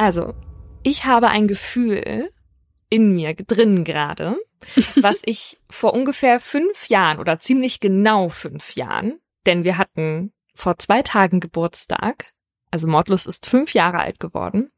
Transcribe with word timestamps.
Also, 0.00 0.32
ich 0.82 1.04
habe 1.04 1.28
ein 1.28 1.46
Gefühl 1.46 2.30
in 2.88 3.12
mir 3.12 3.34
drin 3.34 3.84
gerade, 3.84 4.38
was 4.96 5.18
ich 5.26 5.60
vor 5.68 5.92
ungefähr 5.92 6.40
fünf 6.40 6.88
Jahren 6.88 7.18
oder 7.18 7.38
ziemlich 7.38 7.80
genau 7.80 8.30
fünf 8.30 8.76
Jahren, 8.76 9.20
denn 9.44 9.62
wir 9.62 9.76
hatten 9.76 10.32
vor 10.54 10.78
zwei 10.78 11.02
Tagen 11.02 11.38
Geburtstag, 11.38 12.32
also 12.70 12.86
Mordlust 12.86 13.26
ist 13.26 13.44
fünf 13.44 13.74
Jahre 13.74 13.98
alt 13.98 14.20
geworden. 14.20 14.70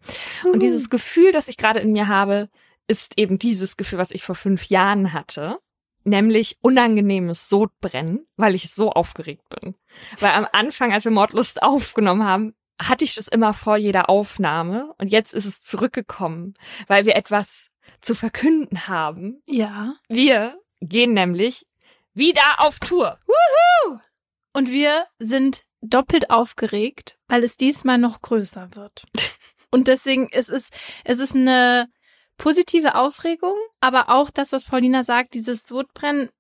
Und 0.53 0.61
dieses 0.61 0.91
Gefühl, 0.91 1.31
das 1.31 1.47
ich 1.47 1.57
gerade 1.57 1.79
in 1.79 1.93
mir 1.93 2.09
habe, 2.09 2.49
ist 2.89 3.17
eben 3.17 3.39
dieses 3.39 3.77
Gefühl, 3.77 4.01
was 4.01 4.11
ich 4.11 4.25
vor 4.25 4.35
fünf 4.35 4.65
Jahren 4.71 5.13
hatte, 5.13 5.61
nämlich 6.03 6.59
unangenehmes 6.63 7.49
Sodbrennen, 7.49 8.27
weil 8.37 8.57
ich 8.57 8.73
so 8.73 8.91
aufgeregt 8.91 9.45
bin. 9.61 9.77
Weil 10.19 10.33
am 10.33 10.49
Anfang, 10.53 10.93
als 10.93 11.05
wir 11.05 11.13
Mordlust 11.13 11.63
aufgenommen 11.63 12.25
haben, 12.25 12.57
hatte 12.89 13.05
ich 13.05 13.15
das 13.15 13.29
immer 13.29 13.55
vor 13.55 13.77
jeder 13.77 14.09
Aufnahme 14.09 14.93
und 14.99 15.09
jetzt 15.09 15.33
ist 15.35 15.47
es 15.47 15.63
zurückgekommen, 15.63 16.55
weil 16.87 17.07
wir 17.07 17.17
etwas 17.17 17.69
zu 18.01 18.15
verkünden 18.15 18.89
haben. 18.89 19.43
Ja. 19.47 19.95
Wir 20.09 20.59
gehen 20.81 21.13
nämlich 21.13 21.67
wieder 22.15 22.43
auf 22.59 22.79
Tour. 22.81 23.19
Wuhu! 23.27 23.99
Und 24.53 24.71
wir 24.71 25.07
sind 25.19 25.65
doppelt 25.81 26.31
aufgeregt, 26.31 27.17
weil 27.29 27.45
es 27.45 27.57
diesmal 27.57 27.99
noch 27.99 28.23
größer 28.23 28.75
wird. 28.75 29.05
Und 29.71 29.89
deswegen 29.89 30.29
es 30.31 30.49
ist 30.49 30.73
es 31.05 31.19
ist 31.19 31.35
eine 31.35 31.89
positive 32.37 32.95
Aufregung, 32.95 33.57
aber 33.81 34.09
auch 34.09 34.31
das, 34.31 34.53
was 34.53 34.65
Paulina 34.65 35.05
sagt, 35.05 35.35
dieses 35.35 35.67
Sodbrennen, 35.67 36.31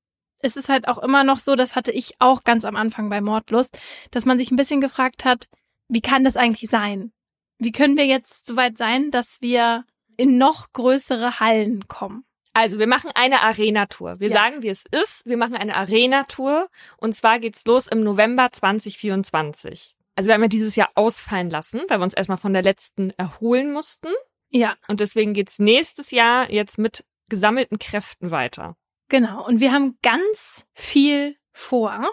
es 0.40 0.56
ist 0.56 0.68
halt 0.68 0.88
auch 0.88 0.98
immer 0.98 1.24
noch 1.24 1.38
so, 1.38 1.54
das 1.54 1.76
hatte 1.76 1.92
ich 1.92 2.14
auch 2.18 2.44
ganz 2.44 2.64
am 2.64 2.76
Anfang 2.76 3.08
bei 3.08 3.20
Mordlust, 3.20 3.78
dass 4.10 4.26
man 4.26 4.38
sich 4.38 4.50
ein 4.50 4.56
bisschen 4.56 4.80
gefragt 4.80 5.24
hat, 5.24 5.48
wie 5.92 6.00
kann 6.00 6.24
das 6.24 6.36
eigentlich 6.36 6.70
sein? 6.70 7.12
Wie 7.58 7.72
können 7.72 7.96
wir 7.96 8.06
jetzt 8.06 8.46
so 8.46 8.56
weit 8.56 8.76
sein, 8.78 9.10
dass 9.10 9.40
wir 9.40 9.84
in 10.16 10.38
noch 10.38 10.72
größere 10.72 11.38
Hallen 11.40 11.86
kommen? 11.88 12.24
Also, 12.54 12.78
wir 12.78 12.86
machen 12.86 13.10
eine 13.14 13.40
Arena-Tour. 13.40 14.20
Wir 14.20 14.28
Ja. 14.28 14.34
sagen, 14.34 14.62
wie 14.62 14.68
es 14.68 14.84
ist. 14.90 15.24
Wir 15.24 15.36
machen 15.38 15.54
eine 15.56 15.74
Arena-Tour. 15.74 16.68
Und 16.98 17.14
zwar 17.14 17.38
geht's 17.38 17.64
los 17.64 17.86
im 17.86 18.02
November 18.02 18.50
2024. 18.52 19.94
Also, 20.16 20.28
wir 20.28 20.34
haben 20.34 20.42
ja 20.42 20.48
dieses 20.48 20.76
Jahr 20.76 20.90
ausfallen 20.94 21.48
lassen, 21.50 21.80
weil 21.88 21.98
wir 21.98 22.04
uns 22.04 22.14
erstmal 22.14 22.36
von 22.38 22.52
der 22.52 22.62
letzten 22.62 23.10
erholen 23.12 23.72
mussten. 23.72 24.08
Ja, 24.50 24.76
Und 24.88 25.00
deswegen 25.00 25.32
geht's 25.32 25.58
nächstes 25.58 26.10
Jahr 26.10 26.50
jetzt 26.50 26.76
mit 26.78 27.04
gesammelten 27.28 27.78
Kräften 27.78 28.30
weiter. 28.30 28.76
genau. 29.08 29.46
Und 29.46 29.60
wir 29.60 29.72
haben 29.72 29.96
ganz 30.02 30.66
viel 30.74 31.36
vor. 31.52 32.06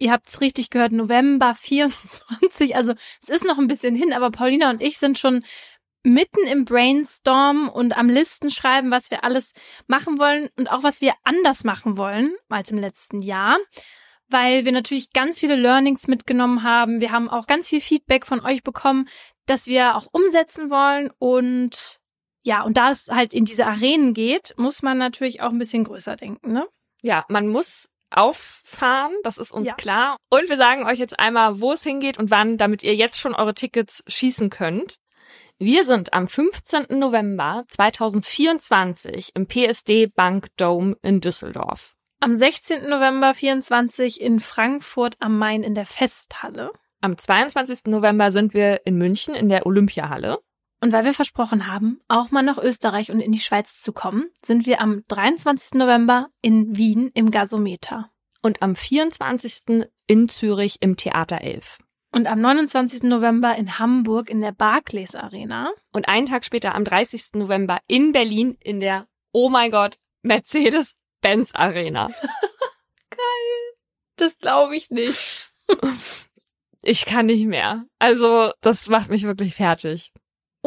Ihr 0.00 0.12
habt 0.12 0.28
es 0.28 0.40
richtig 0.40 0.70
gehört, 0.70 0.92
November 0.92 1.54
24. 1.54 2.76
Also 2.76 2.94
es 3.22 3.28
ist 3.28 3.44
noch 3.44 3.58
ein 3.58 3.66
bisschen 3.66 3.94
hin, 3.94 4.12
aber 4.12 4.30
Paulina 4.30 4.70
und 4.70 4.82
ich 4.82 4.98
sind 4.98 5.18
schon 5.18 5.42
mitten 6.02 6.46
im 6.46 6.64
Brainstorm 6.64 7.68
und 7.68 7.96
am 7.96 8.08
Listen 8.08 8.50
schreiben, 8.50 8.90
was 8.90 9.10
wir 9.10 9.24
alles 9.24 9.52
machen 9.86 10.18
wollen 10.18 10.48
und 10.56 10.70
auch 10.70 10.82
was 10.82 11.00
wir 11.00 11.14
anders 11.24 11.64
machen 11.64 11.96
wollen 11.96 12.34
als 12.48 12.70
im 12.70 12.78
letzten 12.78 13.20
Jahr. 13.20 13.58
Weil 14.28 14.64
wir 14.64 14.72
natürlich 14.72 15.12
ganz 15.12 15.40
viele 15.40 15.56
Learnings 15.56 16.06
mitgenommen 16.06 16.62
haben. 16.62 17.00
Wir 17.00 17.12
haben 17.12 17.30
auch 17.30 17.46
ganz 17.46 17.68
viel 17.68 17.80
Feedback 17.80 18.26
von 18.26 18.40
euch 18.40 18.62
bekommen, 18.62 19.08
das 19.46 19.66
wir 19.66 19.96
auch 19.96 20.06
umsetzen 20.12 20.70
wollen. 20.70 21.10
Und 21.18 21.98
ja, 22.42 22.62
und 22.62 22.76
da 22.76 22.90
es 22.90 23.08
halt 23.08 23.32
in 23.32 23.46
diese 23.46 23.66
Arenen 23.66 24.14
geht, 24.14 24.54
muss 24.58 24.82
man 24.82 24.98
natürlich 24.98 25.40
auch 25.40 25.50
ein 25.50 25.58
bisschen 25.58 25.84
größer 25.84 26.16
denken, 26.16 26.52
ne? 26.52 26.66
Ja, 27.00 27.24
man 27.28 27.48
muss 27.48 27.88
auffahren, 28.10 29.12
das 29.22 29.38
ist 29.38 29.50
uns 29.50 29.68
Ja. 29.68 29.74
klar. 29.74 30.16
Und 30.30 30.48
wir 30.48 30.56
sagen 30.56 30.86
euch 30.86 30.98
jetzt 30.98 31.18
einmal, 31.18 31.60
wo 31.60 31.72
es 31.72 31.82
hingeht 31.82 32.18
und 32.18 32.30
wann, 32.30 32.56
damit 32.58 32.82
ihr 32.82 32.94
jetzt 32.94 33.18
schon 33.18 33.34
eure 33.34 33.54
Tickets 33.54 34.02
schießen 34.06 34.50
könnt. 34.50 34.96
Wir 35.58 35.84
sind 35.84 36.12
am 36.12 36.28
15. 36.28 36.98
November 36.98 37.64
2024 37.68 39.32
im 39.34 39.46
PSD 39.46 40.06
Bank 40.06 40.48
Dome 40.56 40.96
in 41.02 41.20
Düsseldorf. 41.20 41.94
Am 42.20 42.34
16. 42.34 42.88
November 42.88 43.34
24 43.34 44.20
in 44.20 44.40
Frankfurt 44.40 45.16
am 45.20 45.38
Main 45.38 45.62
in 45.62 45.74
der 45.74 45.86
Festhalle. 45.86 46.72
Am 47.00 47.16
22. 47.16 47.86
November 47.86 48.32
sind 48.32 48.54
wir 48.54 48.86
in 48.86 48.98
München 48.98 49.34
in 49.34 49.48
der 49.48 49.66
Olympiahalle. 49.66 50.38
Und 50.80 50.92
weil 50.92 51.04
wir 51.04 51.14
versprochen 51.14 51.66
haben, 51.66 52.00
auch 52.08 52.30
mal 52.30 52.42
nach 52.42 52.58
Österreich 52.58 53.10
und 53.10 53.20
in 53.20 53.32
die 53.32 53.40
Schweiz 53.40 53.80
zu 53.80 53.92
kommen, 53.92 54.30
sind 54.44 54.64
wir 54.66 54.80
am 54.80 55.02
23. 55.08 55.74
November 55.74 56.28
in 56.40 56.76
Wien 56.76 57.10
im 57.14 57.30
Gasometer. 57.30 58.10
Und 58.42 58.62
am 58.62 58.76
24. 58.76 59.88
in 60.06 60.28
Zürich 60.28 60.76
im 60.80 60.96
Theater 60.96 61.40
11. 61.40 61.78
Und 62.12 62.26
am 62.26 62.40
29. 62.40 63.02
November 63.02 63.56
in 63.56 63.78
Hamburg 63.78 64.30
in 64.30 64.40
der 64.40 64.52
Barclays 64.52 65.14
Arena. 65.14 65.70
Und 65.92 66.08
einen 66.08 66.26
Tag 66.26 66.44
später 66.44 66.74
am 66.74 66.84
30. 66.84 67.34
November 67.34 67.78
in 67.88 68.12
Berlin 68.12 68.56
in 68.60 68.78
der, 68.78 69.08
oh 69.32 69.50
mein 69.50 69.70
Gott, 69.72 69.98
Mercedes-Benz 70.22 71.54
Arena. 71.54 72.08
Das 74.18 74.36
glaube 74.38 74.76
ich 74.76 74.90
nicht. 74.90 75.52
Ich 76.82 77.06
kann 77.06 77.26
nicht 77.26 77.46
mehr. 77.46 77.84
Also, 77.98 78.50
das 78.60 78.88
macht 78.88 79.10
mich 79.10 79.22
wirklich 79.22 79.54
fertig. 79.54 80.12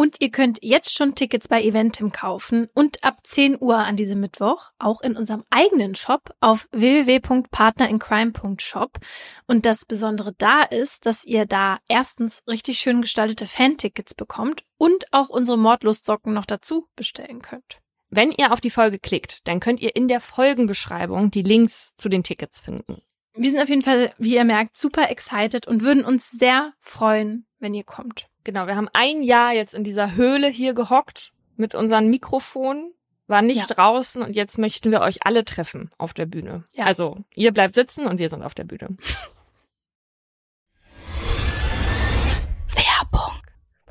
Und 0.01 0.17
ihr 0.19 0.31
könnt 0.31 0.57
jetzt 0.63 0.97
schon 0.97 1.13
Tickets 1.13 1.47
bei 1.47 1.61
Eventim 1.61 2.11
kaufen 2.11 2.67
und 2.73 3.03
ab 3.03 3.19
10 3.23 3.61
Uhr 3.61 3.77
an 3.77 3.95
diesem 3.95 4.19
Mittwoch 4.19 4.71
auch 4.79 4.99
in 5.01 5.15
unserem 5.15 5.43
eigenen 5.51 5.93
Shop 5.93 6.33
auf 6.39 6.67
www.partnerincrime.shop. 6.71 8.97
Und 9.45 9.67
das 9.67 9.85
Besondere 9.85 10.33
da 10.39 10.63
ist, 10.63 11.05
dass 11.05 11.23
ihr 11.23 11.45
da 11.45 11.77
erstens 11.87 12.41
richtig 12.47 12.79
schön 12.79 13.03
gestaltete 13.03 13.45
Fan-Tickets 13.45 14.15
bekommt 14.15 14.63
und 14.79 15.05
auch 15.11 15.29
unsere 15.29 15.59
Mordlustsocken 15.59 16.33
noch 16.33 16.47
dazu 16.47 16.87
bestellen 16.95 17.43
könnt. 17.43 17.77
Wenn 18.09 18.31
ihr 18.31 18.51
auf 18.51 18.59
die 18.59 18.71
Folge 18.71 18.97
klickt, 18.97 19.47
dann 19.47 19.59
könnt 19.59 19.81
ihr 19.81 19.95
in 19.95 20.07
der 20.07 20.19
Folgenbeschreibung 20.19 21.29
die 21.29 21.43
Links 21.43 21.95
zu 21.95 22.09
den 22.09 22.23
Tickets 22.23 22.59
finden. 22.59 23.03
Wir 23.35 23.51
sind 23.51 23.61
auf 23.61 23.69
jeden 23.69 23.83
Fall, 23.83 24.15
wie 24.17 24.33
ihr 24.33 24.45
merkt, 24.45 24.77
super 24.77 25.11
excited 25.11 25.67
und 25.67 25.83
würden 25.83 26.03
uns 26.03 26.31
sehr 26.31 26.73
freuen, 26.79 27.45
wenn 27.59 27.75
ihr 27.75 27.83
kommt. 27.83 28.30
Genau, 28.43 28.67
wir 28.67 28.75
haben 28.75 28.89
ein 28.93 29.21
Jahr 29.23 29.53
jetzt 29.53 29.73
in 29.73 29.83
dieser 29.83 30.15
Höhle 30.15 30.47
hier 30.47 30.73
gehockt 30.73 31.31
mit 31.57 31.75
unseren 31.75 32.07
Mikrofonen, 32.09 32.93
waren 33.27 33.45
nicht 33.45 33.69
Ja. 33.69 33.75
draußen 33.75 34.21
und 34.21 34.35
jetzt 34.35 34.57
möchten 34.57 34.91
wir 34.91 35.01
euch 35.01 35.25
alle 35.25 35.45
treffen 35.45 35.91
auf 35.97 36.13
der 36.13 36.25
Bühne. 36.25 36.65
Ja. 36.73 36.85
Also, 36.85 37.17
ihr 37.35 37.51
bleibt 37.51 37.75
sitzen 37.75 38.07
und 38.07 38.17
wir 38.19 38.29
sind 38.29 38.41
auf 38.43 38.53
der 38.55 38.63
Bühne. 38.63 38.97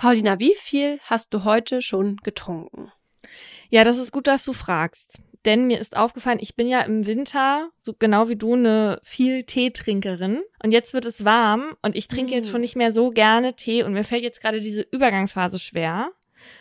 Paulina, 0.01 0.39
wie 0.39 0.55
viel 0.55 0.99
hast 1.03 1.35
du 1.35 1.45
heute 1.45 1.83
schon 1.83 2.17
getrunken? 2.23 2.91
Ja, 3.69 3.85
das 3.85 3.99
ist 3.99 4.13
gut, 4.13 4.27
dass 4.27 4.47
du 4.47 4.55
fragst. 4.55 5.19
Denn 5.45 5.67
mir 5.67 5.79
ist 5.81 5.97
aufgefallen, 5.97 6.39
ich 6.41 6.55
bin 6.55 6.69
ja 6.69 6.83
im 6.83 7.07
Winter, 7.07 7.71
so 7.79 7.95
genau 7.99 8.29
wie 8.29 8.37
du, 8.37 8.55
eine 8.55 9.01
viel 9.03 9.45
Teetrinkerin. 9.45 10.43
Und 10.63 10.73
jetzt 10.73 10.93
wird 10.93 11.07
es 11.07 11.25
warm 11.25 11.77
und 11.83 11.97
ich 11.97 12.09
trinke 12.09 12.35
jetzt 12.35 12.49
Mm. 12.49 12.51
schon 12.51 12.61
nicht 12.61 12.77
mehr 12.77 12.93
so 12.93 13.11
gerne 13.11 13.55
Tee 13.55 13.83
und 13.83 13.93
mir 13.95 14.05
fällt 14.05 14.23
jetzt 14.23 14.43
gerade 14.43 14.61
diese 14.61 14.83
Übergangsphase 14.83 15.59
schwer, 15.59 16.11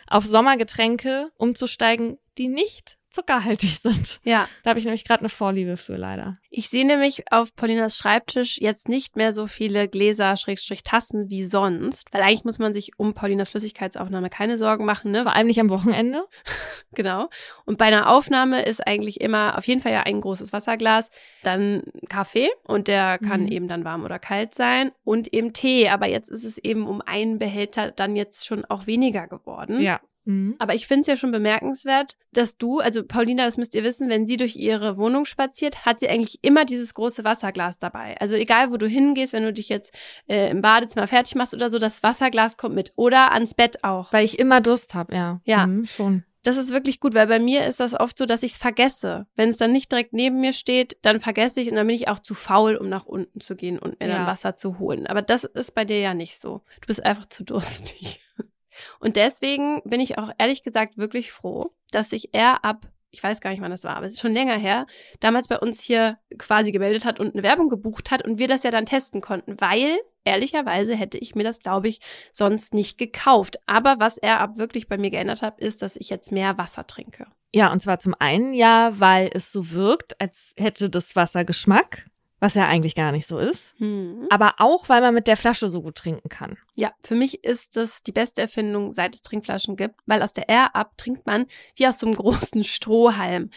auf 0.06 0.24
Sommergetränke 0.26 1.30
umzusteigen, 1.36 2.18
die 2.38 2.48
nicht 2.48 2.96
zuckerhaltig 3.10 3.78
sind. 3.82 4.20
Ja, 4.24 4.48
Da 4.62 4.70
habe 4.70 4.78
ich 4.78 4.84
nämlich 4.84 5.04
gerade 5.04 5.20
eine 5.20 5.28
Vorliebe 5.28 5.76
für, 5.76 5.96
leider. 5.96 6.34
ich 6.50 6.68
sehe 6.68 6.86
nämlich 6.86 7.24
auf 7.32 7.54
Paulinas 7.56 7.96
Schreibtisch 7.96 8.58
jetzt 8.58 8.88
nicht 8.88 9.16
mehr 9.16 9.32
so 9.32 9.46
viele 9.46 9.88
Gläser, 9.88 10.36
Schrägstrich 10.36 10.82
Tassen 10.82 11.28
wie 11.28 11.44
sonst, 11.44 12.12
weil 12.12 12.22
eigentlich 12.22 12.44
muss 12.44 12.58
man 12.58 12.72
sich 12.74 12.92
um 12.98 13.14
Paulinas 13.14 13.50
Flüssigkeitsaufnahme 13.50 14.30
keine 14.30 14.58
Sorgen 14.58 14.84
machen, 14.84 15.10
ne? 15.10 15.22
Vor 15.24 15.34
allem 15.34 15.46
nicht 15.46 15.60
am 15.60 15.70
Wochenende. 15.70 16.24
Genau. 16.92 17.28
Und 17.66 17.78
bei 17.78 17.84
einer 17.84 18.10
Aufnahme 18.10 18.62
ist 18.64 18.84
eigentlich 18.84 19.20
immer 19.20 19.56
auf 19.56 19.64
jeden 19.68 19.80
Fall 19.80 19.92
ja 19.92 20.00
ein 20.02 20.20
großes 20.20 20.52
Wasserglas, 20.52 21.08
dann 21.44 21.84
Kaffee 22.08 22.50
und 22.64 22.88
der 22.88 23.18
kann 23.18 23.42
Mhm. 23.42 23.52
eben 23.52 23.68
dann 23.68 23.84
warm 23.84 24.04
oder 24.04 24.18
kalt 24.18 24.56
sein 24.56 24.90
und 25.04 25.32
eben 25.32 25.52
Tee. 25.52 25.88
Aber 25.88 26.08
jetzt 26.08 26.28
ist 26.30 26.44
es 26.44 26.58
eben 26.58 26.88
um 26.88 27.00
einen 27.00 27.38
Behälter 27.38 27.92
dann 27.92 28.16
jetzt 28.16 28.44
schon 28.44 28.64
auch 28.64 28.88
weniger 28.88 29.28
geworden. 29.28 29.80
Ja. 29.80 30.00
Mhm. 30.24 30.56
Aber 30.58 30.74
ich 30.74 30.86
finde 30.86 31.02
es 31.02 31.06
ja 31.06 31.16
schon 31.16 31.32
bemerkenswert, 31.32 32.16
dass 32.32 32.56
du, 32.58 32.80
also 32.80 33.04
Paulina, 33.04 33.44
das 33.44 33.56
müsst 33.56 33.74
ihr 33.74 33.84
wissen, 33.84 34.08
wenn 34.08 34.26
sie 34.26 34.36
durch 34.36 34.56
ihre 34.56 34.96
Wohnung 34.96 35.24
spaziert, 35.24 35.84
hat 35.86 36.00
sie 36.00 36.08
eigentlich 36.08 36.38
immer 36.42 36.64
dieses 36.64 36.94
große 36.94 37.24
Wasserglas 37.24 37.78
dabei. 37.78 38.16
Also 38.20 38.34
egal, 38.34 38.70
wo 38.70 38.76
du 38.76 38.86
hingehst, 38.86 39.32
wenn 39.32 39.44
du 39.44 39.52
dich 39.52 39.68
jetzt 39.68 39.94
äh, 40.28 40.50
im 40.50 40.60
Badezimmer 40.62 41.06
fertig 41.06 41.34
machst 41.34 41.54
oder 41.54 41.70
so, 41.70 41.78
das 41.78 42.02
Wasserglas 42.02 42.56
kommt 42.56 42.74
mit. 42.74 42.92
Oder 42.96 43.32
ans 43.32 43.54
Bett 43.54 43.82
auch. 43.82 44.12
Weil 44.12 44.24
ich 44.24 44.38
immer 44.38 44.60
Durst 44.60 44.94
habe, 44.94 45.14
ja. 45.14 45.40
Ja. 45.44 45.66
Mhm, 45.66 45.86
schon. 45.86 46.24
Das 46.42 46.56
ist 46.56 46.70
wirklich 46.70 47.00
gut, 47.00 47.12
weil 47.14 47.26
bei 47.26 47.38
mir 47.38 47.66
ist 47.66 47.80
das 47.80 47.92
oft 47.92 48.16
so, 48.16 48.24
dass 48.24 48.42
ich 48.42 48.52
es 48.52 48.58
vergesse. 48.58 49.26
Wenn 49.36 49.50
es 49.50 49.58
dann 49.58 49.72
nicht 49.72 49.92
direkt 49.92 50.14
neben 50.14 50.40
mir 50.40 50.54
steht, 50.54 50.96
dann 51.02 51.20
vergesse 51.20 51.60
ich 51.60 51.68
und 51.70 51.76
dann 51.76 51.86
bin 51.86 51.94
ich 51.96 52.08
auch 52.08 52.18
zu 52.18 52.32
faul, 52.34 52.76
um 52.76 52.88
nach 52.88 53.04
unten 53.04 53.40
zu 53.40 53.56
gehen 53.56 53.78
und 53.78 54.00
mir 54.00 54.08
dann 54.08 54.22
Ja. 54.22 54.26
Wasser 54.26 54.56
zu 54.56 54.78
holen. 54.78 55.06
Aber 55.06 55.20
das 55.20 55.44
ist 55.44 55.74
bei 55.74 55.84
dir 55.84 56.00
ja 56.00 56.14
nicht 56.14 56.40
so. 56.40 56.62
Du 56.80 56.86
bist 56.86 57.04
einfach 57.04 57.28
zu 57.28 57.44
durstig. 57.44 58.20
Und 58.98 59.16
deswegen 59.16 59.82
bin 59.84 60.00
ich 60.00 60.18
auch 60.18 60.30
ehrlich 60.38 60.62
gesagt 60.62 60.98
wirklich 60.98 61.32
froh, 61.32 61.72
dass 61.90 62.10
sich 62.10 62.32
er 62.32 62.64
ab, 62.64 62.86
ich 63.10 63.22
weiß 63.22 63.40
gar 63.40 63.50
nicht, 63.50 63.60
wann 63.60 63.70
das 63.70 63.84
war, 63.84 63.96
aber 63.96 64.06
es 64.06 64.14
ist 64.14 64.20
schon 64.20 64.32
länger 64.32 64.56
her, 64.56 64.86
damals 65.20 65.48
bei 65.48 65.58
uns 65.58 65.82
hier 65.82 66.18
quasi 66.38 66.72
gemeldet 66.72 67.04
hat 67.04 67.18
und 67.20 67.34
eine 67.34 67.42
Werbung 67.42 67.68
gebucht 67.68 68.10
hat 68.10 68.24
und 68.24 68.38
wir 68.38 68.48
das 68.48 68.62
ja 68.62 68.70
dann 68.70 68.86
testen 68.86 69.20
konnten, 69.20 69.60
weil 69.60 69.98
ehrlicherweise 70.24 70.94
hätte 70.94 71.18
ich 71.18 71.34
mir 71.34 71.44
das, 71.44 71.60
glaube 71.60 71.88
ich, 71.88 72.00
sonst 72.32 72.74
nicht 72.74 72.98
gekauft. 72.98 73.58
Aber 73.66 73.96
was 73.98 74.18
er 74.18 74.40
ab 74.40 74.56
wirklich 74.58 74.88
bei 74.88 74.98
mir 74.98 75.10
geändert 75.10 75.42
hat, 75.42 75.58
ist, 75.58 75.82
dass 75.82 75.96
ich 75.96 76.10
jetzt 76.10 76.30
mehr 76.32 76.58
Wasser 76.58 76.86
trinke. 76.86 77.26
Ja, 77.52 77.72
und 77.72 77.82
zwar 77.82 77.98
zum 77.98 78.14
einen 78.18 78.52
ja, 78.52 78.92
weil 79.00 79.30
es 79.32 79.50
so 79.50 79.70
wirkt, 79.70 80.20
als 80.20 80.54
hätte 80.56 80.88
das 80.88 81.16
Wasser 81.16 81.44
Geschmack 81.44 82.06
was 82.40 82.54
ja 82.54 82.66
eigentlich 82.66 82.94
gar 82.94 83.12
nicht 83.12 83.28
so 83.28 83.38
ist. 83.38 83.74
Hm. 83.76 84.26
Aber 84.30 84.54
auch, 84.58 84.88
weil 84.88 85.02
man 85.02 85.14
mit 85.14 85.26
der 85.26 85.36
Flasche 85.36 85.68
so 85.70 85.82
gut 85.82 85.96
trinken 85.96 86.28
kann. 86.28 86.56
Ja, 86.74 86.92
für 87.00 87.14
mich 87.14 87.44
ist 87.44 87.76
das 87.76 88.02
die 88.02 88.12
beste 88.12 88.40
Erfindung, 88.40 88.92
seit 88.92 89.14
es 89.14 89.22
Trinkflaschen 89.22 89.76
gibt, 89.76 89.96
weil 90.06 90.22
aus 90.22 90.32
der 90.32 90.48
Air-Up 90.48 90.96
trinkt 90.96 91.26
man 91.26 91.46
wie 91.76 91.86
aus 91.86 91.98
so 91.98 92.06
einem 92.06 92.16
großen 92.16 92.64
Strohhalm. 92.64 93.50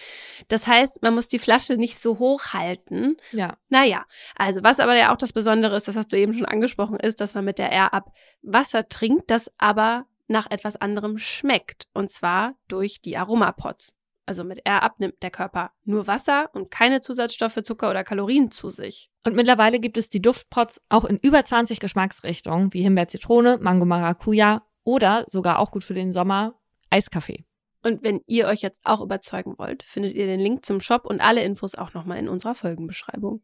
Das 0.49 0.67
heißt, 0.67 1.01
man 1.01 1.15
muss 1.15 1.29
die 1.29 1.39
Flasche 1.39 1.77
nicht 1.77 2.01
so 2.01 2.19
hoch 2.19 2.53
halten. 2.53 3.15
Ja. 3.31 3.57
Naja, 3.69 4.05
also 4.35 4.61
was 4.63 4.79
aber 4.79 4.95
ja 4.95 5.13
auch 5.13 5.17
das 5.17 5.33
Besondere 5.33 5.75
ist, 5.75 5.87
das 5.87 5.95
hast 5.95 6.11
du 6.11 6.17
eben 6.17 6.33
schon 6.33 6.45
angesprochen, 6.45 6.99
ist, 6.99 7.21
dass 7.21 7.33
man 7.33 7.45
mit 7.45 7.57
der 7.57 7.71
Air-Up 7.71 8.11
Wasser 8.41 8.89
trinkt, 8.89 9.31
das 9.31 9.51
aber 9.57 10.05
nach 10.27 10.49
etwas 10.51 10.75
anderem 10.75 11.17
schmeckt. 11.17 11.87
Und 11.93 12.11
zwar 12.11 12.55
durch 12.67 13.01
die 13.01 13.17
Aromapots 13.17 13.95
also 14.25 14.43
mit 14.43 14.65
R 14.65 14.83
abnimmt 14.83 15.21
der 15.21 15.31
Körper 15.31 15.71
nur 15.85 16.07
Wasser 16.07 16.49
und 16.53 16.71
keine 16.71 17.01
Zusatzstoffe, 17.01 17.61
Zucker 17.63 17.89
oder 17.89 18.03
Kalorien 18.03 18.51
zu 18.51 18.69
sich. 18.69 19.09
Und 19.25 19.35
mittlerweile 19.35 19.79
gibt 19.79 19.97
es 19.97 20.09
die 20.09 20.21
Duftpots 20.21 20.81
auch 20.89 21.05
in 21.05 21.17
über 21.17 21.43
20 21.43 21.79
Geschmacksrichtungen, 21.79 22.73
wie 22.73 22.83
Himbeer, 22.83 23.07
Zitrone, 23.07 23.57
Mango, 23.59 23.85
Maracuja 23.85 24.63
oder 24.83 25.25
sogar 25.27 25.59
auch 25.59 25.71
gut 25.71 25.83
für 25.83 25.93
den 25.93 26.13
Sommer 26.13 26.55
Eiskaffee. 26.89 27.45
Und 27.83 28.03
wenn 28.03 28.21
ihr 28.27 28.47
euch 28.47 28.61
jetzt 28.61 28.81
auch 28.85 29.01
überzeugen 29.01 29.55
wollt, 29.57 29.83
findet 29.83 30.15
ihr 30.15 30.25
den 30.25 30.39
Link 30.39 30.65
zum 30.65 30.79
Shop 30.79 31.05
und 31.05 31.19
alle 31.19 31.43
Infos 31.43 31.75
auch 31.75 31.93
nochmal 31.93 32.17
in 32.17 32.29
unserer 32.29 32.55
Folgenbeschreibung. 32.55 33.41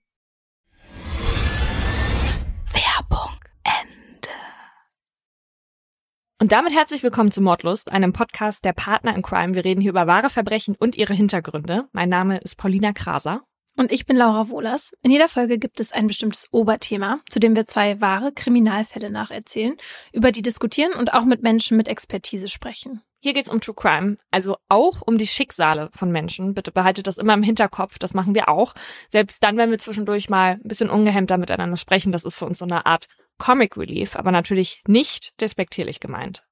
Und 6.42 6.54
damit 6.54 6.74
herzlich 6.74 7.04
willkommen 7.04 7.34
zu 7.34 7.42
Mordlust, 7.42 7.92
einem 7.92 8.14
Podcast 8.14 8.64
der 8.64 8.72
Partner 8.72 9.14
in 9.14 9.22
Crime. 9.22 9.56
Wir 9.56 9.66
reden 9.66 9.82
hier 9.82 9.92
über 9.92 10.08
wahre 10.08 10.30
Verbrechen 10.30 10.78
und 10.80 10.96
ihre 10.96 11.14
Hintergründe. 11.14 11.90
Mein 11.92 12.08
Name 12.08 12.38
ist 12.38 12.56
Paulina 12.56 12.94
Kraser. 12.94 13.42
Und 13.76 13.92
ich 13.92 14.06
bin 14.06 14.16
Laura 14.16 14.48
Wohlers. 14.48 14.94
In 15.02 15.12
jeder 15.12 15.28
Folge 15.28 15.60
gibt 15.60 15.82
es 15.82 15.92
ein 15.92 16.08
bestimmtes 16.08 16.48
Oberthema, 16.54 17.20
zu 17.30 17.42
dem 17.42 17.58
wir 17.58 17.66
zwei 17.66 18.00
wahre 18.00 18.32
Kriminalfälle 18.32 19.10
nacherzählen, 19.10 19.76
über 20.14 20.32
die 20.32 20.42
diskutieren 20.42 20.94
und 20.94 21.14
auch 21.14 21.26
mit 21.26 21.44
Menschen 21.44 21.76
mit 21.76 21.90
Expertise 21.90 22.48
sprechen. 22.48 23.02
Hier 23.20 23.34
geht's 23.34 23.50
um 23.50 23.60
True 23.60 23.76
Crime, 23.76 24.16
also 24.32 24.56
auch 24.70 25.02
um 25.06 25.18
die 25.18 25.28
Schicksale 25.28 25.90
von 25.94 26.10
Menschen. 26.10 26.54
Bitte 26.54 26.72
behaltet 26.72 27.08
das 27.08 27.18
immer 27.18 27.34
im 27.34 27.44
Hinterkopf, 27.44 28.00
das 28.00 28.14
machen 28.14 28.34
wir 28.34 28.48
auch. 28.48 28.76
Selbst 29.12 29.44
dann, 29.44 29.58
wenn 29.58 29.72
wir 29.72 29.80
zwischendurch 29.80 30.30
mal 30.30 30.52
ein 30.54 30.64
bisschen 30.64 30.90
ungehemmter 30.90 31.38
miteinander 31.38 31.76
sprechen, 31.76 32.14
das 32.14 32.24
ist 32.24 32.36
für 32.36 32.46
uns 32.46 32.60
so 32.60 32.66
eine 32.66 32.86
Art 32.86 33.08
Comic 33.40 33.78
Relief, 33.78 34.16
aber 34.16 34.32
natürlich 34.32 34.84
nicht 34.88 35.34
despektierlich 35.42 36.00
gemeint. 36.00 36.44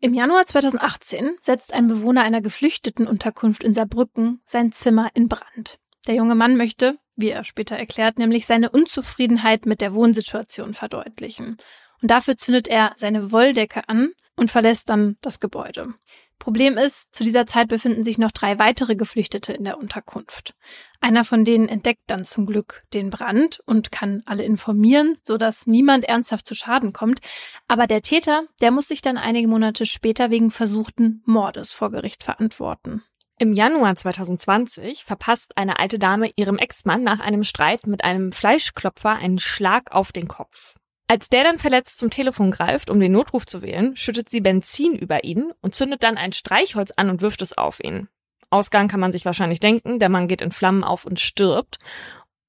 Im 0.00 0.14
Januar 0.14 0.46
2018 0.46 1.36
setzt 1.40 1.72
ein 1.72 1.88
Bewohner 1.88 2.22
einer 2.22 2.42
geflüchteten 2.42 3.06
Unterkunft 3.06 3.64
in 3.64 3.74
Saarbrücken 3.74 4.40
sein 4.44 4.70
Zimmer 4.70 5.10
in 5.14 5.28
Brand. 5.28 5.78
Der 6.06 6.14
junge 6.14 6.34
Mann 6.34 6.56
möchte, 6.56 6.98
wie 7.16 7.30
er 7.30 7.44
später 7.44 7.76
erklärt, 7.76 8.18
nämlich 8.18 8.46
seine 8.46 8.70
Unzufriedenheit 8.70 9.66
mit 9.66 9.80
der 9.80 9.94
Wohnsituation 9.94 10.74
verdeutlichen. 10.74 11.56
Und 12.02 12.10
dafür 12.10 12.36
zündet 12.36 12.68
er 12.68 12.92
seine 12.96 13.32
Wolldecke 13.32 13.88
an 13.88 14.10
und 14.36 14.50
verlässt 14.50 14.90
dann 14.90 15.16
das 15.22 15.40
Gebäude. 15.40 15.94
Problem 16.38 16.76
ist, 16.76 17.14
zu 17.14 17.24
dieser 17.24 17.46
Zeit 17.46 17.68
befinden 17.68 18.04
sich 18.04 18.18
noch 18.18 18.30
drei 18.30 18.58
weitere 18.58 18.96
Geflüchtete 18.96 19.52
in 19.52 19.64
der 19.64 19.78
Unterkunft. 19.78 20.54
Einer 21.00 21.24
von 21.24 21.44
denen 21.44 21.68
entdeckt 21.68 22.02
dann 22.06 22.24
zum 22.24 22.46
Glück 22.46 22.84
den 22.92 23.10
Brand 23.10 23.60
und 23.66 23.92
kann 23.92 24.22
alle 24.26 24.44
informieren, 24.44 25.16
sodass 25.22 25.66
niemand 25.66 26.04
ernsthaft 26.04 26.46
zu 26.46 26.54
Schaden 26.54 26.92
kommt. 26.92 27.20
Aber 27.66 27.86
der 27.86 28.02
Täter, 28.02 28.44
der 28.60 28.70
muss 28.70 28.88
sich 28.88 29.00
dann 29.00 29.16
einige 29.16 29.48
Monate 29.48 29.86
später 29.86 30.30
wegen 30.30 30.50
versuchten 30.50 31.22
Mordes 31.24 31.72
vor 31.72 31.90
Gericht 31.90 32.22
verantworten. 32.22 33.02
Im 33.38 33.52
Januar 33.52 33.96
2020 33.96 35.04
verpasst 35.04 35.56
eine 35.56 35.80
alte 35.80 35.98
Dame 35.98 36.30
ihrem 36.36 36.56
Ex-Mann 36.56 37.02
nach 37.02 37.18
einem 37.18 37.42
Streit 37.42 37.86
mit 37.86 38.04
einem 38.04 38.30
Fleischklopfer 38.30 39.10
einen 39.10 39.40
Schlag 39.40 39.90
auf 39.90 40.12
den 40.12 40.28
Kopf. 40.28 40.76
Als 41.06 41.28
der 41.28 41.44
dann 41.44 41.58
verletzt 41.58 41.98
zum 41.98 42.10
Telefon 42.10 42.50
greift, 42.50 42.88
um 42.88 42.98
den 42.98 43.12
Notruf 43.12 43.44
zu 43.44 43.60
wählen, 43.60 43.94
schüttet 43.94 44.30
sie 44.30 44.40
Benzin 44.40 44.96
über 44.96 45.22
ihn 45.24 45.52
und 45.60 45.74
zündet 45.74 46.02
dann 46.02 46.16
ein 46.16 46.32
Streichholz 46.32 46.92
an 46.96 47.10
und 47.10 47.20
wirft 47.20 47.42
es 47.42 47.56
auf 47.56 47.82
ihn. 47.82 48.08
Ausgang 48.48 48.88
kann 48.88 49.00
man 49.00 49.12
sich 49.12 49.24
wahrscheinlich 49.24 49.60
denken, 49.60 49.98
der 49.98 50.08
Mann 50.08 50.28
geht 50.28 50.40
in 50.40 50.52
Flammen 50.52 50.84
auf 50.84 51.04
und 51.04 51.20
stirbt. 51.20 51.78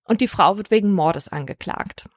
Und 0.04 0.22
die 0.22 0.28
Frau 0.28 0.58
wird 0.58 0.72
wegen 0.72 0.94
Mordes 0.94 1.28
angeklagt. 1.28 2.08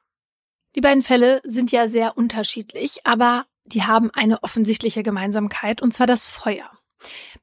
Die 0.75 0.81
beiden 0.81 1.01
Fälle 1.01 1.41
sind 1.43 1.71
ja 1.71 1.87
sehr 1.87 2.15
unterschiedlich, 2.15 3.05
aber 3.05 3.45
die 3.65 3.83
haben 3.83 4.11
eine 4.13 4.43
offensichtliche 4.43 5.03
Gemeinsamkeit, 5.03 5.81
und 5.81 5.93
zwar 5.93 6.07
das 6.07 6.27
Feuer. 6.27 6.69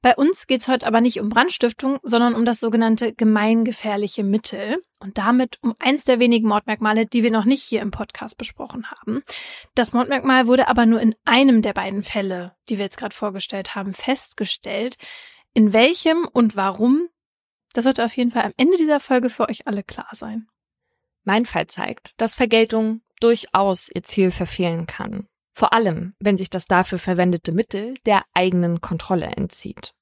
Bei 0.03 0.15
uns 0.15 0.47
geht 0.47 0.61
es 0.61 0.69
heute 0.69 0.87
aber 0.87 1.01
nicht 1.01 1.21
um 1.21 1.29
Brandstiftung, 1.29 1.99
sondern 2.03 2.35
um 2.35 2.45
das 2.45 2.61
sogenannte 2.61 3.15
gemeingefährliche 3.15 4.23
Mittel 4.23 4.83
und 5.01 5.19
damit 5.19 5.59
um 5.63 5.75
eins 5.79 6.05
der 6.05 6.19
wenigen 6.19 6.49
Mordmerkmale, 6.49 7.07
die 7.07 7.23
wir 7.23 7.31
noch 7.31 7.45
nicht 7.45 7.63
hier 7.63 7.81
im 7.81 7.91
Podcast 7.91 8.37
besprochen 8.39 8.91
haben. 8.91 9.23
Das 9.75 9.93
Mordmerkmal 9.93 10.47
wurde 10.47 10.69
aber 10.69 10.87
nur 10.87 11.01
in 11.01 11.15
einem 11.25 11.63
der 11.63 11.73
beiden 11.73 12.03
Fälle, 12.03 12.55
die 12.69 12.79
wir 12.79 12.85
jetzt 12.85 12.99
gerade 12.99 13.15
vorgestellt 13.15 13.75
haben, 13.75 13.95
festgestellt. 13.95 14.97
In 15.55 15.73
welchem 15.73 16.29
und 16.31 16.57
warum, 16.57 17.09
das 17.73 17.85
wird 17.85 18.01
auf 18.01 18.17
jeden 18.17 18.31
Fall 18.31 18.45
am 18.45 18.55
Ende 18.57 18.77
dieser 18.77 19.01
Folge 19.01 19.31
für 19.31 19.49
euch 19.49 19.67
alle 19.67 19.83
klar 19.83 20.09
sein. 20.13 20.49
Mein 21.25 21.47
Fall 21.47 21.67
zeigt, 21.67 22.13
dass 22.19 22.35
Vergeltung 22.35 23.01
durchaus 23.21 23.89
ihr 23.93 24.05
Ziel 24.05 24.31
verfehlen 24.31 24.87
kann. 24.87 25.29
Vor 25.57 25.73
allem, 25.73 26.13
wenn 26.21 26.37
sich 26.37 26.51
das 26.51 26.67
dafür 26.67 26.99
verwendete 26.99 27.51
Mittel 27.51 27.95
der 28.05 28.25
eigenen 28.35 28.83
Kontrolle 28.83 29.25
entzieht. 29.25 29.95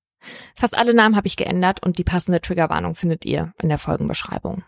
Fast 0.56 0.76
alle 0.76 0.94
Namen 0.94 1.14
habe 1.14 1.28
ich 1.28 1.36
geändert 1.36 1.80
und 1.80 1.96
die 1.96 2.02
passende 2.02 2.40
Triggerwarnung 2.40 2.96
findet 2.96 3.24
ihr 3.24 3.54
in 3.62 3.68
der 3.68 3.78
Folgenbeschreibung. 3.78 4.64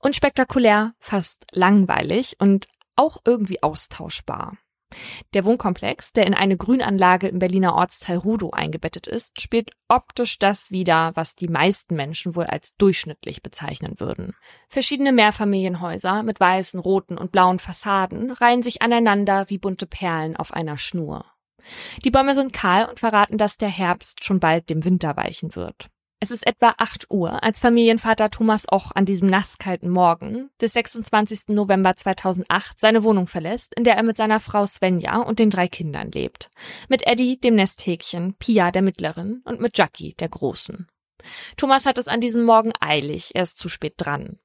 Unspektakulär, 0.00 0.92
fast 0.98 1.46
langweilig 1.52 2.36
und 2.38 2.68
auch 2.96 3.22
irgendwie 3.24 3.62
austauschbar. 3.62 4.58
Der 5.34 5.44
Wohnkomplex, 5.44 6.12
der 6.12 6.26
in 6.26 6.34
eine 6.34 6.56
Grünanlage 6.56 7.28
im 7.28 7.38
Berliner 7.38 7.74
Ortsteil 7.74 8.18
Rudow 8.18 8.50
eingebettet 8.50 9.06
ist, 9.06 9.40
spielt 9.40 9.70
optisch 9.88 10.38
das 10.38 10.70
wider, 10.70 11.12
was 11.14 11.36
die 11.36 11.48
meisten 11.48 11.94
Menschen 11.94 12.34
wohl 12.34 12.44
als 12.44 12.74
durchschnittlich 12.76 13.42
bezeichnen 13.42 13.98
würden. 13.98 14.34
Verschiedene 14.68 15.12
Mehrfamilienhäuser 15.12 16.22
mit 16.22 16.40
weißen, 16.40 16.80
roten 16.80 17.18
und 17.18 17.32
blauen 17.32 17.58
Fassaden 17.58 18.30
reihen 18.30 18.62
sich 18.62 18.82
aneinander 18.82 19.48
wie 19.48 19.58
bunte 19.58 19.86
Perlen 19.86 20.36
auf 20.36 20.52
einer 20.52 20.78
Schnur. 20.78 21.24
Die 22.04 22.10
Bäume 22.10 22.34
sind 22.34 22.52
kahl 22.52 22.86
und 22.86 23.00
verraten, 23.00 23.38
dass 23.38 23.58
der 23.58 23.68
Herbst 23.68 24.24
schon 24.24 24.40
bald 24.40 24.70
dem 24.70 24.84
Winter 24.84 25.16
weichen 25.16 25.54
wird. 25.54 25.90
Es 26.22 26.30
ist 26.30 26.46
etwa 26.46 26.74
8 26.76 27.06
Uhr, 27.10 27.42
als 27.42 27.60
Familienvater 27.60 28.28
Thomas 28.28 28.70
Och 28.70 28.90
an 28.94 29.06
diesem 29.06 29.30
nasskalten 29.30 29.88
Morgen 29.88 30.50
des 30.60 30.74
26. 30.74 31.48
November 31.48 31.96
2008 31.96 32.78
seine 32.78 33.02
Wohnung 33.02 33.26
verlässt, 33.26 33.74
in 33.74 33.84
der 33.84 33.94
er 33.96 34.02
mit 34.02 34.18
seiner 34.18 34.38
Frau 34.38 34.66
Svenja 34.66 35.16
und 35.16 35.38
den 35.38 35.48
drei 35.48 35.66
Kindern 35.66 36.10
lebt. 36.10 36.50
Mit 36.90 37.06
Eddie, 37.06 37.40
dem 37.40 37.54
Nesthäkchen, 37.54 38.34
Pia, 38.34 38.70
der 38.70 38.82
Mittleren 38.82 39.40
und 39.46 39.62
mit 39.62 39.78
Jackie, 39.78 40.12
der 40.18 40.28
Großen. 40.28 40.88
Thomas 41.56 41.86
hat 41.86 41.96
es 41.96 42.06
an 42.06 42.20
diesem 42.20 42.44
Morgen 42.44 42.72
eilig, 42.80 43.30
er 43.34 43.44
ist 43.44 43.58
zu 43.58 43.70
spät 43.70 43.94
dran. 43.96 44.38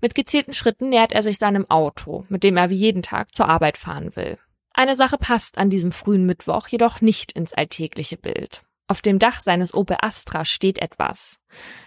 Mit 0.00 0.16
gezielten 0.16 0.54
Schritten 0.54 0.88
nähert 0.88 1.12
er 1.12 1.22
sich 1.22 1.38
seinem 1.38 1.70
Auto, 1.70 2.26
mit 2.30 2.42
dem 2.42 2.56
er 2.56 2.68
wie 2.68 2.74
jeden 2.74 3.04
Tag 3.04 3.32
zur 3.32 3.48
Arbeit 3.48 3.78
fahren 3.78 4.16
will. 4.16 4.38
Eine 4.74 4.96
Sache 4.96 5.18
passt 5.18 5.56
an 5.56 5.70
diesem 5.70 5.92
frühen 5.92 6.26
Mittwoch 6.26 6.66
jedoch 6.66 7.00
nicht 7.00 7.30
ins 7.30 7.52
alltägliche 7.52 8.16
Bild. 8.16 8.64
Auf 8.92 9.00
dem 9.00 9.18
Dach 9.18 9.40
seines 9.40 9.72
Opel 9.72 9.96
Astra 10.02 10.44
steht 10.44 10.78
etwas. 10.78 11.40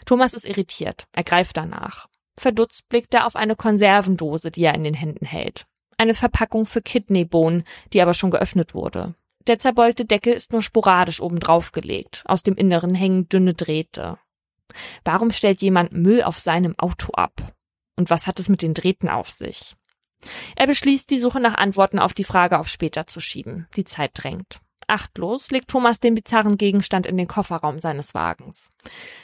Thomas 0.08 0.34
ist 0.34 0.44
irritiert. 0.44 1.06
Er 1.12 1.24
greift 1.24 1.56
danach. 1.56 2.08
Verdutzt 2.36 2.90
blickt 2.90 3.14
er 3.14 3.28
auf 3.28 3.36
eine 3.36 3.56
Konservendose, 3.56 4.50
die 4.50 4.64
er 4.64 4.74
in 4.74 4.84
den 4.84 4.96
Händen 4.96 5.28
hält. 5.28 5.68
Eine 6.00 6.16
Verpackung 6.16 6.66
für 6.66 6.82
Kidneybohnen, 6.82 7.64
die 7.94 8.02
aber 8.02 8.16
schon 8.16 8.32
geöffnet 8.32 8.74
wurde. 8.74 9.14
Der 9.46 9.60
zerbeulte 9.60 10.06
Deckel 10.06 10.34
ist 10.34 10.52
nur 10.52 10.64
sporadisch 10.64 11.22
oben 11.22 11.40
gelegt. 11.40 12.24
Aus 12.26 12.42
dem 12.42 12.56
Inneren 12.56 12.96
hängen 12.96 13.30
dünne 13.30 13.54
Drähte. 13.54 14.18
Warum 15.04 15.30
stellt 15.30 15.62
jemand 15.62 15.92
Müll 15.92 16.24
auf 16.24 16.40
seinem 16.40 16.74
Auto 16.80 17.12
ab? 17.12 17.54
Und 17.96 18.10
was 18.10 18.26
hat 18.26 18.40
es 18.40 18.50
mit 18.50 18.64
den 18.64 18.74
Drähten 18.74 19.10
auf 19.10 19.30
sich? 19.30 19.76
Er 20.56 20.66
beschließt, 20.66 21.08
die 21.12 21.20
Suche 21.20 21.40
nach 21.40 21.54
Antworten 21.54 22.00
auf 22.00 22.16
die 22.16 22.24
Frage 22.24 22.58
auf 22.58 22.68
später 22.68 23.06
zu 23.06 23.20
schieben. 23.20 23.68
Die 23.76 23.86
Zeit 23.86 24.10
drängt. 24.16 24.60
Achtlos 24.88 25.52
legt 25.52 25.70
Thomas 25.70 26.00
den 26.00 26.16
bizarren 26.16 26.58
Gegenstand 26.58 27.06
in 27.06 27.18
den 27.18 27.28
Kofferraum 27.28 27.80
seines 27.80 28.14
Wagens. 28.14 28.72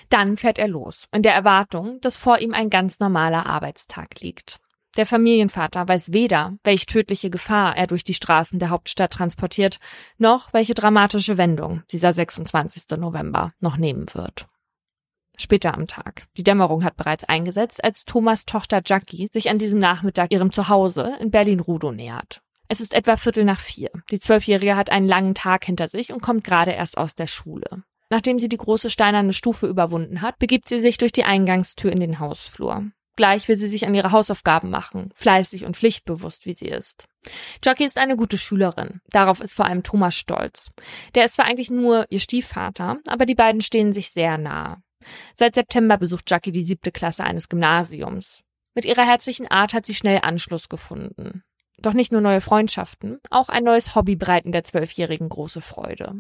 Dann 0.10 0.38
fährt 0.38 0.58
er 0.58 0.68
los, 0.68 1.08
in 1.12 1.24
der 1.24 1.34
Erwartung, 1.34 2.00
dass 2.02 2.16
vor 2.16 2.40
ihm 2.40 2.54
ein 2.54 2.70
ganz 2.70 3.00
normaler 3.00 3.46
Arbeitstag 3.46 4.20
liegt. 4.22 4.60
Der 4.98 5.06
Familienvater 5.06 5.88
weiß 5.88 6.12
weder, 6.12 6.58
welch 6.64 6.86
tödliche 6.86 7.30
Gefahr 7.30 7.78
er 7.78 7.88
durch 7.88 8.04
die 8.04 8.14
Straßen 8.14 8.60
der 8.60 8.70
Hauptstadt 8.70 9.14
transportiert, 9.14 9.78
noch 10.18 10.52
welche 10.52 10.74
dramatische 10.74 11.38
Wendung 11.38 11.84
dieser 11.92 12.12
26. 12.12 12.98
November 12.98 13.54
noch 13.62 13.78
nehmen 13.78 14.06
wird. 14.14 14.48
Später 15.38 15.74
am 15.74 15.88
Tag. 15.88 16.28
Die 16.36 16.44
Dämmerung 16.44 16.84
hat 16.84 16.98
bereits 16.98 17.24
eingesetzt, 17.24 17.84
als 17.84 18.04
Thomas 18.04 18.46
Tochter 18.46 18.82
Jackie 18.86 19.30
sich 19.32 19.50
an 19.50 19.58
diesem 19.58 19.80
Nachmittag 19.80 20.32
ihrem 20.32 20.52
Zuhause 20.52 21.18
in 21.20 21.32
Berlin-Rudow 21.32 21.92
nähert. 21.92 22.42
Es 22.72 22.80
ist 22.80 22.94
etwa 22.94 23.18
Viertel 23.18 23.44
nach 23.44 23.60
vier. 23.60 23.90
Die 24.12 24.20
Zwölfjährige 24.22 24.78
hat 24.78 24.90
einen 24.90 25.06
langen 25.06 25.36
Tag 25.36 25.66
hinter 25.66 25.90
sich 25.90 26.14
und 26.14 26.22
kommt 26.22 26.46
gerade 26.46 26.72
erst 26.72 26.98
aus 26.98 27.16
der 27.16 27.28
Schule. 27.28 27.84
Nachdem 28.10 28.40
sie 28.40 28.48
die 28.48 28.56
große 28.56 28.90
steinerne 28.90 29.34
Stufe 29.34 29.68
überwunden 29.68 30.22
hat, 30.22 30.40
begibt 30.40 30.70
sie 30.70 30.80
sich 30.80 30.98
durch 30.98 31.12
die 31.12 31.26
Eingangstür 31.26 31.92
in 31.92 32.00
den 32.00 32.20
Hausflur. 32.20 32.86
Gleich 33.18 33.50
will 33.50 33.58
sie 33.58 33.68
sich 33.68 33.86
an 33.86 33.94
ihre 33.94 34.14
Hausaufgaben 34.14 34.70
machen, 34.70 35.12
fleißig 35.16 35.66
und 35.66 35.76
pflichtbewusst 35.76 36.46
wie 36.46 36.56
sie 36.56 36.70
ist. 36.70 37.04
Jackie 37.62 37.84
ist 37.84 37.98
eine 37.98 38.16
gute 38.16 38.38
Schülerin. 38.38 39.02
Darauf 39.10 39.42
ist 39.42 39.54
vor 39.54 39.66
allem 39.66 39.84
Thomas 39.84 40.16
stolz. 40.16 40.72
Der 41.14 41.26
ist 41.26 41.36
zwar 41.36 41.48
eigentlich 41.48 41.72
nur 41.72 42.06
ihr 42.10 42.22
Stiefvater, 42.22 43.00
aber 43.06 43.26
die 43.26 43.36
beiden 43.36 43.60
stehen 43.60 43.92
sich 43.92 44.12
sehr 44.12 44.38
nah. 44.38 44.82
Seit 45.36 45.56
September 45.56 45.98
besucht 45.98 46.32
Jackie 46.32 46.54
die 46.54 46.64
siebte 46.64 46.94
Klasse 46.94 47.26
eines 47.26 47.50
Gymnasiums. 47.50 48.44
Mit 48.76 48.86
ihrer 48.86 49.06
herzlichen 49.06 49.48
Art 49.48 49.74
hat 49.74 49.86
sie 49.86 49.94
schnell 49.94 50.20
Anschluss 50.24 50.70
gefunden. 50.70 51.44
Doch 51.82 51.94
nicht 51.94 52.12
nur 52.12 52.22
neue 52.22 52.42
Freundschaften, 52.42 53.20
auch 53.30 53.50
ein 53.50 53.64
neues 53.64 53.96
Hobby 53.96 54.16
bereiten 54.16 54.52
der 54.52 54.64
Zwölfjährigen 54.64 55.30
große 55.30 55.62
Freude. 55.62 56.14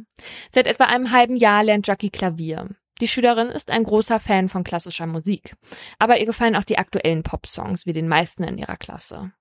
Seit 0.52 0.66
etwa 0.66 0.86
einem 0.86 1.12
halben 1.12 1.36
Jahr 1.36 1.64
lernt 1.64 1.86
Jackie 1.86 2.10
Klavier. 2.10 2.70
Die 3.00 3.08
Schülerin 3.08 3.50
ist 3.50 3.70
ein 3.70 3.84
großer 3.84 4.20
Fan 4.20 4.50
von 4.50 4.64
klassischer 4.64 5.08
Musik, 5.08 5.56
aber 6.00 6.20
ihr 6.20 6.26
gefallen 6.26 6.56
auch 6.56 6.64
die 6.64 6.78
aktuellen 6.78 7.24
Popsongs 7.24 7.86
wie 7.86 7.94
den 7.94 8.08
meisten 8.08 8.44
in 8.44 8.58
ihrer 8.58 8.78
Klasse. 8.78 9.32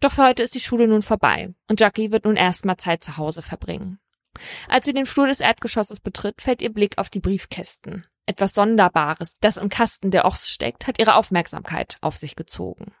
Doch 0.00 0.12
für 0.12 0.26
heute 0.26 0.42
ist 0.42 0.54
die 0.54 0.60
Schule 0.60 0.88
nun 0.88 1.02
vorbei 1.02 1.54
und 1.68 1.80
Jackie 1.80 2.10
wird 2.10 2.24
nun 2.24 2.36
erstmal 2.36 2.76
Zeit 2.76 3.04
zu 3.04 3.16
Hause 3.16 3.42
verbringen. 3.42 3.98
Als 4.68 4.86
sie 4.86 4.92
den 4.92 5.06
Flur 5.06 5.26
des 5.26 5.40
Erdgeschosses 5.40 6.00
betritt, 6.00 6.42
fällt 6.42 6.62
ihr 6.62 6.72
Blick 6.72 6.98
auf 6.98 7.10
die 7.10 7.20
Briefkästen. 7.20 8.06
Etwas 8.26 8.54
Sonderbares, 8.54 9.36
das 9.40 9.56
im 9.56 9.68
Kasten 9.68 10.10
der 10.10 10.24
Ochs 10.24 10.50
steckt, 10.50 10.86
hat 10.86 10.98
ihre 10.98 11.16
Aufmerksamkeit 11.16 11.98
auf 12.00 12.16
sich 12.16 12.36
gezogen. 12.36 12.94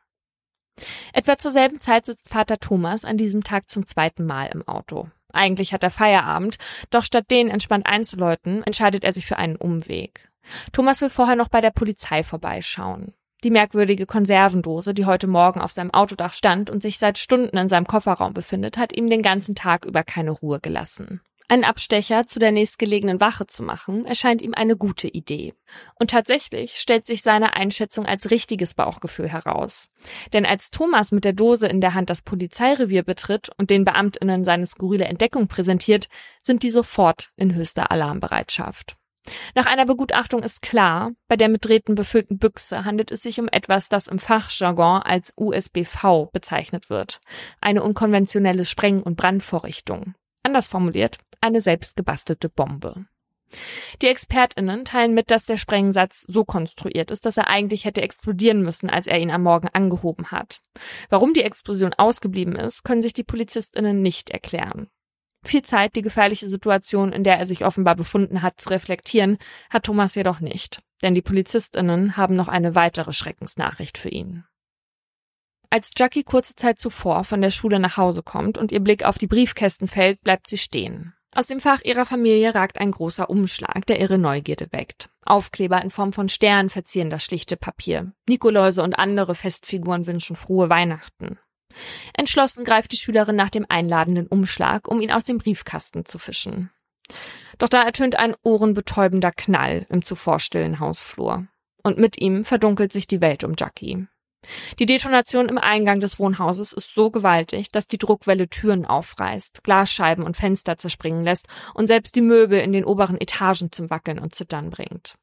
Etwa 1.12 1.38
zur 1.38 1.50
selben 1.50 1.80
Zeit 1.80 2.06
sitzt 2.06 2.30
Vater 2.30 2.58
Thomas 2.58 3.04
an 3.04 3.16
diesem 3.16 3.44
Tag 3.44 3.70
zum 3.70 3.86
zweiten 3.86 4.24
Mal 4.24 4.46
im 4.46 4.66
Auto. 4.66 5.08
Eigentlich 5.32 5.72
hat 5.72 5.82
er 5.82 5.90
Feierabend, 5.90 6.58
doch 6.90 7.04
statt 7.04 7.30
den 7.30 7.48
entspannt 7.48 7.86
einzuläuten, 7.86 8.62
entscheidet 8.64 9.04
er 9.04 9.12
sich 9.12 9.26
für 9.26 9.38
einen 9.38 9.56
Umweg. 9.56 10.30
Thomas 10.72 11.00
will 11.00 11.10
vorher 11.10 11.36
noch 11.36 11.48
bei 11.48 11.60
der 11.60 11.70
Polizei 11.70 12.22
vorbeischauen. 12.22 13.14
Die 13.44 13.50
merkwürdige 13.50 14.06
Konservendose, 14.06 14.94
die 14.94 15.04
heute 15.04 15.26
Morgen 15.26 15.60
auf 15.60 15.72
seinem 15.72 15.92
Autodach 15.92 16.32
stand 16.32 16.70
und 16.70 16.80
sich 16.82 16.98
seit 16.98 17.18
Stunden 17.18 17.56
in 17.56 17.68
seinem 17.68 17.86
Kofferraum 17.86 18.34
befindet, 18.34 18.78
hat 18.78 18.96
ihm 18.96 19.10
den 19.10 19.22
ganzen 19.22 19.56
Tag 19.56 19.84
über 19.84 20.04
keine 20.04 20.30
Ruhe 20.30 20.60
gelassen. 20.60 21.20
Einen 21.52 21.64
Abstecher 21.64 22.26
zu 22.26 22.38
der 22.38 22.50
nächstgelegenen 22.50 23.20
Wache 23.20 23.46
zu 23.46 23.62
machen, 23.62 24.06
erscheint 24.06 24.40
ihm 24.40 24.54
eine 24.54 24.74
gute 24.74 25.06
Idee. 25.06 25.52
Und 26.00 26.10
tatsächlich 26.10 26.78
stellt 26.78 27.04
sich 27.04 27.20
seine 27.20 27.52
Einschätzung 27.52 28.06
als 28.06 28.30
richtiges 28.30 28.72
Bauchgefühl 28.72 29.28
heraus. 29.28 29.88
Denn 30.32 30.46
als 30.46 30.70
Thomas 30.70 31.12
mit 31.12 31.26
der 31.26 31.34
Dose 31.34 31.66
in 31.66 31.82
der 31.82 31.92
Hand 31.92 32.08
das 32.08 32.22
Polizeirevier 32.22 33.02
betritt 33.02 33.50
und 33.58 33.68
den 33.68 33.84
Beamtinnen 33.84 34.46
seine 34.46 34.64
skurrile 34.64 35.04
Entdeckung 35.04 35.46
präsentiert, 35.46 36.08
sind 36.40 36.62
die 36.62 36.70
sofort 36.70 37.32
in 37.36 37.54
höchster 37.54 37.90
Alarmbereitschaft. 37.90 38.96
Nach 39.54 39.66
einer 39.66 39.84
Begutachtung 39.84 40.42
ist 40.42 40.62
klar, 40.62 41.12
bei 41.28 41.36
der 41.36 41.50
mit 41.50 41.66
Drähten 41.66 41.94
befüllten 41.94 42.38
Büchse 42.38 42.86
handelt 42.86 43.10
es 43.10 43.20
sich 43.20 43.38
um 43.38 43.48
etwas, 43.48 43.90
das 43.90 44.06
im 44.06 44.18
Fachjargon 44.18 45.02
als 45.02 45.34
USBV 45.36 46.30
bezeichnet 46.32 46.88
wird. 46.88 47.20
Eine 47.60 47.82
unkonventionelle 47.82 48.64
Spreng- 48.64 49.02
und 49.02 49.16
Brandvorrichtung. 49.16 50.14
Anders 50.42 50.66
formuliert, 50.66 51.18
eine 51.40 51.60
selbstgebastelte 51.60 52.48
Bombe. 52.48 53.06
Die 54.00 54.06
ExpertInnen 54.06 54.84
teilen 54.84 55.14
mit, 55.14 55.30
dass 55.30 55.44
der 55.44 55.58
Sprengsatz 55.58 56.24
so 56.26 56.44
konstruiert 56.44 57.10
ist, 57.10 57.26
dass 57.26 57.36
er 57.36 57.48
eigentlich 57.48 57.84
hätte 57.84 58.00
explodieren 58.00 58.62
müssen, 58.62 58.88
als 58.88 59.06
er 59.06 59.18
ihn 59.18 59.30
am 59.30 59.42
Morgen 59.42 59.68
angehoben 59.68 60.30
hat. 60.30 60.62
Warum 61.10 61.34
die 61.34 61.42
Explosion 61.42 61.92
ausgeblieben 61.94 62.56
ist, 62.56 62.82
können 62.82 63.02
sich 63.02 63.12
die 63.12 63.24
PolizistInnen 63.24 64.00
nicht 64.00 64.30
erklären. 64.30 64.88
Viel 65.44 65.62
Zeit, 65.62 65.96
die 65.96 66.02
gefährliche 66.02 66.48
Situation, 66.48 67.12
in 67.12 67.24
der 67.24 67.38
er 67.38 67.46
sich 67.46 67.64
offenbar 67.64 67.96
befunden 67.96 68.42
hat, 68.42 68.60
zu 68.60 68.70
reflektieren, 68.70 69.38
hat 69.70 69.84
Thomas 69.84 70.14
jedoch 70.14 70.40
nicht. 70.40 70.82
Denn 71.02 71.14
die 71.14 71.22
PolizistInnen 71.22 72.16
haben 72.16 72.34
noch 72.34 72.48
eine 72.48 72.76
weitere 72.76 73.12
Schreckensnachricht 73.12 73.98
für 73.98 74.08
ihn. 74.08 74.44
Als 75.72 75.92
Jackie 75.96 76.22
kurze 76.22 76.54
Zeit 76.54 76.78
zuvor 76.78 77.24
von 77.24 77.40
der 77.40 77.50
Schule 77.50 77.80
nach 77.80 77.96
Hause 77.96 78.22
kommt 78.22 78.58
und 78.58 78.72
ihr 78.72 78.80
Blick 78.80 79.04
auf 79.04 79.16
die 79.16 79.26
Briefkästen 79.26 79.88
fällt, 79.88 80.20
bleibt 80.20 80.50
sie 80.50 80.58
stehen. 80.58 81.14
Aus 81.34 81.46
dem 81.46 81.60
Fach 81.60 81.80
ihrer 81.82 82.04
Familie 82.04 82.54
ragt 82.54 82.78
ein 82.78 82.90
großer 82.90 83.30
Umschlag, 83.30 83.86
der 83.86 83.98
ihre 83.98 84.18
Neugierde 84.18 84.68
weckt. 84.70 85.08
Aufkleber 85.24 85.80
in 85.80 85.88
Form 85.88 86.12
von 86.12 86.28
Sternen 86.28 86.68
verzieren 86.68 87.08
das 87.08 87.24
schlichte 87.24 87.56
Papier. 87.56 88.12
Nikoläuse 88.28 88.82
und 88.82 88.98
andere 88.98 89.34
Festfiguren 89.34 90.06
wünschen 90.06 90.36
frohe 90.36 90.68
Weihnachten. 90.68 91.38
Entschlossen 92.12 92.64
greift 92.64 92.92
die 92.92 92.98
Schülerin 92.98 93.36
nach 93.36 93.48
dem 93.48 93.64
einladenden 93.66 94.26
Umschlag, 94.26 94.88
um 94.88 95.00
ihn 95.00 95.10
aus 95.10 95.24
dem 95.24 95.38
Briefkasten 95.38 96.04
zu 96.04 96.18
fischen. 96.18 96.68
Doch 97.56 97.70
da 97.70 97.82
ertönt 97.82 98.16
ein 98.16 98.34
ohrenbetäubender 98.42 99.32
Knall 99.32 99.86
im 99.88 100.04
zuvor 100.04 100.38
stillen 100.38 100.80
Hausflur. 100.80 101.46
Und 101.82 101.96
mit 101.96 102.20
ihm 102.20 102.44
verdunkelt 102.44 102.92
sich 102.92 103.06
die 103.06 103.22
Welt 103.22 103.42
um 103.42 103.54
Jackie. 103.56 104.06
Die 104.78 104.86
Detonation 104.86 105.48
im 105.48 105.58
Eingang 105.58 106.00
des 106.00 106.18
Wohnhauses 106.18 106.72
ist 106.72 106.94
so 106.94 107.10
gewaltig, 107.10 107.70
dass 107.70 107.86
die 107.86 107.98
Druckwelle 107.98 108.48
Türen 108.48 108.86
aufreißt, 108.86 109.62
Glasscheiben 109.62 110.24
und 110.24 110.36
Fenster 110.36 110.78
zerspringen 110.78 111.24
lässt 111.24 111.46
und 111.74 111.86
selbst 111.86 112.16
die 112.16 112.22
Möbel 112.22 112.60
in 112.60 112.72
den 112.72 112.84
oberen 112.84 113.20
Etagen 113.20 113.70
zum 113.70 113.90
Wackeln 113.90 114.18
und 114.18 114.34
Zittern 114.34 114.70
bringt. 114.70 115.14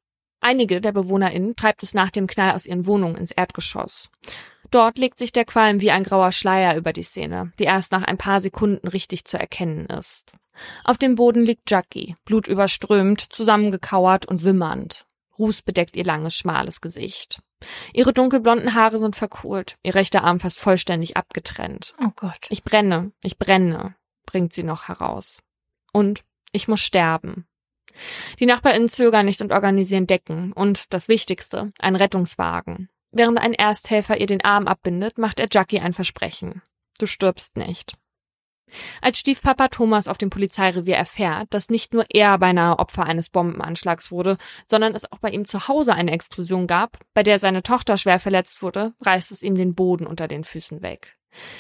Einige 0.42 0.80
der 0.80 0.94
BewohnerInnen 0.94 1.56
treibt 1.56 1.84
es 1.84 1.94
nach 1.94 2.12
dem 2.12 2.28
Knall 2.28 2.54
aus 2.54 2.66
ihren 2.66 2.86
Wohnungen 2.86 3.18
ins 3.18 3.32
Erdgeschoss. 3.32 4.10
Dort 4.72 4.98
legt 4.98 5.18
sich 5.18 5.32
der 5.32 5.46
Qualm 5.46 5.82
wie 5.82 5.92
ein 5.92 6.04
grauer 6.04 6.32
Schleier 6.32 6.78
über 6.78 6.94
die 6.94 7.04
Szene, 7.04 7.52
die 7.60 7.66
erst 7.66 7.92
nach 7.92 8.04
ein 8.04 8.18
paar 8.18 8.40
Sekunden 8.40 8.88
richtig 8.88 9.26
zu 9.26 9.38
erkennen 9.38 9.88
ist. 9.88 10.32
Auf 10.84 10.98
dem 10.98 11.16
Boden 11.16 11.44
liegt 11.44 11.70
Jackie, 11.70 12.16
blutüberströmt, 12.26 13.22
zusammengekauert 13.34 14.26
und 14.26 14.44
wimmernd. 14.44 15.06
Ruß 15.38 15.62
bedeckt 15.62 15.96
ihr 15.96 16.04
langes, 16.04 16.36
schmales 16.36 16.82
Gesicht. 16.82 17.42
Ihre 17.94 18.14
dunkelblonden 18.14 18.74
Haare 18.74 19.00
sind 19.00 19.16
verkohlt, 19.16 19.78
ihr 19.84 19.96
rechter 19.96 20.24
Arm 20.24 20.40
fast 20.40 20.60
vollständig 20.60 21.18
abgetrennt. 21.18 21.96
Oh 22.02 22.12
Gott. 22.16 22.48
Ich 22.50 22.64
brenne, 22.64 23.12
ich 23.24 23.38
brenne, 23.38 23.96
bringt 24.26 24.54
sie 24.54 24.64
noch 24.64 24.88
heraus. 24.88 25.42
Und 25.92 26.24
ich 26.52 26.68
muss 26.68 26.82
sterben. 26.82 27.46
Die 28.40 28.46
NachbarInnen 28.46 28.90
zögern 28.90 29.26
nicht 29.26 29.42
und 29.42 29.52
organisieren 29.52 30.08
Decken 30.08 30.54
und, 30.54 30.94
das 30.94 31.08
Wichtigste, 31.08 31.74
einen 31.80 31.96
Rettungswagen. 31.96 32.90
Während 33.12 33.40
ein 33.40 33.54
Ersthelfer 33.54 34.20
ihr 34.20 34.28
den 34.28 34.44
Arm 34.44 34.68
abbindet, 34.68 35.18
macht 35.18 35.40
er 35.40 35.48
Jackie 35.52 35.80
ein 35.80 35.94
Versprechen. 35.94 36.62
Du 37.00 37.08
stirbst 37.08 37.58
nicht. 37.58 37.98
Als 39.02 39.20
Stiefpapa 39.20 39.70
Thomas 39.70 40.08
auf 40.08 40.18
dem 40.18 40.30
Polizeirevier 40.30 40.96
erfährt, 40.96 41.48
dass 41.52 41.70
nicht 41.70 41.94
nur 41.94 42.06
er 42.10 42.38
beinahe 42.38 42.80
Opfer 42.80 43.06
eines 43.06 43.30
Bombenanschlags 43.30 44.12
wurde, 44.12 44.38
sondern 44.68 44.96
es 44.96 45.12
auch 45.12 45.20
bei 45.20 45.30
ihm 45.30 45.46
zu 45.46 45.68
Hause 45.68 45.94
eine 45.94 46.12
Explosion 46.12 46.68
gab, 46.68 46.98
bei 47.14 47.24
der 47.24 47.40
seine 47.40 47.64
Tochter 47.64 47.98
schwer 47.98 48.20
verletzt 48.20 48.62
wurde, 48.62 48.94
reißt 49.02 49.32
es 49.32 49.44
ihm 49.44 49.56
den 49.56 49.76
Boden 49.76 50.08
unter 50.08 50.28
den 50.28 50.44
Füßen 50.44 50.82
weg. 50.82 51.16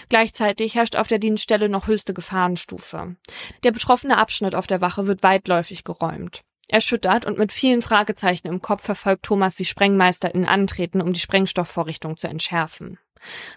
Gleichzeitig 0.10 0.76
herrscht 0.76 0.96
auf 0.96 1.08
der 1.08 1.20
Dienststelle 1.20 1.70
noch 1.70 1.88
höchste 1.88 2.14
Gefahrenstufe. 2.14 3.16
Der 3.64 3.72
betroffene 3.72 4.18
Abschnitt 4.18 4.56
auf 4.56 4.68
der 4.68 4.82
Wache 4.82 5.08
wird 5.08 5.24
weitläufig 5.24 5.84
geräumt. 5.84 6.42
Erschüttert 6.68 7.26
und 7.26 7.40
mit 7.40 7.52
vielen 7.52 7.82
Fragezeichen 7.82 8.48
im 8.48 8.62
Kopf 8.62 8.84
verfolgt 8.84 9.24
Thomas, 9.24 9.58
wie 9.58 9.66
SprengmeisterInnen 9.66 10.48
antreten, 10.48 11.02
um 11.02 11.14
die 11.14 11.20
Sprengstoffvorrichtung 11.20 12.18
zu 12.18 12.28
entschärfen. 12.28 13.00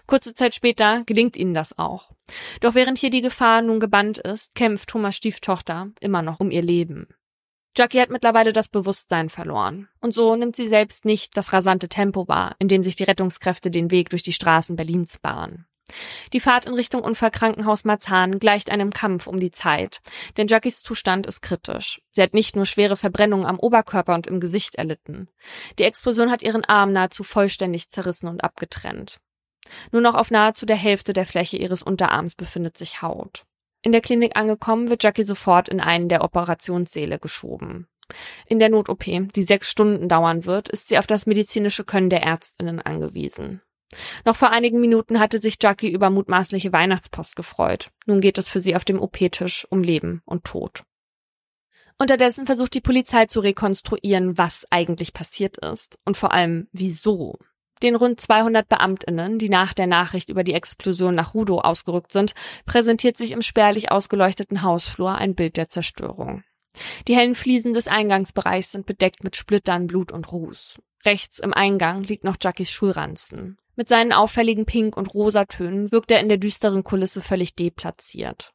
Kurze 0.07 0.33
Zeit 0.33 0.55
später 0.55 1.03
gelingt 1.05 1.37
ihnen 1.37 1.53
das 1.53 1.77
auch. 1.77 2.11
Doch 2.61 2.75
während 2.75 2.97
hier 2.97 3.09
die 3.09 3.21
Gefahr 3.21 3.61
nun 3.61 3.79
gebannt 3.79 4.17
ist, 4.17 4.55
kämpft 4.55 4.89
Thomas 4.89 5.15
Stieftochter 5.15 5.91
immer 5.99 6.21
noch 6.21 6.39
um 6.39 6.51
ihr 6.51 6.61
Leben. 6.61 7.07
Jackie 7.75 7.99
hat 7.99 8.11
mittlerweile 8.11 8.53
das 8.53 8.67
Bewusstsein 8.69 9.29
verloren. 9.29 9.89
Und 9.99 10.13
so 10.13 10.35
nimmt 10.35 10.55
sie 10.55 10.67
selbst 10.67 11.05
nicht 11.05 11.35
das 11.35 11.53
rasante 11.53 11.89
Tempo 11.89 12.27
wahr, 12.27 12.55
in 12.59 12.67
dem 12.67 12.83
sich 12.83 12.95
die 12.95 13.03
Rettungskräfte 13.03 13.71
den 13.71 13.89
Weg 13.89 14.09
durch 14.09 14.21
die 14.21 14.33
Straßen 14.33 14.75
Berlins 14.75 15.17
bahnen. 15.17 15.65
Die 16.31 16.39
Fahrt 16.39 16.65
in 16.65 16.73
Richtung 16.73 17.01
Unfallkrankenhaus 17.01 17.83
Marzahn 17.83 18.39
gleicht 18.39 18.69
einem 18.69 18.91
Kampf 18.91 19.27
um 19.27 19.39
die 19.39 19.51
Zeit, 19.51 20.01
denn 20.37 20.47
Jackies 20.47 20.81
Zustand 20.81 21.25
ist 21.25 21.41
kritisch. 21.41 22.01
Sie 22.11 22.21
hat 22.21 22.33
nicht 22.33 22.55
nur 22.55 22.65
schwere 22.65 22.95
Verbrennungen 22.95 23.45
am 23.45 23.59
Oberkörper 23.59 24.13
und 24.13 24.27
im 24.27 24.39
Gesicht 24.39 24.75
erlitten. 24.75 25.29
Die 25.79 25.83
Explosion 25.83 26.31
hat 26.31 26.41
ihren 26.41 26.63
Arm 26.63 26.93
nahezu 26.93 27.23
vollständig 27.23 27.89
zerrissen 27.89 28.27
und 28.27 28.43
abgetrennt. 28.43 29.19
Nur 29.91 30.01
noch 30.01 30.15
auf 30.15 30.31
nahezu 30.31 30.65
der 30.65 30.75
Hälfte 30.75 31.13
der 31.13 31.25
Fläche 31.25 31.57
ihres 31.57 31.81
Unterarms 31.81 32.35
befindet 32.35 32.77
sich 32.77 33.01
Haut. 33.01 33.45
In 33.81 33.91
der 33.91 34.01
Klinik 34.01 34.37
angekommen, 34.37 34.89
wird 34.89 35.03
Jackie 35.03 35.23
sofort 35.23 35.67
in 35.67 35.81
einen 35.81 36.09
der 36.09 36.23
Operationssäle 36.23 37.19
geschoben. 37.19 37.87
In 38.47 38.59
der 38.59 38.69
Not-OP, 38.69 39.03
die 39.03 39.43
sechs 39.43 39.69
Stunden 39.69 40.09
dauern 40.09 40.45
wird, 40.45 40.69
ist 40.69 40.87
sie 40.87 40.97
auf 40.97 41.07
das 41.07 41.25
medizinische 41.25 41.83
Können 41.83 42.09
der 42.09 42.23
Ärztinnen 42.23 42.81
angewiesen. 42.81 43.61
Noch 44.25 44.35
vor 44.35 44.49
einigen 44.49 44.79
Minuten 44.79 45.19
hatte 45.19 45.39
sich 45.39 45.57
Jackie 45.61 45.91
über 45.91 46.09
mutmaßliche 46.09 46.73
Weihnachtspost 46.73 47.35
gefreut. 47.35 47.91
Nun 48.05 48.21
geht 48.21 48.37
es 48.37 48.49
für 48.49 48.61
sie 48.61 48.75
auf 48.75 48.85
dem 48.85 48.99
OP-Tisch 48.99 49.67
um 49.69 49.83
Leben 49.83 50.21
und 50.25 50.45
Tod. 50.45 50.83
Unterdessen 51.99 52.45
versucht 52.45 52.73
die 52.73 52.81
Polizei 52.81 53.27
zu 53.27 53.39
rekonstruieren, 53.39 54.37
was 54.37 54.65
eigentlich 54.71 55.13
passiert 55.13 55.57
ist 55.57 55.97
und 56.05 56.17
vor 56.17 56.31
allem 56.31 56.67
wieso. 56.71 57.37
Den 57.83 57.95
rund 57.95 58.21
200 58.21 58.69
Beamtinnen, 58.69 59.37
die 59.39 59.49
nach 59.49 59.73
der 59.73 59.87
Nachricht 59.87 60.29
über 60.29 60.45
die 60.45 60.53
Explosion 60.53 61.15
nach 61.15 61.33
Rudo 61.33 61.59
ausgerückt 61.59 62.13
sind, 62.13 62.33
präsentiert 62.65 63.17
sich 63.17 63.31
im 63.31 63.41
spärlich 63.41 63.91
ausgeleuchteten 63.91 64.63
Hausflur 64.63 65.15
ein 65.15 65.35
Bild 65.35 65.57
der 65.57 65.67
Zerstörung. 65.67 66.43
Die 67.09 67.15
hellen 67.15 67.35
Fliesen 67.35 67.73
des 67.73 67.89
Eingangsbereichs 67.89 68.71
sind 68.71 68.85
bedeckt 68.85 69.23
mit 69.25 69.35
Splittern, 69.35 69.87
Blut 69.87 70.13
und 70.13 70.31
Ruß. 70.31 70.79
Rechts 71.05 71.39
im 71.39 71.53
Eingang 71.53 72.03
liegt 72.03 72.23
noch 72.23 72.37
Jackies 72.41 72.71
Schulranzen. 72.71 73.57
Mit 73.75 73.89
seinen 73.89 74.13
auffälligen 74.13 74.65
Pink- 74.65 74.95
und 74.95 75.13
Rosatönen 75.13 75.91
wirkt 75.91 76.11
er 76.11 76.21
in 76.21 76.29
der 76.29 76.37
düsteren 76.37 76.85
Kulisse 76.85 77.21
völlig 77.21 77.53
deplatziert. 77.53 78.53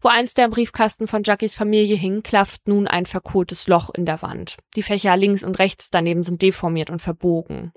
Wo 0.00 0.08
einst 0.08 0.38
der 0.38 0.48
Briefkasten 0.48 1.08
von 1.08 1.24
Jackies 1.24 1.54
Familie 1.54 1.96
hing, 1.96 2.22
klafft 2.22 2.68
nun 2.68 2.86
ein 2.86 3.06
verkohltes 3.06 3.66
Loch 3.66 3.90
in 3.92 4.06
der 4.06 4.22
Wand. 4.22 4.56
Die 4.76 4.82
Fächer 4.82 5.16
links 5.16 5.42
und 5.42 5.58
rechts 5.58 5.90
daneben 5.90 6.22
sind 6.22 6.42
deformiert 6.42 6.90
und 6.90 7.02
verbogen. 7.02 7.72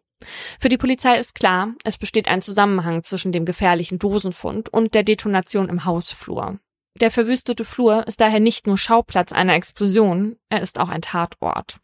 Für 0.59 0.69
die 0.69 0.77
Polizei 0.77 1.17
ist 1.17 1.35
klar, 1.35 1.73
es 1.83 1.97
besteht 1.97 2.27
ein 2.27 2.41
Zusammenhang 2.41 3.03
zwischen 3.03 3.31
dem 3.31 3.45
gefährlichen 3.45 3.99
Dosenfund 3.99 4.69
und 4.69 4.93
der 4.93 5.03
Detonation 5.03 5.69
im 5.69 5.85
Hausflur. 5.85 6.59
Der 6.99 7.11
verwüstete 7.11 7.65
Flur 7.65 8.05
ist 8.07 8.19
daher 8.19 8.39
nicht 8.39 8.67
nur 8.67 8.77
Schauplatz 8.77 9.31
einer 9.31 9.55
Explosion, 9.55 10.37
er 10.49 10.61
ist 10.61 10.79
auch 10.79 10.89
ein 10.89 11.01
Tatort. 11.01 11.79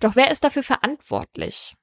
Doch 0.00 0.14
wer 0.14 0.30
ist 0.30 0.44
dafür 0.44 0.62
verantwortlich? 0.62 1.74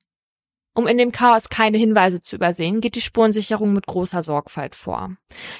Um 0.75 0.87
in 0.87 0.97
dem 0.97 1.11
Chaos 1.11 1.49
keine 1.49 1.77
Hinweise 1.77 2.21
zu 2.21 2.35
übersehen, 2.35 2.81
geht 2.81 2.95
die 2.95 3.01
Spurensicherung 3.01 3.73
mit 3.73 3.85
großer 3.85 4.23
Sorgfalt 4.23 4.75
vor. 4.75 5.15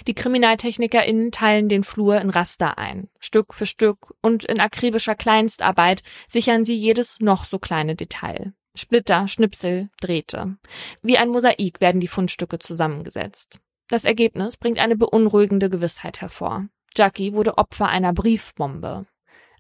Die 0.08 0.16
KriminaltechnikerInnen 0.16 1.32
teilen 1.32 1.70
den 1.70 1.84
Flur 1.84 2.20
in 2.20 2.32
Raster 2.32 2.80
ein. 2.80 3.10
Stück 3.20 3.54
für 3.54 3.68
Stück 3.68 4.16
und 4.22 4.44
in 4.44 4.60
akribischer 4.60 5.14
Kleinstarbeit 5.14 6.02
sichern 6.28 6.66
sie 6.66 6.74
jedes 6.74 7.20
noch 7.20 7.46
so 7.46 7.60
kleine 7.60 7.96
Detail. 7.96 8.54
Splitter, 8.76 9.28
Schnipsel, 9.28 9.90
Drähte. 10.02 10.58
Wie 11.02 11.18
ein 11.18 11.30
Mosaik 11.30 11.80
werden 11.80 12.02
die 12.02 12.08
Fundstücke 12.08 12.60
zusammengesetzt. 12.60 13.60
Das 13.88 14.06
Ergebnis 14.06 14.58
bringt 14.58 14.80
eine 14.80 14.96
beunruhigende 14.96 15.70
Gewissheit 15.70 16.22
hervor. 16.22 16.68
Jackie 16.96 17.34
wurde 17.34 17.58
Opfer 17.58 17.88
einer 17.88 18.14
Briefbombe. 18.14 19.06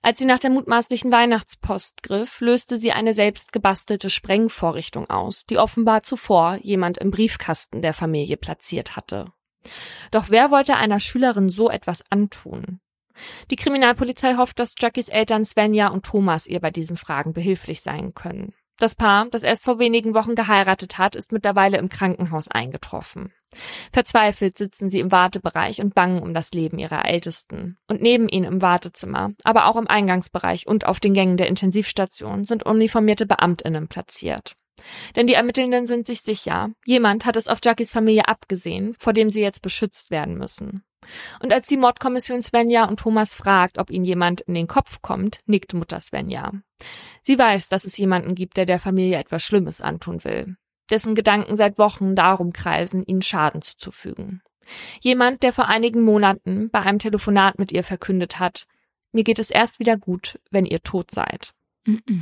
Als 0.01 0.20
sie 0.20 0.25
nach 0.25 0.39
der 0.39 0.50
mutmaßlichen 0.50 1.12
Weihnachtspost 1.12 2.03
griff, 2.03 2.41
löste 2.41 2.77
sie 2.77 2.91
eine 2.91 3.13
selbst 3.13 3.53
gebastelte 3.53 4.10
Sprengvorrichtung 4.10 5.10
aus, 5.10 5.46
die 5.46 5.58
offenbar 5.58 6.03
zuvor 6.03 6.58
jemand 6.62 6.98
im 6.98 7.10
Briefkasten 7.10 7.82
der 7.82 7.93
Familie 7.93 8.36
platziert 8.36 8.96
hatte. 8.96 9.32
Doch 10.12 10.29
wer 10.29 10.51
wollte 10.51 10.75
einer 10.75 11.00
Schülerin 11.00 11.50
so 11.50 11.70
etwas 11.70 12.03
antun? 12.10 12.82
Die 13.51 13.55
Kriminalpolizei 13.55 14.36
hofft, 14.36 14.60
dass 14.60 14.75
Jackies 14.77 15.08
Eltern 15.08 15.46
Svenja 15.46 15.88
und 15.88 16.05
Thomas 16.05 16.48
ihr 16.48 16.60
bei 16.60 16.72
diesen 16.72 16.98
Fragen 16.98 17.32
behilflich 17.32 17.82
sein 17.82 18.13
können. 18.13 18.53
Das 18.80 18.96
Paar, 18.96 19.27
das 19.30 19.44
erst 19.44 19.63
vor 19.63 19.80
wenigen 19.80 20.13
Wochen 20.15 20.36
geheiratet 20.36 20.98
hat, 20.98 21.15
ist 21.15 21.32
mittlerweile 21.32 21.77
im 21.77 21.89
Krankenhaus 21.89 22.48
eingetroffen. 22.48 23.32
Verzweifelt 23.92 24.58
sitzen 24.58 24.89
sie 24.89 25.00
im 25.00 25.12
Wartebereich 25.12 25.80
und 25.80 25.94
bangen 25.94 26.22
um 26.22 26.34
das 26.34 26.51
Leben 26.53 26.80
ihrer 26.80 27.06
Ältesten. 27.06 27.77
Und 27.88 28.01
neben 28.01 28.27
ihnen 28.27 28.46
im 28.46 28.62
Wartezimmer, 28.62 29.34
aber 29.44 29.68
auch 29.68 29.75
im 29.75 29.88
Eingangsbereich 29.88 30.68
und 30.68 30.86
auf 30.86 31.00
den 31.00 31.13
Gängen 31.13 31.38
der 31.38 31.48
Intensivstation 31.48 32.46
sind 32.46 32.65
uniformierte 32.65 33.27
Beamtinnen 33.27 33.88
platziert. 33.88 34.56
Denn 35.15 35.27
die 35.27 35.36
Ermittelnden 35.36 35.86
sind 35.86 36.08
sich 36.08 36.22
sicher, 36.22 36.72
jemand 36.86 37.25
hat 37.25 37.38
es 37.38 37.48
auf 37.48 37.60
Jackies 37.63 37.92
Familie 37.92 38.27
abgesehen, 38.27 38.96
vor 38.98 39.13
dem 39.13 39.30
sie 39.30 39.42
jetzt 39.42 39.62
beschützt 39.62 40.10
werden 40.10 40.36
müssen. 40.36 40.84
Und 41.41 41.53
als 41.53 41.67
die 41.67 41.77
Mordkommission 41.77 42.41
Svenja 42.41 42.86
und 42.86 43.00
Thomas 43.00 43.33
fragt, 43.33 43.77
ob 43.77 43.89
ihnen 43.89 44.05
jemand 44.05 44.41
in 44.41 44.53
den 44.53 44.67
Kopf 44.67 45.01
kommt, 45.01 45.39
nickt 45.45 45.74
Mutter 45.74 46.00
Svenja. 46.00 46.51
Sie 47.22 47.38
weiß, 47.38 47.69
dass 47.69 47.86
es 47.86 47.98
jemanden 47.98 48.36
gibt, 48.36 48.57
der 48.57 48.65
der 48.65 48.79
Familie 48.79 49.17
etwas 49.17 49.43
Schlimmes 49.43 49.81
antun 49.81 50.24
will. 50.24 50.57
Dessen 50.89 51.15
Gedanken 51.15 51.55
seit 51.55 51.77
Wochen 51.77 52.15
darum 52.15 52.53
kreisen, 52.53 53.03
ihnen 53.05 53.22
Schaden 53.22 53.61
zuzufügen. 53.61 54.42
Jemand, 55.01 55.44
der 55.44 55.53
vor 55.53 55.68
einigen 55.68 56.01
Monaten 56.01 56.70
bei 56.70 56.79
einem 56.81 57.00
Telefonat 57.00 57.59
mit 57.59 57.72
ihr 57.72 57.83
verkündet 57.83 58.39
hat, 58.39 58.66
mir 59.11 59.24
geht 59.24 59.39
es 59.39 59.50
erst 59.50 59.79
wieder 59.79 59.98
gut, 59.98 60.39
wenn 60.50 60.66
ihr 60.66 60.81
tot 60.81 61.11
seid. 61.11 61.53
Mm 61.85 61.96
-mm. 61.96 62.22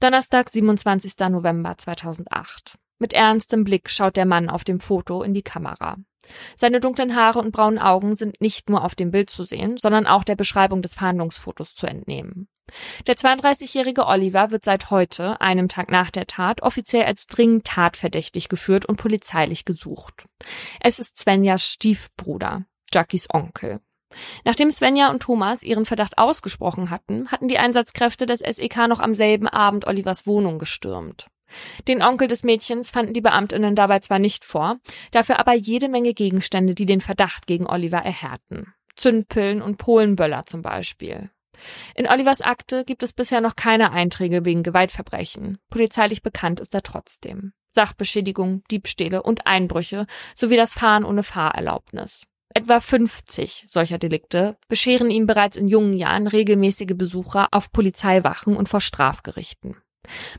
Donnerstag, 0.00 0.50
27. 0.50 1.14
November 1.30 1.76
2008. 1.78 2.78
Mit 2.98 3.12
ernstem 3.12 3.64
Blick 3.64 3.90
schaut 3.90 4.16
der 4.16 4.26
Mann 4.26 4.48
auf 4.48 4.64
dem 4.64 4.80
Foto 4.80 5.22
in 5.22 5.34
die 5.34 5.42
Kamera. 5.42 5.96
Seine 6.56 6.80
dunklen 6.80 7.16
Haare 7.16 7.38
und 7.38 7.52
braunen 7.52 7.78
Augen 7.78 8.16
sind 8.16 8.40
nicht 8.40 8.70
nur 8.70 8.84
auf 8.84 8.94
dem 8.94 9.10
Bild 9.10 9.30
zu 9.30 9.44
sehen, 9.44 9.76
sondern 9.76 10.06
auch 10.06 10.24
der 10.24 10.36
Beschreibung 10.36 10.82
des 10.82 10.94
Fahndungsfotos 10.94 11.74
zu 11.74 11.86
entnehmen. 11.86 12.48
Der 13.06 13.16
32-jährige 13.16 14.06
Oliver 14.06 14.50
wird 14.50 14.64
seit 14.64 14.90
heute, 14.90 15.40
einem 15.40 15.68
Tag 15.68 15.90
nach 15.90 16.10
der 16.10 16.26
Tat, 16.26 16.62
offiziell 16.62 17.04
als 17.04 17.26
dringend 17.26 17.66
tatverdächtig 17.66 18.48
geführt 18.48 18.86
und 18.86 18.96
polizeilich 18.96 19.64
gesucht. 19.64 20.24
Es 20.80 20.98
ist 20.98 21.18
Svenjas 21.18 21.66
Stiefbruder, 21.66 22.64
Jackies 22.92 23.28
Onkel. 23.32 23.80
Nachdem 24.44 24.70
Svenja 24.70 25.10
und 25.10 25.22
Thomas 25.22 25.62
ihren 25.62 25.86
Verdacht 25.86 26.18
ausgesprochen 26.18 26.90
hatten, 26.90 27.28
hatten 27.30 27.48
die 27.48 27.58
Einsatzkräfte 27.58 28.26
des 28.26 28.40
SEK 28.40 28.88
noch 28.88 29.00
am 29.00 29.14
selben 29.14 29.48
Abend 29.48 29.86
Olivers 29.86 30.26
Wohnung 30.26 30.58
gestürmt. 30.58 31.28
Den 31.88 32.02
Onkel 32.02 32.28
des 32.28 32.44
Mädchens 32.44 32.90
fanden 32.90 33.14
die 33.14 33.20
Beamtinnen 33.20 33.74
dabei 33.74 34.00
zwar 34.00 34.18
nicht 34.18 34.44
vor, 34.44 34.78
dafür 35.10 35.38
aber 35.38 35.54
jede 35.54 35.88
Menge 35.88 36.14
Gegenstände, 36.14 36.74
die 36.74 36.86
den 36.86 37.00
Verdacht 37.00 37.46
gegen 37.46 37.66
Oliver 37.66 37.98
erhärten. 37.98 38.72
Zündpillen 38.96 39.62
und 39.62 39.78
Polenböller 39.78 40.44
zum 40.44 40.62
Beispiel. 40.62 41.30
In 41.94 42.08
Olivers 42.08 42.40
Akte 42.40 42.84
gibt 42.84 43.02
es 43.02 43.12
bisher 43.12 43.40
noch 43.40 43.56
keine 43.56 43.92
Einträge 43.92 44.44
wegen 44.44 44.62
Gewaltverbrechen. 44.62 45.58
Polizeilich 45.70 46.22
bekannt 46.22 46.60
ist 46.60 46.74
er 46.74 46.82
trotzdem. 46.82 47.52
Sachbeschädigung, 47.74 48.62
Diebstähle 48.70 49.22
und 49.22 49.46
Einbrüche 49.46 50.06
sowie 50.34 50.56
das 50.56 50.72
Fahren 50.72 51.04
ohne 51.04 51.22
Fahrerlaubnis. 51.22 52.24
Etwa 52.54 52.80
50 52.80 53.64
solcher 53.66 53.96
Delikte 53.96 54.58
bescheren 54.68 55.10
ihm 55.10 55.26
bereits 55.26 55.56
in 55.56 55.68
jungen 55.68 55.94
Jahren 55.94 56.26
regelmäßige 56.26 56.94
Besucher 56.94 57.48
auf 57.50 57.72
Polizeiwachen 57.72 58.56
und 58.56 58.68
vor 58.68 58.82
Strafgerichten. 58.82 59.76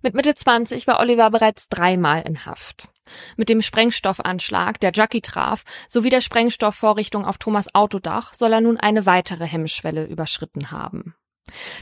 Mit 0.02 0.14
Mitte 0.14 0.36
20 0.36 0.88
war 0.88 1.00
Oliver 1.00 1.30
bereits 1.30 1.70
dreimal 1.70 2.22
in 2.24 2.46
Haft. 2.46 2.90
Mit 3.38 3.50
dem 3.50 3.62
Sprengstoffanschlag, 3.62 4.80
der 4.80 4.92
Jackie 4.94 5.22
traf, 5.22 5.64
sowie 5.88 6.10
der 6.10 6.22
Sprengstoffvorrichtung 6.22 7.26
auf 7.26 7.38
Thomas 7.38 7.74
Autodach 7.74 8.34
soll 8.34 8.54
er 8.54 8.62
nun 8.62 8.78
eine 8.78 9.06
weitere 9.06 9.46
Hemmschwelle 9.46 10.06
überschritten 10.06 10.72
haben. 10.72 11.16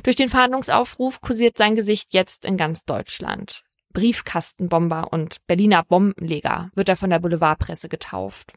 Durch 0.04 0.15
den 0.15 0.30
Fahndungsaufruf 0.30 1.22
kursiert 1.22 1.58
sein 1.58 1.76
Gesicht 1.76 2.13
jetzt 2.13 2.46
in 2.46 2.58
ganz 2.58 2.84
Deutschland. 2.86 3.63
Briefkastenbomber 3.94 5.12
und 5.12 5.38
Berliner 5.48 5.84
Bombenleger 5.84 6.72
wird 6.76 6.89
er 6.89 6.96
von 6.96 7.10
der 7.10 7.20
Boulevardpresse 7.20 7.89
getauft. 7.89 8.54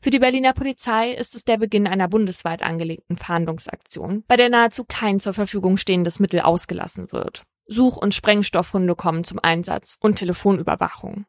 Für 0.00 0.10
die 0.10 0.18
Berliner 0.18 0.54
Polizei 0.54 1.12
ist 1.12 1.34
es 1.34 1.44
der 1.44 1.56
Beginn 1.56 1.86
einer 1.86 2.08
bundesweit 2.08 2.62
angelegten 2.62 3.16
Fahndungsaktion, 3.16 4.24
bei 4.26 4.36
der 4.36 4.48
nahezu 4.48 4.84
kein 4.84 5.20
zur 5.20 5.34
Verfügung 5.34 5.76
stehendes 5.76 6.18
Mittel 6.18 6.40
ausgelassen 6.40 7.12
wird. 7.12 7.44
Such- 7.66 7.96
und 7.96 8.14
Sprengstoffhunde 8.14 8.94
kommen 8.94 9.24
zum 9.24 9.38
Einsatz 9.42 9.96
und 10.00 10.16
Telefonüberwachung. 10.16 11.26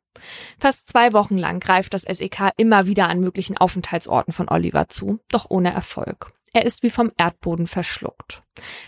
Fast 0.60 0.88
zwei 0.88 1.14
Wochen 1.14 1.38
lang 1.38 1.60
greift 1.60 1.94
das 1.94 2.04
SEK 2.04 2.52
immer 2.58 2.86
wieder 2.88 3.08
an 3.08 3.20
möglichen 3.20 3.58
Aufenthaltsorten 3.58 4.34
von 4.34 4.50
Oliver 4.50 4.90
zu, 4.90 5.20
doch 5.30 5.46
ohne 5.50 5.74
Erfolg. 5.74 6.32
Er 6.56 6.66
ist 6.66 6.84
wie 6.84 6.92
vom 6.92 7.12
Erdboden 7.18 7.66
verschluckt. 7.66 8.44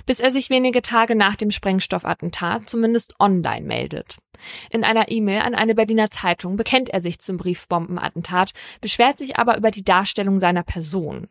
Bis 0.06 0.20
er 0.20 0.30
sich 0.30 0.52
wenige 0.52 0.84
Tage 0.84 1.16
nach 1.16 1.36
dem 1.36 1.50
Sprengstoffattentat 1.50 2.70
zumindest 2.70 3.16
online 3.20 3.66
meldet. 3.66 4.18
In 4.70 4.84
einer 4.84 5.10
E-Mail 5.10 5.42
an 5.42 5.56
eine 5.56 5.74
Berliner 5.74 6.12
Zeitung 6.12 6.58
bekennt 6.58 6.90
er 6.90 7.00
sich 7.00 7.20
zum 7.20 7.38
Briefbombenattentat, 7.38 8.52
beschwert 8.82 9.18
sich 9.18 9.38
aber 9.38 9.58
über 9.58 9.72
die 9.72 9.84
Darstellung 9.84 10.40
seiner 10.40 10.62
Person. 10.62 11.28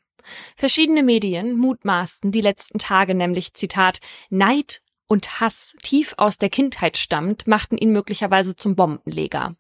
Verschiedene 0.56 1.04
Medien 1.04 1.56
mutmaßten 1.56 2.32
die 2.32 2.40
letzten 2.40 2.78
Tage 2.78 3.14
nämlich, 3.14 3.54
Zitat, 3.54 4.00
Neid 4.30 4.82
und 5.06 5.40
Hass 5.40 5.76
tief 5.82 6.14
aus 6.16 6.38
der 6.38 6.50
Kindheit 6.50 6.96
stammt, 6.96 7.46
machten 7.46 7.76
ihn 7.76 7.92
möglicherweise 7.92 8.56
zum 8.56 8.76
Bombenleger. 8.76 9.54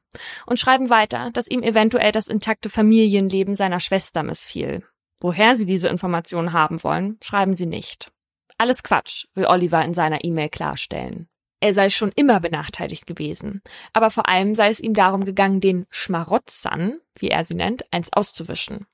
Und 0.46 0.58
schreiben 0.58 0.90
weiter, 0.90 1.30
dass 1.32 1.48
ihm 1.48 1.62
eventuell 1.62 2.12
das 2.12 2.28
intakte 2.28 2.70
Familienleben 2.70 3.56
seiner 3.56 3.80
Schwester 3.80 4.22
missfiel. 4.22 4.82
Woher 5.20 5.56
sie 5.56 5.66
diese 5.66 5.88
Informationen 5.88 6.52
haben 6.52 6.82
wollen, 6.84 7.18
schreiben 7.22 7.56
sie 7.56 7.66
nicht. 7.66 8.10
Alles 8.58 8.82
Quatsch, 8.82 9.26
will 9.34 9.46
Oliver 9.46 9.84
in 9.84 9.94
seiner 9.94 10.24
E-Mail 10.24 10.48
klarstellen. 10.48 11.28
Er 11.60 11.72
sei 11.72 11.88
schon 11.88 12.12
immer 12.14 12.40
benachteiligt 12.40 13.06
gewesen, 13.06 13.62
aber 13.92 14.10
vor 14.10 14.28
allem 14.28 14.54
sei 14.54 14.68
es 14.68 14.80
ihm 14.80 14.92
darum 14.92 15.24
gegangen, 15.24 15.60
den 15.60 15.86
Schmarotzern, 15.88 17.00
wie 17.18 17.28
er 17.28 17.44
sie 17.44 17.54
nennt, 17.54 17.90
eins 17.92 18.12
auszuwischen. 18.12 18.86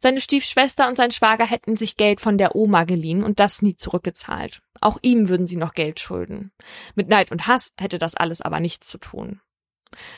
Seine 0.00 0.20
Stiefschwester 0.20 0.88
und 0.88 0.96
sein 0.96 1.10
Schwager 1.10 1.46
hätten 1.46 1.76
sich 1.76 1.96
Geld 1.96 2.20
von 2.20 2.38
der 2.38 2.56
Oma 2.56 2.84
geliehen 2.84 3.22
und 3.22 3.40
das 3.40 3.62
nie 3.62 3.76
zurückgezahlt. 3.76 4.60
Auch 4.80 4.98
ihm 5.02 5.28
würden 5.28 5.46
sie 5.46 5.56
noch 5.56 5.74
Geld 5.74 6.00
schulden. 6.00 6.52
Mit 6.94 7.08
Neid 7.08 7.32
und 7.32 7.46
Hass 7.46 7.72
hätte 7.78 7.98
das 7.98 8.14
alles 8.14 8.40
aber 8.40 8.60
nichts 8.60 8.86
zu 8.88 8.98
tun. 8.98 9.40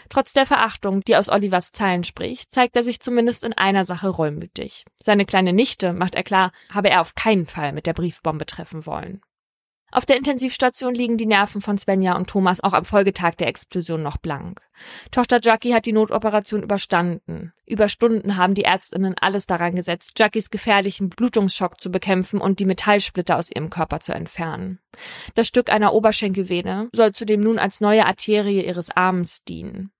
Trotz 0.08 0.32
der 0.32 0.46
Verachtung, 0.46 1.02
die 1.02 1.16
aus 1.16 1.28
Olivers 1.28 1.70
Zeilen 1.72 2.04
spricht, 2.04 2.52
zeigt 2.52 2.76
er 2.76 2.82
sich 2.82 3.00
zumindest 3.00 3.44
in 3.44 3.52
einer 3.52 3.84
Sache 3.84 4.08
reumütig. 4.08 4.84
Seine 5.02 5.24
kleine 5.24 5.52
Nichte, 5.52 5.92
macht 5.92 6.14
er 6.14 6.24
klar, 6.24 6.52
habe 6.70 6.90
er 6.90 7.00
auf 7.00 7.14
keinen 7.14 7.46
Fall 7.46 7.72
mit 7.72 7.86
der 7.86 7.94
Briefbombe 7.94 8.46
treffen 8.46 8.84
wollen. 8.84 9.22
Auf 9.92 10.06
der 10.06 10.16
Intensivstation 10.16 10.94
liegen 10.94 11.16
die 11.16 11.26
Nerven 11.26 11.60
von 11.60 11.76
Svenja 11.76 12.16
und 12.16 12.30
Thomas 12.30 12.60
auch 12.60 12.74
am 12.74 12.84
Folgetag 12.84 13.32
der 13.34 13.48
Explosion 13.48 14.02
noch 14.02 14.18
blank. 14.18 14.60
Tochter 15.10 15.40
Jackie 15.42 15.74
hat 15.74 15.84
die 15.84 15.92
Notoperation 15.92 16.62
überstanden. 16.62 17.52
Über 17.66 17.88
Stunden 17.88 18.36
haben 18.36 18.54
die 18.54 18.64
Ärztinnen 18.64 19.16
alles 19.20 19.46
daran 19.46 19.74
gesetzt, 19.74 20.12
Jackies 20.16 20.50
gefährlichen 20.50 21.08
Blutungsschock 21.08 21.80
zu 21.80 21.90
bekämpfen 21.90 22.40
und 22.40 22.60
die 22.60 22.66
Metallsplitter 22.66 23.36
aus 23.36 23.50
ihrem 23.50 23.68
Körper 23.68 23.98
zu 24.00 24.12
entfernen. 24.12 24.78
Das 25.34 25.48
Stück 25.48 25.70
einer 25.70 25.92
Oberschenkelvene 25.92 26.88
soll 26.92 27.12
zudem 27.12 27.40
nun 27.40 27.58
als 27.58 27.80
neue 27.80 28.06
Arterie 28.06 28.64
ihres 28.64 28.90
Arms 28.90 29.42
dienen. 29.44 29.90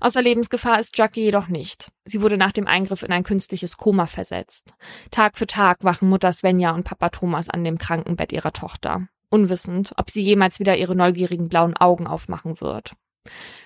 Außer 0.00 0.20
Lebensgefahr 0.20 0.80
ist 0.80 0.98
Jackie 0.98 1.22
jedoch 1.22 1.48
nicht. 1.48 1.90
Sie 2.04 2.20
wurde 2.20 2.36
nach 2.36 2.52
dem 2.52 2.66
Eingriff 2.66 3.02
in 3.02 3.12
ein 3.12 3.22
künstliches 3.22 3.76
Koma 3.76 4.06
versetzt. 4.06 4.74
Tag 5.10 5.38
für 5.38 5.46
Tag 5.46 5.84
wachen 5.84 6.08
Mutter 6.08 6.32
Svenja 6.32 6.72
und 6.72 6.84
Papa 6.84 7.08
Thomas 7.10 7.48
an 7.48 7.64
dem 7.64 7.78
Krankenbett 7.78 8.32
ihrer 8.32 8.52
Tochter 8.52 9.08
unwissend, 9.30 9.92
ob 9.96 10.10
sie 10.10 10.22
jemals 10.22 10.60
wieder 10.60 10.76
ihre 10.76 10.94
neugierigen 10.94 11.48
blauen 11.48 11.76
Augen 11.76 12.06
aufmachen 12.06 12.60
wird. 12.60 12.94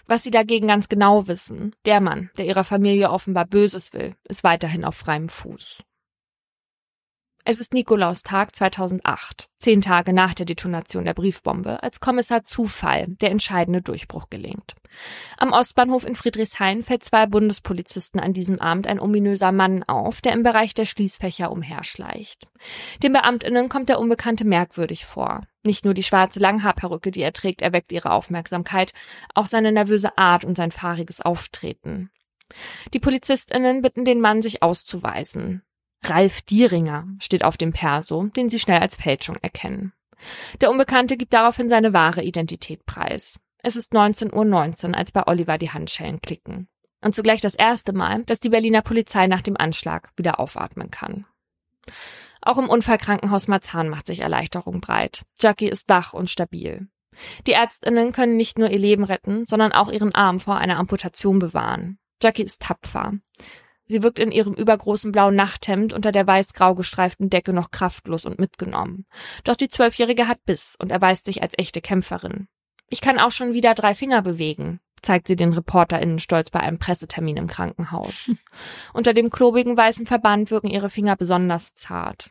Was 0.06 0.22
sie 0.22 0.30
dagegen 0.30 0.68
ganz 0.68 0.88
genau 0.88 1.26
wissen, 1.26 1.74
der 1.86 2.00
Mann, 2.00 2.30
der 2.36 2.46
ihrer 2.46 2.64
Familie 2.64 3.10
offenbar 3.10 3.46
Böses 3.46 3.92
will, 3.92 4.14
ist 4.28 4.44
weiterhin 4.44 4.84
auf 4.84 4.96
freiem 4.96 5.28
Fuß. 5.28 5.82
Es 7.46 7.60
ist 7.60 7.74
Nikolaustag 7.74 8.56
2008, 8.56 9.50
zehn 9.58 9.82
Tage 9.82 10.14
nach 10.14 10.32
der 10.32 10.46
Detonation 10.46 11.04
der 11.04 11.12
Briefbombe, 11.12 11.82
als 11.82 12.00
Kommissar 12.00 12.42
Zufall 12.42 13.06
der 13.20 13.30
entscheidende 13.30 13.82
Durchbruch 13.82 14.30
gelingt. 14.30 14.74
Am 15.36 15.52
Ostbahnhof 15.52 16.06
in 16.06 16.14
Friedrichshain 16.14 16.82
fällt 16.82 17.04
zwei 17.04 17.26
Bundespolizisten 17.26 18.18
an 18.18 18.32
diesem 18.32 18.60
Abend 18.60 18.86
ein 18.86 18.98
ominöser 18.98 19.52
Mann 19.52 19.82
auf, 19.82 20.22
der 20.22 20.32
im 20.32 20.42
Bereich 20.42 20.72
der 20.72 20.86
Schließfächer 20.86 21.52
umherschleicht. 21.52 22.48
Den 23.02 23.12
Beamtinnen 23.12 23.68
kommt 23.68 23.90
der 23.90 24.00
Unbekannte 24.00 24.46
merkwürdig 24.46 25.04
vor. 25.04 25.42
Nicht 25.62 25.84
nur 25.84 25.92
die 25.92 26.02
schwarze 26.02 26.40
Langhaarperücke, 26.40 27.10
die 27.10 27.20
er 27.20 27.34
trägt, 27.34 27.60
erweckt 27.60 27.92
ihre 27.92 28.12
Aufmerksamkeit, 28.12 28.94
auch 29.34 29.46
seine 29.46 29.70
nervöse 29.70 30.16
Art 30.16 30.46
und 30.46 30.56
sein 30.56 30.70
fahriges 30.70 31.20
Auftreten. 31.20 32.10
Die 32.94 33.00
Polizistinnen 33.00 33.82
bitten 33.82 34.06
den 34.06 34.22
Mann, 34.22 34.40
sich 34.40 34.62
auszuweisen. 34.62 35.62
Ralf 36.08 36.42
Dieringer 36.42 37.06
steht 37.20 37.44
auf 37.44 37.56
dem 37.56 37.72
Perso, 37.72 38.24
den 38.24 38.48
sie 38.48 38.58
schnell 38.58 38.80
als 38.80 38.96
Fälschung 38.96 39.36
erkennen. 39.42 39.92
Der 40.60 40.70
Unbekannte 40.70 41.16
gibt 41.16 41.32
daraufhin 41.32 41.68
seine 41.68 41.92
wahre 41.92 42.22
Identität 42.22 42.86
preis. 42.86 43.40
Es 43.58 43.76
ist 43.76 43.92
19.19 43.92 44.32
Uhr, 44.34 44.44
19, 44.44 44.94
als 44.94 45.12
bei 45.12 45.26
Oliver 45.26 45.58
die 45.58 45.70
Handschellen 45.70 46.20
klicken. 46.20 46.68
Und 47.00 47.14
zugleich 47.14 47.40
das 47.40 47.54
erste 47.54 47.92
Mal, 47.92 48.24
dass 48.24 48.40
die 48.40 48.48
Berliner 48.48 48.82
Polizei 48.82 49.26
nach 49.26 49.42
dem 49.42 49.56
Anschlag 49.56 50.10
wieder 50.16 50.40
aufatmen 50.40 50.90
kann. 50.90 51.26
Auch 52.40 52.58
im 52.58 52.68
Unfallkrankenhaus 52.68 53.48
Marzahn 53.48 53.88
macht 53.88 54.06
sich 54.06 54.20
Erleichterung 54.20 54.80
breit. 54.80 55.24
Jackie 55.40 55.68
ist 55.68 55.88
wach 55.88 56.12
und 56.12 56.30
stabil. 56.30 56.88
Die 57.46 57.52
Ärztinnen 57.52 58.12
können 58.12 58.36
nicht 58.36 58.58
nur 58.58 58.70
ihr 58.70 58.78
Leben 58.78 59.04
retten, 59.04 59.46
sondern 59.46 59.72
auch 59.72 59.90
ihren 59.90 60.14
Arm 60.14 60.40
vor 60.40 60.56
einer 60.56 60.78
Amputation 60.78 61.38
bewahren. 61.38 61.98
Jackie 62.22 62.42
ist 62.42 62.60
tapfer. 62.60 63.12
Sie 63.86 64.02
wirkt 64.02 64.18
in 64.18 64.32
ihrem 64.32 64.54
übergroßen 64.54 65.12
blauen 65.12 65.34
Nachthemd 65.34 65.92
unter 65.92 66.10
der 66.10 66.26
weiß-grau 66.26 66.74
gestreiften 66.74 67.28
Decke 67.28 67.52
noch 67.52 67.70
kraftlos 67.70 68.24
und 68.24 68.38
mitgenommen. 68.38 69.06
Doch 69.44 69.56
die 69.56 69.68
Zwölfjährige 69.68 70.26
hat 70.26 70.44
Biss 70.44 70.74
und 70.78 70.90
erweist 70.90 71.26
sich 71.26 71.42
als 71.42 71.52
echte 71.58 71.80
Kämpferin. 71.80 72.48
Ich 72.88 73.00
kann 73.00 73.18
auch 73.18 73.32
schon 73.32 73.52
wieder 73.52 73.74
drei 73.74 73.94
Finger 73.94 74.22
bewegen, 74.22 74.80
zeigt 75.02 75.28
sie 75.28 75.36
den 75.36 75.52
ReporterInnen 75.52 76.18
stolz 76.18 76.50
bei 76.50 76.60
einem 76.60 76.78
Pressetermin 76.78 77.36
im 77.36 77.46
Krankenhaus. 77.46 78.30
Unter 78.94 79.12
dem 79.12 79.30
klobigen 79.30 79.76
weißen 79.76 80.06
Verband 80.06 80.50
wirken 80.50 80.70
ihre 80.70 80.90
Finger 80.90 81.16
besonders 81.16 81.74
zart. 81.74 82.30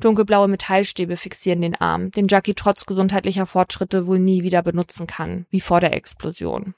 Dunkelblaue 0.00 0.48
Metallstäbe 0.48 1.16
fixieren 1.16 1.60
den 1.60 1.74
Arm, 1.74 2.10
den 2.10 2.26
Jackie 2.28 2.54
trotz 2.54 2.86
gesundheitlicher 2.86 3.46
Fortschritte 3.46 4.06
wohl 4.06 4.18
nie 4.18 4.42
wieder 4.42 4.62
benutzen 4.62 5.06
kann, 5.06 5.46
wie 5.50 5.60
vor 5.60 5.80
der 5.80 5.92
Explosion. 5.92 6.74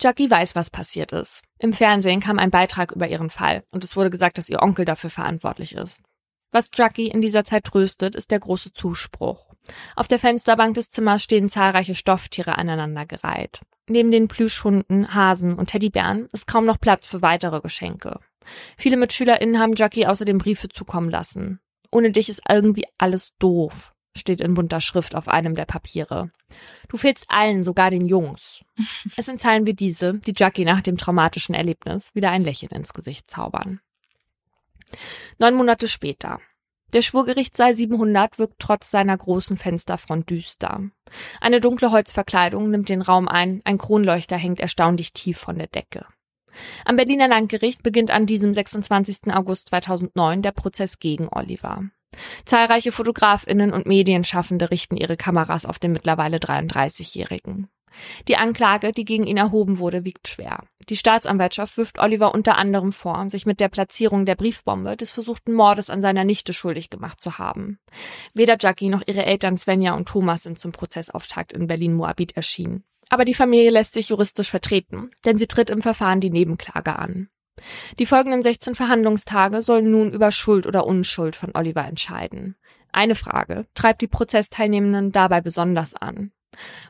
Jackie 0.00 0.30
weiß, 0.30 0.54
was 0.54 0.70
passiert 0.70 1.12
ist. 1.12 1.42
Im 1.58 1.72
Fernsehen 1.72 2.20
kam 2.20 2.38
ein 2.38 2.50
Beitrag 2.50 2.92
über 2.92 3.08
ihren 3.08 3.30
Fall 3.30 3.64
und 3.70 3.84
es 3.84 3.96
wurde 3.96 4.10
gesagt, 4.10 4.38
dass 4.38 4.48
ihr 4.48 4.62
Onkel 4.62 4.84
dafür 4.84 5.10
verantwortlich 5.10 5.74
ist. 5.74 6.02
Was 6.50 6.70
Jackie 6.74 7.08
in 7.08 7.20
dieser 7.20 7.44
Zeit 7.44 7.64
tröstet, 7.64 8.14
ist 8.14 8.30
der 8.30 8.40
große 8.40 8.72
Zuspruch. 8.72 9.52
Auf 9.96 10.08
der 10.08 10.18
Fensterbank 10.18 10.74
des 10.74 10.88
Zimmers 10.88 11.22
stehen 11.22 11.50
zahlreiche 11.50 11.94
Stofftiere 11.94 12.56
aneinandergereiht. 12.56 13.60
Neben 13.86 14.10
den 14.10 14.28
Plüschhunden, 14.28 15.14
Hasen 15.14 15.54
und 15.54 15.70
Teddybären 15.70 16.28
ist 16.32 16.46
kaum 16.46 16.64
noch 16.64 16.80
Platz 16.80 17.06
für 17.06 17.20
weitere 17.20 17.60
Geschenke. 17.60 18.20
Viele 18.78 18.96
MitschülerInnen 18.96 19.58
haben 19.58 19.74
Jackie 19.76 20.06
außerdem 20.06 20.38
Briefe 20.38 20.68
zukommen 20.68 21.10
lassen. 21.10 21.60
Ohne 21.90 22.12
dich 22.12 22.28
ist 22.28 22.42
irgendwie 22.48 22.84
alles 22.96 23.34
doof 23.38 23.92
steht 24.18 24.40
in 24.40 24.54
bunter 24.54 24.80
Schrift 24.80 25.14
auf 25.14 25.28
einem 25.28 25.54
der 25.54 25.64
Papiere. 25.64 26.30
Du 26.88 26.96
fehlst 26.96 27.26
allen, 27.28 27.64
sogar 27.64 27.90
den 27.90 28.06
Jungs. 28.06 28.64
Es 29.16 29.26
sind 29.26 29.40
Zeilen 29.40 29.66
wie 29.66 29.74
diese, 29.74 30.14
die 30.14 30.34
Jackie 30.36 30.64
nach 30.64 30.82
dem 30.82 30.98
traumatischen 30.98 31.54
Erlebnis 31.54 32.14
wieder 32.14 32.30
ein 32.30 32.44
Lächeln 32.44 32.72
ins 32.72 32.92
Gesicht 32.92 33.30
zaubern. 33.30 33.80
Neun 35.38 35.54
Monate 35.54 35.88
später. 35.88 36.40
Der 36.94 37.02
Schwurgerichtssaal 37.02 37.76
700 37.76 38.38
wirkt 38.38 38.58
trotz 38.58 38.90
seiner 38.90 39.16
großen 39.16 39.58
Fensterfront 39.58 40.30
düster. 40.30 40.82
Eine 41.40 41.60
dunkle 41.60 41.90
Holzverkleidung 41.90 42.70
nimmt 42.70 42.88
den 42.88 43.02
Raum 43.02 43.28
ein, 43.28 43.60
ein 43.64 43.76
Kronleuchter 43.76 44.36
hängt 44.36 44.60
erstaunlich 44.60 45.12
tief 45.12 45.38
von 45.38 45.58
der 45.58 45.66
Decke. 45.66 46.06
Am 46.84 46.96
Berliner 46.96 47.28
Landgericht 47.28 47.82
beginnt 47.82 48.10
an 48.10 48.26
diesem 48.26 48.54
26. 48.54 49.32
August 49.32 49.68
2009 49.68 50.42
der 50.42 50.52
Prozess 50.52 50.98
gegen 50.98 51.28
Oliver. 51.30 51.84
Zahlreiche 52.44 52.92
Fotografinnen 52.92 53.72
und 53.72 53.86
Medienschaffende 53.86 54.70
richten 54.70 54.96
ihre 54.96 55.16
Kameras 55.16 55.66
auf 55.66 55.78
den 55.78 55.92
mittlerweile 55.92 56.38
33-Jährigen. 56.38 57.68
Die 58.28 58.36
Anklage, 58.36 58.92
die 58.92 59.04
gegen 59.04 59.24
ihn 59.24 59.36
erhoben 59.36 59.78
wurde, 59.78 60.04
wiegt 60.04 60.28
schwer. 60.28 60.64
Die 60.88 60.96
Staatsanwaltschaft 60.96 61.76
wirft 61.76 61.98
Oliver 61.98 62.34
unter 62.34 62.56
anderem 62.56 62.92
vor, 62.92 63.28
sich 63.30 63.46
mit 63.46 63.60
der 63.60 63.68
Platzierung 63.68 64.24
der 64.24 64.36
Briefbombe 64.36 64.96
des 64.96 65.10
versuchten 65.10 65.52
Mordes 65.52 65.90
an 65.90 66.00
seiner 66.00 66.24
Nichte 66.24 66.52
schuldig 66.52 66.90
gemacht 66.90 67.20
zu 67.20 67.38
haben. 67.38 67.78
Weder 68.34 68.56
Jackie 68.58 68.88
noch 68.88 69.02
ihre 69.06 69.24
Eltern 69.24 69.56
Svenja 69.56 69.94
und 69.94 70.08
Thomas 70.08 70.44
sind 70.44 70.58
zum 70.58 70.72
Prozessauftakt 70.72 71.52
in 71.52 71.66
Berlin-Moabit 71.66 72.36
erschienen. 72.36 72.84
Aber 73.10 73.24
die 73.24 73.34
Familie 73.34 73.70
lässt 73.70 73.94
sich 73.94 74.10
juristisch 74.10 74.50
vertreten, 74.50 75.10
denn 75.24 75.38
sie 75.38 75.46
tritt 75.46 75.70
im 75.70 75.82
Verfahren 75.82 76.20
die 76.20 76.30
Nebenklage 76.30 76.98
an. 76.98 77.28
Die 77.98 78.06
folgenden 78.06 78.42
16 78.42 78.74
Verhandlungstage 78.74 79.62
sollen 79.62 79.90
nun 79.90 80.12
über 80.12 80.30
Schuld 80.30 80.66
oder 80.66 80.86
Unschuld 80.86 81.36
von 81.36 81.50
Oliver 81.54 81.84
entscheiden. 81.84 82.56
Eine 82.92 83.14
Frage 83.14 83.66
treibt 83.74 84.00
die 84.00 84.08
Prozessteilnehmenden 84.08 85.12
dabei 85.12 85.40
besonders 85.40 85.94
an. 85.94 86.32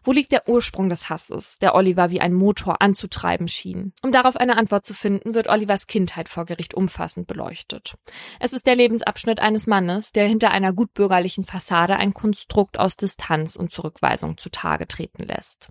Wo 0.04 0.12
liegt 0.12 0.31
der 0.33 0.48
Ursprung 0.48 0.88
des 0.88 1.11
Hasses, 1.11 1.59
der 1.59 1.74
Oliver 1.74 2.11
wie 2.11 2.20
ein 2.20 2.33
Motor 2.33 2.81
anzutreiben 2.81 3.48
schien? 3.48 3.92
Um 4.02 4.12
darauf 4.12 4.37
eine 4.37 4.57
Antwort 4.57 4.87
zu 4.87 4.94
finden, 4.94 5.35
wird 5.35 5.48
Olivers 5.48 5.87
Kindheit 5.87 6.28
vor 6.28 6.46
Gericht 6.46 6.74
umfassend 6.74 7.26
beleuchtet. 7.26 7.96
Es 8.38 8.52
ist 8.52 8.66
der 8.66 8.76
Lebensabschnitt 8.76 9.40
eines 9.40 9.66
Mannes, 9.66 10.12
der 10.12 10.26
hinter 10.26 10.52
einer 10.52 10.72
gutbürgerlichen 10.72 11.44
Fassade 11.44 11.96
ein 11.96 12.14
Konstrukt 12.14 12.78
aus 12.78 12.96
Distanz 12.96 13.57
und 13.57 13.72
Zurückweisung 13.72 14.38
zutage 14.38 14.87
treten 14.87 15.24
lässt. 15.24 15.68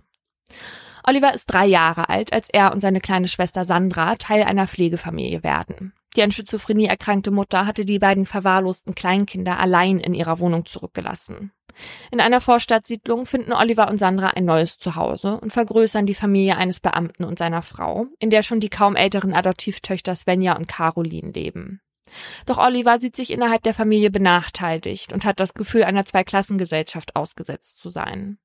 Oliver 1.04 1.34
ist 1.34 1.46
drei 1.46 1.66
Jahre 1.66 2.08
alt, 2.08 2.32
als 2.32 2.48
er 2.50 2.72
und 2.72 2.80
seine 2.80 3.00
kleine 3.00 3.28
Schwester 3.28 3.64
Sandra 3.64 4.16
Teil 4.16 4.42
einer 4.42 4.66
Pflegefamilie 4.66 5.42
werden. 5.42 5.94
Die 6.16 6.22
an 6.22 6.32
Schizophrenie 6.32 6.86
erkrankte 6.86 7.30
Mutter 7.30 7.66
hatte 7.66 7.84
die 7.84 7.98
beiden 7.98 8.26
verwahrlosten 8.26 8.94
Kleinkinder 8.94 9.58
allein 9.58 10.00
in 10.00 10.14
ihrer 10.14 10.38
Wohnung 10.38 10.66
zurückgelassen. 10.66 11.52
In 12.10 12.20
einer 12.20 12.40
Vorstadtsiedlung 12.40 13.24
finden 13.24 13.52
Oliver 13.52 13.88
und 13.88 13.98
Sandra 13.98 14.28
ein 14.28 14.44
neues 14.44 14.78
Zuhause 14.78 15.38
und 15.38 15.52
vergrößern 15.52 16.06
die 16.06 16.14
Familie 16.14 16.56
eines 16.56 16.80
Beamten 16.80 17.24
und 17.24 17.38
seiner 17.38 17.62
Frau, 17.62 18.06
in 18.18 18.30
der 18.30 18.42
schon 18.42 18.60
die 18.60 18.68
kaum 18.68 18.96
älteren 18.96 19.32
Adoptivtöchter 19.32 20.14
Svenja 20.14 20.56
und 20.56 20.66
Caroline 20.66 21.30
leben. 21.30 21.80
Doch 22.46 22.58
Oliver 22.58 22.98
sieht 22.98 23.16
sich 23.16 23.30
innerhalb 23.30 23.62
der 23.62 23.74
Familie 23.74 24.10
benachteiligt 24.10 25.12
und 25.12 25.24
hat 25.24 25.40
das 25.40 25.54
Gefühl, 25.54 25.84
einer 25.84 26.04
Zweiklassengesellschaft 26.04 27.16
ausgesetzt 27.16 27.78
zu 27.78 27.90
sein. 27.90 28.38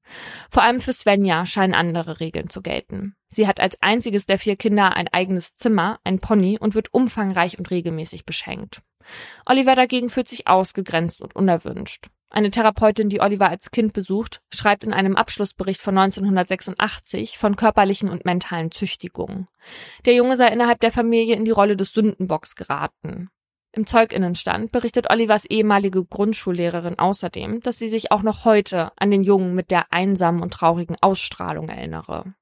Vor 0.50 0.64
allem 0.64 0.80
für 0.80 0.94
Svenja 0.94 1.46
scheinen 1.46 1.74
andere 1.74 2.20
Regeln 2.20 2.50
zu 2.50 2.62
gelten. 2.62 3.16
Sie 3.30 3.48
hat 3.48 3.60
als 3.60 3.82
einziges 3.82 4.26
der 4.26 4.38
vier 4.38 4.56
Kinder 4.56 4.96
ein 4.96 5.08
eigenes 5.08 5.56
Zimmer, 5.56 6.00
ein 6.04 6.20
Pony 6.20 6.58
und 6.60 6.76
wird 6.76 6.94
umfangreich 6.94 7.58
und 7.58 7.72
regelmäßig 7.72 8.26
beschenkt. 8.26 8.82
Oliver 9.46 9.76
dagegen 9.76 10.10
fühlt 10.10 10.28
sich 10.28 10.48
ausgegrenzt 10.48 11.22
und 11.22 11.36
unerwünscht. 11.36 12.08
Eine 12.34 12.50
Therapeutin, 12.50 13.10
die 13.10 13.22
Oliver 13.22 13.50
als 13.50 13.70
Kind 13.70 13.94
besucht, 13.94 14.42
schreibt 14.52 14.84
in 14.84 14.92
einem 14.92 15.16
Abschlussbericht 15.16 15.80
von 15.80 15.96
1986 15.96 17.38
von 17.38 17.56
körperlichen 17.56 18.10
und 18.10 18.26
mentalen 18.26 18.72
Züchtigungen. 18.72 19.48
Der 20.06 20.16
Junge 20.16 20.36
sei 20.36 20.48
innerhalb 20.48 20.80
der 20.80 20.92
Familie 20.92 21.36
in 21.36 21.46
die 21.46 21.52
Rolle 21.52 21.78
des 21.78 21.94
Sündenbocks 21.94 22.56
geraten. 22.56 23.30
Im 23.76 23.88
Zeuginnenstand 23.88 24.72
berichtet 24.72 25.10
Olivers 25.10 25.46
ehemalige 25.46 26.06
Grundschullehrerin 26.06 27.00
außerdem, 27.00 27.62
dass 27.62 27.80
sie 27.80 27.90
sich 27.90 28.12
auch 28.12 28.22
noch 28.22 28.46
heute 28.46 28.92
an 28.98 29.10
den 29.10 29.24
Jungen 29.24 29.56
mit 29.56 29.72
der 29.72 29.92
einsamen 29.92 30.44
und 30.44 30.54
traurigen 30.54 30.96
Ausstrahlung 31.02 31.70
erinnere. 31.70 32.36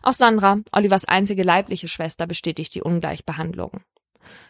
Auch 0.00 0.12
Sandra, 0.12 0.60
Olivers 0.70 1.04
einzige 1.04 1.42
leibliche 1.42 1.88
Schwester, 1.88 2.28
bestätigt 2.28 2.72
die 2.76 2.82
Ungleichbehandlung. 2.82 3.80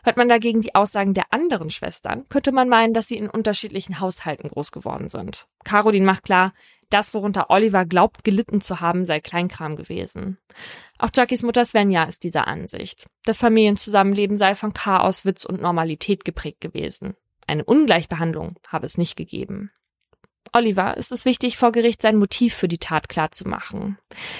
Hört 0.02 0.16
man 0.16 0.28
dagegen 0.28 0.60
die 0.60 0.74
Aussagen 0.74 1.14
der 1.14 1.32
anderen 1.32 1.70
Schwestern, 1.70 2.28
könnte 2.28 2.52
man 2.52 2.68
meinen, 2.68 2.94
dass 2.94 3.08
sie 3.08 3.16
in 3.16 3.30
unterschiedlichen 3.30 4.00
Haushalten 4.00 4.48
groß 4.48 4.72
geworden 4.72 5.08
sind. 5.08 5.46
Caroline 5.64 6.04
macht 6.04 6.24
klar, 6.24 6.52
das, 6.90 7.14
worunter 7.14 7.50
Oliver 7.50 7.84
glaubt, 7.84 8.24
gelitten 8.24 8.60
zu 8.60 8.80
haben, 8.80 9.04
sei 9.04 9.20
Kleinkram 9.20 9.76
gewesen. 9.76 10.38
Auch 10.98 11.10
Jackys 11.14 11.42
Mutter 11.42 11.64
Svenja 11.64 12.02
ist 12.04 12.24
dieser 12.24 12.48
Ansicht. 12.48 13.06
Das 13.24 13.38
Familienzusammenleben 13.38 14.38
sei 14.38 14.56
von 14.56 14.74
Chaos, 14.74 15.24
Witz 15.24 15.44
und 15.44 15.62
Normalität 15.62 16.24
geprägt 16.24 16.60
gewesen. 16.60 17.14
Eine 17.46 17.64
Ungleichbehandlung 17.64 18.58
habe 18.66 18.86
es 18.86 18.98
nicht 18.98 19.16
gegeben. 19.16 19.70
Oliver 20.52 20.96
ist 20.96 21.12
es 21.12 21.24
wichtig, 21.24 21.56
vor 21.56 21.70
Gericht 21.70 22.02
sein 22.02 22.16
Motiv 22.16 22.54
für 22.54 22.68
die 22.68 22.78
Tat 22.78 23.08
klarzumachen. 23.08 23.98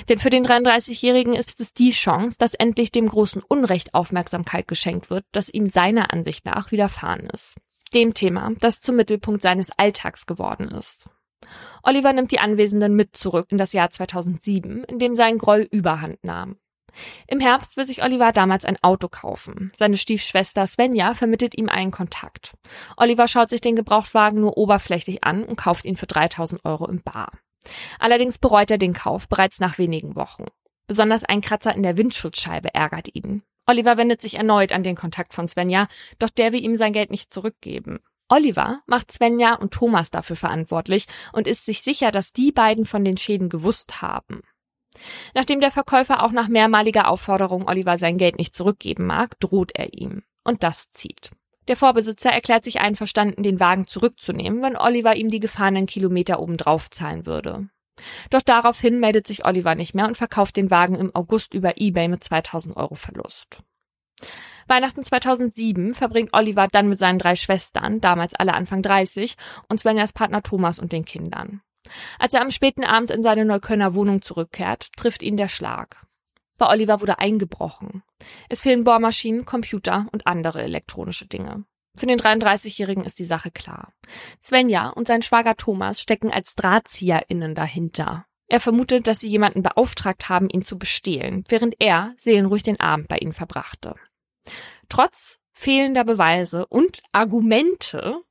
Denn 0.09 0.19
für 0.19 0.31
den 0.31 0.45
33-Jährigen 0.45 1.35
ist 1.35 1.61
es 1.61 1.73
die 1.73 1.93
Chance, 1.93 2.37
dass 2.39 2.55
endlich 2.55 2.91
dem 2.91 3.09
großen 3.09 3.43
Unrecht 3.47 3.95
Aufmerksamkeit 3.95 4.67
geschenkt 4.67 5.11
wird, 5.11 5.25
das 5.33 5.49
ihm 5.49 5.67
seiner 5.67 6.13
Ansicht 6.13 6.45
nach 6.45 6.73
widerfahren 6.73 7.29
ist. 7.31 7.55
Dem 7.95 8.15
Thema, 8.15 8.53
das 8.61 8.81
zum 8.81 8.97
Mittelpunkt 8.97 9.43
seines 9.43 9.71
Alltags 9.77 10.27
geworden 10.27 10.69
ist. 10.69 11.09
Oliver 11.83 12.13
nimmt 12.13 12.31
die 12.31 12.41
Anwesenden 12.41 12.95
mit 12.95 13.17
zurück 13.17 13.47
in 13.51 13.59
das 13.59 13.73
Jahr 13.73 13.91
2007, 13.91 14.85
in 14.85 14.99
dem 14.99 15.17
sein 15.17 15.39
Groll 15.39 15.67
überhand 15.71 16.23
nahm. 16.25 16.59
Im 17.27 17.41
Herbst 17.41 17.77
will 17.77 17.87
sich 17.87 18.03
Oliver 18.03 18.33
damals 18.33 18.65
ein 18.65 18.83
Auto 18.83 19.09
kaufen. 19.09 19.73
Seine 19.77 19.97
Stiefschwester 19.97 20.67
Svenja 20.67 21.15
vermittelt 21.15 21.57
ihm 21.57 21.69
einen 21.69 21.91
Kontakt. 21.91 22.57
Oliver 22.97 23.29
schaut 23.29 23.51
sich 23.51 23.61
den 23.61 23.77
Gebrauchtwagen 23.77 24.41
nur 24.41 24.57
oberflächlich 24.57 25.25
an 25.25 25.45
und 25.45 25.57
kauft 25.57 25.85
ihn 25.85 25.97
für 25.97 26.07
3000 26.07 26.65
Euro 26.65 26.89
im 26.89 27.03
Bar. 27.03 27.33
Allerdings 27.99 28.39
bereut 28.39 28.71
er 28.71 28.79
den 28.79 28.95
Kauf 28.95 29.29
bereits 29.29 29.61
nach 29.61 29.79
wenigen 29.79 30.17
Wochen. 30.17 30.47
Besonders 30.87 31.25
ein 31.25 31.41
Kratzer 31.41 31.75
in 31.75 31.83
der 31.83 31.97
Windschutzscheibe 31.97 32.75
ärgert 32.75 33.15
ihn. 33.15 33.43
Oliver 33.67 33.97
wendet 33.97 34.21
sich 34.21 34.35
erneut 34.35 34.73
an 34.73 34.83
den 34.83 34.97
Kontakt 34.97 35.35
von 35.35 35.47
Svenja, 35.47 35.87
doch 36.19 36.31
der 36.31 36.53
will 36.53 36.65
ihm 36.65 36.77
sein 36.77 36.93
Geld 36.93 37.11
nicht 37.11 37.33
zurückgeben. 37.33 38.01
Oliver 38.29 38.81
macht 38.87 39.13
Svenja 39.13 39.55
und 39.55 39.73
Thomas 39.73 40.11
dafür 40.11 40.37
verantwortlich 40.37 41.07
und 41.33 41.49
ist 41.49 41.65
sich 41.65 41.83
sicher, 41.83 42.13
dass 42.13 42.33
die 42.33 42.53
beiden 42.53 42.87
von 42.87 43.05
den 43.05 43.17
Schäden 43.17 43.49
gewusst 43.49 44.03
haben. 44.03 44.43
Nachdem 45.35 45.61
der 45.61 45.71
Verkäufer 45.71 46.23
auch 46.23 46.33
nach 46.33 46.49
mehrmaliger 46.49 47.09
Aufforderung 47.09 47.69
Oliver 47.69 47.99
sein 47.99 48.19
Geld 48.19 48.39
nicht 48.39 48.55
zurückgeben 48.55 49.07
mag, 49.07 49.39
droht 49.41 49.73
er 49.75 49.95
ihm. 49.95 50.23
Und 50.45 50.63
das 50.63 50.91
zieht. 50.91 51.31
Der 51.69 51.77
Vorbesitzer 51.77 52.31
erklärt 52.31 52.65
sich 52.65 52.81
einverstanden, 52.81 53.43
den 53.43 53.61
Wagen 53.61 53.87
zurückzunehmen, 53.87 54.63
wenn 54.63 54.77
Oliver 54.77 55.17
ihm 55.17 55.29
die 55.29 55.41
gefahrenen 55.41 55.87
Kilometer 55.87 56.41
obendrauf 56.41 56.91
zahlen 56.91 57.27
würde. 57.27 57.69
Doch 58.31 58.43
daraufhin 58.43 58.99
meldet 58.99 59.27
sich 59.27 59.45
Oliver 59.45 59.75
nicht 59.75 59.95
mehr 59.95 60.07
und 60.07 60.17
verkauft 60.17 60.57
den 60.57 60.71
Wagen 60.71 60.95
im 60.95 61.15
August 61.15 61.55
über 61.55 61.75
eBay 61.77 62.09
mit 62.09 62.25
2000 62.25 62.77
Euro 62.77 62.95
Verlust. 62.95 63.63
Weihnachten 64.67 65.03
2007 65.03 65.95
verbringt 65.95 66.31
Oliver 66.33 66.69
dann 66.71 66.89
mit 66.89 66.99
seinen 66.99 67.19
drei 67.19 67.37
Schwestern, 67.37 68.01
damals 68.01 68.35
alle 68.35 68.55
Anfang 68.55 68.83
30, 68.83 69.37
und 69.69 69.81
Svenjas 69.81 70.13
Partner 70.13 70.43
Thomas 70.43 70.79
und 70.79 70.93
den 70.93 71.05
Kindern. 71.05 71.61
Als 72.19 72.35
er 72.35 72.43
am 72.43 72.51
späten 72.51 72.85
Abend 72.85 73.11
in 73.11 73.23
seine 73.23 73.45
Neuköllner 73.45 73.95
Wohnung 73.95 74.23
zurückkehrt, 74.23 74.89
trifft 74.97 75.23
ihn 75.23 75.37
der 75.37 75.49
Schlag. 75.49 76.07
Bei 76.59 76.69
Oliver 76.69 77.01
wurde 77.01 77.19
eingebrochen. 77.19 78.03
Es 78.49 78.61
fehlen 78.61 78.85
Bohrmaschinen, 78.85 79.47
Computer 79.47 80.07
und 80.13 80.27
andere 80.27 80.63
elektronische 80.63 81.27
Dinge. 81.27 81.65
Für 81.97 82.07
den 82.07 82.19
33-Jährigen 82.19 83.05
ist 83.05 83.19
die 83.19 83.25
Sache 83.25 83.51
klar. 83.51 83.93
Svenja 84.43 84.89
und 84.89 85.09
sein 85.09 85.23
Schwager 85.23 85.57
Thomas 85.57 86.01
stecken 86.01 86.31
als 86.31 86.55
DrahtzieherInnen 86.55 87.55
dahinter. 87.55 88.27
Er 88.47 88.61
vermutet, 88.61 89.07
dass 89.07 89.21
sie 89.21 89.29
jemanden 89.29 89.63
beauftragt 89.63 90.29
haben, 90.29 90.51
ihn 90.51 90.63
zu 90.63 90.79
bestehlen, 90.79 91.45
während 91.49 91.77
er 91.79 92.15
seelenruhig 92.19 92.63
den 92.63 92.81
Abend 92.81 93.09
bei 93.09 93.19
ihnen 93.19 93.33
verbrachte. 93.33 93.95
Trotz 94.89 95.41
fehlender 95.53 96.05
Beweise 96.05 96.67
und 96.67 97.03
Argumente, 97.13 98.23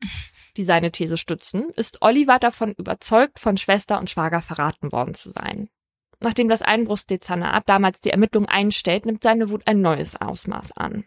die 0.60 0.66
seine 0.66 0.92
These 0.92 1.16
stützen, 1.16 1.70
ist 1.78 2.02
Oliver 2.02 2.38
davon 2.38 2.74
überzeugt, 2.74 3.40
von 3.40 3.56
Schwester 3.56 3.98
und 3.98 4.10
Schwager 4.10 4.42
verraten 4.42 4.92
worden 4.92 5.14
zu 5.14 5.30
sein. 5.30 5.70
Nachdem 6.20 6.50
das 6.50 6.62
Einbruchsdezernat 6.62 7.64
damals 7.68 8.02
die 8.02 8.10
Ermittlung 8.10 8.46
einstellt, 8.46 9.06
nimmt 9.06 9.24
seine 9.24 9.50
Wut 9.50 9.62
ein 9.66 9.80
neues 9.80 10.20
Ausmaß 10.20 10.74
an. 10.74 11.06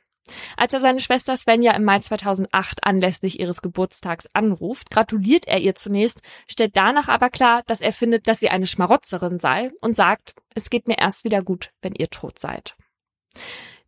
Als 0.56 0.72
er 0.72 0.80
seine 0.80 1.00
Schwester 1.00 1.36
Svenja 1.36 1.72
im 1.72 1.84
Mai 1.84 1.98
2008 1.98 2.82
anlässlich 2.82 3.40
ihres 3.40 3.60
Geburtstags 3.60 4.26
anruft, 4.32 4.90
gratuliert 4.90 5.46
er 5.46 5.58
ihr 5.58 5.74
zunächst, 5.74 6.22
stellt 6.48 6.74
danach 6.74 7.08
aber 7.08 7.28
klar, 7.28 7.62
dass 7.66 7.82
er 7.82 7.92
findet, 7.92 8.28
dass 8.28 8.40
sie 8.40 8.48
eine 8.48 8.66
Schmarotzerin 8.66 9.38
sei 9.38 9.70
und 9.82 9.96
sagt, 9.96 10.34
es 10.54 10.70
geht 10.70 10.88
mir 10.88 10.96
erst 10.96 11.24
wieder 11.24 11.42
gut, 11.42 11.72
wenn 11.82 11.94
ihr 11.94 12.08
tot 12.08 12.38
seid. 12.38 12.74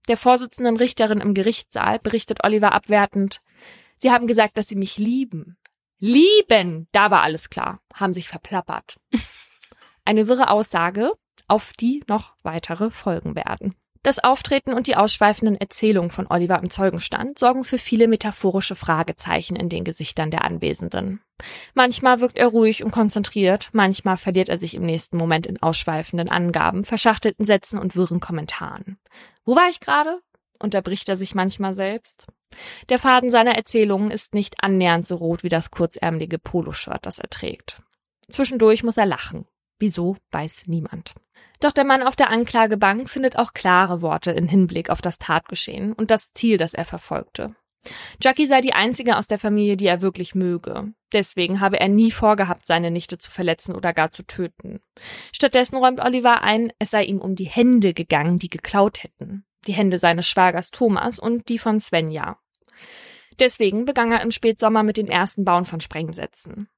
Der 0.08 0.18
Vorsitzenden 0.18 0.76
Richterin 0.76 1.22
im 1.22 1.32
Gerichtssaal 1.32 2.00
berichtet 2.00 2.44
Oliver 2.44 2.72
abwertend, 2.72 3.40
Sie 3.96 4.10
haben 4.10 4.26
gesagt, 4.26 4.56
dass 4.58 4.68
Sie 4.68 4.76
mich 4.76 4.98
lieben. 4.98 5.56
Lieben! 5.98 6.88
Da 6.92 7.10
war 7.10 7.22
alles 7.22 7.50
klar. 7.50 7.80
Haben 7.94 8.14
sich 8.14 8.28
verplappert. 8.28 8.98
Eine 10.04 10.28
wirre 10.28 10.50
Aussage, 10.50 11.12
auf 11.48 11.72
die 11.72 12.02
noch 12.08 12.34
weitere 12.42 12.90
folgen 12.90 13.34
werden. 13.34 13.74
Das 14.04 14.22
Auftreten 14.22 14.74
und 14.74 14.86
die 14.86 14.96
ausschweifenden 14.96 15.56
Erzählungen 15.56 16.10
von 16.10 16.26
Oliver 16.28 16.58
im 16.58 16.68
Zeugenstand 16.68 17.38
sorgen 17.38 17.64
für 17.64 17.78
viele 17.78 18.06
metaphorische 18.06 18.76
Fragezeichen 18.76 19.56
in 19.56 19.70
den 19.70 19.82
Gesichtern 19.82 20.30
der 20.30 20.44
Anwesenden. 20.44 21.22
Manchmal 21.72 22.20
wirkt 22.20 22.36
er 22.36 22.48
ruhig 22.48 22.84
und 22.84 22.90
konzentriert, 22.90 23.70
manchmal 23.72 24.18
verliert 24.18 24.50
er 24.50 24.58
sich 24.58 24.74
im 24.74 24.82
nächsten 24.82 25.16
Moment 25.16 25.46
in 25.46 25.62
ausschweifenden 25.62 26.28
Angaben, 26.28 26.84
verschachtelten 26.84 27.46
Sätzen 27.46 27.78
und 27.78 27.96
wirren 27.96 28.20
Kommentaren. 28.20 28.98
Wo 29.46 29.56
war 29.56 29.70
ich 29.70 29.80
gerade? 29.80 30.20
unterbricht 30.58 31.08
er 31.08 31.16
sich 31.16 31.34
manchmal 31.34 31.72
selbst. 31.72 32.26
Der 32.88 32.98
Faden 32.98 33.30
seiner 33.30 33.54
Erzählungen 33.54 34.10
ist 34.10 34.34
nicht 34.34 34.62
annähernd 34.62 35.06
so 35.06 35.16
rot 35.16 35.42
wie 35.42 35.48
das 35.48 35.70
kurzärmelige 35.70 36.38
Poloshirt, 36.38 37.06
das 37.06 37.18
er 37.18 37.30
trägt. 37.30 37.82
Zwischendurch 38.28 38.82
muss 38.82 38.96
er 38.96 39.06
lachen. 39.06 39.46
Wieso, 39.78 40.16
weiß 40.30 40.64
niemand. 40.66 41.14
Doch 41.60 41.72
der 41.72 41.84
Mann 41.84 42.02
auf 42.02 42.16
der 42.16 42.30
Anklagebank 42.30 43.08
findet 43.08 43.38
auch 43.38 43.54
klare 43.54 44.02
Worte 44.02 44.30
in 44.30 44.48
Hinblick 44.48 44.90
auf 44.90 45.02
das 45.02 45.18
Tatgeschehen 45.18 45.92
und 45.92 46.10
das 46.10 46.32
Ziel, 46.32 46.58
das 46.58 46.74
er 46.74 46.84
verfolgte. 46.84 47.54
Jackie 48.22 48.46
sei 48.46 48.60
die 48.60 48.72
einzige 48.72 49.16
aus 49.18 49.26
der 49.26 49.38
Familie, 49.38 49.76
die 49.76 49.86
er 49.86 50.00
wirklich 50.00 50.34
möge. 50.34 50.92
Deswegen 51.12 51.60
habe 51.60 51.78
er 51.80 51.88
nie 51.88 52.10
vorgehabt, 52.10 52.66
seine 52.66 52.90
Nichte 52.90 53.18
zu 53.18 53.30
verletzen 53.30 53.74
oder 53.74 53.92
gar 53.92 54.10
zu 54.10 54.22
töten. 54.24 54.80
Stattdessen 55.32 55.76
räumt 55.76 56.00
Oliver 56.00 56.42
ein, 56.42 56.72
es 56.78 56.90
sei 56.90 57.04
ihm 57.04 57.20
um 57.20 57.34
die 57.34 57.44
Hände 57.44 57.94
gegangen, 57.94 58.38
die 58.38 58.48
geklaut 58.48 59.02
hätten. 59.02 59.44
Die 59.66 59.72
Hände 59.72 59.98
seines 59.98 60.26
Schwagers 60.26 60.70
Thomas 60.70 61.18
und 61.18 61.48
die 61.48 61.58
von 61.58 61.80
Svenja. 61.80 62.38
Deswegen 63.38 63.84
begann 63.84 64.12
er 64.12 64.22
im 64.22 64.30
Spätsommer 64.30 64.82
mit 64.82 64.96
den 64.96 65.08
ersten 65.08 65.44
Bauen 65.44 65.64
von 65.64 65.80
Sprengsätzen. 65.80 66.68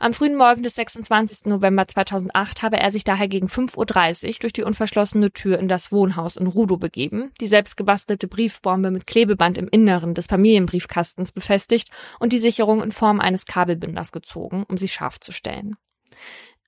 Am 0.00 0.12
frühen 0.12 0.36
Morgen 0.36 0.62
des 0.62 0.74
26. 0.74 1.46
November 1.46 1.86
2008 1.86 2.62
habe 2.62 2.78
er 2.78 2.90
sich 2.90 3.04
daher 3.04 3.28
gegen 3.28 3.46
5.30 3.46 4.26
Uhr 4.26 4.34
durch 4.40 4.52
die 4.52 4.64
unverschlossene 4.64 5.32
Tür 5.32 5.58
in 5.58 5.68
das 5.68 5.92
Wohnhaus 5.92 6.36
in 6.36 6.46
Rudo 6.46 6.76
begeben, 6.76 7.30
die 7.40 7.46
selbstgebastelte 7.46 8.26
Briefbombe 8.26 8.90
mit 8.90 9.06
Klebeband 9.06 9.56
im 9.56 9.68
Inneren 9.68 10.14
des 10.14 10.26
Familienbriefkastens 10.26 11.32
befestigt 11.32 11.90
und 12.18 12.32
die 12.32 12.38
Sicherung 12.38 12.82
in 12.82 12.92
Form 12.92 13.20
eines 13.20 13.46
Kabelbinders 13.46 14.10
gezogen, 14.10 14.64
um 14.68 14.78
sie 14.78 14.88
scharf 14.88 15.20
zu 15.20 15.32
stellen. 15.32 15.76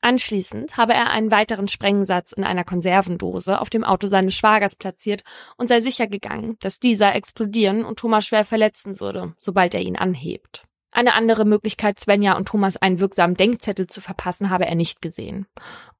Anschließend 0.07 0.77
habe 0.77 0.95
er 0.95 1.11
einen 1.11 1.33
weiteren 1.33 1.67
Sprengsatz 1.67 2.31
in 2.31 2.45
einer 2.45 2.63
Konservendose 2.63 3.61
auf 3.61 3.71
dem 3.71 3.83
Auto 3.83 4.07
seines 4.07 4.37
Schwagers 4.37 4.77
platziert 4.77 5.25
und 5.57 5.69
sei 5.69 5.81
sicher 5.81 6.07
gegangen, 6.07 6.57
dass 6.61 6.79
dieser 6.79 7.17
explodieren 7.17 7.85
und 7.85 7.99
Thomas 7.99 8.25
schwer 8.25 8.45
verletzen 8.45 9.01
würde, 9.01 9.35
sobald 9.37 9.75
er 9.75 9.81
ihn 9.81 9.97
anhebt. 9.97 10.63
Eine 10.93 11.15
andere 11.15 11.45
Möglichkeit, 11.45 11.99
Svenja 11.99 12.37
und 12.37 12.47
Thomas 12.47 12.77
einen 12.77 13.01
wirksamen 13.01 13.37
Denkzettel 13.37 13.89
zu 13.89 14.01
verpassen, 14.01 14.49
habe 14.49 14.67
er 14.67 14.77
nicht 14.77 15.03
gesehen. 15.03 15.49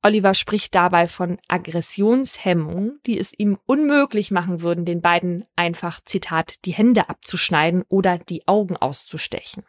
Oliver 0.05 0.35
spricht 0.35 0.77
dabei 0.77 1.09
von 1.09 1.39
Aggressionshemmungen, 1.49 3.01
die 3.07 3.19
es 3.19 3.33
ihm 3.37 3.59
unmöglich 3.67 4.31
machen 4.31 4.61
würden, 4.61 4.85
den 4.85 5.01
beiden 5.01 5.47
einfach, 5.57 6.01
Zitat, 6.05 6.65
die 6.65 6.75
Hände 6.75 7.09
abzuschneiden 7.09 7.83
oder 7.89 8.19
die 8.19 8.47
Augen 8.47 8.77
auszustechen. 8.77 9.65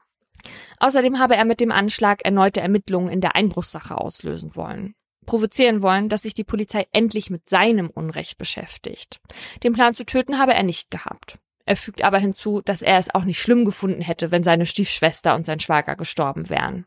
Außerdem 0.80 1.20
habe 1.20 1.36
er 1.36 1.46
mit 1.46 1.60
dem 1.60 1.72
Anschlag 1.72 2.24
erneute 2.24 2.62
Ermittlungen 2.62 3.10
in 3.10 3.22
der 3.22 3.36
Einbruchssache 3.36 3.98
auslösen 3.98 4.56
wollen 4.56 4.96
provozieren 5.28 5.84
wollen, 5.84 6.10
dass 6.10 6.24
sich 6.24 6.34
die 6.34 6.46
Polizei 6.46 6.88
endlich 6.94 7.30
mit 7.30 7.48
seinem 7.48 7.90
Unrecht 7.90 8.40
beschäftigt. 8.40 9.20
Den 9.62 9.74
Plan 9.74 9.94
zu 9.94 10.06
töten 10.06 10.40
habe 10.40 10.54
er 10.54 10.64
nicht 10.64 10.90
gehabt. 10.90 11.38
Er 11.66 11.76
fügt 11.76 12.02
aber 12.02 12.18
hinzu, 12.18 12.62
dass 12.62 12.82
er 12.82 12.98
es 12.98 13.14
auch 13.14 13.26
nicht 13.26 13.40
schlimm 13.40 13.66
gefunden 13.66 14.02
hätte, 14.02 14.32
wenn 14.32 14.44
seine 14.44 14.66
Stiefschwester 14.66 15.36
und 15.36 15.46
sein 15.46 15.60
Schwager 15.60 15.98
gestorben 15.98 16.50
wären. 16.50 16.86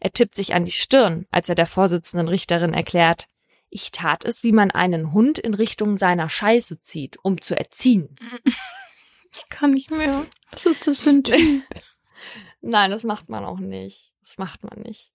Er 0.00 0.10
tippt 0.10 0.34
sich 0.34 0.54
an 0.54 0.64
die 0.64 0.72
Stirn, 0.72 1.26
als 1.30 1.50
er 1.50 1.54
der 1.54 1.66
Vorsitzenden 1.66 2.28
Richterin 2.28 2.72
erklärt, 2.72 3.28
ich 3.74 3.90
tat 3.90 4.26
es, 4.26 4.42
wie 4.42 4.52
man 4.52 4.70
einen 4.70 5.14
Hund 5.14 5.38
in 5.38 5.54
Richtung 5.54 5.96
seiner 5.96 6.28
Scheiße 6.28 6.80
zieht, 6.80 7.16
um 7.22 7.40
zu 7.40 7.56
erziehen. 7.56 8.16
Ich 9.34 9.48
kann 9.48 9.70
nicht 9.70 9.90
mehr. 9.90 10.26
Was 10.50 10.66
ist 10.66 10.86
das 10.86 11.04
für 11.04 11.08
ein 11.08 11.24
Typ? 11.24 11.62
Nein, 12.62 12.90
das 12.90 13.04
macht 13.04 13.28
man 13.28 13.44
auch 13.44 13.58
nicht. 13.58 14.12
Das 14.20 14.38
macht 14.38 14.64
man 14.64 14.80
nicht. 14.80 15.12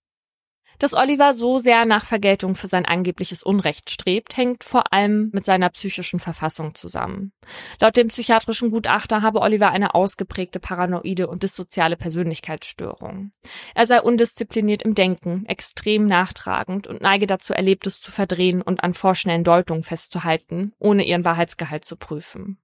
Dass 0.80 0.94
Oliver 0.94 1.34
so 1.34 1.58
sehr 1.58 1.86
nach 1.86 2.06
Vergeltung 2.06 2.54
für 2.54 2.68
sein 2.68 2.86
angebliches 2.86 3.42
Unrecht 3.42 3.90
strebt, 3.90 4.38
hängt 4.38 4.64
vor 4.64 4.94
allem 4.94 5.32
mit 5.34 5.44
seiner 5.44 5.70
psychischen 5.70 6.20
Verfassung 6.20 6.76
zusammen. 6.76 7.32
Laut 7.80 7.98
dem 7.98 8.10
psychiatrischen 8.10 8.70
Gutachter 8.70 9.24
habe 9.24 9.42
Oliver 9.42 9.72
eine 9.72 9.96
ausgeprägte 9.96 10.60
paranoide 10.60 11.28
und 11.28 11.42
dissoziale 11.42 11.98
Persönlichkeitsstörung. 11.98 13.32
Er 13.74 13.88
sei 13.88 14.02
undiszipliniert 14.02 14.84
im 14.84 14.94
Denken, 14.94 15.46
extrem 15.48 16.06
nachtragend 16.06 16.86
und 16.86 17.02
neige 17.02 17.26
dazu, 17.26 17.54
Erlebtes 17.54 18.00
zu 18.00 18.12
verdrehen 18.12 18.62
und 18.62 18.84
an 18.84 18.94
vorschnellen 18.94 19.44
Deutungen 19.44 19.84
festzuhalten, 19.84 20.74
ohne 20.78 21.06
ihren 21.06 21.26
Wahrheitsgehalt 21.26 21.86
zu 21.86 21.96
prüfen. 21.96 22.60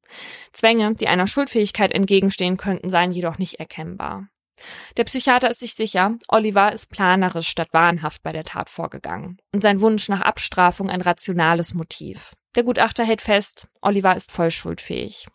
Zwänge, 0.51 0.93
die 0.93 1.07
einer 1.07 1.25
Schuldfähigkeit 1.25 1.91
entgegenstehen 1.91 2.57
könnten, 2.57 2.91
seien 2.91 3.11
jedoch 3.11 3.39
nicht 3.39 3.59
erkennbar. 3.59 4.27
Der 4.97 5.03
Psychiater 5.03 5.49
ist 5.49 5.59
sich 5.59 5.73
sicher, 5.73 6.17
Oliver 6.27 6.71
ist 6.71 6.89
planerisch 6.89 7.47
statt 7.47 7.69
wahnhaft 7.71 8.23
bei 8.23 8.31
der 8.31 8.43
Tat 8.43 8.69
vorgegangen 8.69 9.37
und 9.53 9.61
sein 9.61 9.81
Wunsch 9.81 10.09
nach 10.09 10.21
Abstrafung 10.21 10.89
ein 10.89 11.01
rationales 11.01 11.73
Motiv. 11.73 12.33
Der 12.55 12.63
Gutachter 12.63 13.03
hält 13.03 13.21
fest, 13.21 13.67
Oliver 13.81 14.15
ist 14.15 14.31
voll 14.31 14.51
schuldfähig. 14.51 15.27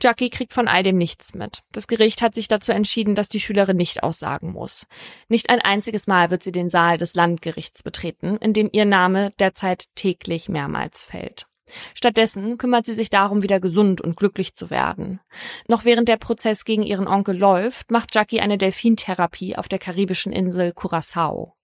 Jackie 0.00 0.30
kriegt 0.30 0.52
von 0.52 0.68
all 0.68 0.82
dem 0.82 0.96
nichts 0.96 1.34
mit. 1.34 1.62
Das 1.72 1.86
Gericht 1.86 2.22
hat 2.22 2.34
sich 2.34 2.48
dazu 2.48 2.72
entschieden, 2.72 3.14
dass 3.14 3.28
die 3.28 3.40
Schülerin 3.40 3.76
nicht 3.76 4.02
aussagen 4.02 4.52
muss. 4.52 4.86
Nicht 5.28 5.50
ein 5.50 5.60
einziges 5.60 6.06
Mal 6.06 6.30
wird 6.30 6.42
sie 6.42 6.52
den 6.52 6.70
Saal 6.70 6.96
des 6.98 7.14
Landgerichts 7.14 7.82
betreten, 7.82 8.36
in 8.36 8.52
dem 8.52 8.68
ihr 8.72 8.84
Name 8.84 9.32
derzeit 9.38 9.86
täglich 9.96 10.48
mehrmals 10.48 11.04
fällt. 11.04 11.46
Stattdessen 11.94 12.58
kümmert 12.58 12.86
sie 12.86 12.94
sich 12.94 13.10
darum, 13.10 13.42
wieder 13.42 13.60
gesund 13.60 14.00
und 14.00 14.16
glücklich 14.16 14.54
zu 14.54 14.70
werden. 14.70 15.20
Noch 15.66 15.84
während 15.84 16.08
der 16.08 16.16
Prozess 16.16 16.64
gegen 16.64 16.82
ihren 16.82 17.06
Onkel 17.06 17.36
läuft, 17.36 17.90
macht 17.90 18.14
Jackie 18.14 18.40
eine 18.40 18.58
Delfintherapie 18.58 19.56
auf 19.56 19.68
der 19.68 19.78
karibischen 19.78 20.32
Insel 20.32 20.72
Curacao. 20.72 21.54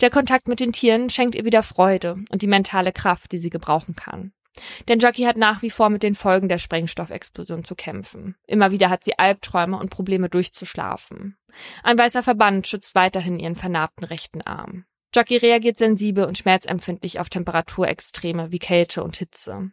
Der 0.00 0.10
Kontakt 0.10 0.48
mit 0.48 0.60
den 0.60 0.72
Tieren 0.72 1.10
schenkt 1.10 1.34
ihr 1.34 1.44
wieder 1.44 1.62
Freude 1.62 2.16
und 2.30 2.42
die 2.42 2.46
mentale 2.46 2.92
Kraft, 2.92 3.32
die 3.32 3.38
sie 3.38 3.50
gebrauchen 3.50 3.96
kann. 3.96 4.32
Denn 4.88 4.98
Jackie 4.98 5.26
hat 5.26 5.36
nach 5.36 5.62
wie 5.62 5.70
vor 5.70 5.88
mit 5.88 6.02
den 6.02 6.14
Folgen 6.14 6.48
der 6.48 6.58
Sprengstoffexplosion 6.58 7.64
zu 7.64 7.74
kämpfen. 7.74 8.36
Immer 8.46 8.70
wieder 8.70 8.90
hat 8.90 9.04
sie 9.04 9.18
Albträume 9.18 9.78
und 9.78 9.90
Probleme 9.90 10.28
durchzuschlafen. 10.28 11.36
Ein 11.82 11.98
weißer 11.98 12.22
Verband 12.22 12.66
schützt 12.66 12.94
weiterhin 12.94 13.38
ihren 13.38 13.54
vernarbten 13.54 14.04
rechten 14.04 14.42
Arm. 14.42 14.84
Jackie 15.14 15.36
reagiert 15.36 15.78
sensibel 15.78 16.24
und 16.24 16.38
schmerzempfindlich 16.38 17.18
auf 17.18 17.28
Temperaturextreme 17.30 18.52
wie 18.52 18.58
Kälte 18.58 19.02
und 19.02 19.16
Hitze. 19.16 19.70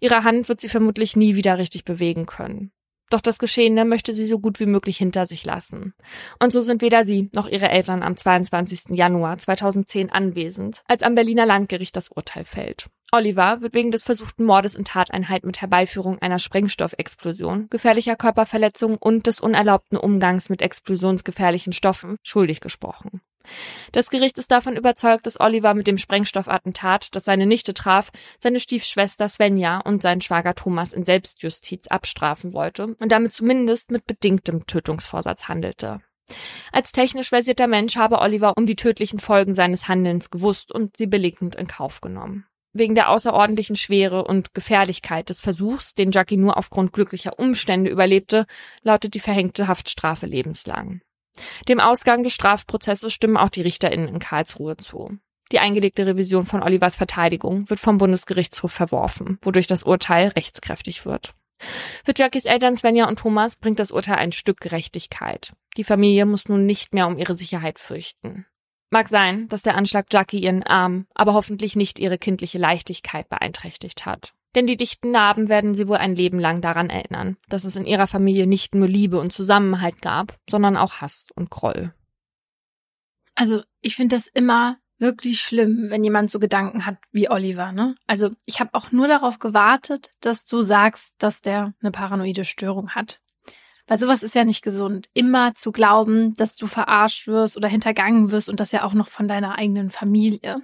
Ihre 0.00 0.24
Hand 0.24 0.48
wird 0.48 0.60
sie 0.60 0.68
vermutlich 0.68 1.16
nie 1.16 1.34
wieder 1.34 1.58
richtig 1.58 1.84
bewegen 1.84 2.26
können. 2.26 2.72
Doch 3.10 3.20
das 3.22 3.38
Geschehene 3.38 3.86
möchte 3.86 4.12
sie 4.12 4.26
so 4.26 4.38
gut 4.38 4.60
wie 4.60 4.66
möglich 4.66 4.98
hinter 4.98 5.24
sich 5.24 5.44
lassen. 5.44 5.94
Und 6.40 6.52
so 6.52 6.60
sind 6.60 6.82
weder 6.82 7.04
sie 7.04 7.30
noch 7.34 7.48
ihre 7.48 7.70
Eltern 7.70 8.02
am 8.02 8.16
22. 8.16 8.90
Januar 8.90 9.38
2010 9.38 10.10
anwesend, 10.10 10.82
als 10.86 11.02
am 11.02 11.14
Berliner 11.14 11.46
Landgericht 11.46 11.96
das 11.96 12.10
Urteil 12.10 12.44
fällt. 12.44 12.88
Oliver 13.10 13.62
wird 13.62 13.72
wegen 13.72 13.90
des 13.90 14.04
versuchten 14.04 14.44
Mordes 14.44 14.74
in 14.74 14.84
Tateinheit 14.84 15.44
mit 15.44 15.62
Herbeiführung 15.62 16.20
einer 16.20 16.38
Sprengstoffexplosion, 16.38 17.68
gefährlicher 17.70 18.16
Körperverletzung 18.16 18.98
und 18.98 19.26
des 19.26 19.40
unerlaubten 19.40 19.96
Umgangs 19.96 20.50
mit 20.50 20.60
explosionsgefährlichen 20.60 21.72
Stoffen 21.72 22.18
schuldig 22.22 22.60
gesprochen. 22.60 23.22
Das 23.92 24.10
Gericht 24.10 24.38
ist 24.38 24.50
davon 24.50 24.76
überzeugt, 24.76 25.26
dass 25.26 25.40
Oliver 25.40 25.74
mit 25.74 25.86
dem 25.86 25.98
Sprengstoffattentat, 25.98 27.14
das 27.14 27.24
seine 27.24 27.46
Nichte 27.46 27.74
traf, 27.74 28.10
seine 28.40 28.60
Stiefschwester 28.60 29.28
Svenja 29.28 29.80
und 29.80 30.02
seinen 30.02 30.20
Schwager 30.20 30.54
Thomas 30.54 30.92
in 30.92 31.04
Selbstjustiz 31.04 31.88
abstrafen 31.88 32.52
wollte 32.52 32.96
und 32.98 33.12
damit 33.12 33.32
zumindest 33.32 33.90
mit 33.90 34.06
bedingtem 34.06 34.66
Tötungsvorsatz 34.66 35.48
handelte. 35.48 36.00
Als 36.72 36.92
technisch 36.92 37.30
versierter 37.30 37.66
Mensch 37.66 37.96
habe 37.96 38.20
Oliver 38.20 38.54
um 38.56 38.66
die 38.66 38.76
tödlichen 38.76 39.18
Folgen 39.18 39.54
seines 39.54 39.88
Handelns 39.88 40.30
gewusst 40.30 40.72
und 40.72 40.96
sie 40.96 41.06
billigend 41.06 41.56
in 41.56 41.66
Kauf 41.66 42.00
genommen. 42.00 42.44
Wegen 42.74 42.94
der 42.94 43.08
außerordentlichen 43.08 43.76
Schwere 43.76 44.24
und 44.24 44.52
Gefährlichkeit 44.52 45.30
des 45.30 45.40
Versuchs, 45.40 45.94
den 45.94 46.10
Jackie 46.12 46.36
nur 46.36 46.58
aufgrund 46.58 46.92
glücklicher 46.92 47.38
Umstände 47.38 47.90
überlebte, 47.90 48.46
lautet 48.82 49.14
die 49.14 49.20
verhängte 49.20 49.68
Haftstrafe 49.68 50.26
lebenslang. 50.26 51.00
Dem 51.68 51.80
Ausgang 51.80 52.22
des 52.22 52.32
Strafprozesses 52.32 53.12
stimmen 53.12 53.36
auch 53.36 53.50
die 53.50 53.62
RichterInnen 53.62 54.08
in 54.08 54.18
Karlsruhe 54.18 54.76
zu. 54.76 55.18
Die 55.52 55.58
eingelegte 55.58 56.06
Revision 56.06 56.44
von 56.44 56.62
Olivers 56.62 56.96
Verteidigung 56.96 57.68
wird 57.70 57.80
vom 57.80 57.98
Bundesgerichtshof 57.98 58.72
verworfen, 58.72 59.38
wodurch 59.42 59.66
das 59.66 59.82
Urteil 59.82 60.28
rechtskräftig 60.28 61.06
wird. 61.06 61.34
Für 62.04 62.12
Jackies 62.16 62.44
Eltern 62.44 62.76
Svenja 62.76 63.08
und 63.08 63.18
Thomas 63.18 63.56
bringt 63.56 63.78
das 63.78 63.90
Urteil 63.90 64.16
ein 64.16 64.32
Stück 64.32 64.60
Gerechtigkeit. 64.60 65.54
Die 65.76 65.84
Familie 65.84 66.26
muss 66.26 66.48
nun 66.48 66.66
nicht 66.66 66.94
mehr 66.94 67.06
um 67.06 67.18
ihre 67.18 67.34
Sicherheit 67.34 67.78
fürchten. 67.78 68.46
Mag 68.90 69.08
sein, 69.08 69.48
dass 69.48 69.62
der 69.62 69.74
Anschlag 69.74 70.06
Jackie 70.10 70.40
ihren 70.40 70.62
Arm, 70.62 71.06
aber 71.14 71.34
hoffentlich 71.34 71.76
nicht 71.76 71.98
ihre 71.98 72.18
kindliche 72.18 72.58
Leichtigkeit 72.58 73.28
beeinträchtigt 73.28 74.06
hat. 74.06 74.34
Denn 74.54 74.66
die 74.66 74.76
dichten 74.76 75.10
Narben 75.10 75.48
werden 75.48 75.74
sie 75.74 75.88
wohl 75.88 75.98
ein 75.98 76.16
Leben 76.16 76.38
lang 76.38 76.60
daran 76.60 76.90
erinnern, 76.90 77.36
dass 77.48 77.64
es 77.64 77.76
in 77.76 77.86
ihrer 77.86 78.06
Familie 78.06 78.46
nicht 78.46 78.74
nur 78.74 78.88
Liebe 78.88 79.18
und 79.20 79.32
Zusammenhalt 79.32 80.00
gab, 80.00 80.38
sondern 80.48 80.76
auch 80.76 81.00
Hass 81.00 81.26
und 81.34 81.50
Groll. 81.50 81.92
Also, 83.34 83.62
ich 83.80 83.94
finde 83.94 84.16
das 84.16 84.26
immer 84.26 84.78
wirklich 84.98 85.40
schlimm, 85.40 85.86
wenn 85.90 86.02
jemand 86.02 86.30
so 86.30 86.40
Gedanken 86.40 86.86
hat 86.86 86.96
wie 87.12 87.30
Oliver, 87.30 87.72
ne? 87.72 87.94
Also, 88.06 88.30
ich 88.46 88.58
habe 88.58 88.70
auch 88.72 88.90
nur 88.90 89.06
darauf 89.06 89.38
gewartet, 89.38 90.10
dass 90.20 90.44
du 90.44 90.62
sagst, 90.62 91.14
dass 91.18 91.40
der 91.40 91.74
eine 91.80 91.92
paranoide 91.92 92.44
Störung 92.44 92.90
hat. 92.90 93.20
Weil 93.86 93.98
sowas 93.98 94.22
ist 94.22 94.34
ja 94.34 94.44
nicht 94.44 94.62
gesund. 94.62 95.08
Immer 95.14 95.54
zu 95.54 95.72
glauben, 95.72 96.34
dass 96.34 96.56
du 96.56 96.66
verarscht 96.66 97.26
wirst 97.26 97.56
oder 97.56 97.68
hintergangen 97.68 98.30
wirst 98.30 98.48
und 98.50 98.60
das 98.60 98.72
ja 98.72 98.82
auch 98.82 98.92
noch 98.92 99.08
von 99.08 99.28
deiner 99.28 99.56
eigenen 99.56 99.88
Familie. 99.88 100.60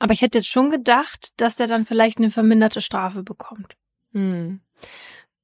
Aber 0.00 0.14
ich 0.14 0.22
hätte 0.22 0.38
jetzt 0.38 0.48
schon 0.48 0.70
gedacht, 0.70 1.34
dass 1.36 1.56
der 1.56 1.68
dann 1.68 1.84
vielleicht 1.84 2.18
eine 2.18 2.30
verminderte 2.30 2.80
Strafe 2.80 3.22
bekommt. 3.22 3.76
Hm. 4.12 4.60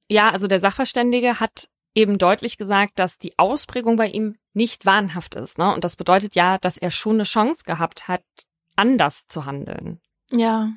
Ja, 0.08 0.30
also 0.30 0.48
der 0.48 0.60
Sachverständige 0.60 1.38
hat 1.40 1.68
eben 1.94 2.18
deutlich 2.18 2.56
gesagt, 2.56 2.98
dass 2.98 3.18
die 3.18 3.38
Ausprägung 3.38 3.96
bei 3.96 4.08
ihm 4.08 4.36
nicht 4.54 4.86
wahnhaft 4.86 5.34
ist. 5.34 5.58
Ne? 5.58 5.72
Und 5.72 5.84
das 5.84 5.96
bedeutet 5.96 6.34
ja, 6.34 6.58
dass 6.58 6.78
er 6.78 6.90
schon 6.90 7.16
eine 7.16 7.24
Chance 7.24 7.64
gehabt 7.64 8.08
hat, 8.08 8.24
anders 8.76 9.26
zu 9.26 9.44
handeln. 9.44 10.00
Ja. 10.30 10.72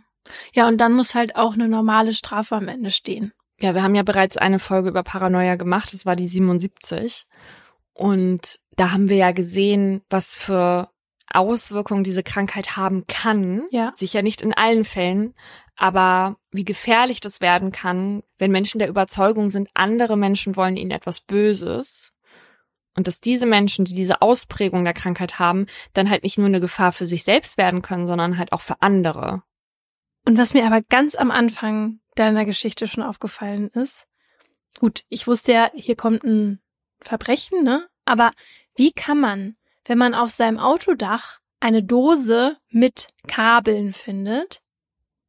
Ja, 0.53 0.67
und 0.67 0.77
dann 0.77 0.93
muss 0.93 1.15
halt 1.15 1.37
auch 1.37 1.53
eine 1.53 1.69
normale 1.69 2.13
Strafe 2.13 2.55
am 2.55 2.67
Ende 2.67 2.91
stehen. 2.91 3.31
Ja, 3.61 3.73
wir 3.73 3.83
haben 3.83 3.95
ja 3.95 4.03
bereits 4.03 4.35
eine 4.35 4.59
Folge 4.59 4.89
über 4.89 5.03
Paranoia 5.03 5.55
gemacht. 5.55 5.93
Das 5.93 6.05
war 6.05 6.17
die 6.17 6.27
77. 6.27 7.27
Und 7.93 8.59
da 8.75 8.91
haben 8.91 9.07
wir 9.07 9.17
ja 9.17 9.31
gesehen, 9.31 10.01
was 10.09 10.35
für 10.35 10.89
Auswirkungen 11.33 12.03
diese 12.03 12.23
Krankheit 12.23 12.77
haben 12.77 13.05
kann. 13.07 13.63
Ja. 13.71 13.93
Sicher 13.95 14.21
nicht 14.21 14.41
in 14.41 14.53
allen 14.53 14.83
Fällen, 14.83 15.33
aber 15.75 16.37
wie 16.51 16.65
gefährlich 16.65 17.21
das 17.21 17.41
werden 17.41 17.71
kann, 17.71 18.23
wenn 18.37 18.51
Menschen 18.51 18.79
der 18.79 18.89
Überzeugung 18.89 19.49
sind, 19.49 19.69
andere 19.73 20.17
Menschen 20.17 20.55
wollen 20.55 20.77
ihnen 20.77 20.91
etwas 20.91 21.21
Böses. 21.21 22.11
Und 22.95 23.07
dass 23.07 23.21
diese 23.21 23.45
Menschen, 23.45 23.85
die 23.85 23.93
diese 23.93 24.21
Ausprägung 24.21 24.83
der 24.83 24.93
Krankheit 24.93 25.39
haben, 25.39 25.67
dann 25.93 26.09
halt 26.09 26.23
nicht 26.23 26.37
nur 26.37 26.47
eine 26.47 26.59
Gefahr 26.59 26.91
für 26.91 27.05
sich 27.05 27.23
selbst 27.23 27.57
werden 27.57 27.81
können, 27.81 28.07
sondern 28.07 28.37
halt 28.37 28.51
auch 28.51 28.61
für 28.61 28.81
andere. 28.81 29.43
Und 30.25 30.37
was 30.37 30.53
mir 30.53 30.65
aber 30.65 30.81
ganz 30.81 31.15
am 31.15 31.31
Anfang 31.31 32.01
deiner 32.15 32.43
Geschichte 32.43 32.87
schon 32.87 33.03
aufgefallen 33.03 33.69
ist, 33.69 34.05
gut, 34.79 35.05
ich 35.07 35.27
wusste 35.27 35.53
ja, 35.53 35.71
hier 35.73 35.95
kommt 35.95 36.23
ein 36.23 36.59
Verbrechen, 36.99 37.63
ne? 37.63 37.87
Aber 38.03 38.31
wie 38.75 38.91
kann 38.91 39.19
man 39.19 39.55
wenn 39.85 39.97
man 39.97 40.13
auf 40.13 40.29
seinem 40.29 40.59
Autodach 40.59 41.39
eine 41.59 41.83
Dose 41.83 42.57
mit 42.69 43.07
Kabeln 43.27 43.93
findet, 43.93 44.61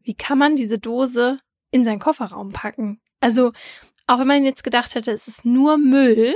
wie 0.02 0.14
kann 0.14 0.38
man 0.38 0.56
diese 0.56 0.78
Dose 0.78 1.40
in 1.70 1.84
seinen 1.84 1.98
Kofferraum 1.98 2.52
packen? 2.52 3.00
Also, 3.20 3.52
auch 4.06 4.18
wenn 4.18 4.26
man 4.26 4.44
jetzt 4.44 4.64
gedacht 4.64 4.94
hätte, 4.94 5.12
es 5.12 5.28
ist 5.28 5.44
nur 5.44 5.78
Müll, 5.78 6.34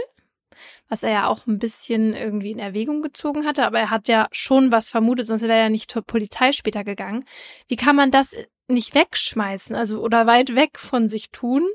was 0.89 1.03
er 1.03 1.11
ja 1.11 1.27
auch 1.27 1.47
ein 1.47 1.59
bisschen 1.59 2.15
irgendwie 2.15 2.53
in 2.53 2.59
Erwägung 2.59 3.03
gezogen 3.03 3.47
hatte, 3.47 3.67
aber 3.67 3.81
er 3.81 3.91
hat 3.91 4.09
ja 4.09 4.29
schon 4.33 4.71
was 4.71 4.91
vermutet, 4.91 5.27
sonst 5.27 5.43
wäre 5.43 5.53
er 5.53 5.65
ja 5.65 5.69
nicht 5.71 5.91
zur 5.91 6.03
Polizei 6.03 6.53
später 6.53 6.85
gegangen. 6.85 7.25
Wie 7.69 7.77
kann 7.77 7.97
man 7.97 8.11
das 8.11 8.35
nicht 8.69 8.95
wegschmeißen, 8.95 9.75
also 9.75 10.01
oder 10.01 10.27
weit 10.27 10.55
weg 10.55 10.79
von 10.79 11.09
sich 11.09 11.31
tun, 11.31 11.67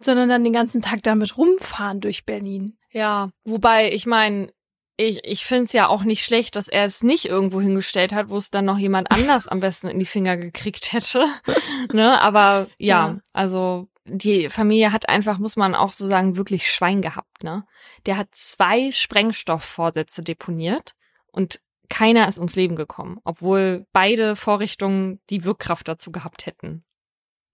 sondern 0.00 0.28
dann 0.28 0.44
den 0.44 0.52
ganzen 0.52 0.82
Tag 0.82 1.02
damit 1.02 1.36
rumfahren 1.36 2.00
durch 2.00 2.24
Berlin? 2.24 2.76
Ja, 2.92 3.30
wobei 3.44 3.92
ich 3.92 4.06
meine, 4.06 4.52
ich, 5.00 5.20
ich 5.24 5.44
finde 5.44 5.64
es 5.64 5.72
ja 5.72 5.88
auch 5.88 6.04
nicht 6.04 6.24
schlecht, 6.24 6.56
dass 6.56 6.68
er 6.68 6.84
es 6.84 7.02
nicht 7.02 7.24
irgendwo 7.24 7.60
hingestellt 7.60 8.12
hat, 8.12 8.28
wo 8.28 8.36
es 8.36 8.50
dann 8.50 8.64
noch 8.64 8.78
jemand 8.78 9.10
anders 9.10 9.48
am 9.48 9.60
besten 9.60 9.88
in 9.88 9.98
die 9.98 10.04
Finger 10.04 10.36
gekriegt 10.36 10.92
hätte. 10.92 11.26
ne? 11.92 12.20
Aber 12.20 12.66
ja, 12.78 13.08
ja, 13.08 13.18
also 13.32 13.88
die 14.04 14.48
Familie 14.48 14.92
hat 14.92 15.08
einfach, 15.08 15.38
muss 15.38 15.56
man 15.56 15.74
auch 15.74 15.92
so 15.92 16.08
sagen, 16.08 16.36
wirklich 16.36 16.70
Schwein 16.70 17.00
gehabt. 17.00 17.44
Ne? 17.44 17.64
Der 18.06 18.16
hat 18.16 18.28
zwei 18.32 18.90
Sprengstoffvorsätze 18.90 20.22
deponiert 20.22 20.94
und 21.32 21.60
keiner 21.88 22.28
ist 22.28 22.38
ums 22.38 22.56
Leben 22.56 22.76
gekommen, 22.76 23.18
obwohl 23.24 23.86
beide 23.92 24.36
Vorrichtungen 24.36 25.20
die 25.28 25.44
Wirkkraft 25.44 25.88
dazu 25.88 26.12
gehabt 26.12 26.46
hätten. 26.46 26.84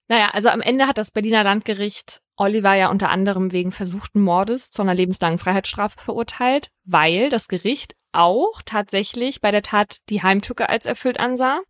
Naja, 0.09 0.31
also 0.33 0.49
am 0.49 0.61
Ende 0.61 0.87
hat 0.87 0.99
das 0.99 1.11
Berliner 1.11 1.43
Landgericht 1.43 2.23
Oliver 2.37 2.75
ja 2.75 2.91
unter 2.91 3.09
anderem 3.09 3.51
wegen 3.51 3.73
versuchten 3.73 4.21
Mordes 4.21 4.71
zu 4.71 4.83
einer 4.83 4.95
lebenslangen 4.95 5.39
Freiheitsstrafe 5.39 5.99
verurteilt, 5.99 6.71
weil 6.85 7.31
das 7.31 7.49
Gericht 7.49 7.95
auch 8.13 8.63
tatsächlich 8.65 9.41
bei 9.41 9.51
der 9.51 9.63
Tat 9.63 9.99
die 10.09 10.23
Heimtücke 10.23 10.69
als 10.69 10.87
erfüllt 10.87 11.19
ansah, 11.19 11.61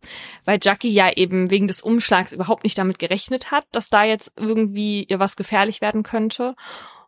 weil 0.45 0.59
Jackie 0.61 0.91
ja 0.91 1.11
eben 1.11 1.49
wegen 1.49 1.67
des 1.67 1.81
Umschlags 1.81 2.31
überhaupt 2.31 2.63
nicht 2.63 2.77
damit 2.77 2.99
gerechnet 2.99 3.51
hat, 3.51 3.65
dass 3.71 3.89
da 3.89 4.03
jetzt 4.03 4.31
irgendwie 4.37 5.03
ihr 5.03 5.19
was 5.19 5.35
gefährlich 5.35 5.81
werden 5.81 6.03
könnte. 6.03 6.55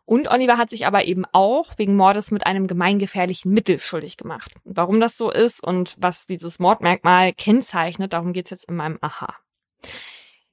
Und 0.04 0.28
Oliver 0.28 0.58
hat 0.58 0.70
sich 0.70 0.86
aber 0.86 1.04
eben 1.04 1.24
auch 1.32 1.72
wegen 1.76 1.96
Mordes 1.96 2.30
mit 2.32 2.44
einem 2.44 2.66
gemeingefährlichen 2.66 3.52
Mittel 3.52 3.78
schuldig 3.78 4.16
gemacht. 4.16 4.52
Warum 4.64 5.00
das 5.00 5.16
so 5.16 5.30
ist 5.30 5.62
und 5.62 5.94
was 5.98 6.26
dieses 6.26 6.58
Mordmerkmal 6.58 7.32
kennzeichnet, 7.32 8.12
darum 8.12 8.32
geht's 8.32 8.50
jetzt 8.50 8.68
in 8.68 8.76
meinem 8.76 8.98
Aha. 9.00 9.36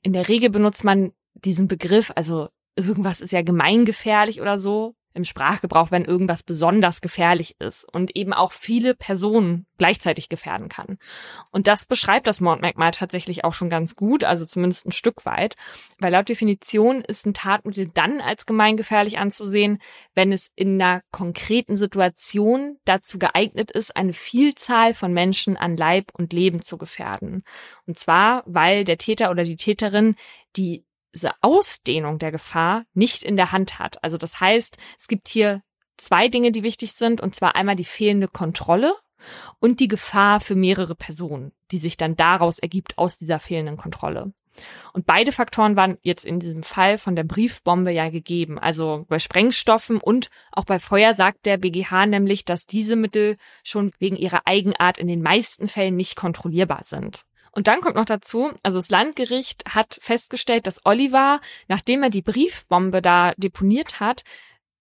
In 0.08 0.14
der 0.14 0.30
Regel 0.30 0.50
benutzt 0.50 0.86
man 0.86 1.12
diesen 1.34 1.68
Begriff, 1.68 2.14
also 2.16 2.48
irgendwas 2.78 3.20
ist 3.20 3.32
ja 3.34 3.42
gemeingefährlich 3.42 4.40
oder 4.40 4.58
so, 4.58 4.96
im 5.18 5.26
Sprachgebrauch, 5.26 5.92
wenn 5.92 6.06
irgendwas 6.06 6.44
besonders 6.44 7.02
gefährlich 7.02 7.56
ist 7.60 7.84
und 7.92 8.16
eben 8.16 8.34
auch 8.34 8.54
viele 8.54 8.96
Personen 8.96 9.66
gleichzeitig 9.78 10.30
gefährden 10.30 10.70
kann. 10.70 10.98
Und 11.52 11.68
das 11.68 11.86
beschreibt 11.86 12.28
das 12.28 12.40
Mordmerkmal 12.40 12.92
tatsächlich 12.92 13.44
auch 13.44 13.54
schon 13.54 13.70
ganz 13.70 13.96
gut, 13.96 14.24
also 14.24 14.46
zumindest 14.46 14.86
ein 14.86 14.92
Stück 14.92 15.26
weit, 15.26 15.56
weil 16.00 16.12
laut 16.12 16.30
Definition 16.30 17.02
ist 17.02 17.26
ein 17.26 17.34
Tatmittel 17.34 17.90
dann 17.94 18.22
als 18.22 18.46
gemeingefährlich 18.46 19.18
anzusehen, 19.18 19.80
wenn 20.14 20.32
es 20.32 20.50
in 20.56 20.82
einer 20.82 21.02
konkreten 21.12 21.76
Situation 21.76 22.78
dazu 22.86 23.20
geeignet 23.20 23.72
ist, 23.72 23.96
eine 23.96 24.14
Vielzahl 24.14 24.94
von 24.94 25.12
Menschen 25.12 25.58
an 25.58 25.76
Leib 25.76 26.12
und 26.14 26.32
Leben 26.32 26.62
zu 26.62 26.78
gefährden. 26.78 27.44
Und 27.86 28.00
zwar, 28.00 28.44
weil 28.46 28.84
der 28.84 28.98
Täter 28.98 29.32
oder 29.32 29.44
die 29.44 29.58
Täterin 29.58 30.16
die 30.56 30.84
diese 31.14 31.32
Ausdehnung 31.42 32.20
der 32.20 32.32
Gefahr 32.32 32.84
nicht 32.94 33.24
in 33.24 33.38
der 33.38 33.52
Hand 33.52 33.80
hat. 33.80 34.04
Also 34.04 34.18
das 34.18 34.40
heißt, 34.40 34.78
es 34.98 35.08
gibt 35.08 35.28
hier 35.28 35.62
zwei 35.98 36.28
Dinge, 36.28 36.52
die 36.52 36.64
wichtig 36.64 36.94
sind, 36.94 37.22
und 37.22 37.36
zwar 37.36 37.56
einmal 37.56 37.76
die 37.76 37.84
fehlende 37.84 38.28
Kontrolle 38.28 38.96
und 39.60 39.80
die 39.80 39.88
Gefahr 39.88 40.40
für 40.40 40.56
mehrere 40.56 40.96
Personen, 40.96 41.52
die 41.72 41.80
sich 41.80 41.98
dann 41.98 42.16
daraus 42.16 42.60
ergibt 42.60 42.98
aus 42.98 43.18
dieser 43.18 43.40
fehlenden 43.40 43.78
Kontrolle. 43.78 44.32
Und 44.94 45.06
beide 45.06 45.32
Faktoren 45.32 45.76
waren 45.76 45.98
jetzt 46.02 46.26
in 46.26 46.40
diesem 46.40 46.64
Fall 46.64 46.98
von 46.98 47.16
der 47.16 47.24
Briefbombe 47.24 47.92
ja 47.92 48.10
gegeben. 48.10 48.58
Also 48.58 49.06
bei 49.08 49.20
Sprengstoffen 49.20 49.98
und 49.98 50.30
auch 50.52 50.66
bei 50.66 50.80
Feuer 50.80 51.14
sagt 51.14 51.46
der 51.46 51.58
BGH 51.58 52.08
nämlich, 52.08 52.44
dass 52.44 52.66
diese 52.66 52.96
Mittel 52.96 53.38
schon 53.64 53.92
wegen 54.00 54.16
ihrer 54.16 54.42
Eigenart 54.46 54.98
in 54.98 55.08
den 55.08 55.22
meisten 55.22 55.68
Fällen 55.68 55.96
nicht 55.96 56.16
kontrollierbar 56.16 56.84
sind. 56.84 57.27
Und 57.58 57.66
dann 57.66 57.82
kommt 57.82 57.96
noch 57.96 58.06
dazu, 58.06 58.52
also 58.62 58.78
das 58.78 58.92
Landgericht 58.92 59.64
hat 59.68 59.98
festgestellt, 60.00 60.68
dass 60.68 60.86
Oliver, 60.86 61.42
nachdem 61.68 62.04
er 62.04 62.12
die 62.12 62.22
Briefbombe 62.22 63.02
da 63.02 63.34
deponiert 63.36 64.00
hat, 64.00 64.24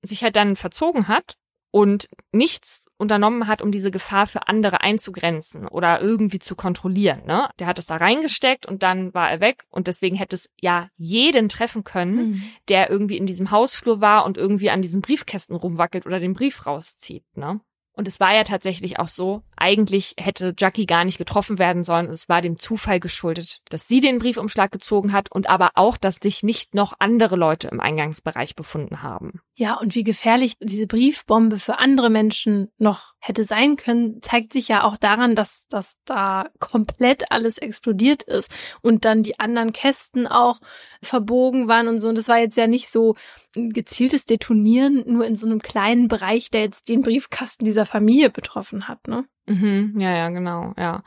sich 0.02 0.22
halt 0.22 0.36
dann 0.36 0.56
verzogen 0.56 1.08
hat 1.08 1.38
und 1.70 2.10
nichts 2.32 2.84
unternommen 2.98 3.46
hat, 3.46 3.62
um 3.62 3.72
diese 3.72 3.90
Gefahr 3.90 4.26
für 4.26 4.48
andere 4.48 4.82
einzugrenzen 4.82 5.66
oder 5.66 6.02
irgendwie 6.02 6.38
zu 6.38 6.54
kontrollieren. 6.54 7.24
Ne? 7.24 7.48
Der 7.58 7.66
hat 7.66 7.78
es 7.78 7.86
da 7.86 7.96
reingesteckt 7.96 8.66
und 8.66 8.82
dann 8.82 9.14
war 9.14 9.30
er 9.30 9.40
weg 9.40 9.64
und 9.70 9.86
deswegen 9.86 10.16
hätte 10.16 10.36
es 10.36 10.50
ja 10.60 10.90
jeden 10.98 11.48
treffen 11.48 11.82
können, 11.82 12.16
mhm. 12.16 12.42
der 12.68 12.90
irgendwie 12.90 13.16
in 13.16 13.24
diesem 13.24 13.50
Hausflur 13.50 14.02
war 14.02 14.26
und 14.26 14.36
irgendwie 14.36 14.68
an 14.68 14.82
diesen 14.82 15.00
Briefkästen 15.00 15.56
rumwackelt 15.56 16.04
oder 16.04 16.20
den 16.20 16.34
Brief 16.34 16.66
rauszieht. 16.66 17.24
Ne? 17.36 17.58
Und 17.96 18.06
es 18.06 18.20
war 18.20 18.34
ja 18.34 18.44
tatsächlich 18.44 18.98
auch 18.98 19.08
so, 19.08 19.42
eigentlich 19.56 20.14
hätte 20.18 20.54
Jackie 20.56 20.84
gar 20.84 21.06
nicht 21.06 21.16
getroffen 21.16 21.58
werden 21.58 21.82
sollen. 21.82 22.10
Es 22.10 22.28
war 22.28 22.42
dem 22.42 22.58
Zufall 22.58 23.00
geschuldet, 23.00 23.62
dass 23.70 23.88
sie 23.88 24.00
den 24.00 24.18
Briefumschlag 24.18 24.70
gezogen 24.70 25.12
hat 25.12 25.32
und 25.32 25.48
aber 25.48 25.70
auch, 25.74 25.96
dass 25.96 26.16
sich 26.16 26.42
nicht 26.42 26.74
noch 26.74 26.92
andere 26.98 27.36
Leute 27.36 27.68
im 27.68 27.80
Eingangsbereich 27.80 28.54
befunden 28.54 29.02
haben. 29.02 29.40
Ja, 29.54 29.78
und 29.80 29.94
wie 29.94 30.04
gefährlich 30.04 30.56
diese 30.60 30.86
Briefbombe 30.86 31.58
für 31.58 31.78
andere 31.78 32.10
Menschen 32.10 32.70
noch 32.76 33.14
hätte 33.18 33.44
sein 33.44 33.76
können, 33.76 34.20
zeigt 34.20 34.52
sich 34.52 34.68
ja 34.68 34.84
auch 34.84 34.98
daran, 34.98 35.34
dass, 35.34 35.66
dass 35.68 35.96
da 36.04 36.50
komplett 36.58 37.32
alles 37.32 37.56
explodiert 37.56 38.22
ist 38.24 38.50
und 38.82 39.06
dann 39.06 39.22
die 39.22 39.40
anderen 39.40 39.72
Kästen 39.72 40.26
auch 40.26 40.60
verbogen 41.00 41.68
waren 41.68 41.88
und 41.88 42.00
so. 42.00 42.08
Und 42.10 42.18
das 42.18 42.28
war 42.28 42.38
jetzt 42.38 42.58
ja 42.58 42.66
nicht 42.66 42.90
so 42.90 43.16
ein 43.56 43.70
gezieltes 43.70 44.26
Detonieren 44.26 45.04
nur 45.06 45.24
in 45.24 45.36
so 45.36 45.46
einem 45.46 45.62
kleinen 45.62 46.08
Bereich, 46.08 46.50
der 46.50 46.60
jetzt 46.60 46.88
den 46.88 47.00
Briefkasten 47.00 47.64
dieser 47.64 47.85
Familie 47.86 48.30
betroffen 48.30 48.88
hat, 48.88 49.08
ne? 49.08 49.24
Mhm, 49.46 49.94
ja, 49.98 50.14
ja, 50.14 50.28
genau, 50.30 50.74
ja. 50.76 51.02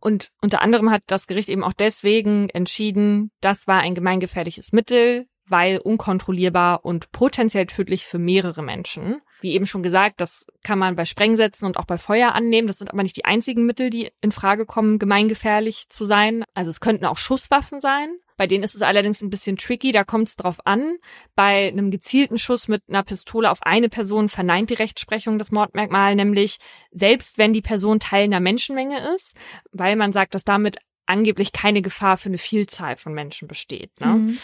Und 0.00 0.30
unter 0.40 0.62
anderem 0.62 0.90
hat 0.90 1.02
das 1.06 1.26
Gericht 1.26 1.48
eben 1.48 1.64
auch 1.64 1.72
deswegen 1.72 2.48
entschieden, 2.50 3.30
das 3.40 3.66
war 3.66 3.80
ein 3.80 3.94
gemeingefährliches 3.94 4.72
Mittel, 4.72 5.26
weil 5.48 5.78
unkontrollierbar 5.78 6.84
und 6.84 7.12
potenziell 7.12 7.66
tödlich 7.66 8.04
für 8.04 8.18
mehrere 8.18 8.62
Menschen. 8.62 9.20
Wie 9.40 9.52
eben 9.52 9.66
schon 9.66 9.82
gesagt, 9.82 10.20
das 10.20 10.46
kann 10.62 10.78
man 10.78 10.96
bei 10.96 11.04
Sprengsätzen 11.04 11.66
und 11.66 11.76
auch 11.76 11.84
bei 11.84 11.98
Feuer 11.98 12.32
annehmen. 12.32 12.66
Das 12.66 12.78
sind 12.78 12.90
aber 12.90 13.02
nicht 13.02 13.16
die 13.16 13.24
einzigen 13.24 13.66
Mittel, 13.66 13.90
die 13.90 14.10
in 14.20 14.32
Frage 14.32 14.66
kommen, 14.66 14.98
gemeingefährlich 14.98 15.88
zu 15.88 16.04
sein. 16.04 16.44
Also 16.54 16.70
es 16.70 16.80
könnten 16.80 17.04
auch 17.04 17.18
Schusswaffen 17.18 17.80
sein. 17.80 18.08
Bei 18.36 18.46
denen 18.46 18.64
ist 18.64 18.74
es 18.74 18.82
allerdings 18.82 19.22
ein 19.22 19.30
bisschen 19.30 19.56
tricky, 19.56 19.92
da 19.92 20.04
kommt 20.04 20.28
es 20.28 20.36
drauf 20.36 20.58
an. 20.64 20.96
Bei 21.34 21.68
einem 21.68 21.90
gezielten 21.90 22.38
Schuss 22.38 22.68
mit 22.68 22.82
einer 22.88 23.02
Pistole 23.02 23.50
auf 23.50 23.62
eine 23.62 23.88
Person 23.88 24.28
verneint 24.28 24.70
die 24.70 24.74
Rechtsprechung 24.74 25.38
das 25.38 25.50
Mordmerkmal, 25.50 26.14
nämlich 26.14 26.58
selbst 26.90 27.38
wenn 27.38 27.52
die 27.52 27.62
Person 27.62 28.00
Teil 28.00 28.24
einer 28.24 28.40
Menschenmenge 28.40 29.14
ist, 29.14 29.34
weil 29.72 29.96
man 29.96 30.12
sagt, 30.12 30.34
dass 30.34 30.44
damit 30.44 30.78
angeblich 31.06 31.52
keine 31.52 31.82
Gefahr 31.82 32.16
für 32.16 32.28
eine 32.28 32.38
Vielzahl 32.38 32.96
von 32.96 33.14
Menschen 33.14 33.48
besteht. 33.48 33.92
Ne? 34.00 34.06
Mhm. 34.06 34.38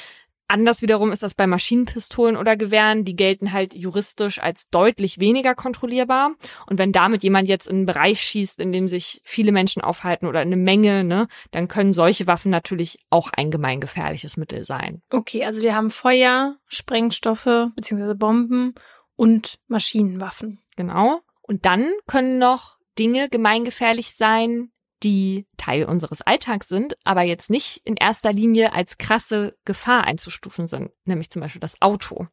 Anders 0.53 0.83
wiederum 0.83 1.13
ist 1.13 1.23
das 1.23 1.35
bei 1.35 1.47
Maschinenpistolen 1.47 2.37
oder 2.37 2.59
Gewehren, 2.59 3.07
die 3.07 3.17
gelten 3.17 3.53
halt 3.53 3.75
juristisch 3.75 4.39
als 4.39 4.69
deutlich 4.69 5.19
weniger 5.19 5.55
kontrollierbar. 5.55 6.33
Und 6.67 6.79
wenn 6.79 6.93
damit 6.93 7.23
jemand 7.23 7.49
jetzt 7.49 7.67
in 7.67 7.77
einen 7.77 7.87
Bereich 7.87 8.21
schießt, 8.21 8.61
in 8.61 8.71
dem 8.71 8.87
sich 8.87 9.23
viele 9.25 9.51
Menschen 9.51 9.81
aufhalten 9.81 10.27
oder 10.27 10.43
in 10.43 10.49
eine 10.49 10.59
Menge, 10.59 11.05
ne, 11.05 11.27
dann 11.53 11.69
können 11.69 11.95
solche 11.95 12.27
Waffen 12.27 12.51
natürlich 12.51 12.99
auch 13.09 13.31
ein 13.35 13.51
gemeingefährliches 13.51 14.37
Mittel 14.37 14.67
sein. 14.67 15.01
Okay, 15.09 15.43
also 15.43 15.63
wir 15.63 15.75
haben 15.75 15.91
Feuer, 15.91 16.57
Sprengstoffe 16.67 17.71
bzw. 17.75 18.13
Bomben 18.13 18.75
und 19.17 19.59
Maschinenwaffen. 19.69 20.61
Genau. 20.77 21.21
Und 21.41 21.65
dann 21.65 21.91
können 22.07 22.39
noch 22.39 22.77
Dinge 22.99 23.31
gemeingefährlich 23.31 24.15
sein, 24.15 24.71
die 25.03 25.47
Teil 25.57 25.85
unseres 25.85 26.23
Alltags 26.23 26.69
sind, 26.69 26.97
aber 27.05 27.23
jetzt 27.23 27.51
nicht 27.51 27.81
in 27.85 27.97
erster 27.97 28.33
Linie 28.33 28.73
als 28.73 28.99
krasse 28.99 29.57
Gefahr 29.65 30.05
einzustufen 30.05 30.69
sind, 30.69 30.91
nämlich 31.05 31.31
zum 31.31 31.41
Beispiel 31.43 31.61
das 31.61 31.81
Auto. 31.81 32.27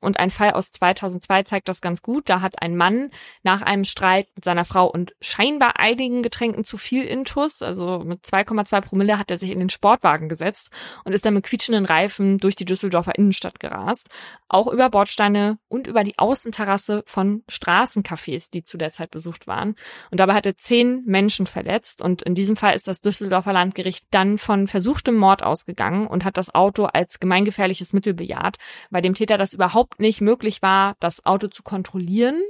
Und 0.00 0.18
ein 0.18 0.30
Fall 0.30 0.52
aus 0.52 0.72
2002 0.72 1.42
zeigt 1.44 1.68
das 1.68 1.80
ganz 1.80 2.02
gut. 2.02 2.28
Da 2.28 2.40
hat 2.40 2.60
ein 2.62 2.76
Mann 2.76 3.10
nach 3.42 3.62
einem 3.62 3.84
Streit 3.84 4.28
mit 4.34 4.44
seiner 4.44 4.64
Frau 4.64 4.86
und 4.86 5.14
scheinbar 5.20 5.78
einigen 5.78 6.22
Getränken 6.22 6.64
zu 6.64 6.76
viel 6.76 7.04
Intus, 7.04 7.62
also 7.62 8.00
mit 8.00 8.24
2,2 8.24 8.80
Promille, 8.80 9.18
hat 9.18 9.30
er 9.30 9.38
sich 9.38 9.50
in 9.50 9.58
den 9.58 9.70
Sportwagen 9.70 10.28
gesetzt 10.28 10.70
und 11.04 11.12
ist 11.12 11.24
dann 11.24 11.34
mit 11.34 11.44
quietschenden 11.44 11.84
Reifen 11.84 12.38
durch 12.38 12.56
die 12.56 12.64
Düsseldorfer 12.64 13.16
Innenstadt 13.16 13.60
gerast. 13.60 14.08
Auch 14.48 14.66
über 14.66 14.90
Bordsteine 14.90 15.58
und 15.68 15.86
über 15.86 16.02
die 16.02 16.18
Außenterrasse 16.18 17.04
von 17.06 17.44
Straßencafés, 17.48 18.50
die 18.50 18.64
zu 18.64 18.78
der 18.78 18.90
Zeit 18.90 19.10
besucht 19.10 19.46
waren. 19.46 19.76
Und 20.10 20.18
dabei 20.18 20.34
hat 20.34 20.46
er 20.46 20.56
zehn 20.56 21.02
Menschen 21.04 21.46
verletzt. 21.46 22.02
Und 22.02 22.22
in 22.22 22.34
diesem 22.34 22.56
Fall 22.56 22.74
ist 22.74 22.88
das 22.88 23.00
Düsseldorfer 23.00 23.52
Landgericht 23.52 24.06
dann 24.10 24.38
von 24.38 24.66
versuchtem 24.66 25.16
Mord 25.16 25.42
ausgegangen 25.42 26.06
und 26.06 26.24
hat 26.24 26.36
das 26.36 26.54
Auto 26.54 26.86
als 26.86 27.20
gemeingefährliches 27.20 27.92
Mittel 27.92 28.14
bejaht, 28.14 28.56
weil 28.90 29.02
dem 29.02 29.14
Täter 29.14 29.38
das 29.38 29.52
überhaupt 29.52 29.89
überhaupt 29.90 30.00
nicht 30.00 30.20
möglich 30.20 30.62
war, 30.62 30.96
das 31.00 31.24
Auto 31.26 31.48
zu 31.48 31.62
kontrollieren 31.62 32.42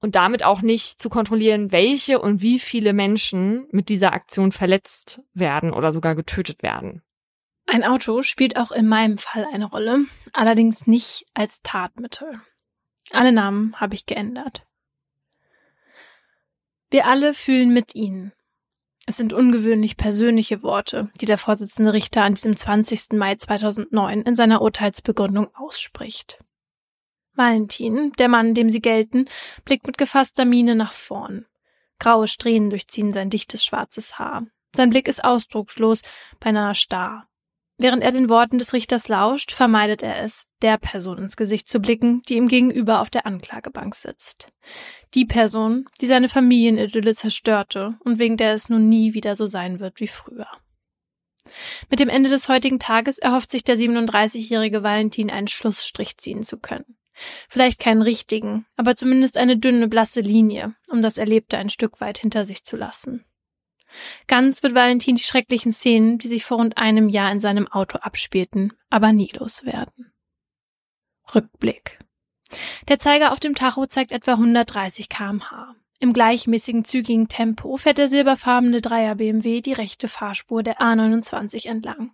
und 0.00 0.14
damit 0.14 0.44
auch 0.44 0.62
nicht 0.62 1.00
zu 1.00 1.08
kontrollieren, 1.08 1.72
welche 1.72 2.20
und 2.20 2.42
wie 2.42 2.58
viele 2.58 2.92
Menschen 2.92 3.66
mit 3.70 3.88
dieser 3.88 4.12
Aktion 4.12 4.52
verletzt 4.52 5.20
werden 5.34 5.72
oder 5.72 5.92
sogar 5.92 6.14
getötet 6.14 6.62
werden. 6.62 7.02
Ein 7.66 7.84
Auto 7.84 8.22
spielt 8.22 8.56
auch 8.56 8.72
in 8.72 8.88
meinem 8.88 9.18
Fall 9.18 9.46
eine 9.52 9.66
Rolle, 9.66 10.06
allerdings 10.32 10.86
nicht 10.86 11.26
als 11.34 11.60
Tatmittel. 11.62 12.40
Alle 13.12 13.32
Namen 13.32 13.74
habe 13.78 13.94
ich 13.94 14.06
geändert. 14.06 14.66
Wir 16.90 17.06
alle 17.06 17.34
fühlen 17.34 17.72
mit 17.72 17.94
ihnen. 17.94 18.32
Es 19.06 19.16
sind 19.16 19.32
ungewöhnlich 19.32 19.96
persönliche 19.96 20.62
Worte, 20.62 21.10
die 21.20 21.26
der 21.26 21.38
Vorsitzende 21.38 21.92
Richter 21.92 22.22
an 22.22 22.34
diesem 22.34 22.56
20. 22.56 23.12
Mai 23.12 23.36
2009 23.36 24.22
in 24.22 24.34
seiner 24.34 24.62
Urteilsbegründung 24.62 25.54
ausspricht. 25.54 26.38
Valentin, 27.40 28.12
der 28.18 28.28
Mann, 28.28 28.54
dem 28.54 28.68
sie 28.68 28.82
gelten, 28.82 29.24
blickt 29.64 29.86
mit 29.86 29.96
gefasster 29.96 30.44
Miene 30.44 30.74
nach 30.74 30.92
vorn. 30.92 31.46
Graue 31.98 32.28
Strähnen 32.28 32.68
durchziehen 32.68 33.12
sein 33.14 33.30
dichtes 33.30 33.64
schwarzes 33.64 34.18
Haar. 34.18 34.46
Sein 34.76 34.90
Blick 34.90 35.08
ist 35.08 35.24
ausdruckslos, 35.24 36.02
beinahe 36.38 36.74
starr. 36.74 37.26
Während 37.78 38.02
er 38.02 38.12
den 38.12 38.28
Worten 38.28 38.58
des 38.58 38.74
Richters 38.74 39.08
lauscht, 39.08 39.52
vermeidet 39.52 40.02
er 40.02 40.18
es, 40.20 40.44
der 40.60 40.76
Person 40.76 41.16
ins 41.16 41.38
Gesicht 41.38 41.66
zu 41.66 41.80
blicken, 41.80 42.20
die 42.28 42.34
ihm 42.34 42.46
gegenüber 42.46 43.00
auf 43.00 43.08
der 43.08 43.24
Anklagebank 43.24 43.94
sitzt. 43.94 44.52
Die 45.14 45.24
Person, 45.24 45.88
die 46.02 46.06
seine 46.06 46.28
Familienidylle 46.28 47.14
zerstörte 47.14 47.98
und 48.04 48.18
wegen 48.18 48.36
der 48.36 48.52
es 48.52 48.68
nun 48.68 48.90
nie 48.90 49.14
wieder 49.14 49.34
so 49.34 49.46
sein 49.46 49.80
wird 49.80 49.98
wie 49.98 50.08
früher. 50.08 50.46
Mit 51.88 52.00
dem 52.00 52.10
Ende 52.10 52.28
des 52.28 52.50
heutigen 52.50 52.78
Tages 52.78 53.18
erhofft 53.18 53.50
sich 53.50 53.64
der 53.64 53.78
37-jährige 53.78 54.82
Valentin 54.82 55.30
einen 55.30 55.48
Schlussstrich 55.48 56.18
ziehen 56.18 56.42
zu 56.42 56.58
können. 56.58 56.98
Vielleicht 57.48 57.80
keinen 57.80 58.02
richtigen, 58.02 58.66
aber 58.76 58.96
zumindest 58.96 59.36
eine 59.36 59.58
dünne, 59.58 59.88
blasse 59.88 60.20
Linie, 60.20 60.74
um 60.90 61.02
das 61.02 61.18
Erlebte 61.18 61.58
ein 61.58 61.70
Stück 61.70 62.00
weit 62.00 62.18
hinter 62.18 62.46
sich 62.46 62.64
zu 62.64 62.76
lassen. 62.76 63.24
Ganz 64.26 64.62
wird 64.62 64.74
Valentin 64.74 65.16
die 65.16 65.22
schrecklichen 65.22 65.72
Szenen, 65.72 66.18
die 66.18 66.28
sich 66.28 66.44
vor 66.44 66.58
rund 66.58 66.78
einem 66.78 67.08
Jahr 67.08 67.32
in 67.32 67.40
seinem 67.40 67.66
Auto 67.66 67.98
abspielten, 67.98 68.72
aber 68.88 69.12
nie 69.12 69.30
loswerden. 69.36 70.12
Rückblick. 71.34 71.98
Der 72.88 72.98
Zeiger 72.98 73.32
auf 73.32 73.40
dem 73.40 73.54
Tacho 73.54 73.86
zeigt 73.86 74.12
etwa 74.12 74.32
130 74.32 75.08
kmh. 75.08 75.74
Im 76.00 76.12
gleichmäßigen 76.12 76.84
zügigen 76.84 77.28
Tempo 77.28 77.76
fährt 77.76 77.98
der 77.98 78.08
silberfarbene 78.08 78.80
Dreier 78.80 79.16
BMW 79.16 79.60
die 79.60 79.74
rechte 79.74 80.08
Fahrspur 80.08 80.62
der 80.62 80.80
A29 80.80 81.68
entlang. 81.68 82.12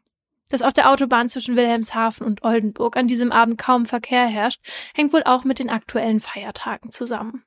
Dass 0.48 0.62
auf 0.62 0.72
der 0.72 0.90
Autobahn 0.90 1.28
zwischen 1.28 1.56
Wilhelmshaven 1.56 2.26
und 2.26 2.44
Oldenburg 2.44 2.96
an 2.96 3.08
diesem 3.08 3.32
Abend 3.32 3.58
kaum 3.58 3.86
Verkehr 3.86 4.26
herrscht, 4.26 4.60
hängt 4.94 5.12
wohl 5.12 5.24
auch 5.24 5.44
mit 5.44 5.58
den 5.58 5.70
aktuellen 5.70 6.20
Feiertagen 6.20 6.92
zusammen. 6.92 7.44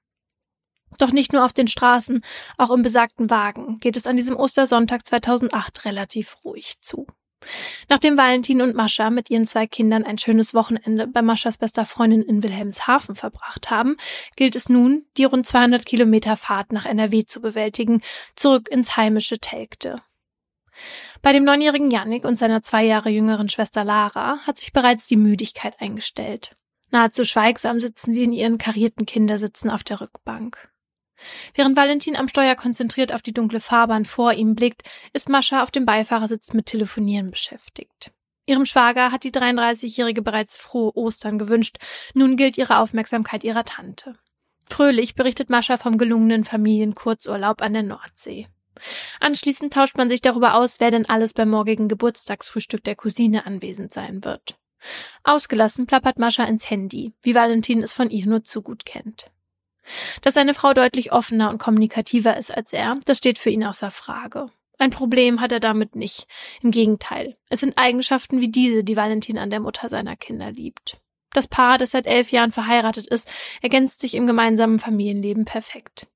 Doch 0.97 1.11
nicht 1.11 1.31
nur 1.31 1.45
auf 1.45 1.53
den 1.53 1.67
Straßen, 1.67 2.21
auch 2.57 2.71
im 2.71 2.81
besagten 2.81 3.29
Wagen 3.29 3.77
geht 3.77 3.95
es 3.95 4.05
an 4.05 4.17
diesem 4.17 4.35
Ostersonntag 4.35 5.05
2008 5.05 5.85
relativ 5.85 6.43
ruhig 6.43 6.81
zu. 6.81 7.07
Nachdem 7.87 8.17
Valentin 8.17 8.61
und 8.61 8.75
Mascha 8.75 9.09
mit 9.09 9.29
ihren 9.29 9.47
zwei 9.47 9.65
Kindern 9.65 10.03
ein 10.03 10.17
schönes 10.17 10.53
Wochenende 10.53 11.07
bei 11.07 11.21
Maschas 11.21 11.57
bester 11.57 11.85
Freundin 11.85 12.21
in 12.21 12.43
Wilhelmshaven 12.43 13.15
verbracht 13.15 13.69
haben, 13.71 13.95
gilt 14.35 14.57
es 14.57 14.67
nun, 14.67 15.05
die 15.17 15.23
rund 15.23 15.47
200 15.47 15.85
Kilometer 15.85 16.35
Fahrt 16.35 16.73
nach 16.73 16.85
NRW 16.85 17.23
zu 17.25 17.39
bewältigen, 17.39 18.01
zurück 18.35 18.67
ins 18.69 18.97
heimische 18.97 19.39
Telgte. 19.39 20.01
Bei 21.21 21.33
dem 21.33 21.43
neunjährigen 21.43 21.91
Yannick 21.91 22.25
und 22.25 22.39
seiner 22.39 22.61
zwei 22.63 22.85
Jahre 22.85 23.09
jüngeren 23.09 23.49
Schwester 23.49 23.83
Lara 23.83 24.39
hat 24.45 24.57
sich 24.57 24.73
bereits 24.73 25.07
die 25.07 25.17
Müdigkeit 25.17 25.79
eingestellt. 25.79 26.55
Nahezu 26.91 27.25
schweigsam 27.25 27.79
sitzen 27.79 28.13
sie 28.13 28.23
in 28.23 28.33
ihren 28.33 28.57
karierten 28.57 29.05
Kindersitzen 29.05 29.69
auf 29.69 29.83
der 29.83 30.01
Rückbank. 30.01 30.69
Während 31.53 31.75
Valentin 31.75 32.15
am 32.15 32.27
Steuer 32.27 32.55
konzentriert 32.55 33.13
auf 33.13 33.21
die 33.21 33.33
dunkle 33.33 33.59
Fahrbahn 33.59 34.05
vor 34.05 34.33
ihm 34.33 34.55
blickt, 34.55 34.83
ist 35.13 35.29
Mascha 35.29 35.61
auf 35.61 35.71
dem 35.71 35.85
Beifahrersitz 35.85 36.53
mit 36.53 36.67
Telefonieren 36.67 37.31
beschäftigt. 37.31 38.11
Ihrem 38.45 38.65
Schwager 38.65 39.11
hat 39.11 39.23
die 39.23 39.31
33-Jährige 39.31 40.21
bereits 40.21 40.57
frohe 40.57 40.95
Ostern 40.95 41.37
gewünscht. 41.37 41.77
Nun 42.15 42.35
gilt 42.35 42.57
ihre 42.57 42.79
Aufmerksamkeit 42.79 43.43
ihrer 43.43 43.63
Tante. 43.63 44.15
Fröhlich 44.65 45.15
berichtet 45.15 45.49
Mascha 45.49 45.77
vom 45.77 45.97
gelungenen 45.97 46.45
Familienkurzurlaub 46.45 47.61
an 47.61 47.73
der 47.73 47.83
Nordsee. 47.83 48.47
Anschließend 49.19 49.73
tauscht 49.73 49.97
man 49.97 50.09
sich 50.09 50.21
darüber 50.21 50.55
aus, 50.55 50.79
wer 50.79 50.91
denn 50.91 51.07
alles 51.09 51.33
beim 51.33 51.49
morgigen 51.49 51.87
Geburtstagsfrühstück 51.87 52.83
der 52.83 52.95
Cousine 52.95 53.45
anwesend 53.45 53.93
sein 53.93 54.23
wird. 54.23 54.57
Ausgelassen 55.23 55.87
plappert 55.87 56.19
Mascha 56.19 56.45
ins 56.45 56.69
Handy, 56.69 57.13
wie 57.21 57.35
Valentin 57.35 57.83
es 57.83 57.93
von 57.93 58.09
ihr 58.09 58.25
nur 58.25 58.43
zu 58.43 58.61
gut 58.61 58.85
kennt. 58.85 59.31
Dass 60.21 60.35
seine 60.35 60.53
Frau 60.53 60.73
deutlich 60.73 61.11
offener 61.11 61.49
und 61.49 61.57
kommunikativer 61.57 62.37
ist 62.37 62.55
als 62.55 62.73
er, 62.73 62.99
das 63.05 63.17
steht 63.17 63.39
für 63.39 63.49
ihn 63.49 63.63
außer 63.63 63.91
Frage. 63.91 64.49
Ein 64.77 64.91
Problem 64.91 65.41
hat 65.41 65.51
er 65.51 65.59
damit 65.59 65.95
nicht. 65.95 66.25
Im 66.61 66.71
Gegenteil. 66.71 67.35
Es 67.49 67.59
sind 67.59 67.77
Eigenschaften 67.77 68.39
wie 68.39 68.49
diese, 68.49 68.83
die 68.83 68.95
Valentin 68.95 69.37
an 69.37 69.49
der 69.49 69.59
Mutter 69.59 69.89
seiner 69.89 70.15
Kinder 70.15 70.51
liebt. 70.51 71.01
Das 71.33 71.47
Paar, 71.47 71.77
das 71.77 71.91
seit 71.91 72.07
elf 72.07 72.31
Jahren 72.31 72.51
verheiratet 72.51 73.07
ist, 73.07 73.29
ergänzt 73.61 74.01
sich 74.01 74.15
im 74.15 74.25
gemeinsamen 74.25 74.79
Familienleben 74.79 75.45
perfekt. 75.45 76.07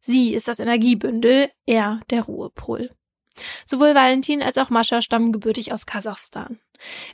Sie 0.00 0.34
ist 0.34 0.48
das 0.48 0.58
Energiebündel, 0.58 1.50
er 1.66 2.00
der 2.10 2.22
Ruhepol. 2.22 2.90
Sowohl 3.66 3.94
Valentin 3.94 4.42
als 4.42 4.58
auch 4.58 4.70
Mascha 4.70 5.02
stammen 5.02 5.32
gebürtig 5.32 5.72
aus 5.72 5.86
Kasachstan. 5.86 6.58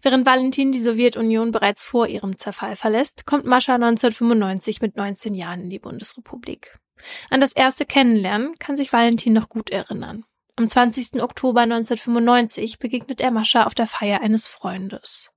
Während 0.02 0.26
Valentin 0.26 0.72
die 0.72 0.80
Sowjetunion 0.80 1.50
bereits 1.50 1.82
vor 1.82 2.06
ihrem 2.06 2.38
Zerfall 2.38 2.76
verlässt, 2.76 3.26
kommt 3.26 3.46
Mascha 3.46 3.74
1995 3.74 4.80
mit 4.80 4.96
19 4.96 5.34
Jahren 5.34 5.62
in 5.62 5.70
die 5.70 5.78
Bundesrepublik. 5.78 6.78
An 7.30 7.40
das 7.40 7.52
erste 7.52 7.86
Kennenlernen 7.86 8.58
kann 8.58 8.76
sich 8.76 8.92
Valentin 8.92 9.32
noch 9.32 9.48
gut 9.48 9.70
erinnern. 9.70 10.24
Am 10.56 10.68
20. 10.68 11.20
Oktober 11.20 11.62
1995 11.62 12.78
begegnet 12.78 13.20
er 13.20 13.32
Mascha 13.32 13.64
auf 13.64 13.74
der 13.74 13.88
Feier 13.88 14.20
eines 14.20 14.46
Freundes. 14.46 15.30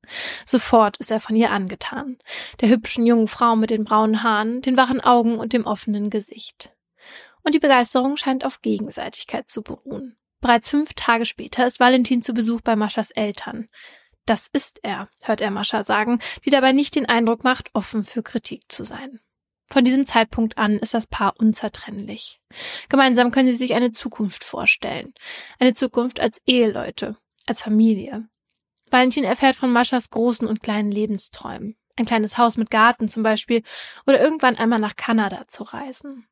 Sofort 0.45 0.97
ist 0.97 1.09
er 1.09 1.19
von 1.19 1.35
ihr 1.35 1.51
angetan. 1.51 2.19
Der 2.61 2.69
hübschen 2.69 3.07
jungen 3.07 3.27
Frau 3.27 3.55
mit 3.55 3.71
den 3.71 3.83
braunen 3.83 4.21
Haaren, 4.21 4.61
den 4.61 4.77
wachen 4.77 5.01
Augen 5.01 5.39
und 5.39 5.53
dem 5.53 5.65
offenen 5.65 6.11
Gesicht. 6.11 6.71
Und 7.47 7.55
die 7.55 7.59
Begeisterung 7.59 8.17
scheint 8.17 8.43
auf 8.43 8.61
Gegenseitigkeit 8.61 9.49
zu 9.49 9.61
beruhen. 9.61 10.17
Bereits 10.41 10.69
fünf 10.69 10.93
Tage 10.95 11.25
später 11.25 11.65
ist 11.65 11.79
Valentin 11.79 12.21
zu 12.21 12.33
Besuch 12.33 12.59
bei 12.59 12.75
Maschas 12.75 13.09
Eltern. 13.09 13.69
Das 14.25 14.49
ist 14.51 14.81
er, 14.83 15.07
hört 15.23 15.39
er 15.39 15.49
Mascha 15.49 15.85
sagen, 15.85 16.19
die 16.43 16.49
dabei 16.49 16.73
nicht 16.73 16.95
den 16.95 17.05
Eindruck 17.05 17.45
macht, 17.45 17.69
offen 17.71 18.03
für 18.03 18.21
Kritik 18.21 18.63
zu 18.67 18.83
sein. 18.83 19.21
Von 19.67 19.85
diesem 19.85 20.05
Zeitpunkt 20.05 20.57
an 20.57 20.77
ist 20.77 20.93
das 20.93 21.07
Paar 21.07 21.35
unzertrennlich. 21.39 22.41
Gemeinsam 22.89 23.31
können 23.31 23.47
sie 23.47 23.55
sich 23.55 23.75
eine 23.75 23.93
Zukunft 23.93 24.43
vorstellen. 24.43 25.13
Eine 25.57 25.73
Zukunft 25.73 26.19
als 26.19 26.41
Eheleute, 26.45 27.15
als 27.45 27.61
Familie. 27.61 28.27
Valentin 28.91 29.23
erfährt 29.23 29.55
von 29.55 29.71
Maschas 29.71 30.09
großen 30.09 30.49
und 30.49 30.61
kleinen 30.61 30.91
Lebensträumen. 30.91 31.77
Ein 31.95 32.05
kleines 32.05 32.37
Haus 32.37 32.57
mit 32.57 32.69
Garten 32.69 33.07
zum 33.07 33.23
Beispiel 33.23 33.63
oder 34.05 34.19
irgendwann 34.19 34.57
einmal 34.57 34.79
nach 34.79 34.97
Kanada 34.97 35.47
zu 35.47 35.63
reisen. 35.63 36.27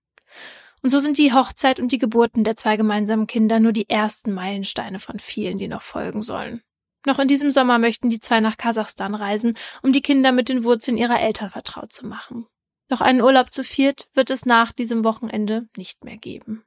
Und 0.86 0.92
so 0.92 1.00
sind 1.00 1.18
die 1.18 1.34
Hochzeit 1.34 1.80
und 1.80 1.92
die 1.92 1.98
Geburten 1.98 2.44
der 2.44 2.58
zwei 2.58 2.78
gemeinsamen 2.78 3.26
Kinder 3.26 3.60
nur 3.60 3.72
die 3.72 3.90
ersten 3.90 4.32
Meilensteine 4.32 5.00
von 5.00 5.18
vielen, 5.18 5.58
die 5.58 5.68
noch 5.68 5.82
folgen 5.82 6.22
sollen. 6.22 6.62
Noch 7.08 7.18
in 7.18 7.28
diesem 7.28 7.52
Sommer 7.52 7.80
möchten 7.80 8.12
die 8.12 8.20
zwei 8.20 8.40
nach 8.40 8.56
Kasachstan 8.56 9.16
reisen, 9.16 9.58
um 9.82 9.94
die 9.94 10.04
Kinder 10.04 10.32
mit 10.32 10.48
den 10.48 10.64
Wurzeln 10.64 10.96
ihrer 10.96 11.20
Eltern 11.20 11.50
vertraut 11.50 11.92
zu 11.92 12.06
machen. 12.06 12.46
Doch 12.88 13.02
einen 13.02 13.24
Urlaub 13.24 13.52
zu 13.52 13.64
viert 13.64 14.10
wird 14.14 14.30
es 14.30 14.46
nach 14.46 14.72
diesem 14.72 15.04
Wochenende 15.04 15.68
nicht 15.76 16.06
mehr 16.06 16.18
geben. 16.18 16.64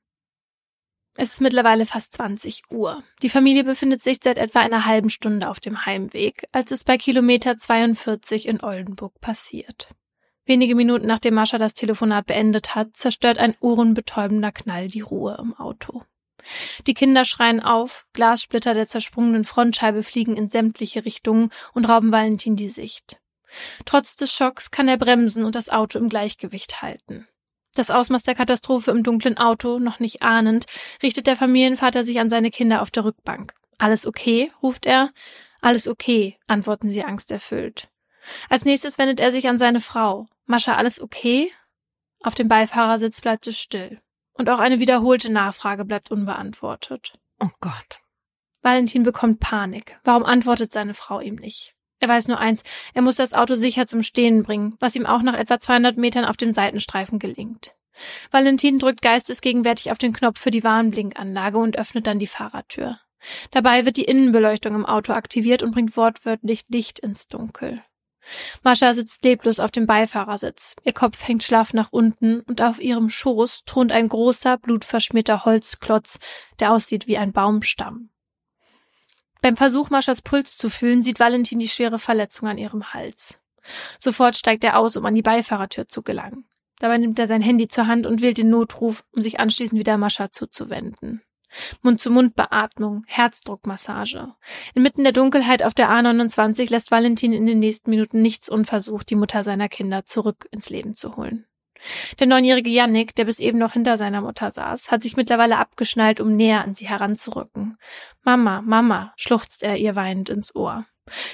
Es 1.15 1.35
ist 1.35 1.41
mittlerweile 1.41 1.87
fast 1.87 2.13
20 2.15 2.73
Uhr. 2.73 3.05
Die 3.23 3.29
Familie 3.29 3.63
befindet 3.63 4.03
sich 4.03 4.19
seit 4.21 4.39
etwa 4.39 4.59
einer 4.59 4.85
halben 4.85 5.11
Stunde 5.11 5.49
auf 5.49 5.61
dem 5.61 5.87
Heimweg, 5.87 6.49
als 6.51 6.73
es 6.73 6.83
bei 6.83 6.99
Kilometer 6.99 7.57
42 7.57 8.49
in 8.49 8.65
Oldenburg 8.65 9.21
passiert. 9.21 9.95
Wenige 10.49 10.75
Minuten 10.75 11.07
nachdem 11.07 11.35
Mascha 11.35 11.59
das 11.59 11.75
Telefonat 11.75 12.25
beendet 12.25 12.75
hat, 12.75 12.97
zerstört 12.97 13.37
ein 13.37 13.55
ohrenbetäubender 13.61 14.51
Knall 14.51 14.89
die 14.89 15.03
Ruhe 15.03 15.37
im 15.39 15.55
Auto. 15.55 16.05
Die 16.87 16.95
Kinder 16.95 17.27
schreien 17.27 17.61
auf, 17.61 18.07
Glassplitter 18.15 18.73
der 18.73 18.89
zersprungenen 18.89 19.45
Frontscheibe 19.45 20.03
fliegen 20.03 20.37
in 20.37 20.49
sämtliche 20.49 21.05
Richtungen 21.05 21.51
und 21.75 21.87
rauben 21.87 22.13
Valentin 22.13 22.57
die 22.57 22.71
Sicht. 22.71 23.21
Trotz 23.85 24.17
des 24.17 24.33
Schocks 24.33 24.71
kann 24.71 24.89
er 24.89 24.97
bremsen 24.97 25.45
und 25.45 25.55
das 25.55 25.69
Auto 25.69 25.99
im 25.99 26.09
Gleichgewicht 26.09 26.81
halten. 26.81 27.29
Das 27.75 27.91
Ausmaß 27.91 28.23
der 28.23 28.35
Katastrophe 28.35 28.91
im 28.91 29.03
dunklen 29.03 29.37
Auto 29.37 29.79
noch 29.79 30.01
nicht 30.01 30.23
ahnend, 30.23 30.65
richtet 31.03 31.27
der 31.27 31.37
Familienvater 31.37 32.05
sich 32.05 32.21
an 32.21 32.31
seine 32.31 32.51
Kinder 32.51 32.81
auf 32.81 32.91
der 32.91 33.05
Rückbank. 33.05 33.53
Alles 33.77 34.07
okay? 34.07 34.51
ruft 34.63 34.87
er. 34.87 35.13
Alles 35.61 35.87
okay, 35.89 36.39
antworten 36.47 36.89
sie 36.89 37.05
angsterfüllt. 37.05 37.91
Als 38.49 38.65
nächstes 38.65 38.99
wendet 38.99 39.21
er 39.21 39.33
sich 39.33 39.49
an 39.49 39.59
seine 39.59 39.81
Frau. 39.81 40.27
Mascha, 40.47 40.77
alles 40.77 41.01
okay? 41.01 41.53
Auf 42.23 42.35
dem 42.35 42.49
Beifahrersitz 42.49 43.21
bleibt 43.21 43.47
es 43.47 43.59
still. 43.59 44.01
Und 44.33 44.49
auch 44.51 44.59
eine 44.59 44.81
wiederholte 44.81 45.33
Nachfrage 45.33 45.85
bleibt 45.85 46.11
unbeantwortet. 46.11 47.15
Oh 47.41 47.51
Gott. 47.61 48.01
Valentin 48.63 49.03
bekommt 49.03 49.41
Panik. 49.41 49.99
Warum 50.05 50.25
antwortet 50.25 50.73
seine 50.73 50.95
Frau 50.95 51.21
ihm 51.21 51.37
nicht? 51.37 51.75
Er 52.01 52.09
weiß 52.09 52.29
nur 52.29 52.39
eins, 52.39 52.63
er 52.95 53.03
muss 53.03 53.17
das 53.17 53.35
Auto 53.35 53.55
sicher 53.55 53.87
zum 53.87 54.03
Stehen 54.03 54.43
bringen, 54.43 54.77
was 54.79 54.95
ihm 54.95 55.07
auch 55.07 55.23
nach 55.23 55.37
etwa 55.37 55.59
200 55.59 55.97
Metern 55.97 56.25
auf 56.25 56.37
dem 56.37 56.55
Seitenstreifen 56.55 57.19
gelingt. 57.19 57.75
Valentin 58.31 58.79
drückt 58.79 59.03
geistesgegenwärtig 59.03 59.91
auf 59.91 59.99
den 59.99 60.13
Knopf 60.13 60.39
für 60.41 60.53
die 60.53 60.63
Warnblinkanlage 60.63 61.59
und 61.59 61.77
öffnet 61.77 62.07
dann 62.07 62.21
die 62.21 62.29
Fahrertür. 62.29 63.01
Dabei 63.51 63.85
wird 63.85 63.97
die 63.97 64.05
Innenbeleuchtung 64.05 64.77
im 64.77 64.87
Auto 64.87 65.13
aktiviert 65.13 65.65
und 65.65 65.73
bringt 65.73 65.97
wortwörtlich 65.97 66.65
Licht 66.69 67.01
ins 67.01 67.27
Dunkel. 67.27 67.83
Mascha 68.63 68.95
sitzt 68.95 69.25
leblos 69.25 69.61
auf 69.61 69.71
dem 69.71 69.87
Beifahrersitz. 69.87 70.77
Ihr 70.85 70.93
Kopf 70.93 71.27
hängt 71.27 71.43
schlaff 71.43 71.73
nach 71.73 71.89
unten 71.91 72.41
und 72.41 72.61
auf 72.61 72.81
ihrem 72.81 73.11
Schoß 73.11 73.65
thront 73.65 73.93
ein 73.93 74.09
großer, 74.09 74.59
blutverschmierter 74.59 75.45
Holzklotz, 75.45 76.19
der 76.61 76.73
aussieht 76.73 77.07
wie 77.07 77.19
ein 77.19 77.33
Baumstamm. 77.33 78.11
Beim 79.41 79.57
Versuch, 79.57 79.91
Maschas 79.91 80.23
Puls 80.23 80.59
zu 80.59 80.69
fühlen, 80.69 81.03
sieht 81.03 81.21
Valentin 81.21 81.59
die 81.59 81.69
schwere 81.69 81.99
Verletzung 81.99 82.49
an 82.49 82.59
ihrem 82.59 82.93
Hals. 82.93 83.39
Sofort 83.99 84.37
steigt 84.37 84.65
er 84.65 84.79
aus, 84.79 84.97
um 84.97 85.07
an 85.07 85.15
die 85.15 85.23
Beifahrertür 85.23 85.87
zu 85.87 86.03
gelangen. 86.03 86.45
Dabei 86.81 86.99
nimmt 86.99 87.19
er 87.19 87.27
sein 87.27 87.43
Handy 87.43 87.69
zur 87.69 87.87
Hand 87.87 88.07
und 88.07 88.23
wählt 88.23 88.39
den 88.39 88.51
Notruf, 88.51 89.05
um 89.13 89.23
sich 89.23 89.41
anschließend 89.41 89.79
wieder 89.79 89.99
Mascha 89.99 90.31
zuzuwenden. 90.31 91.23
Mund-zu-Mund-Beatmung, 91.83 93.03
Herzdruckmassage. 93.07 94.35
Inmitten 94.75 95.05
der 95.05 95.13
Dunkelheit 95.13 95.63
auf 95.63 95.75
der 95.75 95.91
A29 95.91 96.71
lässt 96.71 96.91
Valentin 96.91 97.33
in 97.33 97.47
den 97.47 97.59
nächsten 97.59 97.91
Minuten 97.91 98.23
nichts 98.23 98.49
unversucht, 98.49 99.11
die 99.11 99.17
Mutter 99.17 99.43
seiner 99.43 99.69
Kinder 99.69 100.05
zurück 100.05 100.49
ins 100.51 100.71
Leben 100.71 100.95
zu 100.95 101.17
holen. 101.17 101.47
Der 102.19 102.27
neunjährige 102.27 102.71
Yannick, 102.71 103.15
der 103.15 103.25
bis 103.25 103.39
eben 103.39 103.59
noch 103.59 103.73
hinter 103.73 103.97
seiner 103.97 104.21
Mutter 104.21 104.51
saß, 104.51 104.91
hat 104.91 105.03
sich 105.03 105.17
mittlerweile 105.17 105.59
abgeschnallt, 105.59 106.21
um 106.21 106.35
näher 106.35 106.65
an 106.65 106.75
sie 106.75 106.89
heranzurücken. 106.89 107.79
Mama, 108.23 108.63
Mama, 108.63 109.13
schluchzt 109.17 109.63
er 109.63 109.77
ihr 109.77 109.95
weinend 109.95 110.29
ins 110.29 110.55
Ohr. 110.55 110.87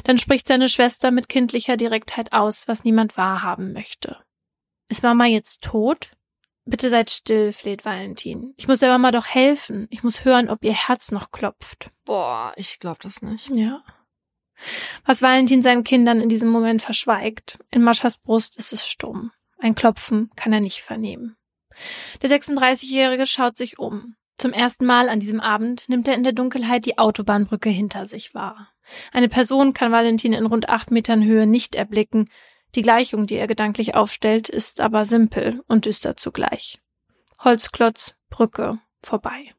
Dann 0.04 0.18
spricht 0.18 0.46
seine 0.46 0.68
Schwester 0.68 1.10
mit 1.10 1.28
kindlicher 1.28 1.76
Direktheit 1.76 2.32
aus, 2.32 2.68
was 2.68 2.84
niemand 2.84 3.16
wahrhaben 3.16 3.72
möchte. 3.72 4.18
Ist 4.88 5.02
Mama 5.02 5.26
jetzt 5.26 5.62
tot? 5.62 6.10
Bitte 6.66 6.88
seid 6.88 7.10
still, 7.10 7.52
fleht 7.52 7.84
Valentin. 7.84 8.54
Ich 8.56 8.68
muss 8.68 8.78
der 8.78 8.88
Mama 8.88 9.10
doch 9.10 9.26
helfen. 9.26 9.86
Ich 9.90 10.02
muss 10.02 10.24
hören, 10.24 10.48
ob 10.48 10.64
ihr 10.64 10.72
Herz 10.72 11.12
noch 11.12 11.30
klopft. 11.30 11.90
Boah, 12.04 12.54
ich 12.56 12.78
glaub 12.78 13.00
das 13.00 13.20
nicht. 13.20 13.50
Ja. 13.50 13.82
Was 15.04 15.20
Valentin 15.20 15.62
seinen 15.62 15.84
Kindern 15.84 16.20
in 16.20 16.28
diesem 16.28 16.48
Moment 16.48 16.80
verschweigt, 16.80 17.58
in 17.70 17.82
Maschas 17.82 18.16
Brust 18.18 18.56
ist 18.56 18.72
es 18.72 18.86
stumm. 18.86 19.30
Ein 19.58 19.74
Klopfen 19.74 20.30
kann 20.36 20.52
er 20.52 20.60
nicht 20.60 20.80
vernehmen. 20.80 21.36
Der 22.22 22.30
36-Jährige 22.30 23.26
schaut 23.26 23.56
sich 23.56 23.78
um. 23.78 24.16
Zum 24.38 24.52
ersten 24.52 24.84
Mal 24.84 25.08
an 25.08 25.20
diesem 25.20 25.40
Abend 25.40 25.88
nimmt 25.88 26.08
er 26.08 26.14
in 26.14 26.24
der 26.24 26.32
Dunkelheit 26.32 26.86
die 26.86 26.98
Autobahnbrücke 26.98 27.68
hinter 27.68 28.06
sich 28.06 28.34
wahr. 28.34 28.70
Eine 29.12 29.28
Person 29.28 29.74
kann 29.74 29.92
Valentin 29.92 30.32
in 30.32 30.46
rund 30.46 30.68
acht 30.68 30.90
Metern 30.90 31.24
Höhe 31.24 31.46
nicht 31.46 31.74
erblicken, 31.74 32.28
die 32.74 32.82
Gleichung, 32.82 33.26
die 33.26 33.36
er 33.36 33.46
gedanklich 33.46 33.94
aufstellt, 33.94 34.48
ist 34.48 34.80
aber 34.80 35.04
simpel 35.04 35.62
und 35.68 35.86
düster 35.86 36.16
zugleich. 36.16 36.80
Holzklotz, 37.40 38.14
Brücke, 38.30 38.78
vorbei. 39.00 39.54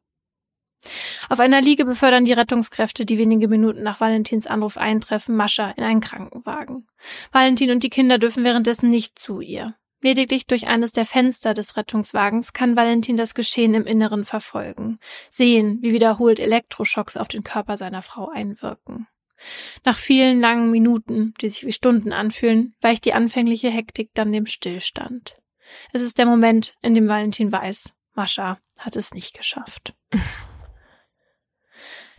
Auf 1.28 1.40
einer 1.40 1.60
Liege 1.60 1.84
befördern 1.84 2.24
die 2.24 2.32
Rettungskräfte, 2.32 3.04
die 3.04 3.18
wenige 3.18 3.48
Minuten 3.48 3.82
nach 3.82 4.00
Valentins 4.00 4.46
Anruf 4.46 4.76
eintreffen, 4.76 5.36
Mascha 5.36 5.70
in 5.70 5.82
einen 5.82 6.00
Krankenwagen. 6.00 6.86
Valentin 7.32 7.70
und 7.70 7.82
die 7.82 7.90
Kinder 7.90 8.18
dürfen 8.18 8.44
währenddessen 8.44 8.90
nicht 8.90 9.18
zu 9.18 9.40
ihr. 9.40 9.74
Lediglich 10.02 10.46
durch 10.46 10.68
eines 10.68 10.92
der 10.92 11.06
Fenster 11.06 11.54
des 11.54 11.76
Rettungswagens 11.76 12.52
kann 12.52 12.76
Valentin 12.76 13.16
das 13.16 13.34
Geschehen 13.34 13.74
im 13.74 13.86
Inneren 13.86 14.24
verfolgen, 14.24 14.98
sehen, 15.30 15.78
wie 15.80 15.92
wiederholt 15.92 16.38
Elektroschocks 16.38 17.16
auf 17.16 17.28
den 17.28 17.42
Körper 17.42 17.76
seiner 17.76 18.02
Frau 18.02 18.28
einwirken. 18.28 19.08
Nach 19.84 19.96
vielen 19.96 20.40
langen 20.40 20.70
Minuten, 20.70 21.34
die 21.40 21.48
sich 21.48 21.66
wie 21.66 21.72
Stunden 21.72 22.12
anfühlen, 22.12 22.74
weicht 22.80 23.04
die 23.04 23.14
anfängliche 23.14 23.70
Hektik 23.70 24.10
dann 24.14 24.32
dem 24.32 24.46
Stillstand. 24.46 25.36
Es 25.92 26.02
ist 26.02 26.18
der 26.18 26.26
Moment, 26.26 26.74
in 26.82 26.94
dem 26.94 27.08
Valentin 27.08 27.50
weiß, 27.50 27.92
Mascha 28.14 28.58
hat 28.78 28.96
es 28.96 29.14
nicht 29.14 29.36
geschafft. 29.36 29.94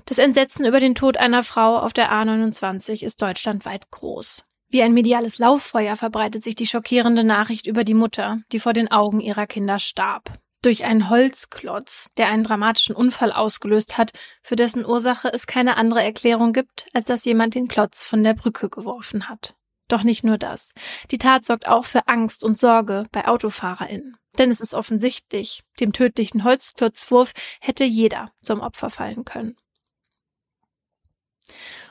Das 0.05 0.17
Entsetzen 0.17 0.65
über 0.65 0.79
den 0.79 0.95
Tod 0.95 1.17
einer 1.17 1.43
Frau 1.43 1.77
auf 1.77 1.91
der 1.91 2.11
A29 2.11 3.03
ist 3.03 3.21
deutschlandweit 3.21 3.91
groß. 3.91 4.43
Wie 4.69 4.81
ein 4.81 4.93
mediales 4.93 5.37
Lauffeuer 5.37 5.95
verbreitet 5.95 6.43
sich 6.43 6.55
die 6.55 6.67
schockierende 6.67 7.23
Nachricht 7.23 7.67
über 7.67 7.83
die 7.83 7.93
Mutter, 7.93 8.39
die 8.51 8.59
vor 8.59 8.73
den 8.73 8.89
Augen 8.89 9.19
ihrer 9.19 9.47
Kinder 9.47 9.79
starb 9.79 10.39
durch 10.61 10.83
einen 10.83 11.09
Holzklotz, 11.09 12.09
der 12.17 12.27
einen 12.27 12.43
dramatischen 12.43 12.95
Unfall 12.95 13.31
ausgelöst 13.31 13.97
hat, 13.97 14.11
für 14.41 14.55
dessen 14.55 14.85
Ursache 14.85 15.31
es 15.31 15.47
keine 15.47 15.77
andere 15.77 16.03
Erklärung 16.03 16.53
gibt, 16.53 16.85
als 16.93 17.05
dass 17.05 17.25
jemand 17.25 17.55
den 17.55 17.67
Klotz 17.67 18.03
von 18.03 18.23
der 18.23 18.33
Brücke 18.33 18.69
geworfen 18.69 19.29
hat. 19.29 19.55
Doch 19.87 20.03
nicht 20.03 20.23
nur 20.23 20.37
das. 20.37 20.73
Die 21.11 21.17
Tat 21.17 21.45
sorgt 21.45 21.67
auch 21.67 21.85
für 21.85 22.07
Angst 22.07 22.43
und 22.43 22.59
Sorge 22.59 23.05
bei 23.11 23.27
AutofahrerInnen. 23.27 24.17
Denn 24.37 24.51
es 24.51 24.59
ist 24.59 24.73
offensichtlich, 24.73 25.63
dem 25.79 25.93
tödlichen 25.93 26.43
Holzklotzwurf 26.43 27.33
hätte 27.59 27.83
jeder 27.83 28.31
zum 28.41 28.59
Opfer 28.59 28.89
fallen 28.89 29.25
können. 29.25 29.55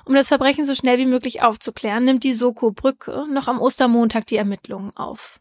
Um 0.04 0.14
das 0.14 0.28
Verbrechen 0.28 0.64
so 0.64 0.74
schnell 0.74 0.98
wie 0.98 1.06
möglich 1.06 1.42
aufzuklären, 1.42 2.04
nimmt 2.04 2.22
die 2.22 2.34
Soko 2.34 2.70
Brücke 2.70 3.26
noch 3.28 3.48
am 3.48 3.60
Ostermontag 3.60 4.26
die 4.26 4.36
Ermittlungen 4.36 4.96
auf. 4.96 5.40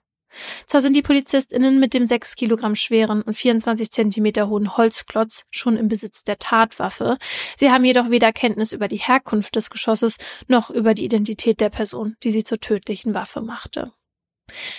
Zwar 0.67 0.81
sind 0.81 0.95
die 0.95 1.01
PolizistInnen 1.01 1.79
mit 1.79 1.93
dem 1.93 2.05
sechs 2.05 2.35
Kilogramm 2.35 2.75
schweren 2.75 3.21
und 3.21 3.33
24 3.33 3.91
Zentimeter 3.91 4.49
hohen 4.49 4.77
Holzklotz 4.77 5.43
schon 5.49 5.77
im 5.77 5.87
Besitz 5.87 6.23
der 6.23 6.37
Tatwaffe. 6.37 7.17
Sie 7.57 7.71
haben 7.71 7.85
jedoch 7.85 8.09
weder 8.09 8.33
Kenntnis 8.33 8.71
über 8.71 8.87
die 8.87 8.97
Herkunft 8.97 9.55
des 9.55 9.69
Geschosses 9.69 10.17
noch 10.47 10.69
über 10.69 10.93
die 10.93 11.05
Identität 11.05 11.61
der 11.61 11.69
Person, 11.69 12.15
die 12.23 12.31
sie 12.31 12.43
zur 12.43 12.59
tödlichen 12.59 13.13
Waffe 13.13 13.41
machte. 13.41 13.91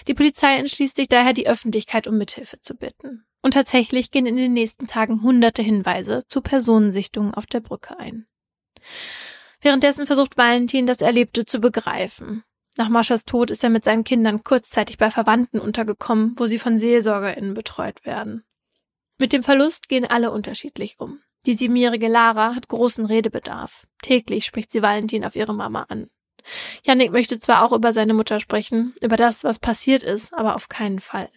Die 0.07 0.15
Polizei 0.15 0.57
entschließt 0.57 0.97
sich 0.97 1.09
daher, 1.09 1.33
die 1.33 1.49
Öffentlichkeit 1.49 2.07
um 2.07 2.19
Mithilfe 2.19 2.61
zu 2.61 2.75
bitten. 2.75 3.25
Und 3.43 3.55
tatsächlich 3.55 4.11
gehen 4.11 4.27
in 4.27 4.37
den 4.37 4.53
nächsten 4.53 4.87
Tagen 4.87 5.23
hunderte 5.23 5.63
Hinweise 5.63 6.23
zu 6.29 6.41
Personensichtungen 6.41 7.35
auf 7.35 7.47
der 7.47 7.61
Brücke 7.61 7.99
ein. 7.99 8.27
Währenddessen 9.61 10.07
versucht 10.07 10.37
Valentin, 10.37 10.87
das 10.87 11.01
Erlebte 11.01 11.45
zu 11.45 11.61
begreifen. 11.61 12.45
Nach 12.79 12.91
Maschas 12.91 13.25
Tod 13.25 13.51
ist 13.51 13.65
er 13.65 13.71
mit 13.71 13.85
seinen 13.85 14.05
Kindern 14.05 14.43
kurzzeitig 14.43 14.99
bei 14.99 15.11
Verwandten 15.11 15.61
untergekommen, 15.61 16.35
wo 16.37 16.47
sie 16.47 16.59
von 16.59 16.79
SeelsorgerInnen 16.79 17.55
betreut 17.55 18.05
werden. 18.05 18.45
Mit 19.19 19.33
dem 19.33 19.43
Verlust 19.43 19.89
gehen 19.89 20.05
alle 20.05 20.31
unterschiedlich 20.31 20.97
um. 20.99 21.21
Die 21.47 21.55
siebenjährige 21.55 22.09
Lara 22.09 22.55
hat 22.55 22.69
großen 22.69 23.07
Redebedarf. 23.07 23.87
Täglich 24.03 24.45
spricht 24.45 24.71
sie 24.71 24.83
Valentin 24.83 25.25
auf 25.25 25.37
ihre 25.37 25.55
Mama 25.55 25.87
an. 25.89 26.11
Yannick 26.85 27.13
möchte 27.13 27.41
zwar 27.41 27.63
auch 27.63 27.73
über 27.73 27.93
seine 27.93 28.15
Mutter 28.15 28.41
sprechen, 28.41 28.95
über 29.01 29.17
das, 29.17 29.43
was 29.43 29.59
passiert 29.59 30.03
ist, 30.03 30.35
aber 30.35 30.55
auf 30.55 30.69
keinen 30.69 31.01
Fall. 31.01 31.31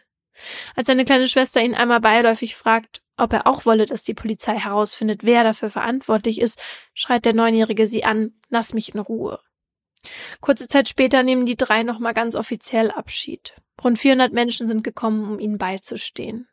Als 0.75 0.87
seine 0.87 1.05
kleine 1.05 1.27
Schwester 1.27 1.61
ihn 1.61 1.75
einmal 1.75 2.01
beiläufig 2.01 2.55
fragt, 2.55 3.01
ob 3.17 3.33
er 3.33 3.47
auch 3.47 3.65
wolle, 3.65 3.85
dass 3.85 4.03
die 4.03 4.13
Polizei 4.13 4.57
herausfindet, 4.57 5.23
wer 5.23 5.43
dafür 5.43 5.69
verantwortlich 5.69 6.39
ist, 6.41 6.61
schreit 6.93 7.25
der 7.25 7.33
Neunjährige 7.33 7.87
sie 7.87 8.03
an, 8.03 8.33
lass 8.49 8.73
mich 8.73 8.93
in 8.93 8.99
Ruhe. 8.99 9.39
Kurze 10.41 10.67
Zeit 10.67 10.87
später 10.89 11.23
nehmen 11.23 11.45
die 11.45 11.57
drei 11.57 11.83
nochmal 11.83 12.13
ganz 12.13 12.35
offiziell 12.35 12.91
Abschied. 12.91 13.61
Rund 13.83 13.99
400 13.99 14.33
Menschen 14.33 14.67
sind 14.67 14.83
gekommen, 14.83 15.29
um 15.29 15.39
ihnen 15.39 15.57
beizustehen. 15.57 16.47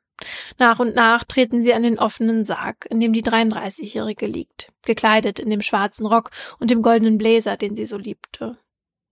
Nach 0.59 0.79
und 0.79 0.95
nach 0.95 1.25
treten 1.25 1.63
sie 1.63 1.75
an 1.75 1.83
den 1.83 1.99
offenen 1.99 2.45
Sarg, 2.45 2.87
in 2.91 3.01
dem 3.01 3.13
die 3.13 3.23
33-Jährige 3.23 4.27
liegt, 4.27 4.73
gekleidet 4.83 5.39
in 5.39 5.51
dem 5.51 5.61
schwarzen 5.61 6.07
Rock 6.07 6.31
und 6.59 6.71
dem 6.71 6.83
goldenen 6.83 7.19
Bläser, 7.19 7.57
den 7.57 7.77
sie 7.77 7.87
so 7.87 7.99
liebte. 7.99 8.59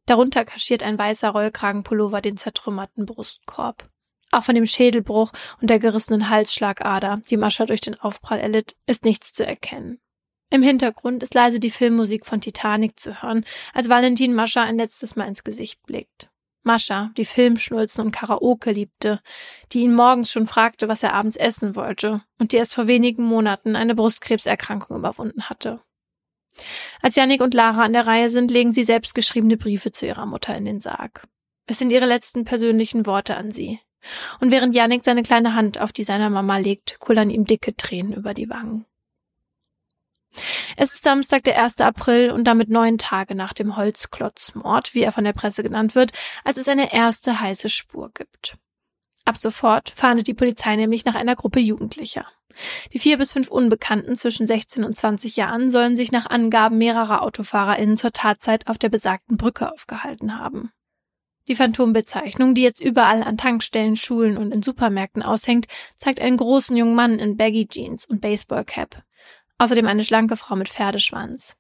Darunter 0.07 0.45
kaschiert 0.45 0.83
ein 0.83 0.99
weißer 0.99 1.31
Rollkragenpullover 1.31 2.21
den 2.21 2.37
zertrümmerten 2.37 3.07
Brustkorb. 3.07 3.89
Auch 4.31 4.45
von 4.45 4.55
dem 4.55 4.67
Schädelbruch 4.67 5.33
und 5.61 5.71
der 5.71 5.79
gerissenen 5.79 6.29
Halsschlagader, 6.29 7.23
die 7.31 7.37
Mascha 7.37 7.67
durch 7.67 7.81
den 7.81 7.99
Aufprall 8.01 8.41
erlitt, 8.41 8.77
ist 8.87 9.05
nichts 9.05 9.33
zu 9.33 9.47
erkennen. 9.47 10.01
Im 10.51 10.63
Hintergrund 10.63 11.23
ist 11.23 11.35
leise 11.35 11.59
die 11.59 11.71
Filmmusik 11.71 12.27
von 12.27 12.41
Titanic 12.41 12.99
zu 12.99 13.23
hören, 13.23 13.45
als 13.73 13.89
Valentin 13.89 14.35
Mascha 14.35 14.63
ein 14.63 14.77
letztes 14.77 15.17
Mal 15.17 15.27
ins 15.27 15.45
Gesicht 15.45 15.83
blickt. 15.85 16.29
Mascha, 16.63 17.11
die 17.17 17.25
Filmschnulzen 17.25 18.05
und 18.05 18.13
Karaoke 18.13 18.73
liebte, 18.73 19.21
die 19.73 19.81
ihn 19.81 19.95
morgens 19.95 20.31
schon 20.31 20.47
fragte, 20.47 20.89
was 20.89 21.03
er 21.03 21.13
abends 21.13 21.37
essen 21.37 21.77
wollte 21.77 22.23
und 22.39 22.53
die 22.53 22.57
erst 22.57 22.75
vor 22.75 22.87
wenigen 22.87 23.23
Monaten 23.23 23.77
eine 23.77 23.95
Brustkrebserkrankung 23.95 24.97
überwunden 24.97 25.51
hatte. 25.51 25.81
Als 27.03 27.17
Yannick 27.17 27.43
und 27.43 27.53
Lara 27.53 27.83
an 27.83 27.93
der 27.93 28.07
Reihe 28.07 28.31
sind, 28.31 28.51
legen 28.51 28.73
sie 28.73 28.85
selbstgeschriebene 28.85 29.57
Briefe 29.57 29.93
zu 29.93 30.07
ihrer 30.07 30.25
Mutter 30.25 30.57
in 30.57 30.65
den 30.65 30.81
Sarg. 30.81 31.27
Es 31.67 31.79
sind 31.79 31.91
ihre 31.91 32.07
letzten 32.07 32.45
persönlichen 32.45 33.07
Worte 33.07 33.37
an 33.37 33.51
sie. 33.51 33.81
Und 34.41 34.51
während 34.51 34.75
Yannick 34.75 35.05
seine 35.05 35.23
kleine 35.23 35.55
Hand 35.55 35.79
auf 35.81 35.93
die 35.93 36.05
seiner 36.05 36.31
Mama 36.31 36.59
legt, 36.59 36.99
kullern 37.01 37.31
ihm 37.31 37.45
dicke 37.45 37.77
Tränen 37.77 38.13
über 38.13 38.35
die 38.35 38.51
Wangen. 38.51 38.87
Es 40.77 40.95
ist 40.95 41.03
Samstag, 41.03 41.45
der 41.45 41.63
1. 41.63 41.81
April 41.81 42.31
und 42.31 42.45
damit 42.45 42.69
neun 42.69 42.99
Tage 42.99 43.35
nach 43.35 43.53
dem 43.53 43.77
Holzklotzmord, 43.77 44.95
wie 44.95 45.03
er 45.03 45.13
von 45.13 45.25
der 45.25 45.33
Presse 45.33 45.63
genannt 45.63 45.95
wird, 45.95 46.13
als 46.45 46.59
es 46.59 46.69
eine 46.69 46.93
erste 46.93 47.41
heiße 47.41 47.69
Spur 47.69 48.11
gibt. 48.13 48.57
Ab 49.25 49.39
sofort 49.39 49.91
fahndet 49.91 50.27
die 50.27 50.35
Polizei 50.35 50.77
nämlich 50.77 51.05
nach 51.05 51.15
einer 51.15 51.37
Gruppe 51.37 51.61
Jugendlicher. 51.61 52.27
Die 52.93 52.99
vier 52.99 53.19
bis 53.19 53.33
fünf 53.33 53.49
Unbekannten 53.49 54.17
zwischen 54.17 54.47
16 54.47 54.85
und 54.85 54.97
20 54.97 55.37
Jahren 55.37 55.71
sollen 55.71 55.97
sich 55.97 56.13
nach 56.13 56.27
Angaben 56.27 56.79
mehrerer 56.79 57.23
AutofahrerInnen 57.23 57.97
zur 57.97 58.13
Tatzeit 58.13 58.69
auf 58.69 58.79
der 58.79 58.91
besagten 58.91 59.37
Brücke 59.37 59.73
aufgehalten 59.73 60.39
haben. 60.39 60.71
Die 61.47 61.57
Phantombezeichnung, 61.57 62.55
die 62.55 62.63
jetzt 62.63 62.81
überall 62.81 63.23
an 63.23 63.37
Tankstellen, 63.37 63.97
Schulen 63.97 64.39
und 64.39 64.53
in 64.53 64.63
Supermärkten 64.63 65.23
aushängt, 65.23 65.67
zeigt 65.99 66.21
einen 66.21 66.39
großen 66.39 66.75
jungen 66.77 66.95
Mann 66.95 67.19
in 67.19 67.37
Baggy 67.37 67.67
Jeans 67.67 68.07
und 68.07 68.21
Baseballcap. 68.21 69.03
Außerdem 69.59 69.87
eine 69.87 70.05
schlanke 70.05 70.37
Frau 70.37 70.57
mit 70.57 70.69
Pferdeschwanz. 70.69 71.57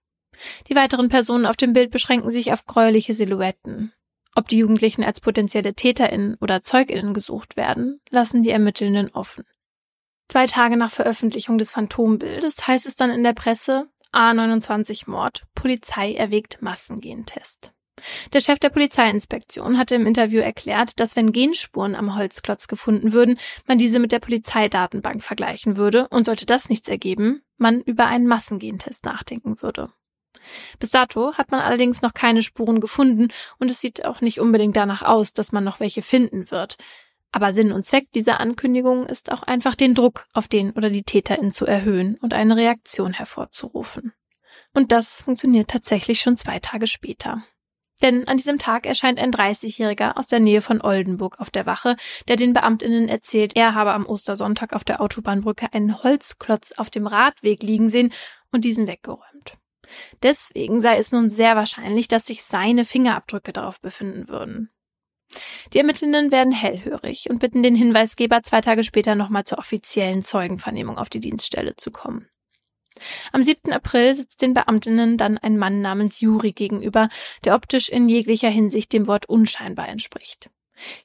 Die 0.68 0.74
weiteren 0.74 1.08
Personen 1.08 1.46
auf 1.46 1.56
dem 1.56 1.72
Bild 1.72 1.90
beschränken 1.90 2.30
sich 2.30 2.52
auf 2.52 2.66
gräuliche 2.66 3.14
Silhouetten. 3.14 3.92
Ob 4.34 4.48
die 4.48 4.58
Jugendlichen 4.58 5.04
als 5.04 5.20
potenzielle 5.20 5.74
TäterInnen 5.74 6.36
oder 6.40 6.62
ZeugInnen 6.62 7.14
gesucht 7.14 7.56
werden, 7.56 8.00
lassen 8.10 8.42
die 8.42 8.50
Ermittelnden 8.50 9.10
offen. 9.10 9.44
Zwei 10.28 10.46
Tage 10.46 10.76
nach 10.76 10.90
Veröffentlichung 10.90 11.58
des 11.58 11.70
Phantombildes 11.70 12.66
heißt 12.66 12.86
es 12.86 12.96
dann 12.96 13.10
in 13.10 13.22
der 13.22 13.34
Presse 13.34 13.88
A29 14.12 15.08
Mord, 15.08 15.44
Polizei 15.54 16.14
erwägt 16.14 16.62
Massengentest. 16.62 17.72
Der 18.32 18.40
Chef 18.40 18.58
der 18.58 18.70
Polizeiinspektion 18.70 19.78
hatte 19.78 19.94
im 19.94 20.06
Interview 20.06 20.40
erklärt, 20.40 20.98
dass 20.98 21.14
wenn 21.14 21.30
Genspuren 21.30 21.94
am 21.94 22.16
Holzklotz 22.16 22.66
gefunden 22.66 23.12
würden, 23.12 23.38
man 23.66 23.78
diese 23.78 24.00
mit 24.00 24.10
der 24.10 24.18
Polizeidatenbank 24.18 25.22
vergleichen 25.22 25.76
würde 25.76 26.08
und 26.08 26.26
sollte 26.26 26.46
das 26.46 26.68
nichts 26.68 26.88
ergeben, 26.88 27.43
man 27.56 27.80
über 27.80 28.06
einen 28.06 28.26
Massengentest 28.26 29.04
nachdenken 29.04 29.60
würde. 29.62 29.92
Bis 30.78 30.90
dato 30.90 31.34
hat 31.34 31.50
man 31.50 31.60
allerdings 31.60 32.02
noch 32.02 32.12
keine 32.12 32.42
Spuren 32.42 32.80
gefunden 32.80 33.28
und 33.58 33.70
es 33.70 33.80
sieht 33.80 34.04
auch 34.04 34.20
nicht 34.20 34.40
unbedingt 34.40 34.76
danach 34.76 35.02
aus, 35.02 35.32
dass 35.32 35.52
man 35.52 35.64
noch 35.64 35.80
welche 35.80 36.02
finden 36.02 36.50
wird. 36.50 36.76
Aber 37.32 37.52
Sinn 37.52 37.72
und 37.72 37.84
Zweck 37.84 38.12
dieser 38.12 38.40
Ankündigung 38.40 39.06
ist 39.06 39.32
auch 39.32 39.42
einfach 39.42 39.74
den 39.74 39.94
Druck 39.94 40.26
auf 40.34 40.46
den 40.46 40.70
oder 40.72 40.90
die 40.90 41.02
Täterin 41.02 41.52
zu 41.52 41.66
erhöhen 41.66 42.16
und 42.20 42.32
eine 42.32 42.56
Reaktion 42.56 43.12
hervorzurufen. 43.12 44.12
Und 44.72 44.92
das 44.92 45.20
funktioniert 45.20 45.68
tatsächlich 45.68 46.20
schon 46.20 46.36
zwei 46.36 46.58
Tage 46.60 46.86
später. 46.86 47.44
Denn 48.04 48.28
an 48.28 48.36
diesem 48.36 48.58
Tag 48.58 48.84
erscheint 48.84 49.18
ein 49.18 49.32
30-Jähriger 49.32 50.18
aus 50.18 50.26
der 50.26 50.38
Nähe 50.38 50.60
von 50.60 50.82
Oldenburg 50.82 51.40
auf 51.40 51.48
der 51.48 51.64
Wache, 51.64 51.96
der 52.28 52.36
den 52.36 52.52
Beamtinnen 52.52 53.08
erzählt, 53.08 53.56
er 53.56 53.74
habe 53.74 53.94
am 53.94 54.04
Ostersonntag 54.04 54.74
auf 54.74 54.84
der 54.84 55.00
Autobahnbrücke 55.00 55.72
einen 55.72 56.02
Holzklotz 56.02 56.72
auf 56.72 56.90
dem 56.90 57.06
Radweg 57.06 57.62
liegen 57.62 57.88
sehen 57.88 58.12
und 58.52 58.66
diesen 58.66 58.86
weggeräumt. 58.86 59.56
Deswegen 60.22 60.82
sei 60.82 60.98
es 60.98 61.12
nun 61.12 61.30
sehr 61.30 61.56
wahrscheinlich, 61.56 62.06
dass 62.06 62.26
sich 62.26 62.44
seine 62.44 62.84
Fingerabdrücke 62.84 63.54
darauf 63.54 63.80
befinden 63.80 64.28
würden. 64.28 64.68
Die 65.72 65.78
Ermittlenden 65.78 66.30
werden 66.30 66.52
hellhörig 66.52 67.30
und 67.30 67.38
bitten 67.38 67.62
den 67.62 67.74
Hinweisgeber, 67.74 68.42
zwei 68.42 68.60
Tage 68.60 68.84
später 68.84 69.14
nochmal 69.14 69.44
zur 69.44 69.56
offiziellen 69.56 70.22
Zeugenvernehmung 70.22 70.98
auf 70.98 71.08
die 71.08 71.20
Dienststelle 71.20 71.76
zu 71.76 71.90
kommen. 71.90 72.28
Am 73.32 73.44
7. 73.44 73.72
April 73.72 74.14
sitzt 74.14 74.40
den 74.42 74.54
Beamtinnen 74.54 75.16
dann 75.16 75.38
ein 75.38 75.58
Mann 75.58 75.80
namens 75.80 76.20
Juri 76.20 76.52
gegenüber, 76.52 77.08
der 77.44 77.54
optisch 77.54 77.88
in 77.88 78.08
jeglicher 78.08 78.48
Hinsicht 78.48 78.92
dem 78.92 79.06
Wort 79.06 79.26
unscheinbar 79.26 79.88
entspricht. 79.88 80.50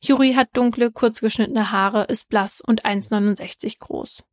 Juri 0.01 0.33
hat 0.33 0.49
dunkle, 0.53 0.91
kurzgeschnittene 0.91 1.71
Haare, 1.71 2.03
ist 2.05 2.29
blass 2.29 2.61
und 2.61 2.85
1,69 2.85 3.79
groß. 3.79 4.23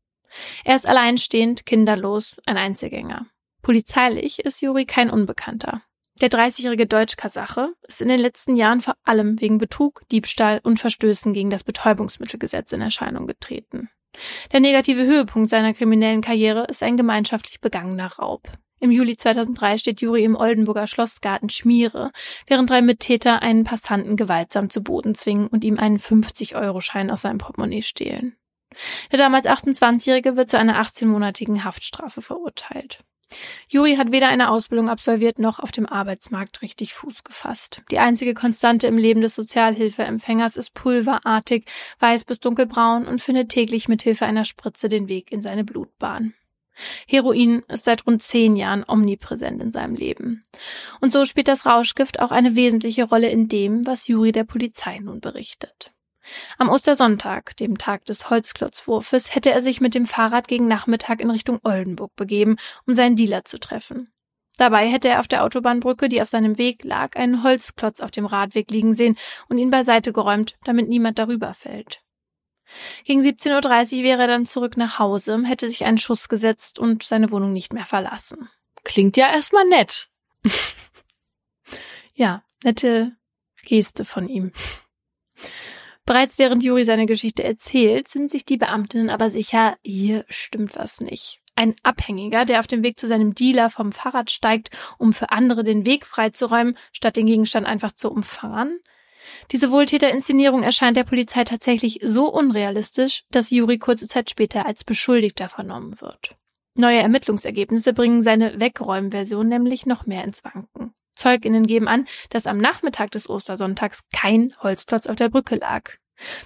Er 0.64 0.76
ist 0.76 0.86
alleinstehend, 0.86 1.66
kinderlos, 1.66 2.36
ein 2.46 2.56
Einzelgänger. 2.56 3.26
Polizeilich 3.62 4.40
ist 4.40 4.60
Juri 4.60 4.86
kein 4.86 5.10
Unbekannter. 5.10 5.82
Der 6.20 6.30
30-jährige 6.30 6.86
Deutsch-Kasache 6.86 7.74
ist 7.86 8.00
in 8.00 8.08
den 8.08 8.20
letzten 8.20 8.56
Jahren 8.56 8.80
vor 8.80 8.96
allem 9.04 9.38
wegen 9.40 9.58
Betrug, 9.58 10.02
Diebstahl 10.10 10.60
und 10.62 10.80
Verstößen 10.80 11.34
gegen 11.34 11.50
das 11.50 11.62
Betäubungsmittelgesetz 11.62 12.72
in 12.72 12.80
Erscheinung 12.80 13.26
getreten. 13.26 13.90
Der 14.52 14.60
negative 14.60 15.04
Höhepunkt 15.04 15.50
seiner 15.50 15.74
kriminellen 15.74 16.20
Karriere 16.20 16.64
ist 16.64 16.82
ein 16.82 16.96
gemeinschaftlich 16.96 17.60
begangener 17.60 18.12
Raub. 18.12 18.50
Im 18.78 18.90
Juli 18.90 19.16
2003 19.16 19.78
steht 19.78 20.00
Juri 20.02 20.24
im 20.24 20.36
Oldenburger 20.36 20.86
Schlossgarten 20.86 21.48
Schmiere, 21.48 22.12
während 22.46 22.68
drei 22.68 22.82
Mittäter 22.82 23.40
einen 23.40 23.64
Passanten 23.64 24.16
gewaltsam 24.16 24.68
zu 24.68 24.82
Boden 24.82 25.14
zwingen 25.14 25.46
und 25.46 25.64
ihm 25.64 25.78
einen 25.78 25.98
50-Euro-Schein 25.98 27.10
aus 27.10 27.22
seinem 27.22 27.38
Portemonnaie 27.38 27.82
stehlen. 27.82 28.36
Der 29.10 29.18
damals 29.18 29.46
28-Jährige 29.46 30.36
wird 30.36 30.50
zu 30.50 30.58
einer 30.58 30.80
18-monatigen 30.82 31.64
Haftstrafe 31.64 32.20
verurteilt. 32.20 33.02
Juri 33.68 33.96
hat 33.96 34.12
weder 34.12 34.28
eine 34.28 34.50
Ausbildung 34.50 34.88
absolviert 34.88 35.38
noch 35.38 35.58
auf 35.58 35.72
dem 35.72 35.86
Arbeitsmarkt 35.86 36.62
richtig 36.62 36.94
Fuß 36.94 37.24
gefasst. 37.24 37.82
Die 37.90 37.98
einzige 37.98 38.34
Konstante 38.34 38.86
im 38.86 38.98
Leben 38.98 39.20
des 39.20 39.34
Sozialhilfeempfängers 39.34 40.56
ist 40.56 40.74
pulverartig, 40.74 41.66
weiß 41.98 42.24
bis 42.24 42.40
dunkelbraun 42.40 43.06
und 43.06 43.20
findet 43.20 43.48
täglich 43.48 43.88
mit 43.88 44.02
Hilfe 44.02 44.26
einer 44.26 44.44
Spritze 44.44 44.88
den 44.88 45.08
Weg 45.08 45.32
in 45.32 45.42
seine 45.42 45.64
Blutbahn. 45.64 46.34
Heroin 47.06 47.62
ist 47.68 47.84
seit 47.84 48.06
rund 48.06 48.22
zehn 48.22 48.54
Jahren 48.54 48.84
omnipräsent 48.86 49.62
in 49.62 49.72
seinem 49.72 49.94
Leben. 49.94 50.44
Und 51.00 51.12
so 51.12 51.24
spielt 51.24 51.48
das 51.48 51.66
Rauschgift 51.66 52.20
auch 52.20 52.30
eine 52.30 52.54
wesentliche 52.54 53.04
Rolle 53.04 53.30
in 53.30 53.48
dem, 53.48 53.86
was 53.86 54.06
Juri 54.06 54.30
der 54.32 54.44
Polizei 54.44 54.98
nun 54.98 55.20
berichtet. 55.20 55.92
Am 56.58 56.68
Ostersonntag, 56.68 57.56
dem 57.56 57.78
Tag 57.78 58.04
des 58.04 58.30
Holzklotzwurfes, 58.30 59.34
hätte 59.34 59.50
er 59.50 59.62
sich 59.62 59.80
mit 59.80 59.94
dem 59.94 60.06
Fahrrad 60.06 60.48
gegen 60.48 60.68
Nachmittag 60.68 61.20
in 61.20 61.30
Richtung 61.30 61.60
Oldenburg 61.62 62.14
begeben, 62.16 62.56
um 62.86 62.94
seinen 62.94 63.16
Dealer 63.16 63.44
zu 63.44 63.58
treffen. 63.58 64.12
Dabei 64.56 64.88
hätte 64.88 65.08
er 65.08 65.20
auf 65.20 65.28
der 65.28 65.44
Autobahnbrücke, 65.44 66.08
die 66.08 66.22
auf 66.22 66.28
seinem 66.28 66.56
Weg 66.56 66.82
lag, 66.82 67.16
einen 67.16 67.42
Holzklotz 67.42 68.00
auf 68.00 68.10
dem 68.10 68.24
Radweg 68.26 68.70
liegen 68.70 68.94
sehen 68.94 69.16
und 69.48 69.58
ihn 69.58 69.70
beiseite 69.70 70.12
geräumt, 70.12 70.56
damit 70.64 70.88
niemand 70.88 71.18
darüber 71.18 71.52
fällt. 71.52 72.00
Gegen 73.04 73.20
17.30 73.20 73.98
Uhr 73.98 74.02
wäre 74.02 74.22
er 74.22 74.28
dann 74.28 74.46
zurück 74.46 74.76
nach 74.76 74.98
Hause, 74.98 75.42
hätte 75.44 75.68
sich 75.68 75.84
einen 75.84 75.98
Schuss 75.98 76.28
gesetzt 76.28 76.78
und 76.78 77.02
seine 77.02 77.30
Wohnung 77.30 77.52
nicht 77.52 77.72
mehr 77.72 77.84
verlassen. 77.84 78.48
Klingt 78.82 79.16
ja 79.16 79.30
erstmal 79.30 79.66
nett. 79.66 80.08
ja, 82.14 82.42
nette 82.64 83.12
Geste 83.64 84.04
von 84.04 84.28
ihm. 84.28 84.52
Bereits 86.06 86.38
während 86.38 86.62
Juri 86.62 86.84
seine 86.84 87.06
Geschichte 87.06 87.42
erzählt, 87.42 88.06
sind 88.06 88.30
sich 88.30 88.44
die 88.44 88.56
Beamtinnen 88.56 89.10
aber 89.10 89.28
sicher, 89.28 89.76
hier 89.82 90.24
stimmt 90.28 90.76
was 90.76 91.00
nicht. 91.00 91.40
Ein 91.56 91.74
Abhängiger, 91.82 92.44
der 92.44 92.60
auf 92.60 92.68
dem 92.68 92.84
Weg 92.84 92.98
zu 92.98 93.08
seinem 93.08 93.34
Dealer 93.34 93.70
vom 93.70 93.90
Fahrrad 93.90 94.30
steigt, 94.30 94.70
um 94.98 95.12
für 95.12 95.32
andere 95.32 95.64
den 95.64 95.84
Weg 95.84 96.06
freizuräumen, 96.06 96.78
statt 96.92 97.16
den 97.16 97.26
Gegenstand 97.26 97.66
einfach 97.66 97.92
zu 97.92 98.10
umfahren? 98.10 98.78
Diese 99.50 99.72
Wohltäterinszenierung 99.72 100.62
erscheint 100.62 100.96
der 100.96 101.04
Polizei 101.04 101.42
tatsächlich 101.42 101.98
so 102.04 102.32
unrealistisch, 102.32 103.24
dass 103.32 103.50
Juri 103.50 103.78
kurze 103.78 104.06
Zeit 104.06 104.30
später 104.30 104.64
als 104.64 104.84
Beschuldigter 104.84 105.48
vernommen 105.48 106.00
wird. 106.00 106.36
Neue 106.74 106.98
Ermittlungsergebnisse 106.98 107.92
bringen 107.94 108.22
seine 108.22 108.60
Wegräumversion 108.60 109.48
nämlich 109.48 109.86
noch 109.86 110.06
mehr 110.06 110.22
ins 110.22 110.44
Wanken. 110.44 110.94
Zeuginnen 111.16 111.66
geben 111.66 111.88
an, 111.88 112.06
dass 112.30 112.46
am 112.46 112.58
Nachmittag 112.58 113.10
des 113.10 113.28
Ostersonntags 113.28 114.04
kein 114.14 114.54
Holzklotz 114.60 115.06
auf 115.06 115.16
der 115.16 115.28
Brücke 115.28 115.56
lag. 115.56 115.90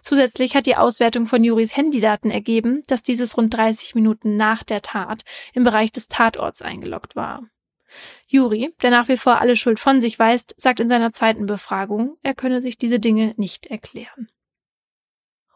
Zusätzlich 0.02 0.56
hat 0.56 0.66
die 0.66 0.76
Auswertung 0.76 1.26
von 1.26 1.44
Juris 1.44 1.76
Handydaten 1.76 2.30
ergeben, 2.30 2.82
dass 2.86 3.02
dieses 3.02 3.36
rund 3.36 3.54
30 3.54 3.94
Minuten 3.94 4.36
nach 4.36 4.62
der 4.62 4.82
Tat 4.82 5.24
im 5.52 5.62
Bereich 5.62 5.92
des 5.92 6.08
Tatorts 6.08 6.62
eingeloggt 6.62 7.14
war. 7.14 7.42
Juri, 8.26 8.74
der 8.82 8.90
nach 8.90 9.08
wie 9.08 9.16
vor 9.16 9.40
alle 9.40 9.56
Schuld 9.56 9.80
von 9.80 10.00
sich 10.00 10.18
weist, 10.18 10.54
sagt 10.56 10.80
in 10.80 10.88
seiner 10.88 11.12
zweiten 11.12 11.46
Befragung, 11.46 12.16
er 12.22 12.34
könne 12.34 12.60
sich 12.60 12.78
diese 12.78 13.00
Dinge 13.00 13.34
nicht 13.36 13.66
erklären. 13.66 14.28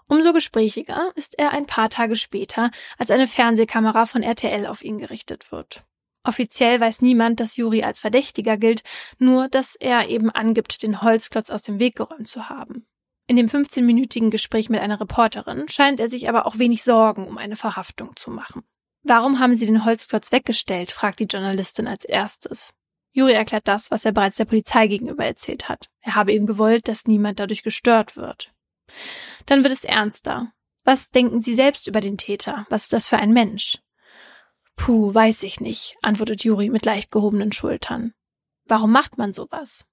Umso 0.07 0.33
gesprächiger 0.33 1.13
ist 1.15 1.39
er 1.39 1.53
ein 1.53 1.67
paar 1.67 1.89
Tage 1.89 2.17
später, 2.17 2.71
als 2.99 3.11
eine 3.11 3.27
Fernsehkamera 3.27 4.07
von 4.07 4.23
RTL 4.23 4.67
auf 4.67 4.83
ihn 4.83 4.99
gerichtet 4.99 5.51
wird. 5.51 5.85
Offiziell 6.25 6.81
weiß 6.81 7.03
niemand, 7.03 7.39
dass 7.39 7.57
Juri 7.57 7.83
als 7.83 8.01
Verdächtiger 8.01 8.57
gilt, 8.57 8.83
nur 9.19 9.49
dass 9.49 9.77
er 9.77 10.09
eben 10.09 10.31
angibt, 10.31 10.83
den 10.83 11.03
Holzklotz 11.03 11.51
aus 11.51 11.63
dem 11.63 11.79
Weg 11.79 11.97
geräumt 11.97 12.29
zu 12.29 12.49
haben. 12.49 12.87
In 13.27 13.37
dem 13.37 13.49
15-minütigen 13.49 14.31
Gespräch 14.31 14.69
mit 14.69 14.81
einer 14.81 15.01
Reporterin 15.01 15.69
scheint 15.69 16.01
er 16.01 16.09
sich 16.09 16.29
aber 16.29 16.47
auch 16.47 16.59
wenig 16.59 16.83
Sorgen 16.83 17.27
um 17.27 17.39
eine 17.39 17.57
Verhaftung 17.57 18.17
zu 18.17 18.31
machen. 18.31 18.63
Warum 19.03 19.39
haben 19.39 19.55
Sie 19.55 19.67
den 19.67 19.85
Holzklotz 19.85 20.33
weggestellt? 20.33 20.91
fragt 20.91 21.21
die 21.21 21.25
Journalistin 21.25 21.87
als 21.87 22.05
erstes. 22.05 22.73
Juri 23.13 23.33
erklärt 23.33 23.69
das, 23.69 23.91
was 23.91 24.05
er 24.05 24.13
bereits 24.13 24.37
der 24.37 24.47
Polizei 24.47 24.89
gegenüber 24.89 25.25
erzählt 25.25 25.69
hat. 25.69 25.89
Er 26.01 26.17
habe 26.17 26.33
eben 26.33 26.47
gewollt, 26.47 26.89
dass 26.89 27.07
niemand 27.07 27.39
dadurch 27.39 27.63
gestört 27.63 28.17
wird. 28.17 28.53
Dann 29.47 29.63
wird 29.63 29.73
es 29.73 29.85
ernster. 29.85 30.53
Was 30.85 31.11
denken 31.11 31.41
Sie 31.41 31.55
selbst 31.55 31.87
über 31.87 32.01
den 32.01 32.19
Täter? 32.19 32.67
Was 32.71 32.85
ist 32.85 32.93
das 32.93 33.07
für 33.07 33.17
ein 33.17 33.33
Mensch? 33.33 33.79
Puh, 34.77 35.15
weiß 35.15 35.43
ich 35.45 35.61
nicht, 35.61 35.97
antwortet 36.03 36.45
Juri 36.45 36.69
mit 36.69 36.85
leicht 36.85 37.11
gehobenen 37.11 37.53
Schultern. 37.53 38.15
Warum 38.67 38.93
macht 38.93 39.19
man 39.19 39.33
sowas? 39.33 39.85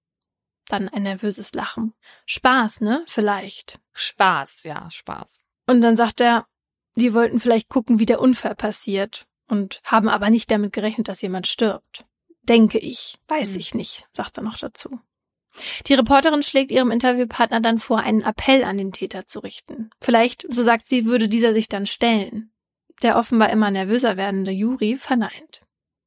Dann 0.67 0.89
ein 0.89 1.03
nervöses 1.03 1.53
Lachen. 1.53 1.93
Spaß, 2.25 2.81
ne? 2.81 3.03
Vielleicht. 3.07 3.79
Spaß, 3.93 4.63
ja, 4.63 4.89
Spaß. 4.89 5.45
Und 5.67 5.81
dann 5.81 5.95
sagt 5.95 6.21
er, 6.21 6.47
die 6.95 7.13
wollten 7.13 7.39
vielleicht 7.39 7.69
gucken, 7.69 7.99
wie 7.99 8.05
der 8.05 8.19
Unfall 8.21 8.55
passiert 8.55 9.27
und 9.47 9.81
haben 9.83 10.09
aber 10.09 10.29
nicht 10.29 10.49
damit 10.51 10.73
gerechnet, 10.73 11.07
dass 11.07 11.21
jemand 11.21 11.47
stirbt. 11.47 12.03
Denke 12.43 12.79
ich, 12.79 13.19
weiß 13.27 13.53
hm. 13.53 13.59
ich 13.59 13.73
nicht, 13.75 14.07
sagt 14.13 14.37
er 14.37 14.43
noch 14.43 14.57
dazu. 14.57 14.99
Die 15.87 15.93
Reporterin 15.93 16.43
schlägt 16.43 16.71
ihrem 16.71 16.91
Interviewpartner 16.91 17.59
dann 17.59 17.77
vor, 17.77 17.99
einen 17.99 18.21
Appell 18.21 18.63
an 18.63 18.77
den 18.77 18.93
Täter 18.93 19.27
zu 19.27 19.39
richten. 19.39 19.89
Vielleicht, 19.99 20.45
so 20.49 20.63
sagt 20.63 20.87
sie, 20.87 21.05
würde 21.05 21.27
dieser 21.27 21.53
sich 21.53 21.67
dann 21.67 21.85
stellen. 21.85 22.51
Der 23.01 23.17
offenbar 23.17 23.49
immer 23.49 23.71
nervöser 23.71 24.17
werdende 24.17 24.51
Juri 24.51 24.97
verneint. 24.97 25.61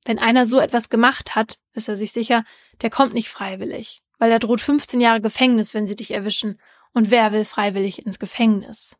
Wenn 0.04 0.18
einer 0.18 0.46
so 0.46 0.60
etwas 0.60 0.90
gemacht 0.90 1.34
hat, 1.34 1.58
ist 1.72 1.88
er 1.88 1.96
sich 1.96 2.12
sicher, 2.12 2.44
der 2.82 2.90
kommt 2.90 3.14
nicht 3.14 3.28
freiwillig, 3.28 4.02
weil 4.18 4.30
er 4.30 4.38
droht 4.38 4.60
15 4.60 5.00
Jahre 5.00 5.20
Gefängnis, 5.20 5.74
wenn 5.74 5.86
sie 5.86 5.96
dich 5.96 6.10
erwischen. 6.10 6.60
Und 6.92 7.10
wer 7.10 7.32
will 7.32 7.44
freiwillig 7.44 8.04
ins 8.06 8.18
Gefängnis? 8.18 8.96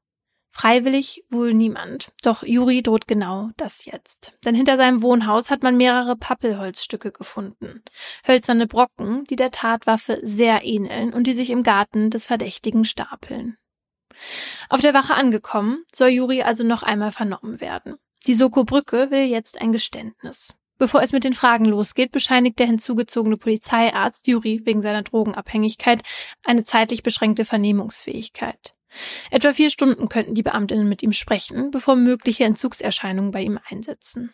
Freiwillig 0.51 1.25
wohl 1.31 1.53
niemand. 1.53 2.13
Doch 2.23 2.45
Juri 2.45 2.83
droht 2.83 3.09
genau 3.09 3.51
das 3.57 3.85
jetzt. 3.87 4.35
Denn 4.45 4.55
hinter 4.55 4.77
seinem 4.77 5.03
Wohnhaus 5.03 5.51
hat 5.51 5.65
man 5.65 5.77
mehrere 5.77 6.15
Pappelholzstücke 6.17 7.11
gefunden. 7.11 7.83
Hölzerne 8.27 8.69
Brocken, 8.69 9.25
die 9.25 9.35
der 9.35 9.51
Tatwaffe 9.51 10.21
sehr 10.23 10.65
ähneln 10.65 11.13
und 11.13 11.27
die 11.27 11.35
sich 11.35 11.51
im 11.51 11.65
Garten 11.65 12.09
des 12.11 12.27
Verdächtigen 12.27 12.85
stapeln. 12.85 13.59
Auf 14.69 14.81
der 14.81 14.95
Wache 14.95 15.15
angekommen, 15.15 15.85
soll 15.95 16.09
Juri 16.09 16.43
also 16.43 16.65
noch 16.65 16.83
einmal 16.83 17.13
vernommen 17.13 17.61
werden. 17.61 17.97
Die 18.27 18.35
Soko 18.35 18.65
Brücke 18.65 19.11
will 19.11 19.25
jetzt 19.25 19.61
ein 19.61 19.73
Geständnis. 19.73 20.55
Bevor 20.79 21.03
es 21.03 21.13
mit 21.13 21.25
den 21.25 21.35
Fragen 21.35 21.67
losgeht, 21.67 22.11
bescheinigt 22.11 22.59
der 22.59 22.67
hinzugezogene 22.67 23.37
Polizeiarzt 23.37 24.27
Juri 24.27 24.63
wegen 24.65 24.83
seiner 24.83 25.03
Drogenabhängigkeit 25.03 26.03
eine 26.45 26.65
zeitlich 26.65 27.03
beschränkte 27.03 27.45
Vernehmungsfähigkeit. 27.45 28.75
Etwa 29.31 29.53
vier 29.53 29.71
Stunden 29.71 30.09
könnten 30.09 30.35
die 30.35 30.43
Beamtinnen 30.43 30.89
mit 30.89 31.03
ihm 31.03 31.13
sprechen, 31.13 31.71
bevor 31.71 31.97
mögliche 31.97 32.45
Entzugserscheinungen 32.45 33.31
bei 33.31 33.43
ihm 33.43 33.59
einsetzen. 33.69 34.33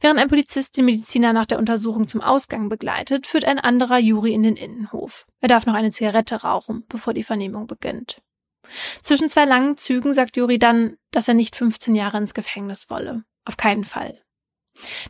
Während 0.00 0.18
ein 0.18 0.28
Polizist 0.28 0.76
den 0.76 0.86
Mediziner 0.86 1.32
nach 1.32 1.46
der 1.46 1.58
Untersuchung 1.58 2.08
zum 2.08 2.20
Ausgang 2.20 2.68
begleitet, 2.68 3.26
führt 3.26 3.44
ein 3.44 3.58
anderer 3.58 3.98
Juri 3.98 4.32
in 4.32 4.42
den 4.42 4.56
Innenhof. 4.56 5.26
Er 5.40 5.48
darf 5.48 5.66
noch 5.66 5.74
eine 5.74 5.90
Zigarette 5.92 6.36
rauchen, 6.42 6.84
bevor 6.88 7.12
die 7.12 7.22
Vernehmung 7.22 7.66
beginnt. 7.66 8.22
Zwischen 9.02 9.28
zwei 9.28 9.44
langen 9.44 9.76
Zügen 9.76 10.14
sagt 10.14 10.36
Juri 10.36 10.58
dann, 10.58 10.96
dass 11.10 11.28
er 11.28 11.34
nicht 11.34 11.56
15 11.56 11.94
Jahre 11.94 12.18
ins 12.18 12.34
Gefängnis 12.34 12.90
wolle. 12.90 13.24
Auf 13.44 13.56
keinen 13.56 13.84
Fall. 13.84 14.20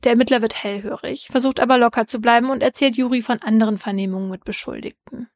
Der 0.05 0.13
Ermittler 0.13 0.43
wird 0.43 0.63
hellhörig, 0.63 1.29
versucht 1.31 1.61
aber 1.61 1.79
locker 1.79 2.07
zu 2.07 2.21
bleiben 2.21 2.51
und 2.51 2.63
erzählt 2.63 2.97
Juri 2.97 3.23
von 3.23 3.41
anderen 3.43 3.79
Vernehmungen 3.79 4.31
mit 4.31 4.45
Beschuldigten. 4.45 5.29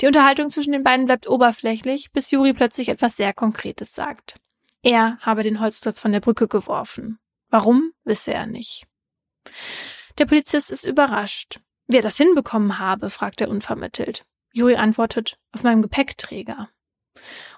Die 0.00 0.06
Unterhaltung 0.06 0.50
zwischen 0.50 0.72
den 0.72 0.82
beiden 0.82 1.06
bleibt 1.06 1.28
oberflächlich, 1.28 2.10
bis 2.12 2.30
Juri 2.30 2.52
plötzlich 2.52 2.88
etwas 2.88 3.16
sehr 3.16 3.32
Konkretes 3.32 3.94
sagt. 3.94 4.36
Er 4.82 5.18
habe 5.20 5.42
den 5.42 5.60
Holzklotz 5.60 6.00
von 6.00 6.12
der 6.12 6.20
Brücke 6.20 6.48
geworfen. 6.48 7.18
Warum, 7.48 7.92
wisse 8.04 8.34
er 8.34 8.46
nicht. 8.46 8.86
Der 10.18 10.26
Polizist 10.26 10.70
ist 10.70 10.84
überrascht. 10.84 11.60
Wer 11.86 12.02
das 12.02 12.16
hinbekommen 12.16 12.78
habe, 12.78 13.10
fragt 13.10 13.40
er 13.40 13.48
unvermittelt. 13.48 14.24
Juri 14.52 14.76
antwortet, 14.76 15.38
auf 15.52 15.62
meinem 15.62 15.82
Gepäckträger. 15.82 16.68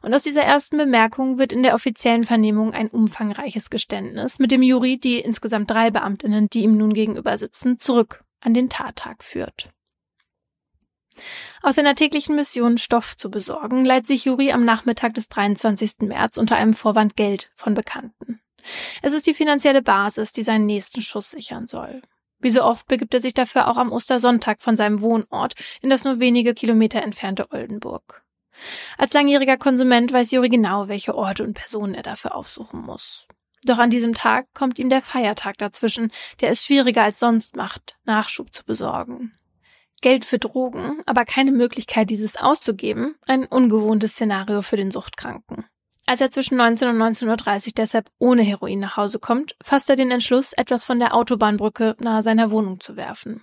Und 0.02 0.14
aus 0.14 0.22
dieser 0.22 0.42
ersten 0.42 0.76
Bemerkung 0.76 1.38
wird 1.38 1.52
in 1.52 1.62
der 1.62 1.74
offiziellen 1.74 2.24
Vernehmung 2.24 2.72
ein 2.72 2.88
umfangreiches 2.88 3.70
Geständnis, 3.70 4.38
mit 4.38 4.52
dem 4.52 4.62
Juri 4.62 4.98
die 4.98 5.20
insgesamt 5.20 5.70
drei 5.70 5.90
Beamtinnen, 5.90 6.48
die 6.48 6.62
ihm 6.62 6.76
nun 6.76 6.92
gegenüber 6.92 7.38
sitzen, 7.38 7.78
zurück 7.78 8.24
an 8.40 8.54
den 8.54 8.68
Tattag 8.68 9.24
führt. 9.24 9.70
Aus 11.62 11.76
seiner 11.76 11.94
täglichen 11.94 12.36
Mission, 12.36 12.78
Stoff 12.78 13.16
zu 13.16 13.30
besorgen, 13.30 13.84
leiht 13.84 14.06
sich 14.06 14.24
Juri 14.24 14.52
am 14.52 14.64
Nachmittag 14.64 15.14
des 15.14 15.28
23. 15.28 16.00
März 16.00 16.36
unter 16.36 16.56
einem 16.56 16.74
Vorwand 16.74 17.16
Geld 17.16 17.50
von 17.54 17.74
Bekannten. 17.74 18.40
Es 19.02 19.12
ist 19.12 19.26
die 19.26 19.34
finanzielle 19.34 19.82
Basis, 19.82 20.32
die 20.32 20.42
seinen 20.42 20.66
nächsten 20.66 21.02
Schuss 21.02 21.30
sichern 21.30 21.66
soll. 21.66 22.02
Wie 22.38 22.50
so 22.50 22.62
oft 22.62 22.86
begibt 22.86 23.14
er 23.14 23.20
sich 23.20 23.34
dafür 23.34 23.68
auch 23.68 23.76
am 23.76 23.92
Ostersonntag 23.92 24.60
von 24.60 24.76
seinem 24.76 25.00
Wohnort 25.00 25.54
in 25.80 25.88
das 25.88 26.04
nur 26.04 26.20
wenige 26.20 26.54
Kilometer 26.54 27.02
entfernte 27.02 27.50
Oldenburg. 27.50 28.25
Als 28.98 29.12
langjähriger 29.12 29.56
Konsument 29.56 30.12
weiß 30.12 30.30
Juri 30.30 30.48
genau, 30.48 30.88
welche 30.88 31.14
Orte 31.14 31.44
und 31.44 31.54
Personen 31.54 31.94
er 31.94 32.02
dafür 32.02 32.34
aufsuchen 32.34 32.80
muss. 32.80 33.26
Doch 33.64 33.78
an 33.78 33.90
diesem 33.90 34.14
Tag 34.14 34.46
kommt 34.54 34.78
ihm 34.78 34.88
der 34.88 35.02
Feiertag 35.02 35.58
dazwischen, 35.58 36.12
der 36.40 36.50
es 36.50 36.64
schwieriger 36.64 37.02
als 37.02 37.18
sonst 37.18 37.56
macht, 37.56 37.96
Nachschub 38.04 38.54
zu 38.54 38.64
besorgen. 38.64 39.32
Geld 40.02 40.24
für 40.24 40.38
Drogen, 40.38 41.00
aber 41.06 41.24
keine 41.24 41.52
Möglichkeit, 41.52 42.10
dieses 42.10 42.36
auszugeben, 42.36 43.16
ein 43.26 43.46
ungewohntes 43.46 44.12
Szenario 44.12 44.62
für 44.62 44.76
den 44.76 44.90
Suchtkranken. 44.90 45.64
Als 46.06 46.20
er 46.20 46.30
zwischen 46.30 46.56
19 46.56 46.88
und 46.88 46.98
19.30 46.98 47.66
Uhr 47.66 47.72
deshalb 47.76 48.10
ohne 48.18 48.42
Heroin 48.42 48.78
nach 48.78 48.96
Hause 48.96 49.18
kommt, 49.18 49.56
fasst 49.60 49.90
er 49.90 49.96
den 49.96 50.12
Entschluss, 50.12 50.52
etwas 50.52 50.84
von 50.84 51.00
der 51.00 51.14
Autobahnbrücke 51.14 51.96
nahe 51.98 52.22
seiner 52.22 52.52
Wohnung 52.52 52.78
zu 52.78 52.94
werfen. 52.94 53.42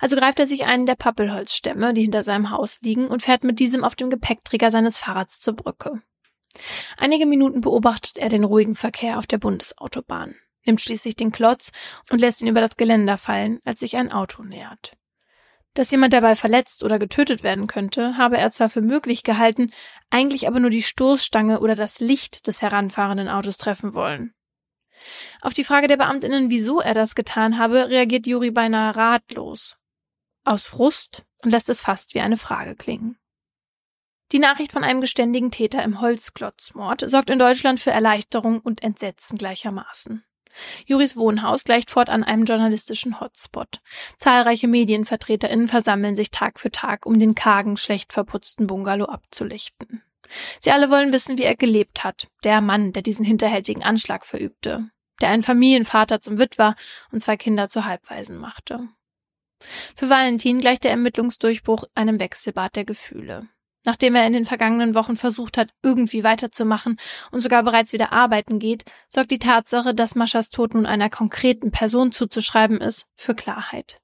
Also 0.00 0.16
greift 0.16 0.40
er 0.40 0.46
sich 0.46 0.64
einen 0.64 0.86
der 0.86 0.94
Pappelholzstämme, 0.94 1.94
die 1.94 2.02
hinter 2.02 2.22
seinem 2.22 2.50
Haus 2.50 2.78
liegen, 2.82 3.08
und 3.08 3.22
fährt 3.22 3.44
mit 3.44 3.58
diesem 3.58 3.84
auf 3.84 3.96
dem 3.96 4.10
Gepäckträger 4.10 4.70
seines 4.70 4.98
Fahrrads 4.98 5.40
zur 5.40 5.54
Brücke. 5.54 6.02
Einige 6.96 7.26
Minuten 7.26 7.60
beobachtet 7.60 8.18
er 8.18 8.28
den 8.28 8.44
ruhigen 8.44 8.74
Verkehr 8.74 9.18
auf 9.18 9.26
der 9.26 9.38
Bundesautobahn, 9.38 10.34
nimmt 10.64 10.80
schließlich 10.80 11.16
den 11.16 11.32
Klotz 11.32 11.72
und 12.10 12.20
lässt 12.20 12.42
ihn 12.42 12.48
über 12.48 12.60
das 12.60 12.76
Geländer 12.76 13.16
fallen, 13.16 13.60
als 13.64 13.80
sich 13.80 13.96
ein 13.96 14.12
Auto 14.12 14.42
nähert. 14.42 14.96
Dass 15.74 15.90
jemand 15.90 16.12
dabei 16.12 16.36
verletzt 16.36 16.84
oder 16.84 16.98
getötet 16.98 17.42
werden 17.42 17.66
könnte, 17.66 18.18
habe 18.18 18.36
er 18.36 18.50
zwar 18.50 18.68
für 18.68 18.82
möglich 18.82 19.22
gehalten, 19.22 19.72
eigentlich 20.10 20.46
aber 20.46 20.60
nur 20.60 20.68
die 20.68 20.82
Stoßstange 20.82 21.60
oder 21.60 21.74
das 21.74 21.98
Licht 22.00 22.46
des 22.46 22.60
heranfahrenden 22.60 23.28
Autos 23.28 23.56
treffen 23.56 23.94
wollen. 23.94 24.34
Auf 25.40 25.52
die 25.52 25.64
Frage 25.64 25.88
der 25.88 25.96
Beamtinnen, 25.96 26.50
wieso 26.50 26.80
er 26.80 26.94
das 26.94 27.14
getan 27.14 27.58
habe, 27.58 27.88
reagiert 27.88 28.26
Juri 28.26 28.50
beinahe 28.50 28.96
ratlos. 28.96 29.76
Aus 30.44 30.66
Frust 30.66 31.24
und 31.42 31.50
lässt 31.50 31.68
es 31.68 31.80
fast 31.80 32.14
wie 32.14 32.20
eine 32.20 32.36
Frage 32.36 32.74
klingen. 32.74 33.18
Die 34.32 34.38
Nachricht 34.38 34.72
von 34.72 34.82
einem 34.82 35.02
geständigen 35.02 35.50
Täter 35.50 35.82
im 35.82 36.00
Holzklotzmord 36.00 37.08
sorgt 37.08 37.28
in 37.28 37.38
Deutschland 37.38 37.80
für 37.80 37.90
Erleichterung 37.90 38.60
und 38.60 38.82
Entsetzen 38.82 39.36
gleichermaßen. 39.36 40.24
Juris 40.86 41.16
Wohnhaus 41.16 41.64
gleicht 41.64 41.90
fortan 41.90 42.24
einem 42.24 42.44
journalistischen 42.44 43.20
Hotspot. 43.20 43.80
Zahlreiche 44.18 44.68
MedienvertreterInnen 44.68 45.68
versammeln 45.68 46.16
sich 46.16 46.30
Tag 46.30 46.60
für 46.60 46.70
Tag, 46.70 47.06
um 47.06 47.18
den 47.18 47.34
kargen, 47.34 47.76
schlecht 47.76 48.12
verputzten 48.12 48.66
Bungalow 48.66 49.06
abzulichten. 49.06 50.02
Sie 50.60 50.70
alle 50.70 50.90
wollen 50.90 51.12
wissen, 51.12 51.38
wie 51.38 51.44
er 51.44 51.56
gelebt 51.56 52.04
hat, 52.04 52.28
der 52.44 52.60
Mann, 52.60 52.92
der 52.92 53.02
diesen 53.02 53.24
hinterhältigen 53.24 53.82
Anschlag 53.82 54.24
verübte, 54.24 54.88
der 55.20 55.30
einen 55.30 55.42
Familienvater 55.42 56.20
zum 56.20 56.38
Witwer 56.38 56.74
und 57.10 57.22
zwei 57.22 57.36
Kinder 57.36 57.68
zu 57.68 57.84
Halbwaisen 57.84 58.38
machte. 58.38 58.88
Für 59.96 60.10
Valentin 60.10 60.58
gleicht 60.58 60.84
der 60.84 60.90
Ermittlungsdurchbruch 60.90 61.84
einem 61.94 62.18
Wechselbad 62.18 62.76
der 62.76 62.84
Gefühle. 62.84 63.48
Nachdem 63.84 64.14
er 64.14 64.26
in 64.26 64.32
den 64.32 64.44
vergangenen 64.44 64.94
Wochen 64.94 65.16
versucht 65.16 65.58
hat, 65.58 65.70
irgendwie 65.82 66.22
weiterzumachen 66.22 66.98
und 67.32 67.40
sogar 67.40 67.64
bereits 67.64 67.92
wieder 67.92 68.12
arbeiten 68.12 68.60
geht, 68.60 68.84
sorgt 69.08 69.32
die 69.32 69.40
Tatsache, 69.40 69.92
dass 69.92 70.14
Maschas 70.14 70.50
Tod 70.50 70.74
nun 70.74 70.86
einer 70.86 71.10
konkreten 71.10 71.72
Person 71.72 72.12
zuzuschreiben 72.12 72.80
ist, 72.80 73.06
für 73.16 73.34
Klarheit. 73.34 74.01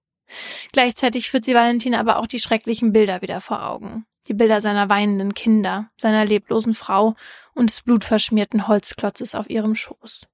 Gleichzeitig 0.72 1.30
führt 1.30 1.44
sie 1.44 1.54
Valentin 1.54 1.94
aber 1.94 2.18
auch 2.18 2.26
die 2.26 2.38
schrecklichen 2.38 2.92
Bilder 2.92 3.22
wieder 3.22 3.40
vor 3.40 3.66
Augen. 3.66 4.06
Die 4.28 4.34
Bilder 4.34 4.60
seiner 4.60 4.90
weinenden 4.90 5.34
Kinder, 5.34 5.90
seiner 5.96 6.24
leblosen 6.24 6.74
Frau 6.74 7.14
und 7.54 7.70
des 7.70 7.82
blutverschmierten 7.82 8.68
Holzklotzes 8.68 9.34
auf 9.34 9.48
ihrem 9.48 9.74
Schoß. 9.74 10.26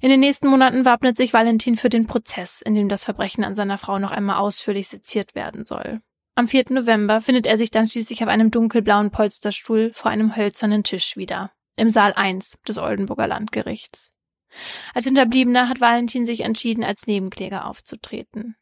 In 0.00 0.08
den 0.08 0.20
nächsten 0.20 0.48
Monaten 0.48 0.84
wappnet 0.84 1.16
sich 1.16 1.32
Valentin 1.32 1.76
für 1.76 1.88
den 1.88 2.06
Prozess, 2.06 2.62
in 2.62 2.74
dem 2.74 2.88
das 2.88 3.04
Verbrechen 3.04 3.44
an 3.44 3.54
seiner 3.54 3.78
Frau 3.78 3.98
noch 3.98 4.10
einmal 4.10 4.38
ausführlich 4.38 4.88
seziert 4.88 5.34
werden 5.34 5.64
soll. 5.64 6.00
Am 6.34 6.48
4. 6.48 6.64
November 6.70 7.20
findet 7.20 7.46
er 7.46 7.58
sich 7.58 7.70
dann 7.70 7.86
schließlich 7.86 8.22
auf 8.22 8.28
einem 8.28 8.50
dunkelblauen 8.50 9.10
Polsterstuhl 9.10 9.92
vor 9.92 10.10
einem 10.10 10.34
hölzernen 10.34 10.82
Tisch 10.82 11.16
wieder, 11.16 11.52
im 11.76 11.90
Saal 11.90 12.14
1 12.14 12.58
des 12.66 12.78
Oldenburger 12.78 13.26
Landgerichts. 13.26 14.11
Als 14.94 15.06
Hinterbliebener 15.06 15.68
hat 15.68 15.80
Valentin 15.80 16.26
sich 16.26 16.40
entschieden, 16.40 16.84
als 16.84 17.06
Nebenkläger 17.06 17.66
aufzutreten. 17.66 18.56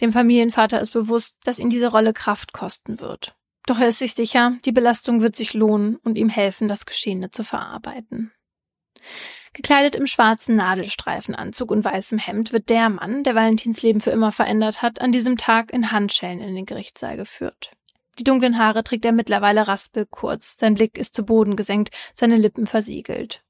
Dem 0.00 0.12
Familienvater 0.12 0.80
ist 0.80 0.92
bewusst, 0.92 1.36
dass 1.44 1.58
ihn 1.58 1.70
diese 1.70 1.90
Rolle 1.90 2.12
Kraft 2.12 2.52
kosten 2.52 3.00
wird. 3.00 3.34
Doch 3.66 3.78
er 3.78 3.88
ist 3.88 3.98
sich 3.98 4.14
sicher, 4.14 4.56
die 4.64 4.72
Belastung 4.72 5.22
wird 5.22 5.36
sich 5.36 5.54
lohnen 5.54 5.96
und 5.96 6.18
ihm 6.18 6.28
helfen, 6.28 6.68
das 6.68 6.86
Geschehene 6.86 7.30
zu 7.30 7.44
verarbeiten. 7.44 8.32
Gekleidet 9.54 9.94
im 9.94 10.06
schwarzen 10.06 10.56
Nadelstreifenanzug 10.56 11.70
und 11.70 11.84
weißem 11.84 12.18
Hemd 12.18 12.52
wird 12.52 12.68
der 12.68 12.88
Mann, 12.88 13.22
der 13.22 13.34
Valentins 13.34 13.82
Leben 13.82 14.00
für 14.00 14.10
immer 14.10 14.32
verändert 14.32 14.82
hat, 14.82 15.00
an 15.00 15.12
diesem 15.12 15.36
Tag 15.36 15.72
in 15.72 15.92
Handschellen 15.92 16.40
in 16.40 16.54
den 16.54 16.66
Gerichtssaal 16.66 17.16
geführt. 17.16 17.70
Die 18.18 18.24
dunklen 18.24 18.58
Haare 18.58 18.84
trägt 18.84 19.04
er 19.04 19.12
mittlerweile 19.12 19.66
raspelkurz, 19.66 20.56
sein 20.58 20.74
Blick 20.74 20.98
ist 20.98 21.14
zu 21.14 21.24
Boden 21.24 21.56
gesenkt, 21.56 21.94
seine 22.14 22.36
Lippen 22.36 22.66
versiegelt. 22.66 23.42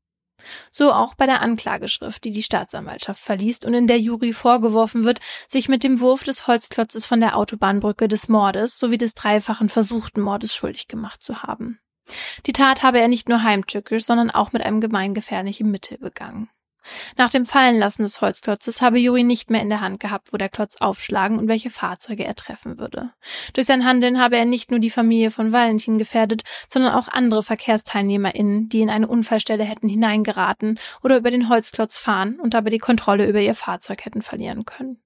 So 0.71 0.93
auch 0.93 1.15
bei 1.15 1.27
der 1.27 1.41
Anklageschrift, 1.41 2.25
die 2.25 2.31
die 2.31 2.43
Staatsanwaltschaft 2.43 3.23
verliest 3.23 3.67
und 3.67 3.75
in 3.75 3.87
der 3.87 4.01
Jury 4.01 4.33
vorgeworfen 4.33 5.05
wird, 5.05 5.21
sich 5.49 5.69
mit 5.69 5.85
dem 5.85 6.01
Wurf 6.01 6.25
des 6.25 6.47
Holzklotzes 6.47 7.07
von 7.07 7.21
der 7.21 7.37
Autobahnbrücke 7.37 8.09
des 8.09 8.29
Mordes 8.29 8.79
sowie 8.79 8.99
des 8.99 9.15
dreifachen 9.15 9.69
versuchten 9.69 10.21
Mordes 10.21 10.55
schuldig 10.55 10.89
gemacht 10.89 11.23
zu 11.23 11.43
haben. 11.43 11.79
Die 12.47 12.53
Tat 12.53 12.83
habe 12.83 13.01
er 13.01 13.09
nicht 13.09 13.29
nur 13.29 13.43
heimtückisch, 13.43 14.05
sondern 14.05 14.31
auch 14.31 14.53
mit 14.53 14.63
einem 14.63 14.81
gemeingefährlichen 14.81 15.71
Mittel 15.71 15.99
begangen. 15.99 16.51
Nach 17.17 17.31
dem 17.31 17.47
Fallenlassen 17.47 18.05
des 18.05 18.21
Holzklotzes 18.21 18.83
habe 18.83 18.99
Juri 18.99 19.23
nicht 19.23 19.51
mehr 19.51 19.63
in 19.63 19.69
der 19.69 19.81
Hand 19.81 20.01
gehabt, 20.01 20.33
wo 20.33 20.37
der 20.37 20.49
Klotz 20.49 20.77
aufschlagen 20.77 21.39
und 21.39 21.49
welche 21.49 21.71
Fahrzeuge 21.71 22.25
er 22.25 22.35
treffen 22.35 22.79
würde. 22.79 23.13
Durch 23.53 23.67
sein 23.67 23.85
Handeln 23.85 24.21
habe 24.21 24.37
er 24.37 24.45
nicht 24.45 24.71
nur 24.71 24.81
die 24.81 24.91
Familie 24.91 25.31
von 25.31 25.53
Valentin 25.53 25.99
gefährdet, 25.99 26.43
sondern 26.69 26.93
auch 26.93 27.09
andere 27.09 27.43
VerkehrsteilnehmerInnen, 27.43 28.69
die 28.69 28.81
in 28.81 28.91
eine 28.91 29.09
Unfallstelle 29.09 29.65
hätten 29.65 29.89
hineingeraten 29.89 30.79
oder 31.03 31.17
über 31.17 31.31
den 31.31 31.49
Holzklotz 31.49 31.97
fahren 31.97 32.39
und 32.41 32.55
dabei 32.55 32.71
die 32.71 32.79
Kontrolle 32.79 33.29
über 33.29 33.41
ihr 33.41 33.55
Fahrzeug 33.55 34.05
hätten 34.05 34.23
verlieren 34.23 34.65
können. 34.65 35.03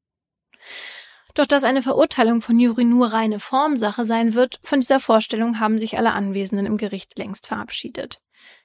Doch 1.34 1.46
dass 1.46 1.62
eine 1.62 1.82
Verurteilung 1.82 2.42
von 2.42 2.58
Juri 2.58 2.84
nur 2.84 3.12
reine 3.12 3.38
Formsache 3.38 4.04
sein 4.04 4.34
wird, 4.34 4.58
von 4.64 4.80
dieser 4.80 4.98
Vorstellung 4.98 5.60
haben 5.60 5.78
sich 5.78 5.96
alle 5.96 6.12
Anwesenden 6.12 6.66
im 6.66 6.78
Gericht 6.78 7.16
längst 7.16 7.46
verabschiedet. 7.46 8.20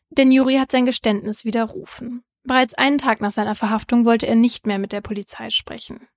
Denn 0.09 0.32
Juri 0.32 0.55
hat 0.55 0.72
sein 0.72 0.86
Geständnis 0.86 1.45
widerrufen. 1.45 2.24
Bereits 2.44 2.74
einen 2.74 2.98
Tag 2.98 3.22
nach 3.22 3.32
seiner 3.32 3.56
Verhaftung 3.56 4.06
wollte 4.06 4.28
er 4.28 4.36
nicht 4.36 4.68
mehr 4.68 4.80
mit 4.80 4.91
der 4.91 5.02
Polizei 5.02 5.50
sprechen. 5.50 6.08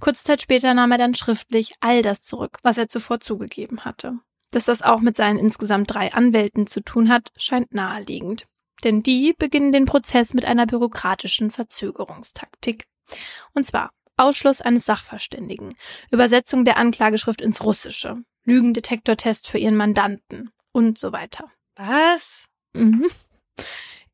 Kurze 0.00 0.24
Zeit 0.24 0.42
später 0.42 0.74
nahm 0.74 0.92
er 0.92 0.98
dann 0.98 1.14
schriftlich 1.14 1.72
all 1.80 2.02
das 2.02 2.22
zurück, 2.22 2.58
was 2.62 2.78
er 2.78 2.88
zuvor 2.88 3.20
zugegeben 3.20 3.84
hatte. 3.84 4.18
Dass 4.50 4.64
das 4.64 4.82
auch 4.82 5.00
mit 5.00 5.16
seinen 5.16 5.38
insgesamt 5.38 5.92
drei 5.92 6.12
Anwälten 6.12 6.66
zu 6.66 6.80
tun 6.80 7.10
hat, 7.10 7.32
scheint 7.36 7.74
naheliegend. 7.74 8.46
Denn 8.82 9.02
die 9.02 9.34
beginnen 9.36 9.72
den 9.72 9.84
Prozess 9.84 10.34
mit 10.34 10.44
einer 10.44 10.66
bürokratischen 10.66 11.50
Verzögerungstaktik. 11.50 12.86
Und 13.54 13.66
zwar 13.66 13.90
Ausschluss 14.16 14.60
eines 14.60 14.84
Sachverständigen, 14.84 15.74
Übersetzung 16.10 16.64
der 16.64 16.76
Anklageschrift 16.76 17.40
ins 17.40 17.62
Russische, 17.62 18.16
Lügendetektortest 18.44 19.48
für 19.48 19.58
ihren 19.58 19.76
Mandanten 19.76 20.50
und 20.72 20.98
so 20.98 21.12
weiter. 21.12 21.50
Was? 21.76 22.46
Mhm. 22.72 23.08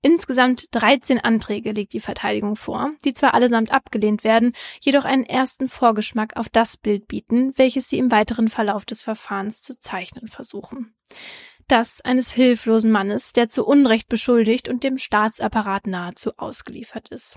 Insgesamt 0.05 0.69
13 0.73 1.19
Anträge 1.19 1.73
legt 1.73 1.95
die 1.95 2.01
Verteidigung 2.01 2.57
vor, 2.57 2.91
die 3.07 3.15
zwar 3.15 3.33
allesamt 3.33 3.73
abgelehnt 3.73 4.23
werden, 4.23 4.53
jedoch 4.79 5.07
einen 5.07 5.25
ersten 5.25 5.67
Vorgeschmack 5.67 6.37
auf 6.37 6.51
das 6.51 6.77
Bild 6.77 7.09
bieten, 7.09 7.57
welches 7.57 7.89
sie 7.89 7.97
im 7.97 8.11
weiteren 8.11 8.51
Verlauf 8.51 8.85
des 8.85 9.01
Verfahrens 9.01 9.63
zu 9.63 9.79
zeichnen 9.79 10.29
versuchen. 10.29 10.95
Das 11.69 12.03
eines 12.03 12.31
hilflosen 12.31 12.91
Mannes, 12.91 13.33
der 13.33 13.49
zu 13.49 13.65
Unrecht 13.67 14.11
beschuldigt 14.11 14.69
und 14.69 14.85
dem 14.85 14.99
Staatsapparat 14.99 15.87
nahezu 15.87 16.37
ausgeliefert 16.37 17.09
ist. 17.09 17.37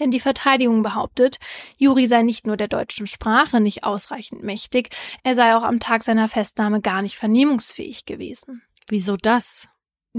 Denn 0.00 0.10
die 0.10 0.18
Verteidigung 0.18 0.82
behauptet, 0.82 1.38
Juri 1.76 2.08
sei 2.08 2.22
nicht 2.22 2.48
nur 2.48 2.56
der 2.56 2.66
deutschen 2.66 3.06
Sprache 3.06 3.60
nicht 3.60 3.84
ausreichend 3.84 4.42
mächtig, 4.42 4.90
er 5.22 5.36
sei 5.36 5.54
auch 5.54 5.62
am 5.62 5.78
Tag 5.78 6.02
seiner 6.02 6.26
Festnahme 6.26 6.80
gar 6.80 7.00
nicht 7.00 7.14
vernehmungsfähig 7.14 8.06
gewesen. 8.06 8.62
Wieso 8.88 9.16
das? 9.16 9.68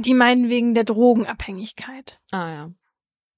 Die 0.02 0.14
meinen 0.14 0.50
wegen 0.50 0.74
der 0.74 0.84
Drogenabhängigkeit. 0.86 2.20
Ah 2.32 2.50
ja. 2.50 2.72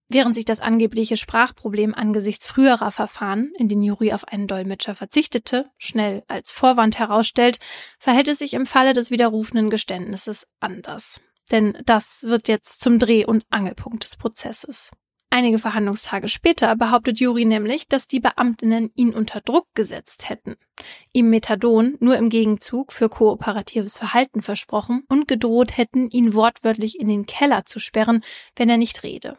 Während 0.10 0.36
sich 0.36 0.44
das 0.44 0.60
angebliche 0.60 1.16
Sprachproblem 1.16 1.96
angesichts 1.96 2.50
früherer 2.50 2.92
Verfahren, 2.92 3.54
in 3.58 3.70
denen 3.70 3.82
Juri 3.82 4.12
auf 4.12 4.28
einen 4.28 4.46
Dolmetscher 4.46 4.94
verzichtete, 4.94 5.72
schnell 5.78 6.24
als 6.28 6.52
Vorwand 6.52 7.00
herausstellt, 7.00 7.60
verhält 7.98 8.28
es 8.28 8.40
sich 8.40 8.54
im 8.54 8.66
Falle 8.66 8.92
des 8.92 9.10
widerrufenen 9.10 9.70
Geständnisses 9.70 10.46
anders. 10.60 11.22
Denn 11.50 11.78
das 11.86 12.24
wird 12.24 12.50
jetzt 12.50 12.82
zum 12.82 13.00
Dreh- 13.00 13.26
und 13.26 13.46
Angelpunkt 13.50 14.04
des 14.04 14.18
Prozesses. 14.18 14.92
Einige 15.34 15.60
Verhandlungstage 15.60 16.28
später 16.28 16.76
behauptet 16.76 17.22
Juri 17.22 17.46
nämlich, 17.46 17.88
dass 17.88 18.06
die 18.06 18.20
Beamtinnen 18.20 18.92
ihn 18.96 19.14
unter 19.14 19.40
Druck 19.40 19.66
gesetzt 19.74 20.28
hätten, 20.28 20.58
ihm 21.14 21.30
Methadon 21.30 21.96
nur 22.02 22.18
im 22.18 22.28
Gegenzug 22.28 22.92
für 22.92 23.08
kooperatives 23.08 23.98
Verhalten 23.98 24.42
versprochen 24.42 25.06
und 25.08 25.30
gedroht 25.30 25.78
hätten, 25.78 26.10
ihn 26.10 26.34
wortwörtlich 26.34 27.00
in 27.00 27.08
den 27.08 27.26
Keller 27.26 27.66
zu 27.66 27.80
sperren, 27.80 28.26
wenn 28.58 28.70
er 28.70 28.76
nicht 28.76 29.04
rede. 29.04 29.38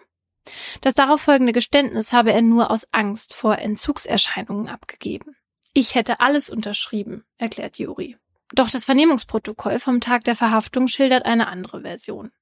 Das 0.80 0.95
darauf 0.95 1.20
folgende 1.20 1.53
Geständnis 1.53 2.14
habe 2.14 2.32
er 2.32 2.40
nur 2.40 2.70
aus 2.70 2.86
Angst 2.90 3.34
vor 3.34 3.59
Entzugserscheinungen 3.59 4.68
abgegeben. 4.68 5.36
Ich 5.74 5.95
hätte 5.95 6.20
alles 6.20 6.49
unterschrieben, 6.49 7.24
erklärt 7.36 7.78
Juri. 7.78 8.16
Doch 8.55 8.70
das 8.70 8.86
Vernehmungsprotokoll 8.86 9.78
vom 9.78 10.01
Tag 10.01 10.24
der 10.24 10.36
Verhaftung 10.36 10.88
schildert 10.88 11.26
eine 11.26 11.49
andere 11.49 11.82
Version. 11.82 12.32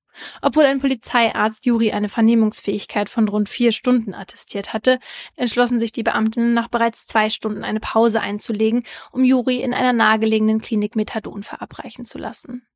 Obwohl 0.43 0.65
ein 0.65 0.81
Polizeiarzt 0.81 1.67
Juri 1.67 1.93
eine 1.93 2.09
Vernehmungsfähigkeit 2.09 3.09
von 3.09 3.29
rund 3.29 3.49
vier 3.49 3.73
Stunden 3.73 4.15
attestiert 4.15 4.73
hatte, 4.73 4.99
entschlossen 5.37 5.79
sich 5.79 5.93
die 5.93 6.03
Beamtinnen 6.03 6.55
nach 6.55 6.69
bereits 6.69 7.07
zwei 7.07 7.31
Stunden 7.31 7.65
eine 7.65 7.81
Pause 7.81 8.21
einzulegen, 8.21 8.85
um 9.13 9.25
Juri 9.25 9.63
in 9.63 9.75
einer 9.75 9.93
nahegelegenen 9.93 10.61
Klinik 10.61 10.97
Methadon 10.97 11.43
verabreichen 11.43 12.07
zu 12.07 12.19
lassen. 12.19 12.67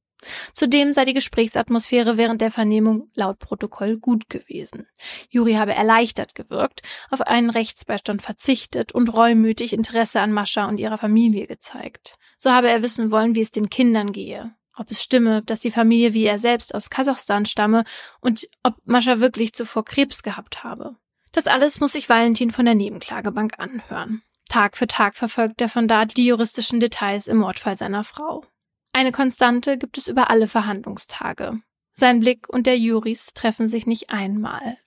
Zudem 0.53 0.93
sei 0.93 1.05
die 1.05 1.15
Gesprächsatmosphäre 1.15 2.17
während 2.17 2.41
der 2.41 2.51
Vernehmung 2.51 3.11
laut 3.15 3.39
Protokoll 3.39 3.99
gut 3.99 4.29
gewesen. 4.29 4.87
Juri 5.29 5.55
habe 5.55 5.75
erleichtert 5.75 6.35
gewirkt, 6.35 6.83
auf 7.11 7.21
einen 7.21 7.51
Rechtsbeistand 7.51 8.23
verzichtet 8.23 8.93
und 8.93 9.13
reumütig 9.13 9.73
Interesse 9.73 10.21
an 10.21 10.33
Mascha 10.33 10.67
und 10.67 10.79
ihrer 10.79 10.99
Familie 10.99 11.47
gezeigt. 11.47 12.17
So 12.39 12.53
habe 12.53 12.69
er 12.69 12.83
wissen 12.83 13.11
wollen, 13.11 13.35
wie 13.35 13.43
es 13.43 13.51
den 13.51 13.71
Kindern 13.71 14.13
gehe, 14.13 14.55
ob 14.77 14.91
es 14.91 15.03
stimme, 15.03 15.43
dass 15.43 15.61
die 15.61 15.71
Familie 15.71 16.15
wie 16.15 16.25
er 16.25 16.39
selbst 16.39 16.75
aus 16.75 16.91
Kasachstan 16.91 17.47
stamme 17.47 17.85
und 18.21 18.49
ob 18.63 18.75
Mascha 18.85 19.21
wirklich 19.21 19.53
zuvor 19.53 19.85
Krebs 19.85 20.23
gehabt 20.23 20.65
habe. 20.65 20.97
Das 21.33 21.47
alles 21.47 21.81
muss 21.81 21.93
sich 21.93 22.09
Valentin 22.09 22.51
von 22.51 22.65
der 22.65 22.75
Nebenklagebank 22.75 23.59
anhören. 23.59 24.23
Tag 24.49 24.77
für 24.77 24.87
Tag 24.87 25.17
verfolgt 25.17 25.61
er 25.61 25.69
von 25.69 25.89
da 25.89 26.05
die 26.05 26.27
juristischen 26.27 26.81
Details 26.81 27.27
im 27.27 27.39
Mordfall 27.39 27.77
seiner 27.77 28.05
Frau. 28.05 28.45
Eine 28.93 29.11
Konstante 29.11 29.79
gibt 29.79 29.99
es 29.99 30.07
über 30.07 30.31
alle 30.31 30.47
Verhandlungstage. 30.47 31.61
Sein 31.95 32.21
Blick 32.21 32.49
und 32.49 32.67
der 32.67 32.79
Juris 32.79 33.33
treffen 33.35 33.69
sich 33.69 33.87
nicht 33.87 34.11
einmal. 34.11 34.79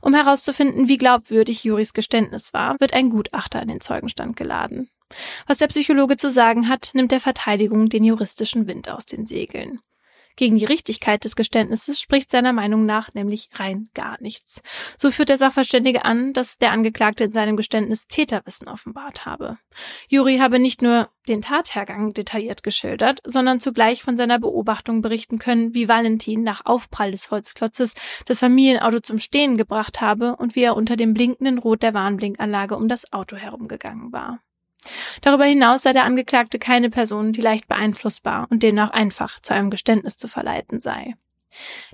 Um 0.00 0.14
herauszufinden, 0.14 0.88
wie 0.88 0.96
glaubwürdig 0.96 1.64
Juris 1.64 1.92
Geständnis 1.92 2.52
war, 2.54 2.80
wird 2.80 2.94
ein 2.94 3.10
Gutachter 3.10 3.60
in 3.60 3.68
den 3.68 3.80
Zeugenstand 3.80 4.36
geladen. 4.36 4.90
Was 5.46 5.58
der 5.58 5.68
Psychologe 5.68 6.16
zu 6.16 6.30
sagen 6.30 6.68
hat, 6.68 6.90
nimmt 6.94 7.12
der 7.12 7.20
Verteidigung 7.20 7.88
den 7.88 8.04
juristischen 8.04 8.66
Wind 8.66 8.88
aus 8.88 9.06
den 9.06 9.26
Segeln. 9.26 9.80
Gegen 10.36 10.56
die 10.56 10.64
Richtigkeit 10.64 11.24
des 11.24 11.36
Geständnisses 11.36 12.00
spricht 12.00 12.30
seiner 12.30 12.54
Meinung 12.54 12.86
nach 12.86 13.12
nämlich 13.12 13.50
rein 13.52 13.88
gar 13.92 14.16
nichts. 14.22 14.62
So 14.96 15.10
führt 15.10 15.28
der 15.28 15.36
Sachverständige 15.36 16.04
an, 16.06 16.32
dass 16.32 16.56
der 16.56 16.72
Angeklagte 16.72 17.24
in 17.24 17.32
seinem 17.32 17.58
Geständnis 17.58 18.06
Täterwissen 18.06 18.66
offenbart 18.66 19.26
habe. 19.26 19.58
Juri 20.08 20.38
habe 20.38 20.58
nicht 20.58 20.80
nur 20.80 21.10
den 21.28 21.42
Tathergang 21.42 22.14
detailliert 22.14 22.62
geschildert, 22.62 23.20
sondern 23.26 23.60
zugleich 23.60 24.02
von 24.02 24.16
seiner 24.16 24.38
Beobachtung 24.38 25.02
berichten 25.02 25.38
können, 25.38 25.74
wie 25.74 25.88
Valentin 25.88 26.42
nach 26.42 26.64
Aufprall 26.64 27.10
des 27.10 27.30
Holzklotzes 27.30 27.94
das 28.24 28.38
Familienauto 28.38 29.00
zum 29.00 29.18
Stehen 29.18 29.58
gebracht 29.58 30.00
habe 30.00 30.36
und 30.36 30.56
wie 30.56 30.62
er 30.62 30.76
unter 30.76 30.96
dem 30.96 31.12
blinkenden 31.12 31.58
Rot 31.58 31.82
der 31.82 31.92
Warnblinkanlage 31.92 32.76
um 32.76 32.88
das 32.88 33.12
Auto 33.12 33.36
herumgegangen 33.36 34.10
war. 34.12 34.40
Darüber 35.20 35.44
hinaus 35.44 35.82
sei 35.82 35.92
der 35.92 36.04
Angeklagte 36.04 36.58
keine 36.58 36.90
Person, 36.90 37.32
die 37.32 37.40
leicht 37.40 37.68
beeinflussbar 37.68 38.46
und 38.50 38.62
demnach 38.62 38.90
einfach 38.90 39.40
zu 39.40 39.54
einem 39.54 39.70
Geständnis 39.70 40.16
zu 40.16 40.28
verleiten 40.28 40.80
sei. 40.80 41.14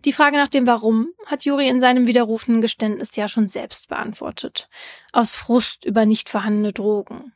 Die 0.04 0.12
Frage 0.12 0.36
nach 0.36 0.48
dem 0.48 0.66
Warum 0.66 1.08
hat 1.24 1.44
Juri 1.44 1.68
in 1.68 1.80
seinem 1.80 2.06
widerrufenen 2.06 2.60
Geständnis 2.60 3.16
ja 3.16 3.26
schon 3.26 3.48
selbst 3.48 3.88
beantwortet. 3.88 4.68
Aus 5.12 5.34
Frust 5.34 5.84
über 5.84 6.04
nicht 6.04 6.28
vorhandene 6.28 6.72
Drogen. 6.72 7.32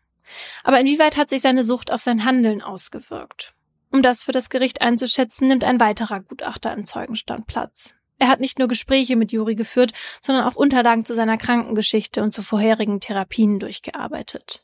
Aber 0.63 0.79
inwieweit 0.79 1.17
hat 1.17 1.31
sich 1.31 1.43
seine 1.43 1.65
Sucht 1.65 1.91
auf 1.91 2.03
sein 2.03 2.25
Handeln 2.25 2.63
ausgewirkt? 2.63 3.55
Um 3.91 4.03
das 4.03 4.23
für 4.23 4.33
das 4.33 4.51
Gericht 4.51 4.83
einzuschätzen, 4.83 5.49
nimmt 5.49 5.65
ein 5.65 5.81
weiterer 5.81 6.21
Gutachter 6.21 6.73
im 6.73 6.87
Zeugenstand 6.87 7.47
Platz. 7.47 7.95
Er 8.19 8.29
hat 8.29 8.39
nicht 8.39 8.59
nur 8.59 8.69
Gespräche 8.69 9.17
mit 9.17 9.33
Juri 9.33 9.55
geführt, 9.55 9.93
sondern 10.21 10.45
auch 10.45 10.55
Unterlagen 10.55 11.05
zu 11.05 11.15
seiner 11.15 11.39
Krankengeschichte 11.39 12.23
und 12.23 12.35
zu 12.35 12.43
vorherigen 12.43 13.01
Therapien 13.01 13.59
durchgearbeitet. 13.59 14.63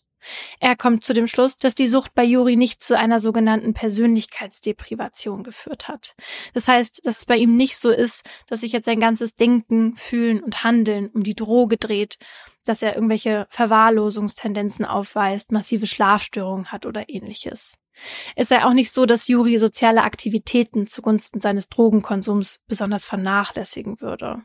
Er 0.60 0.76
kommt 0.76 1.04
zu 1.04 1.12
dem 1.12 1.28
Schluss, 1.28 1.56
dass 1.56 1.74
die 1.74 1.88
Sucht 1.88 2.14
bei 2.14 2.24
Juri 2.24 2.56
nicht 2.56 2.82
zu 2.82 2.98
einer 2.98 3.20
sogenannten 3.20 3.74
Persönlichkeitsdeprivation 3.74 5.44
geführt 5.44 5.88
hat. 5.88 6.14
Das 6.54 6.68
heißt, 6.68 7.04
dass 7.04 7.18
es 7.18 7.26
bei 7.26 7.36
ihm 7.36 7.56
nicht 7.56 7.76
so 7.78 7.90
ist, 7.90 8.24
dass 8.46 8.60
sich 8.60 8.72
jetzt 8.72 8.86
sein 8.86 9.00
ganzes 9.00 9.34
Denken, 9.34 9.96
Fühlen 9.96 10.42
und 10.42 10.64
Handeln 10.64 11.08
um 11.08 11.22
die 11.22 11.34
Droge 11.36 11.76
dreht, 11.76 12.18
dass 12.64 12.82
er 12.82 12.94
irgendwelche 12.94 13.46
Verwahrlosungstendenzen 13.50 14.84
aufweist, 14.84 15.52
massive 15.52 15.86
Schlafstörungen 15.86 16.72
hat 16.72 16.86
oder 16.86 17.08
ähnliches. 17.08 17.72
Es 18.34 18.48
sei 18.48 18.64
auch 18.64 18.74
nicht 18.74 18.92
so, 18.92 19.06
dass 19.06 19.28
Juri 19.28 19.58
soziale 19.58 20.02
Aktivitäten 20.02 20.86
zugunsten 20.86 21.40
seines 21.40 21.68
Drogenkonsums 21.68 22.60
besonders 22.66 23.06
vernachlässigen 23.06 24.00
würde. 24.00 24.42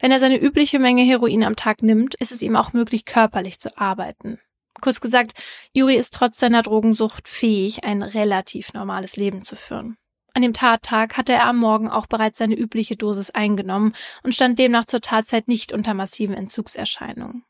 Wenn 0.00 0.10
er 0.10 0.18
seine 0.18 0.40
übliche 0.40 0.78
Menge 0.78 1.02
Heroin 1.02 1.44
am 1.44 1.56
Tag 1.56 1.82
nimmt, 1.82 2.14
ist 2.16 2.32
es 2.32 2.42
ihm 2.42 2.56
auch 2.56 2.72
möglich, 2.72 3.04
körperlich 3.04 3.60
zu 3.60 3.78
arbeiten. 3.78 4.40
Kurz 4.84 5.00
gesagt, 5.00 5.32
Juri 5.72 5.96
ist 5.96 6.12
trotz 6.12 6.38
seiner 6.38 6.60
Drogensucht 6.60 7.26
fähig, 7.26 7.84
ein 7.84 8.02
relativ 8.02 8.74
normales 8.74 9.16
Leben 9.16 9.42
zu 9.42 9.56
führen. 9.56 9.96
An 10.34 10.42
dem 10.42 10.52
Tattag 10.52 11.16
hatte 11.16 11.32
er 11.32 11.46
am 11.46 11.56
Morgen 11.56 11.88
auch 11.88 12.04
bereits 12.06 12.36
seine 12.36 12.54
übliche 12.54 12.94
Dosis 12.94 13.30
eingenommen 13.30 13.94
und 14.24 14.34
stand 14.34 14.58
demnach 14.58 14.84
zur 14.84 15.00
Tatzeit 15.00 15.48
nicht 15.48 15.72
unter 15.72 15.94
massiven 15.94 16.34
Entzugserscheinungen. 16.34 17.46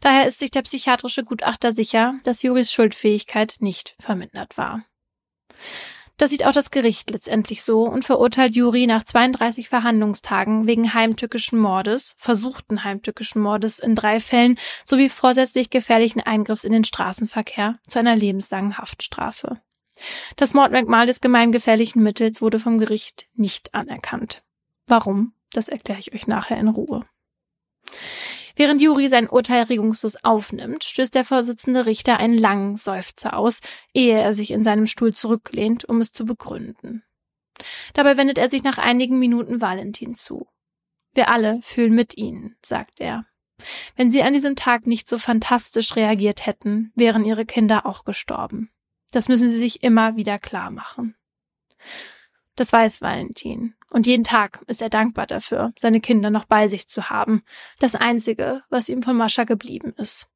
Daher 0.00 0.28
ist 0.28 0.38
sich 0.38 0.52
der 0.52 0.62
psychiatrische 0.62 1.24
Gutachter 1.24 1.72
sicher, 1.72 2.14
dass 2.22 2.42
Juris 2.42 2.72
Schuldfähigkeit 2.72 3.56
nicht 3.58 3.96
vermindert 3.98 4.56
war. 4.56 4.84
Das 6.20 6.28
sieht 6.28 6.44
auch 6.44 6.52
das 6.52 6.70
Gericht 6.70 7.10
letztendlich 7.10 7.62
so 7.62 7.84
und 7.84 8.04
verurteilt 8.04 8.54
Juri 8.54 8.86
nach 8.86 9.04
32 9.04 9.70
Verhandlungstagen 9.70 10.66
wegen 10.66 10.92
heimtückischen 10.92 11.58
Mordes, 11.58 12.14
versuchten 12.18 12.84
heimtückischen 12.84 13.40
Mordes 13.40 13.78
in 13.78 13.94
drei 13.94 14.20
Fällen 14.20 14.58
sowie 14.84 15.08
vorsätzlich 15.08 15.70
gefährlichen 15.70 16.20
Eingriffs 16.20 16.64
in 16.64 16.72
den 16.72 16.84
Straßenverkehr 16.84 17.78
zu 17.88 17.98
einer 17.98 18.14
lebenslangen 18.16 18.76
Haftstrafe. 18.76 19.62
Das 20.36 20.52
Mordmerkmal 20.52 21.06
des 21.06 21.22
gemeingefährlichen 21.22 22.02
Mittels 22.02 22.42
wurde 22.42 22.58
vom 22.58 22.76
Gericht 22.76 23.26
nicht 23.32 23.72
anerkannt. 23.72 24.42
Warum? 24.86 25.32
Das 25.54 25.70
erkläre 25.70 26.00
ich 26.00 26.12
euch 26.12 26.26
nachher 26.26 26.58
in 26.58 26.68
Ruhe. 26.68 27.06
Während 28.60 28.82
Juri 28.82 29.08
sein 29.08 29.26
Urteil 29.26 29.62
regungslos 29.62 30.16
aufnimmt, 30.22 30.84
stößt 30.84 31.14
der 31.14 31.24
Vorsitzende 31.24 31.86
Richter 31.86 32.18
einen 32.18 32.36
langen 32.36 32.76
Seufzer 32.76 33.38
aus, 33.38 33.60
ehe 33.94 34.20
er 34.20 34.34
sich 34.34 34.50
in 34.50 34.64
seinem 34.64 34.86
Stuhl 34.86 35.14
zurücklehnt, 35.14 35.86
um 35.86 36.02
es 36.02 36.12
zu 36.12 36.26
begründen. 36.26 37.02
Dabei 37.94 38.18
wendet 38.18 38.36
er 38.36 38.50
sich 38.50 38.62
nach 38.62 38.76
einigen 38.76 39.18
Minuten 39.18 39.62
Valentin 39.62 40.14
zu. 40.14 40.46
Wir 41.14 41.30
alle 41.30 41.60
fühlen 41.62 41.94
mit 41.94 42.18
Ihnen, 42.18 42.54
sagt 42.62 43.00
er. 43.00 43.24
Wenn 43.96 44.10
Sie 44.10 44.22
an 44.22 44.34
diesem 44.34 44.56
Tag 44.56 44.86
nicht 44.86 45.08
so 45.08 45.16
fantastisch 45.16 45.96
reagiert 45.96 46.44
hätten, 46.44 46.92
wären 46.94 47.24
Ihre 47.24 47.46
Kinder 47.46 47.86
auch 47.86 48.04
gestorben. 48.04 48.70
Das 49.10 49.28
müssen 49.28 49.48
Sie 49.48 49.58
sich 49.58 49.82
immer 49.82 50.16
wieder 50.16 50.38
klar 50.38 50.70
machen. 50.70 51.16
Das 52.56 52.74
weiß 52.74 53.00
Valentin. 53.00 53.74
Und 53.90 54.06
jeden 54.06 54.24
Tag 54.24 54.62
ist 54.68 54.80
er 54.80 54.88
dankbar 54.88 55.26
dafür, 55.26 55.72
seine 55.78 56.00
Kinder 56.00 56.30
noch 56.30 56.44
bei 56.44 56.68
sich 56.68 56.88
zu 56.88 57.10
haben. 57.10 57.42
Das 57.80 57.94
Einzige, 57.94 58.62
was 58.70 58.88
ihm 58.88 59.02
von 59.02 59.16
Mascha 59.16 59.44
geblieben 59.44 59.92
ist. 59.96 60.28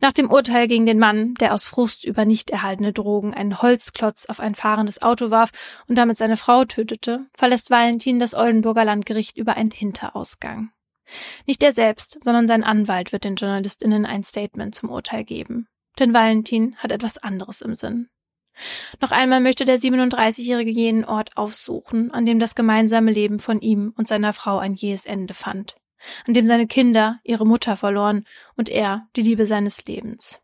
Nach 0.00 0.12
dem 0.12 0.30
Urteil 0.30 0.68
gegen 0.68 0.84
den 0.84 0.98
Mann, 0.98 1.34
der 1.34 1.54
aus 1.54 1.64
Frust 1.64 2.04
über 2.04 2.24
nicht 2.24 2.50
erhaltene 2.50 2.92
Drogen 2.92 3.32
einen 3.32 3.62
Holzklotz 3.62 4.26
auf 4.26 4.40
ein 4.40 4.54
fahrendes 4.54 5.00
Auto 5.00 5.30
warf 5.30 5.50
und 5.86 5.96
damit 5.96 6.18
seine 6.18 6.36
Frau 6.36 6.64
tötete, 6.64 7.26
verlässt 7.34 7.70
Valentin 7.70 8.18
das 8.18 8.34
Oldenburger 8.34 8.84
Landgericht 8.84 9.38
über 9.38 9.56
einen 9.56 9.70
Hinterausgang. 9.70 10.72
Nicht 11.46 11.62
er 11.62 11.72
selbst, 11.72 12.18
sondern 12.22 12.48
sein 12.48 12.64
Anwalt 12.64 13.12
wird 13.12 13.24
den 13.24 13.36
JournalistInnen 13.36 14.04
ein 14.04 14.24
Statement 14.24 14.74
zum 14.74 14.90
Urteil 14.90 15.24
geben. 15.24 15.68
Denn 15.98 16.12
Valentin 16.12 16.76
hat 16.76 16.92
etwas 16.92 17.16
anderes 17.16 17.62
im 17.62 17.74
Sinn. 17.74 18.10
Noch 19.00 19.10
einmal 19.10 19.40
möchte 19.40 19.64
der 19.64 19.78
37-Jährige 19.78 20.70
jenen 20.70 21.04
Ort 21.04 21.36
aufsuchen, 21.36 22.10
an 22.12 22.26
dem 22.26 22.38
das 22.38 22.54
gemeinsame 22.54 23.12
Leben 23.12 23.38
von 23.38 23.60
ihm 23.60 23.92
und 23.96 24.08
seiner 24.08 24.32
Frau 24.32 24.58
ein 24.58 24.74
jähes 24.74 25.04
Ende 25.04 25.34
fand. 25.34 25.76
an 26.26 26.34
dem 26.34 26.46
seine 26.46 26.66
Kinder 26.66 27.18
ihre 27.24 27.46
Mutter 27.46 27.76
verloren 27.76 28.26
und 28.56 28.68
er 28.68 29.08
die 29.16 29.22
Liebe 29.22 29.46
seines 29.46 29.84
Lebens. 29.86 30.40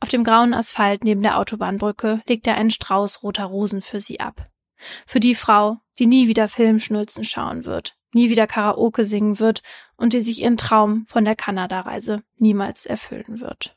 Auf 0.00 0.08
dem 0.08 0.24
grauen 0.24 0.54
Asphalt 0.54 1.04
neben 1.04 1.22
der 1.22 1.38
Autobahnbrücke 1.38 2.22
legt 2.26 2.46
er 2.46 2.56
einen 2.56 2.70
Strauß 2.70 3.22
roter 3.22 3.44
Rosen 3.44 3.82
für 3.82 4.00
sie 4.00 4.20
ab. 4.20 4.48
Für 5.06 5.20
die 5.20 5.34
Frau, 5.34 5.78
die 5.98 6.06
nie 6.06 6.26
wieder 6.26 6.48
Filmschnulzen 6.48 7.24
schauen 7.24 7.64
wird, 7.64 7.96
nie 8.12 8.28
wieder 8.28 8.46
Karaoke 8.46 9.04
singen 9.04 9.38
wird 9.38 9.62
und 9.96 10.12
die 10.12 10.20
sich 10.20 10.42
ihren 10.42 10.56
Traum 10.56 11.06
von 11.06 11.24
der 11.24 11.36
Kanada-Reise 11.36 12.22
niemals 12.36 12.84
erfüllen 12.84 13.40
wird. 13.40 13.76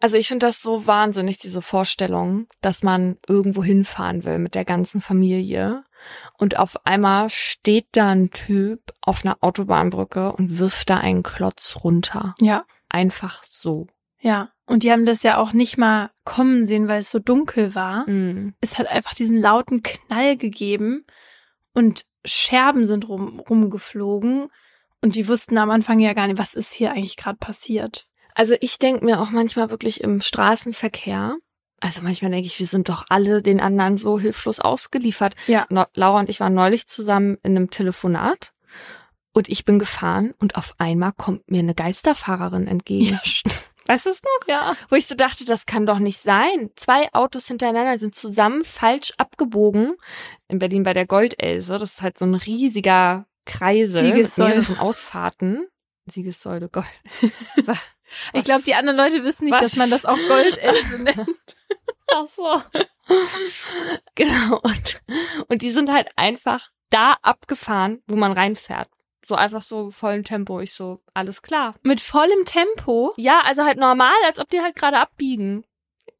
Also 0.00 0.16
ich 0.16 0.28
finde 0.28 0.46
das 0.46 0.62
so 0.62 0.86
wahnsinnig, 0.86 1.38
diese 1.38 1.62
Vorstellung, 1.62 2.46
dass 2.62 2.82
man 2.82 3.18
irgendwo 3.28 3.62
hinfahren 3.62 4.24
will 4.24 4.38
mit 4.38 4.54
der 4.54 4.64
ganzen 4.64 5.00
Familie 5.00 5.84
und 6.38 6.58
auf 6.58 6.86
einmal 6.86 7.30
steht 7.30 7.88
da 7.92 8.08
ein 8.08 8.30
Typ 8.30 8.92
auf 9.00 9.24
einer 9.24 9.38
Autobahnbrücke 9.40 10.32
und 10.32 10.58
wirft 10.58 10.90
da 10.90 10.98
einen 10.98 11.22
Klotz 11.22 11.76
runter. 11.84 12.34
Ja. 12.40 12.64
Einfach 12.88 13.44
so. 13.44 13.86
Ja. 14.20 14.50
Und 14.66 14.82
die 14.82 14.92
haben 14.92 15.04
das 15.04 15.22
ja 15.22 15.38
auch 15.38 15.52
nicht 15.52 15.78
mal 15.78 16.10
kommen 16.24 16.66
sehen, 16.66 16.88
weil 16.88 17.00
es 17.00 17.10
so 17.10 17.18
dunkel 17.18 17.74
war. 17.74 18.08
Mhm. 18.08 18.54
Es 18.60 18.78
hat 18.78 18.86
einfach 18.86 19.14
diesen 19.14 19.40
lauten 19.40 19.82
Knall 19.82 20.36
gegeben 20.36 21.04
und 21.74 22.04
Scherben 22.24 22.86
sind 22.86 23.08
rum, 23.08 23.40
rumgeflogen. 23.40 24.48
Und 25.02 25.14
die 25.14 25.26
wussten 25.28 25.56
am 25.56 25.70
Anfang 25.70 25.98
ja 25.98 26.12
gar 26.12 26.26
nicht, 26.26 26.38
was 26.38 26.54
ist 26.54 26.74
hier 26.74 26.92
eigentlich 26.92 27.16
gerade 27.16 27.38
passiert. 27.38 28.09
Also 28.34 28.54
ich 28.60 28.78
denke 28.78 29.04
mir 29.04 29.20
auch 29.20 29.30
manchmal 29.30 29.70
wirklich 29.70 30.02
im 30.02 30.20
Straßenverkehr, 30.20 31.36
also 31.80 32.02
manchmal 32.02 32.30
denke 32.30 32.46
ich, 32.46 32.58
wir 32.58 32.66
sind 32.66 32.90
doch 32.90 33.06
alle 33.08 33.40
den 33.40 33.58
anderen 33.58 33.96
so 33.96 34.18
hilflos 34.18 34.60
ausgeliefert. 34.60 35.34
Ja. 35.46 35.66
No 35.70 35.86
Laura 35.94 36.20
und 36.20 36.28
ich 36.28 36.38
waren 36.40 36.54
neulich 36.54 36.86
zusammen 36.86 37.38
in 37.42 37.56
einem 37.56 37.70
Telefonat 37.70 38.52
und 39.32 39.48
ich 39.48 39.64
bin 39.64 39.78
gefahren 39.78 40.34
und 40.38 40.56
auf 40.56 40.74
einmal 40.78 41.12
kommt 41.12 41.50
mir 41.50 41.60
eine 41.60 41.74
Geisterfahrerin 41.74 42.66
entgegen. 42.66 43.18
Weißt 43.86 44.06
du 44.06 44.10
es 44.10 44.22
noch? 44.22 44.46
Ja. 44.46 44.76
Wo 44.88 44.96
ich 44.96 45.06
so 45.06 45.14
dachte, 45.14 45.44
das 45.44 45.66
kann 45.66 45.86
doch 45.86 45.98
nicht 45.98 46.20
sein. 46.20 46.70
Zwei 46.76 47.12
Autos 47.12 47.46
hintereinander 47.46 47.98
sind 47.98 48.14
zusammen 48.14 48.62
falsch 48.62 49.12
abgebogen. 49.16 49.96
In 50.48 50.58
Berlin 50.58 50.82
bei 50.82 50.92
der 50.92 51.06
Goldelse. 51.06 51.78
Das 51.78 51.94
ist 51.94 52.02
halt 52.02 52.18
so 52.18 52.24
ein 52.24 52.34
riesiger 52.34 53.26
Kreisel 53.46 54.12
Siegessäule. 54.12 54.58
mit 54.58 54.68
mehreren 54.68 54.78
Ausfahrten. 54.78 55.66
Siegessäule, 56.06 56.68
Gold. 56.68 56.86
Ich 58.32 58.44
glaube, 58.44 58.62
die 58.62 58.74
anderen 58.74 58.98
Leute 58.98 59.24
wissen 59.24 59.44
nicht, 59.44 59.54
Was? 59.54 59.62
dass 59.62 59.76
man 59.76 59.90
das 59.90 60.04
auch 60.04 60.18
Goldelse 60.28 60.98
nennt. 61.02 61.56
Ach 62.12 62.26
so. 62.34 62.62
genau. 64.14 64.60
Und, 64.62 65.00
und 65.48 65.62
die 65.62 65.70
sind 65.70 65.90
halt 65.90 66.08
einfach 66.16 66.70
da 66.90 67.16
abgefahren, 67.22 68.02
wo 68.06 68.16
man 68.16 68.32
reinfährt. 68.32 68.88
So 69.24 69.36
einfach 69.36 69.62
so 69.62 69.90
vollen 69.92 70.24
Tempo. 70.24 70.60
Ich 70.60 70.74
so, 70.74 71.00
alles 71.14 71.42
klar. 71.42 71.76
Mit 71.82 72.00
vollem 72.00 72.44
Tempo. 72.44 73.12
Ja, 73.16 73.42
also 73.44 73.64
halt 73.64 73.78
normal, 73.78 74.16
als 74.26 74.40
ob 74.40 74.48
die 74.50 74.60
halt 74.60 74.74
gerade 74.74 74.98
abbiegen. 74.98 75.64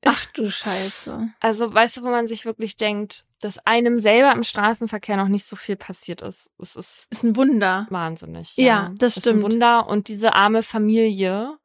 Ach 0.05 0.25
du 0.35 0.51
Scheiße. 0.51 1.29
Also 1.41 1.73
weißt 1.73 1.99
du, 1.99 2.03
wo 2.03 2.09
man 2.09 2.27
sich 2.27 2.45
wirklich 2.47 2.77
denkt, 2.77 3.25
dass 3.41 3.59
einem 3.67 3.99
selber 4.01 4.33
im 4.33 4.43
Straßenverkehr 4.43 5.17
noch 5.17 5.29
nicht 5.29 5.47
so 5.47 5.57
viel 5.57 5.77
passiert 5.77 6.23
ist. 6.23 6.51
Es 6.59 6.77
ist 6.77 7.07
Ist 7.11 7.23
ein 7.23 7.37
Wunder. 7.37 7.87
wahnsinnig. 7.91 8.57
Ja, 8.57 8.93
das 8.99 9.17
ist 9.17 9.23
stimmt. 9.23 9.41
Ein 9.45 9.53
Wunder. 9.53 9.89
Und 9.89 10.09
diese 10.09 10.35
arme 10.35 10.63
Familie, 10.63 11.57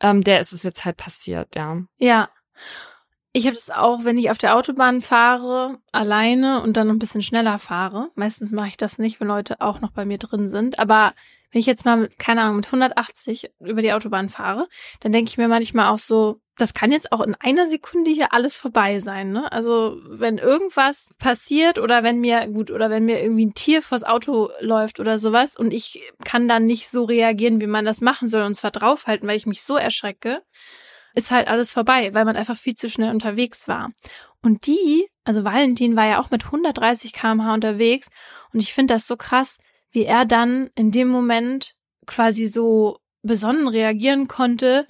ähm, 0.00 0.22
der 0.22 0.40
ist 0.40 0.52
es 0.52 0.62
jetzt 0.64 0.84
halt 0.84 0.96
passiert, 0.96 1.54
ja. 1.54 1.78
Ja. 1.98 2.28
Ich 3.36 3.46
habe 3.46 3.54
das 3.56 3.70
auch, 3.70 4.04
wenn 4.04 4.16
ich 4.16 4.30
auf 4.30 4.38
der 4.38 4.54
Autobahn 4.56 5.02
fahre, 5.02 5.78
alleine 5.90 6.62
und 6.62 6.76
dann 6.76 6.86
noch 6.86 6.94
ein 6.94 7.00
bisschen 7.00 7.22
schneller 7.22 7.58
fahre. 7.58 8.10
Meistens 8.14 8.52
mache 8.52 8.68
ich 8.68 8.76
das 8.76 8.98
nicht, 8.98 9.20
wenn 9.20 9.26
Leute 9.26 9.60
auch 9.60 9.80
noch 9.80 9.90
bei 9.90 10.04
mir 10.04 10.18
drin 10.18 10.50
sind. 10.50 10.78
Aber 10.78 11.14
wenn 11.50 11.58
ich 11.58 11.66
jetzt 11.66 11.84
mal 11.84 11.96
mit, 11.96 12.16
keine 12.18 12.42
Ahnung, 12.42 12.56
mit 12.56 12.66
180 12.66 13.50
über 13.58 13.82
die 13.82 13.92
Autobahn 13.92 14.28
fahre, 14.28 14.68
dann 15.00 15.10
denke 15.10 15.30
ich 15.30 15.36
mir 15.36 15.48
manchmal 15.48 15.88
auch 15.88 15.98
so, 15.98 16.40
das 16.56 16.72
kann 16.74 16.92
jetzt 16.92 17.10
auch 17.12 17.20
in 17.20 17.34
einer 17.40 17.66
Sekunde 17.66 18.10
hier 18.10 18.32
alles 18.32 18.56
vorbei 18.56 19.00
sein, 19.00 19.32
ne? 19.32 19.50
Also, 19.50 19.98
wenn 20.06 20.38
irgendwas 20.38 21.12
passiert 21.18 21.78
oder 21.78 22.02
wenn 22.02 22.20
mir, 22.20 22.46
gut, 22.48 22.70
oder 22.70 22.90
wenn 22.90 23.04
mir 23.04 23.22
irgendwie 23.22 23.46
ein 23.46 23.54
Tier 23.54 23.82
vors 23.82 24.04
Auto 24.04 24.50
läuft 24.60 25.00
oder 25.00 25.18
sowas 25.18 25.56
und 25.56 25.72
ich 25.72 26.12
kann 26.24 26.48
dann 26.48 26.64
nicht 26.64 26.90
so 26.90 27.04
reagieren, 27.04 27.60
wie 27.60 27.66
man 27.66 27.84
das 27.84 28.00
machen 28.00 28.28
soll 28.28 28.42
und 28.42 28.54
zwar 28.54 28.70
draufhalten, 28.70 29.28
weil 29.28 29.36
ich 29.36 29.46
mich 29.46 29.62
so 29.62 29.76
erschrecke, 29.76 30.42
ist 31.14 31.30
halt 31.30 31.48
alles 31.48 31.72
vorbei, 31.72 32.12
weil 32.14 32.24
man 32.24 32.36
einfach 32.36 32.56
viel 32.56 32.74
zu 32.74 32.88
schnell 32.88 33.10
unterwegs 33.10 33.68
war. 33.68 33.90
Und 34.42 34.66
die, 34.66 35.08
also 35.24 35.44
Valentin 35.44 35.96
war 35.96 36.06
ja 36.06 36.20
auch 36.20 36.30
mit 36.30 36.44
130 36.44 37.12
km/h 37.12 37.54
unterwegs 37.54 38.08
und 38.52 38.60
ich 38.60 38.72
finde 38.74 38.94
das 38.94 39.06
so 39.06 39.16
krass, 39.16 39.58
wie 39.90 40.04
er 40.04 40.24
dann 40.24 40.70
in 40.74 40.90
dem 40.90 41.08
Moment 41.08 41.74
quasi 42.06 42.46
so 42.46 42.98
besonnen 43.22 43.68
reagieren 43.68 44.28
konnte, 44.28 44.84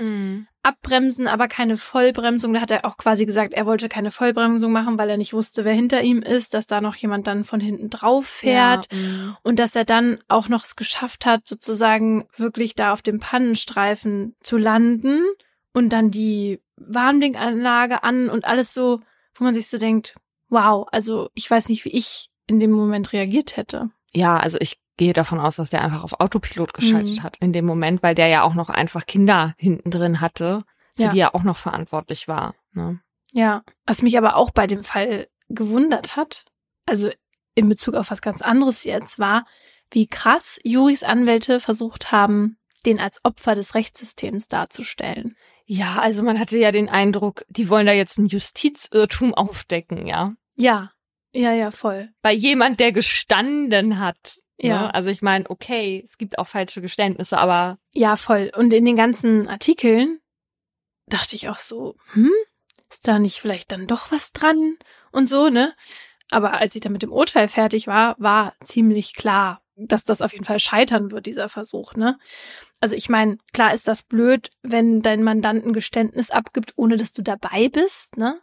abbremsen, 0.64 1.28
aber 1.28 1.48
keine 1.48 1.76
Vollbremsung. 1.76 2.54
Da 2.54 2.60
hat 2.60 2.70
er 2.70 2.84
auch 2.84 2.96
quasi 2.96 3.26
gesagt, 3.26 3.52
er 3.52 3.66
wollte 3.66 3.88
keine 3.88 4.10
Vollbremsung 4.10 4.72
machen, 4.72 4.98
weil 4.98 5.10
er 5.10 5.16
nicht 5.16 5.32
wusste, 5.32 5.64
wer 5.64 5.74
hinter 5.74 6.02
ihm 6.02 6.22
ist, 6.22 6.54
dass 6.54 6.66
da 6.66 6.80
noch 6.80 6.96
jemand 6.96 7.26
dann 7.26 7.44
von 7.44 7.60
hinten 7.60 7.90
drauf 7.90 8.26
fährt. 8.26 8.88
Ja, 8.90 8.98
mm. 8.98 9.36
Und 9.42 9.58
dass 9.58 9.76
er 9.76 9.84
dann 9.84 10.18
auch 10.28 10.48
noch 10.48 10.64
es 10.64 10.76
geschafft 10.76 11.26
hat, 11.26 11.46
sozusagen 11.46 12.26
wirklich 12.36 12.74
da 12.74 12.92
auf 12.92 13.02
dem 13.02 13.20
Pannenstreifen 13.20 14.34
zu 14.40 14.56
landen 14.56 15.22
und 15.72 15.92
dann 15.92 16.10
die 16.10 16.60
Warnblinkanlage 16.76 18.02
an 18.02 18.30
und 18.30 18.44
alles 18.44 18.72
so, 18.74 19.00
wo 19.34 19.44
man 19.44 19.54
sich 19.54 19.68
so 19.68 19.78
denkt, 19.78 20.14
wow, 20.48 20.86
also 20.90 21.30
ich 21.34 21.50
weiß 21.50 21.68
nicht, 21.68 21.84
wie 21.84 21.90
ich 21.90 22.30
in 22.46 22.60
dem 22.60 22.70
Moment 22.70 23.12
reagiert 23.12 23.56
hätte. 23.56 23.90
Ja, 24.12 24.36
also 24.36 24.58
ich 24.60 24.78
gehe 24.96 25.12
davon 25.12 25.40
aus, 25.40 25.56
dass 25.56 25.70
der 25.70 25.82
einfach 25.82 26.04
auf 26.04 26.20
Autopilot 26.20 26.72
geschaltet 26.74 27.18
Mhm. 27.18 27.22
hat 27.22 27.36
in 27.38 27.52
dem 27.52 27.64
Moment, 27.66 28.02
weil 28.02 28.14
der 28.14 28.28
ja 28.28 28.42
auch 28.42 28.54
noch 28.54 28.68
einfach 28.68 29.06
Kinder 29.06 29.54
hinten 29.58 29.90
drin 29.90 30.20
hatte, 30.20 30.64
für 30.94 31.02
Ja. 31.02 31.08
die 31.12 31.18
er 31.20 31.34
auch 31.34 31.42
noch 31.42 31.56
verantwortlich 31.56 32.28
war. 32.28 32.54
Ne? 32.72 33.00
Ja, 33.32 33.62
was 33.86 34.02
mich 34.02 34.16
aber 34.16 34.36
auch 34.36 34.50
bei 34.52 34.66
dem 34.66 34.84
Fall 34.84 35.28
gewundert 35.48 36.16
hat, 36.16 36.44
also 36.86 37.10
in 37.54 37.68
Bezug 37.68 37.94
auf 37.94 38.10
was 38.10 38.22
ganz 38.22 38.42
anderes 38.42 38.84
jetzt, 38.84 39.18
war, 39.18 39.44
wie 39.90 40.06
krass 40.06 40.58
Juris 40.64 41.02
Anwälte 41.02 41.60
versucht 41.60 42.12
haben, 42.12 42.56
den 42.86 43.00
als 43.00 43.24
Opfer 43.24 43.54
des 43.54 43.74
Rechtssystems 43.74 44.48
darzustellen. 44.48 45.36
Ja, 45.66 45.96
also 46.00 46.22
man 46.22 46.38
hatte 46.38 46.58
ja 46.58 46.70
den 46.72 46.88
Eindruck, 46.88 47.44
die 47.48 47.68
wollen 47.70 47.86
da 47.86 47.92
jetzt 47.92 48.18
einen 48.18 48.26
Justizirrtum 48.26 49.34
aufdecken, 49.34 50.06
ja. 50.06 50.30
Ja, 50.56 50.90
ja, 51.32 51.52
ja, 51.52 51.70
voll. 51.70 52.10
Bei 52.22 52.32
jemand, 52.32 52.78
der 52.80 52.92
gestanden 52.92 53.98
hat. 53.98 54.38
Ja. 54.58 54.82
Ne? 54.82 54.94
Also 54.94 55.08
ich 55.10 55.22
meine, 55.22 55.48
okay, 55.50 56.04
es 56.08 56.18
gibt 56.18 56.38
auch 56.38 56.46
falsche 56.46 56.80
Geständnisse, 56.80 57.38
aber 57.38 57.78
Ja, 57.94 58.16
voll. 58.16 58.50
Und 58.56 58.72
in 58.72 58.84
den 58.84 58.96
ganzen 58.96 59.48
Artikeln 59.48 60.20
dachte 61.06 61.36
ich 61.36 61.48
auch 61.48 61.58
so, 61.58 61.96
hm, 62.12 62.30
ist 62.90 63.06
da 63.08 63.18
nicht 63.18 63.40
vielleicht 63.40 63.72
dann 63.72 63.86
doch 63.86 64.10
was 64.12 64.32
dran 64.32 64.76
und 65.12 65.28
so, 65.28 65.48
ne? 65.48 65.74
Aber 66.30 66.54
als 66.54 66.74
ich 66.74 66.80
dann 66.80 66.92
mit 66.92 67.02
dem 67.02 67.12
Urteil 67.12 67.48
fertig 67.48 67.86
war, 67.86 68.16
war 68.18 68.54
ziemlich 68.64 69.14
klar, 69.14 69.62
dass 69.76 70.04
das 70.04 70.22
auf 70.22 70.32
jeden 70.32 70.44
Fall 70.44 70.60
scheitern 70.60 71.10
wird, 71.10 71.26
dieser 71.26 71.48
Versuch, 71.48 71.94
ne? 71.94 72.18
Also 72.80 72.94
ich 72.96 73.08
meine, 73.08 73.38
klar 73.52 73.74
ist 73.74 73.88
das 73.88 74.02
blöd, 74.02 74.50
wenn 74.62 75.02
dein 75.02 75.22
Mandant 75.22 75.64
ein 75.64 75.72
Geständnis 75.72 76.30
abgibt, 76.30 76.74
ohne 76.76 76.96
dass 76.96 77.12
du 77.12 77.22
dabei 77.22 77.68
bist, 77.68 78.16
ne? 78.16 78.40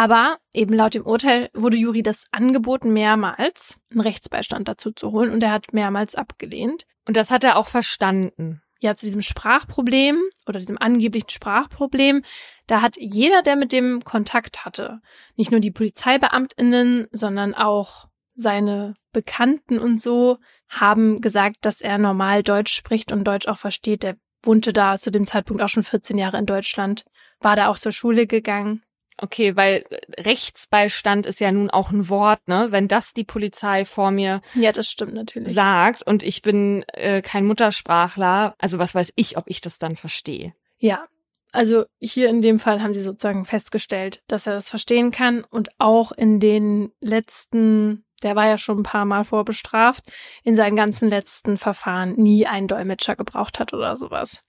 Aber 0.00 0.38
eben 0.54 0.72
laut 0.72 0.94
dem 0.94 1.04
Urteil 1.04 1.50
wurde 1.52 1.76
Juri 1.76 2.02
das 2.02 2.24
angeboten, 2.30 2.94
mehrmals 2.94 3.78
einen 3.90 4.00
Rechtsbeistand 4.00 4.66
dazu 4.66 4.92
zu 4.92 5.12
holen 5.12 5.30
und 5.30 5.42
er 5.42 5.52
hat 5.52 5.74
mehrmals 5.74 6.14
abgelehnt 6.14 6.86
und 7.06 7.18
das 7.18 7.30
hat 7.30 7.44
er 7.44 7.58
auch 7.58 7.66
verstanden. 7.68 8.62
ja 8.80 8.96
zu 8.96 9.04
diesem 9.04 9.20
Sprachproblem 9.20 10.18
oder 10.46 10.58
diesem 10.58 10.78
angeblichen 10.78 11.28
Sprachproblem, 11.28 12.22
da 12.66 12.80
hat 12.80 12.96
jeder, 12.96 13.42
der 13.42 13.56
mit 13.56 13.72
dem 13.72 14.02
Kontakt 14.02 14.64
hatte, 14.64 15.02
nicht 15.36 15.50
nur 15.50 15.60
die 15.60 15.70
Polizeibeamtinnen, 15.70 17.08
sondern 17.12 17.52
auch 17.52 18.08
seine 18.34 18.94
Bekannten 19.12 19.78
und 19.78 20.00
so, 20.00 20.38
haben 20.70 21.20
gesagt, 21.20 21.56
dass 21.60 21.82
er 21.82 21.98
normal 21.98 22.42
Deutsch 22.42 22.72
spricht 22.72 23.12
und 23.12 23.24
Deutsch 23.24 23.48
auch 23.48 23.58
versteht. 23.58 24.02
Der 24.02 24.16
wohnte 24.42 24.72
da 24.72 24.96
zu 24.96 25.10
dem 25.10 25.26
Zeitpunkt 25.26 25.62
auch 25.62 25.68
schon 25.68 25.82
14 25.82 26.16
Jahre 26.16 26.38
in 26.38 26.46
Deutschland, 26.46 27.04
war 27.40 27.54
da 27.54 27.68
auch 27.68 27.78
zur 27.78 27.92
Schule 27.92 28.26
gegangen. 28.26 28.82
Okay, 29.22 29.54
weil 29.54 29.84
Rechtsbeistand 30.18 31.26
ist 31.26 31.40
ja 31.40 31.52
nun 31.52 31.68
auch 31.70 31.90
ein 31.90 32.08
Wort, 32.08 32.40
ne? 32.48 32.68
Wenn 32.70 32.88
das 32.88 33.12
die 33.12 33.24
Polizei 33.24 33.84
vor 33.84 34.10
mir 34.10 34.40
Ja, 34.54 34.72
das 34.72 34.90
stimmt 34.90 35.12
natürlich. 35.12 35.54
sagt 35.54 36.02
und 36.02 36.22
ich 36.22 36.40
bin 36.40 36.84
äh, 36.88 37.20
kein 37.20 37.46
Muttersprachler, 37.46 38.54
also 38.58 38.78
was 38.78 38.94
weiß 38.94 39.12
ich, 39.16 39.36
ob 39.36 39.44
ich 39.46 39.60
das 39.60 39.78
dann 39.78 39.96
verstehe. 39.96 40.54
Ja, 40.78 41.06
also 41.52 41.84
hier 41.98 42.30
in 42.30 42.40
dem 42.40 42.58
Fall 42.58 42.82
haben 42.82 42.94
sie 42.94 43.02
sozusagen 43.02 43.44
festgestellt, 43.44 44.22
dass 44.26 44.46
er 44.46 44.54
das 44.54 44.70
verstehen 44.70 45.10
kann 45.10 45.44
und 45.44 45.68
auch 45.78 46.12
in 46.12 46.40
den 46.40 46.92
letzten, 47.00 48.04
der 48.22 48.36
war 48.36 48.46
ja 48.46 48.56
schon 48.56 48.80
ein 48.80 48.84
paar 48.84 49.04
Mal 49.04 49.24
vorbestraft, 49.24 50.04
in 50.44 50.56
seinen 50.56 50.76
ganzen 50.76 51.10
letzten 51.10 51.58
Verfahren 51.58 52.14
nie 52.14 52.46
einen 52.46 52.68
Dolmetscher 52.68 53.16
gebraucht 53.16 53.58
hat 53.58 53.74
oder 53.74 53.96
sowas. 53.96 54.42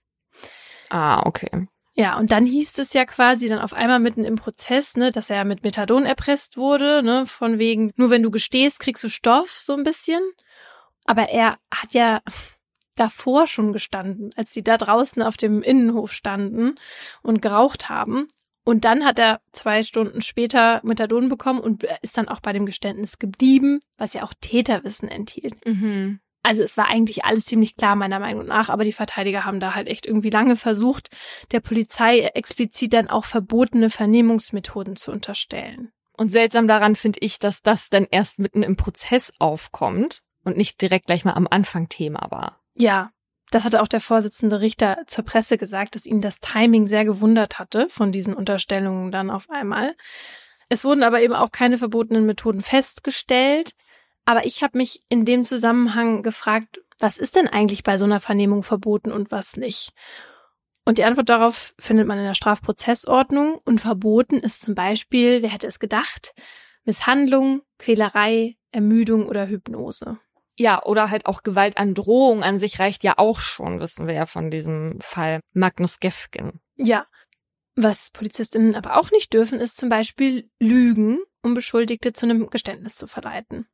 Ah, 0.88 1.22
okay. 1.26 1.66
Ja, 1.94 2.18
und 2.18 2.30
dann 2.30 2.46
hieß 2.46 2.78
es 2.78 2.94
ja 2.94 3.04
quasi 3.04 3.48
dann 3.48 3.58
auf 3.58 3.74
einmal 3.74 4.00
mitten 4.00 4.24
im 4.24 4.36
Prozess, 4.36 4.96
ne, 4.96 5.12
dass 5.12 5.28
er 5.28 5.44
mit 5.44 5.62
Methadon 5.62 6.06
erpresst 6.06 6.56
wurde, 6.56 7.02
ne, 7.02 7.26
von 7.26 7.58
wegen, 7.58 7.92
nur 7.96 8.08
wenn 8.08 8.22
du 8.22 8.30
gestehst, 8.30 8.80
kriegst 8.80 9.04
du 9.04 9.10
Stoff, 9.10 9.60
so 9.60 9.74
ein 9.74 9.82
bisschen. 9.82 10.22
Aber 11.04 11.28
er 11.28 11.58
hat 11.70 11.92
ja 11.92 12.22
davor 12.96 13.46
schon 13.46 13.72
gestanden, 13.72 14.30
als 14.36 14.52
sie 14.54 14.62
da 14.62 14.78
draußen 14.78 15.22
auf 15.22 15.36
dem 15.36 15.62
Innenhof 15.62 16.12
standen 16.12 16.76
und 17.22 17.42
geraucht 17.42 17.88
haben. 17.88 18.28
Und 18.64 18.84
dann 18.84 19.04
hat 19.04 19.18
er 19.18 19.40
zwei 19.52 19.82
Stunden 19.82 20.22
später 20.22 20.80
Methadon 20.84 21.28
bekommen 21.28 21.60
und 21.60 21.82
ist 22.00 22.16
dann 22.16 22.28
auch 22.28 22.40
bei 22.40 22.52
dem 22.52 22.64
Geständnis 22.64 23.18
geblieben, 23.18 23.80
was 23.98 24.14
ja 24.14 24.22
auch 24.22 24.34
Täterwissen 24.40 25.08
enthielt. 25.08 25.54
Mhm. 25.66 26.20
Also 26.42 26.62
es 26.62 26.76
war 26.76 26.88
eigentlich 26.88 27.24
alles 27.24 27.46
ziemlich 27.46 27.76
klar 27.76 27.94
meiner 27.94 28.18
Meinung 28.18 28.46
nach, 28.46 28.68
aber 28.68 28.84
die 28.84 28.92
Verteidiger 28.92 29.44
haben 29.44 29.60
da 29.60 29.74
halt 29.74 29.88
echt 29.88 30.06
irgendwie 30.06 30.30
lange 30.30 30.56
versucht, 30.56 31.08
der 31.52 31.60
Polizei 31.60 32.20
explizit 32.20 32.92
dann 32.94 33.08
auch 33.08 33.24
verbotene 33.24 33.90
Vernehmungsmethoden 33.90 34.96
zu 34.96 35.12
unterstellen. 35.12 35.92
Und 36.16 36.30
seltsam 36.30 36.68
daran 36.68 36.96
finde 36.96 37.20
ich, 37.20 37.38
dass 37.38 37.62
das 37.62 37.88
dann 37.90 38.06
erst 38.10 38.38
mitten 38.38 38.62
im 38.62 38.76
Prozess 38.76 39.32
aufkommt 39.38 40.22
und 40.44 40.56
nicht 40.56 40.80
direkt 40.80 41.06
gleich 41.06 41.24
mal 41.24 41.34
am 41.34 41.48
Anfang 41.48 41.88
Thema 41.88 42.26
war. 42.30 42.60
Ja, 42.74 43.10
das 43.50 43.64
hatte 43.64 43.82
auch 43.82 43.88
der 43.88 44.00
Vorsitzende 44.00 44.60
Richter 44.60 45.02
zur 45.06 45.24
Presse 45.24 45.58
gesagt, 45.58 45.94
dass 45.94 46.06
ihn 46.06 46.20
das 46.20 46.40
Timing 46.40 46.86
sehr 46.86 47.04
gewundert 47.04 47.58
hatte 47.58 47.86
von 47.90 48.10
diesen 48.10 48.34
Unterstellungen 48.34 49.12
dann 49.12 49.30
auf 49.30 49.50
einmal. 49.50 49.94
Es 50.68 50.84
wurden 50.84 51.02
aber 51.02 51.20
eben 51.20 51.34
auch 51.34 51.52
keine 51.52 51.76
verbotenen 51.76 52.24
Methoden 52.24 52.62
festgestellt. 52.62 53.74
Aber 54.24 54.46
ich 54.46 54.62
habe 54.62 54.78
mich 54.78 55.02
in 55.08 55.24
dem 55.24 55.44
Zusammenhang 55.44 56.22
gefragt, 56.22 56.80
was 56.98 57.18
ist 57.18 57.36
denn 57.36 57.48
eigentlich 57.48 57.82
bei 57.82 57.98
so 57.98 58.04
einer 58.04 58.20
Vernehmung 58.20 58.62
verboten 58.62 59.10
und 59.10 59.30
was 59.30 59.56
nicht? 59.56 59.92
Und 60.84 60.98
die 60.98 61.04
Antwort 61.04 61.28
darauf 61.28 61.74
findet 61.78 62.06
man 62.06 62.18
in 62.18 62.24
der 62.24 62.34
Strafprozessordnung 62.34 63.60
und 63.64 63.80
verboten 63.80 64.38
ist 64.38 64.62
zum 64.62 64.74
Beispiel, 64.74 65.42
wer 65.42 65.50
hätte 65.50 65.66
es 65.66 65.78
gedacht, 65.78 66.34
Misshandlung, 66.84 67.62
Quälerei, 67.78 68.56
Ermüdung 68.72 69.28
oder 69.28 69.46
Hypnose. 69.46 70.18
Ja, 70.58 70.82
oder 70.82 71.10
halt 71.10 71.26
auch 71.26 71.42
Gewaltandrohung 71.42 72.42
an 72.42 72.58
sich 72.58 72.78
reicht 72.78 73.04
ja 73.04 73.14
auch 73.16 73.40
schon, 73.40 73.80
wissen 73.80 74.06
wir 74.06 74.14
ja 74.14 74.26
von 74.26 74.50
diesem 74.50 74.98
Fall 75.00 75.40
Magnus 75.52 76.00
Gefgen. 76.00 76.60
Ja. 76.76 77.06
Was 77.74 78.10
Polizistinnen 78.10 78.74
aber 78.74 78.98
auch 78.98 79.10
nicht 79.10 79.32
dürfen, 79.32 79.58
ist 79.58 79.78
zum 79.78 79.88
Beispiel 79.88 80.50
Lügen, 80.60 81.20
um 81.42 81.54
Beschuldigte 81.54 82.12
zu 82.12 82.26
einem 82.26 82.50
Geständnis 82.50 82.96
zu 82.96 83.06
verleiten. 83.06 83.66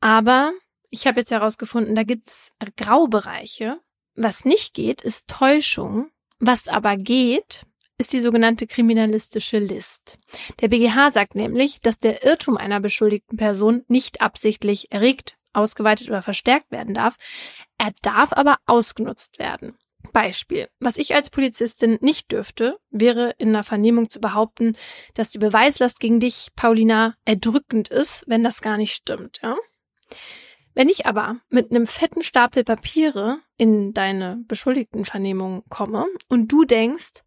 Aber 0.00 0.52
ich 0.90 1.06
habe 1.06 1.20
jetzt 1.20 1.30
herausgefunden, 1.30 1.94
da 1.94 2.02
gibt's 2.02 2.52
Graubereiche. 2.76 3.80
Was 4.14 4.44
nicht 4.44 4.74
geht, 4.74 5.02
ist 5.02 5.28
Täuschung. 5.28 6.10
Was 6.38 6.68
aber 6.68 6.96
geht, 6.96 7.66
ist 7.98 8.12
die 8.12 8.20
sogenannte 8.20 8.66
kriminalistische 8.66 9.58
List. 9.58 10.18
Der 10.60 10.68
BGH 10.68 11.12
sagt 11.12 11.34
nämlich, 11.34 11.80
dass 11.80 11.98
der 11.98 12.24
Irrtum 12.24 12.56
einer 12.56 12.80
beschuldigten 12.80 13.36
Person 13.36 13.84
nicht 13.88 14.20
absichtlich 14.20 14.92
erregt, 14.92 15.36
ausgeweitet 15.52 16.08
oder 16.08 16.22
verstärkt 16.22 16.70
werden 16.70 16.94
darf. 16.94 17.16
Er 17.78 17.92
darf 18.02 18.32
aber 18.32 18.58
ausgenutzt 18.66 19.38
werden. 19.38 19.78
Beispiel. 20.12 20.68
Was 20.80 20.96
ich 20.96 21.14
als 21.14 21.30
Polizistin 21.30 21.98
nicht 22.00 22.32
dürfte, 22.32 22.78
wäre 22.90 23.34
in 23.38 23.48
einer 23.48 23.64
Vernehmung 23.64 24.10
zu 24.10 24.20
behaupten, 24.20 24.76
dass 25.14 25.30
die 25.30 25.38
Beweislast 25.38 26.00
gegen 26.00 26.20
dich, 26.20 26.48
Paulina, 26.56 27.14
erdrückend 27.24 27.88
ist, 27.88 28.24
wenn 28.26 28.44
das 28.44 28.62
gar 28.62 28.76
nicht 28.76 28.94
stimmt, 28.94 29.40
ja? 29.42 29.56
Wenn 30.74 30.90
ich 30.90 31.06
aber 31.06 31.36
mit 31.48 31.70
einem 31.70 31.86
fetten 31.86 32.22
Stapel 32.22 32.62
Papiere 32.62 33.38
in 33.56 33.94
deine 33.94 34.42
Beschuldigtenvernehmung 34.46 35.64
komme 35.70 36.06
und 36.28 36.52
du 36.52 36.64
denkst, 36.64 37.22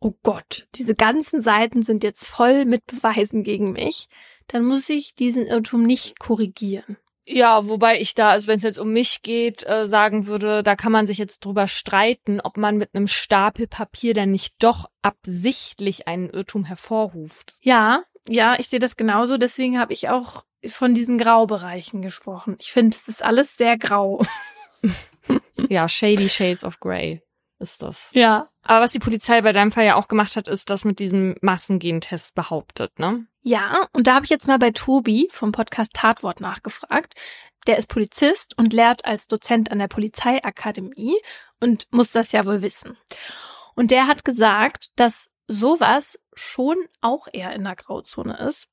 oh 0.00 0.14
Gott, 0.22 0.66
diese 0.74 0.94
ganzen 0.94 1.42
Seiten 1.42 1.82
sind 1.82 2.02
jetzt 2.02 2.26
voll 2.26 2.64
mit 2.64 2.86
Beweisen 2.86 3.42
gegen 3.42 3.72
mich, 3.72 4.08
dann 4.46 4.64
muss 4.64 4.88
ich 4.88 5.14
diesen 5.14 5.46
Irrtum 5.46 5.84
nicht 5.84 6.18
korrigieren. 6.18 6.96
Ja, 7.26 7.66
wobei 7.66 8.00
ich 8.00 8.14
da, 8.14 8.30
also 8.30 8.48
wenn 8.48 8.58
es 8.58 8.64
jetzt 8.64 8.78
um 8.78 8.92
mich 8.92 9.22
geht, 9.22 9.66
äh, 9.66 9.88
sagen 9.88 10.26
würde, 10.26 10.62
da 10.62 10.76
kann 10.76 10.92
man 10.92 11.06
sich 11.06 11.16
jetzt 11.16 11.44
drüber 11.44 11.68
streiten, 11.68 12.40
ob 12.40 12.56
man 12.58 12.76
mit 12.76 12.94
einem 12.94 13.08
Stapel 13.08 13.66
Papier 13.66 14.12
dann 14.12 14.30
nicht 14.30 14.54
doch 14.58 14.90
absichtlich 15.00 16.06
einen 16.06 16.28
Irrtum 16.28 16.64
hervorruft. 16.64 17.54
Ja, 17.62 18.02
ja, 18.28 18.56
ich 18.58 18.68
sehe 18.68 18.78
das 18.78 18.96
genauso. 18.96 19.38
Deswegen 19.38 19.78
habe 19.78 19.92
ich 19.92 20.08
auch 20.08 20.44
von 20.68 20.94
diesen 20.94 21.18
Graubereichen 21.18 22.02
gesprochen. 22.02 22.56
Ich 22.58 22.72
finde, 22.72 22.96
es 22.96 23.08
ist 23.08 23.22
alles 23.22 23.56
sehr 23.56 23.78
grau. 23.78 24.22
ja, 25.68 25.88
shady 25.88 26.28
shades 26.28 26.64
of 26.64 26.80
grey 26.80 27.22
ist 27.58 27.82
das. 27.82 28.08
Ja. 28.12 28.48
Aber 28.62 28.84
was 28.84 28.92
die 28.92 28.98
Polizei 28.98 29.40
bei 29.42 29.52
deinem 29.52 29.72
Fall 29.72 29.84
ja 29.84 29.96
auch 29.96 30.08
gemacht 30.08 30.36
hat, 30.36 30.48
ist 30.48 30.70
das 30.70 30.84
mit 30.84 30.98
diesem 30.98 31.36
Massengentest 31.40 32.34
behauptet, 32.34 32.98
ne? 32.98 33.26
Ja, 33.46 33.88
und 33.92 34.06
da 34.06 34.14
habe 34.14 34.24
ich 34.24 34.30
jetzt 34.30 34.48
mal 34.48 34.58
bei 34.58 34.70
Tobi 34.70 35.28
vom 35.30 35.52
Podcast 35.52 35.92
Tatwort 35.92 36.40
nachgefragt. 36.40 37.12
Der 37.66 37.76
ist 37.76 37.88
Polizist 37.88 38.56
und 38.56 38.72
lehrt 38.72 39.04
als 39.04 39.26
Dozent 39.26 39.70
an 39.70 39.78
der 39.78 39.88
Polizeiakademie 39.88 41.14
und 41.60 41.86
muss 41.90 42.10
das 42.10 42.32
ja 42.32 42.46
wohl 42.46 42.62
wissen. 42.62 42.96
Und 43.74 43.90
der 43.90 44.06
hat 44.06 44.24
gesagt, 44.24 44.92
dass 44.96 45.30
sowas 45.46 46.18
schon 46.32 46.76
auch 47.02 47.28
eher 47.30 47.52
in 47.52 47.64
der 47.64 47.76
Grauzone 47.76 48.38
ist. 48.38 48.66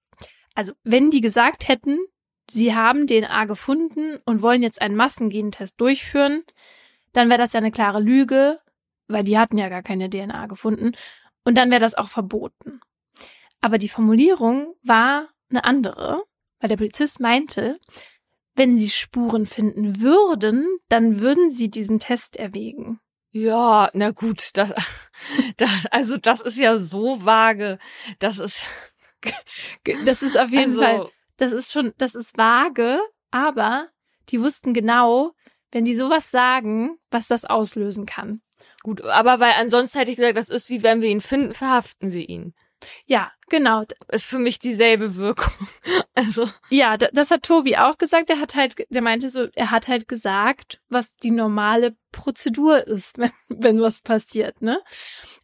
Also, 0.55 0.71
wenn 0.85 1.11
die 1.11 1.21
gesagt 1.21 1.67
hätten, 1.67 1.99
sie 2.49 2.73
haben 2.73 3.07
DNA 3.07 3.43
gefunden 3.45 4.19
und 4.23 4.41
wollen 4.41 4.63
jetzt 4.63 4.81
einen 4.81 4.95
Massengentest 4.95 5.81
durchführen, 5.81 6.43
dann 7.11 7.27
wäre 7.27 7.39
das 7.39 7.51
ja 7.51 7.57
eine 7.57 7.71
klare 7.71 7.99
Lüge, 7.99 8.61
weil 9.09 9.25
die 9.25 9.37
hatten 9.37 9.57
ja 9.57 9.67
gar 9.67 9.83
keine 9.83 10.09
DNA 10.09 10.45
gefunden 10.45 10.93
und 11.43 11.57
dann 11.57 11.71
wäre 11.71 11.81
das 11.81 11.95
auch 11.95 12.07
verboten. 12.07 12.79
Aber 13.61 13.77
die 13.77 13.89
Formulierung 13.89 14.75
war 14.83 15.29
eine 15.49 15.63
andere, 15.63 16.23
weil 16.59 16.69
der 16.69 16.77
Polizist 16.77 17.19
meinte, 17.19 17.79
wenn 18.55 18.75
sie 18.75 18.89
Spuren 18.89 19.45
finden 19.45 20.01
würden, 20.01 20.67
dann 20.89 21.21
würden 21.21 21.51
sie 21.51 21.69
diesen 21.69 21.99
Test 21.99 22.35
erwägen. 22.35 22.99
Ja, 23.31 23.89
na 23.93 24.11
gut, 24.11 24.49
das, 24.53 24.73
das, 25.57 25.85
also 25.89 26.17
das 26.17 26.41
ist 26.41 26.57
ja 26.57 26.79
so 26.79 27.23
vage, 27.23 27.79
das 28.19 28.39
ist, 28.39 28.61
das 30.05 30.21
ist 30.21 30.37
auf 30.37 30.49
jeden 30.49 30.79
also, 30.79 30.81
Fall, 30.81 31.09
das 31.37 31.51
ist 31.53 31.71
schon, 31.71 31.93
das 31.97 32.15
ist 32.15 32.37
vage, 32.37 32.99
aber 33.29 33.87
die 34.29 34.41
wussten 34.41 34.73
genau, 34.73 35.33
wenn 35.71 35.85
die 35.85 35.95
sowas 35.95 36.29
sagen, 36.29 36.97
was 37.09 37.27
das 37.27 37.45
auslösen 37.45 38.05
kann. 38.05 38.41
Gut, 38.83 39.01
aber 39.01 39.39
weil 39.39 39.53
ansonsten 39.53 39.99
hätte 39.99 40.11
ich 40.11 40.17
gesagt, 40.17 40.37
das 40.37 40.49
ist 40.49 40.69
wie 40.69 40.83
wenn 40.83 41.01
wir 41.01 41.09
ihn 41.09 41.21
finden, 41.21 41.53
verhaften 41.53 42.11
wir 42.11 42.27
ihn. 42.27 42.53
Ja, 43.05 43.31
genau. 43.51 43.83
Ist 44.07 44.25
für 44.25 44.39
mich 44.39 44.57
dieselbe 44.57 45.15
Wirkung. 45.15 45.53
Also. 46.13 46.49
Ja, 46.69 46.97
das 46.97 47.31
hat 47.31 47.43
Tobi 47.43 47.77
auch 47.77 47.97
gesagt. 47.97 48.29
Er 48.29 48.41
hat 48.41 48.53
halt, 48.53 48.75
der 48.89 49.01
meinte 49.01 49.29
so, 49.29 49.47
er 49.55 49.71
hat 49.71 49.87
halt 49.87 50.09
gesagt, 50.09 50.81
was 50.89 51.15
die 51.15 51.31
normale 51.31 51.95
Prozedur 52.11 52.85
ist, 52.85 53.17
wenn, 53.17 53.31
wenn 53.47 53.81
was 53.81 54.01
passiert, 54.01 54.61
ne? 54.61 54.81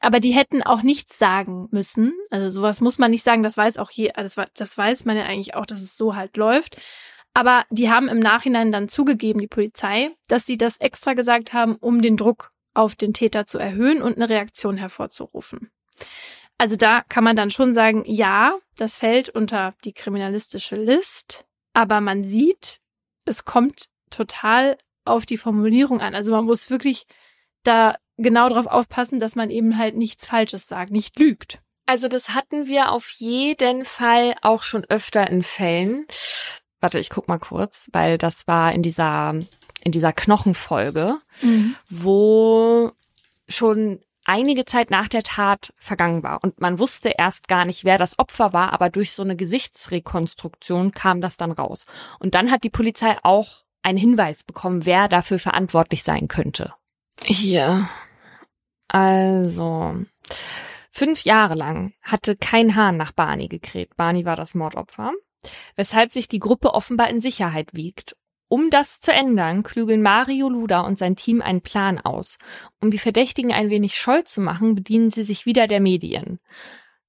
Aber 0.01 0.19
die 0.19 0.31
hätten 0.31 0.61
auch 0.61 0.84
nichts 0.84 1.17
sagen 1.17 1.67
müssen. 1.71 2.13
Also 2.29 2.49
sowas 2.49 2.81
muss 2.81 2.97
man 2.97 3.11
nicht 3.11 3.23
sagen. 3.23 3.43
Das 3.43 3.55
weiß 3.57 3.77
auch 3.77 3.91
je, 3.91 4.11
das, 4.13 4.35
das 4.55 4.77
weiß 4.77 5.05
man 5.05 5.15
ja 5.15 5.23
eigentlich 5.23 5.55
auch, 5.55 5.65
dass 5.65 5.81
es 5.81 5.95
so 5.95 6.15
halt 6.15 6.35
läuft. 6.38 6.77
Aber 7.34 7.63
die 7.69 7.89
haben 7.89 8.07
im 8.07 8.19
Nachhinein 8.19 8.71
dann 8.71 8.89
zugegeben, 8.89 9.39
die 9.39 9.47
Polizei, 9.47 10.11
dass 10.27 10.45
sie 10.45 10.57
das 10.57 10.77
extra 10.77 11.13
gesagt 11.13 11.53
haben, 11.53 11.75
um 11.75 12.01
den 12.01 12.17
Druck 12.17 12.51
auf 12.73 12.95
den 12.95 13.13
Täter 13.13 13.47
zu 13.47 13.57
erhöhen 13.57 14.01
und 14.01 14.17
eine 14.17 14.29
Reaktion 14.29 14.77
hervorzurufen. 14.77 15.71
Also 16.57 16.75
da 16.75 17.01
kann 17.07 17.23
man 17.23 17.35
dann 17.35 17.51
schon 17.51 17.73
sagen, 17.73 18.03
ja, 18.05 18.57
das 18.75 18.97
fällt 18.97 19.29
unter 19.29 19.75
die 19.84 19.93
kriminalistische 19.93 20.75
List, 20.75 21.45
aber 21.73 22.01
man 22.01 22.23
sieht, 22.23 22.79
es 23.25 23.45
kommt 23.45 23.89
total 24.09 24.77
auf 25.05 25.25
die 25.25 25.38
Formulierung 25.38 26.01
an. 26.01 26.15
Also 26.15 26.31
man 26.31 26.45
muss 26.45 26.69
wirklich 26.69 27.05
da 27.63 27.95
genau 28.17 28.49
darauf 28.49 28.67
aufpassen, 28.67 29.19
dass 29.19 29.35
man 29.35 29.49
eben 29.49 29.77
halt 29.77 29.95
nichts 29.95 30.25
Falsches 30.25 30.67
sagt, 30.67 30.91
nicht 30.91 31.19
lügt. 31.19 31.59
Also 31.85 32.07
das 32.07 32.29
hatten 32.29 32.67
wir 32.67 32.91
auf 32.91 33.09
jeden 33.11 33.85
Fall 33.85 34.35
auch 34.41 34.63
schon 34.63 34.84
öfter 34.85 35.29
in 35.29 35.43
Fällen. 35.43 36.05
Warte, 36.81 36.99
ich 36.99 37.09
guck 37.09 37.27
mal 37.27 37.39
kurz, 37.39 37.89
weil 37.93 38.17
das 38.17 38.47
war 38.47 38.73
in 38.73 38.84
dieser 38.84 39.35
in 39.84 39.91
dieser 39.91 40.11
Knochenfolge, 40.11 41.15
mhm. 41.41 41.75
wo 41.89 42.91
schon 43.47 44.01
einige 44.27 44.65
Zeit 44.65 44.91
nach 44.91 45.07
der 45.07 45.23
Tat 45.23 45.73
vergangen 45.79 46.21
war 46.21 46.43
und 46.43 46.61
man 46.61 46.77
wusste 46.77 47.13
erst 47.17 47.47
gar 47.47 47.65
nicht, 47.65 47.83
wer 47.83 47.97
das 47.97 48.19
Opfer 48.19 48.53
war, 48.53 48.73
aber 48.73 48.89
durch 48.89 49.13
so 49.13 49.23
eine 49.23 49.35
Gesichtsrekonstruktion 49.35 50.91
kam 50.91 51.21
das 51.21 51.37
dann 51.37 51.51
raus. 51.51 51.85
Und 52.19 52.35
dann 52.35 52.51
hat 52.51 52.63
die 52.63 52.69
Polizei 52.69 53.17
auch 53.23 53.63
einen 53.81 53.97
Hinweis 53.97 54.43
bekommen, 54.43 54.85
wer 54.85 55.07
dafür 55.07 55.39
verantwortlich 55.39 56.03
sein 56.03 56.27
könnte. 56.27 56.73
Hier. 57.23 57.89
Also, 58.89 59.95
fünf 60.91 61.23
Jahre 61.23 61.55
lang 61.55 61.93
hatte 62.01 62.35
kein 62.35 62.75
Hahn 62.75 62.97
nach 62.97 63.13
Barney 63.13 63.47
gekräht. 63.47 63.95
Barney 63.95 64.25
war 64.25 64.35
das 64.35 64.53
Mordopfer, 64.53 65.13
weshalb 65.75 66.11
sich 66.11 66.27
die 66.27 66.39
Gruppe 66.39 66.73
offenbar 66.73 67.09
in 67.09 67.21
Sicherheit 67.21 67.73
wiegt 67.73 68.15
um 68.49 68.69
das 68.69 68.99
zu 68.99 69.11
ändern, 69.11 69.64
klügeln 69.64 70.02
Mario 70.02 70.49
Luda 70.49 70.82
und 70.82 70.98
sein 70.98 71.15
Team 71.15 71.41
einen 71.41 71.61
Plan 71.61 71.99
aus. 71.99 72.38
Um 72.82 72.91
die 72.91 72.99
Verdächtigen 72.99 73.52
ein 73.52 73.69
wenig 73.69 73.98
scheu 73.98 74.22
zu 74.22 74.41
machen, 74.41 74.76
bedienen 74.76 75.10
sie 75.10 75.24
sich 75.24 75.45
wieder 75.45 75.68
der 75.68 75.82
Medien. 75.82 76.40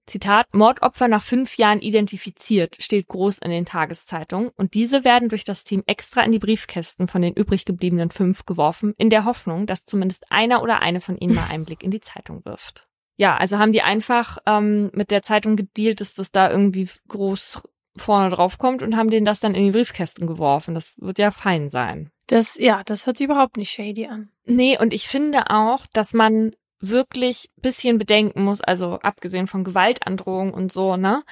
Zitat, 0.09 0.53
Mordopfer 0.55 1.07
nach 1.07 1.23
fünf 1.23 1.59
Jahren 1.59 1.81
identifiziert, 1.81 2.77
steht 2.81 3.09
groß 3.09 3.39
in 3.39 3.51
den 3.51 3.67
Tageszeitungen 3.67 4.51
und 4.57 4.75
diese 4.75 5.05
werden 5.05 5.29
durch 5.29 5.45
das 5.45 5.65
Team 5.65 5.83
extra 5.87 6.23
in 6.23 6.33
die 6.33 6.39
Briefkästen 6.39 7.09
von 7.09 7.23
den 7.23 7.35
übrig 7.35 7.65
gebliebenen 7.67 8.11
fünf 8.11 8.47
geworfen, 8.47 8.95
in 8.97 9.11
der 9.11 9.25
Hoffnung, 9.25 9.67
dass 9.67 9.85
zumindest 9.85 10.25
einer 10.33 10.63
oder 10.63 10.81
eine 10.81 11.01
von 11.01 11.19
ihnen 11.19 11.35
mal 11.35 11.47
einen 11.51 11.67
Blick 11.67 11.83
in 11.83 11.91
die 11.91 12.01
Zeitung 12.01 12.45
wirft. 12.45 12.89
Ja, 13.17 13.37
also 13.37 13.59
haben 13.59 13.73
die 13.73 13.83
einfach 13.83 14.39
ähm, 14.47 14.91
mit 14.95 15.11
der 15.11 15.23
Zeitung 15.23 15.57
gedealt, 15.57 16.01
dass 16.01 16.15
das 16.15 16.31
da 16.31 16.51
irgendwie 16.51 16.89
groß 17.09 17.63
vorne 17.99 18.31
drauf 18.31 18.59
kommt 18.59 18.83
und 18.83 18.97
haben 18.97 19.11
denen 19.11 19.27
das 19.27 19.41
dann 19.41 19.55
in 19.55 19.65
die 19.65 19.71
Briefkästen 19.71 20.27
geworfen. 20.27 20.75
Das 20.75 20.93
wird 20.97 21.19
ja 21.19 21.31
fein 21.31 21.71
sein. 21.71 22.11
Das, 22.27 22.57
ja, 22.59 22.83
das 22.85 23.07
hört 23.07 23.19
sich 23.19 23.27
überhaupt 23.27 23.57
nicht 23.57 23.71
shady 23.71 24.07
an. 24.07 24.31
Nee, 24.45 24.79
und 24.79 24.93
ich 24.93 25.09
finde 25.09 25.51
auch, 25.51 25.87
dass 25.93 26.13
man 26.13 26.53
wirklich 26.81 27.51
bisschen 27.61 27.99
bedenken 27.99 28.45
muss, 28.45 28.61
also 28.61 29.01
abgesehen 29.01 29.47
von 29.47 29.65
Gewaltandrohung 29.65 30.55
und 30.55 30.73
so, 30.73 30.97
ne, 30.97 31.25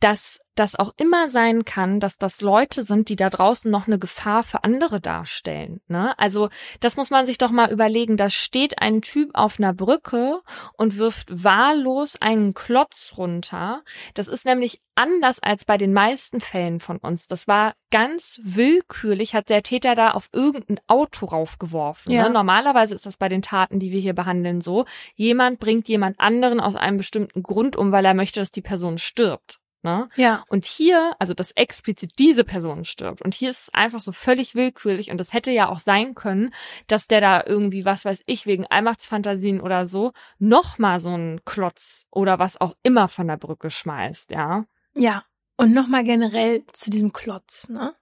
dass 0.00 0.40
das 0.56 0.74
auch 0.74 0.94
immer 0.96 1.28
sein 1.28 1.64
kann, 1.64 2.00
dass 2.00 2.16
das 2.16 2.40
Leute 2.40 2.82
sind, 2.82 3.08
die 3.08 3.16
da 3.16 3.28
draußen 3.28 3.70
noch 3.70 3.86
eine 3.86 3.98
Gefahr 3.98 4.42
für 4.42 4.64
andere 4.64 5.00
darstellen. 5.00 5.80
Ne? 5.86 6.18
Also 6.18 6.48
das 6.80 6.96
muss 6.96 7.10
man 7.10 7.26
sich 7.26 7.38
doch 7.38 7.50
mal 7.50 7.70
überlegen. 7.70 8.16
Da 8.16 8.30
steht 8.30 8.80
ein 8.80 9.02
Typ 9.02 9.30
auf 9.34 9.58
einer 9.58 9.74
Brücke 9.74 10.40
und 10.76 10.96
wirft 10.96 11.44
wahllos 11.44 12.16
einen 12.20 12.54
Klotz 12.54 13.14
runter. 13.18 13.82
Das 14.14 14.28
ist 14.28 14.46
nämlich 14.46 14.80
anders 14.94 15.38
als 15.40 15.66
bei 15.66 15.76
den 15.76 15.92
meisten 15.92 16.40
Fällen 16.40 16.80
von 16.80 16.96
uns. 16.96 17.26
Das 17.26 17.46
war 17.46 17.74
ganz 17.90 18.40
willkürlich, 18.42 19.34
hat 19.34 19.50
der 19.50 19.62
Täter 19.62 19.94
da 19.94 20.12
auf 20.12 20.30
irgendein 20.32 20.80
Auto 20.86 21.26
raufgeworfen. 21.26 22.10
Ne? 22.10 22.16
Ja. 22.16 22.24
Ne? 22.24 22.30
Normalerweise 22.30 22.94
ist 22.94 23.04
das 23.04 23.18
bei 23.18 23.28
den 23.28 23.42
Taten, 23.42 23.78
die 23.78 23.92
wir 23.92 24.00
hier 24.00 24.14
behandeln, 24.14 24.62
so. 24.62 24.86
Jemand 25.14 25.60
bringt 25.60 25.86
jemand 25.88 26.18
anderen 26.18 26.60
aus 26.60 26.76
einem 26.76 26.96
bestimmten 26.96 27.42
Grund 27.42 27.76
um, 27.76 27.92
weil 27.92 28.06
er 28.06 28.14
möchte, 28.14 28.40
dass 28.40 28.50
die 28.50 28.62
Person 28.62 28.96
stirbt. 28.96 29.60
Ne? 29.86 30.08
Ja. 30.16 30.42
Und 30.48 30.64
hier, 30.64 31.14
also 31.20 31.32
dass 31.32 31.52
explizit 31.52 32.18
diese 32.18 32.42
Person 32.42 32.84
stirbt. 32.84 33.22
Und 33.22 33.36
hier 33.36 33.50
ist 33.50 33.68
es 33.68 33.74
einfach 33.74 34.00
so 34.00 34.10
völlig 34.10 34.56
willkürlich. 34.56 35.12
Und 35.12 35.20
es 35.20 35.32
hätte 35.32 35.52
ja 35.52 35.68
auch 35.68 35.78
sein 35.78 36.16
können, 36.16 36.52
dass 36.88 37.06
der 37.06 37.20
da 37.20 37.44
irgendwie, 37.46 37.84
was 37.84 38.04
weiß 38.04 38.24
ich, 38.26 38.46
wegen 38.46 38.66
Allmachtsfantasien 38.66 39.60
oder 39.60 39.86
so, 39.86 40.12
nochmal 40.40 40.98
so 40.98 41.10
einen 41.10 41.44
Klotz 41.44 42.08
oder 42.10 42.40
was 42.40 42.60
auch 42.60 42.74
immer 42.82 43.06
von 43.06 43.28
der 43.28 43.36
Brücke 43.36 43.70
schmeißt, 43.70 44.32
ja. 44.32 44.64
Ja. 44.94 45.24
Und 45.56 45.72
nochmal 45.72 46.02
generell 46.02 46.64
zu 46.72 46.90
diesem 46.90 47.12
Klotz, 47.12 47.68
ne? 47.68 47.94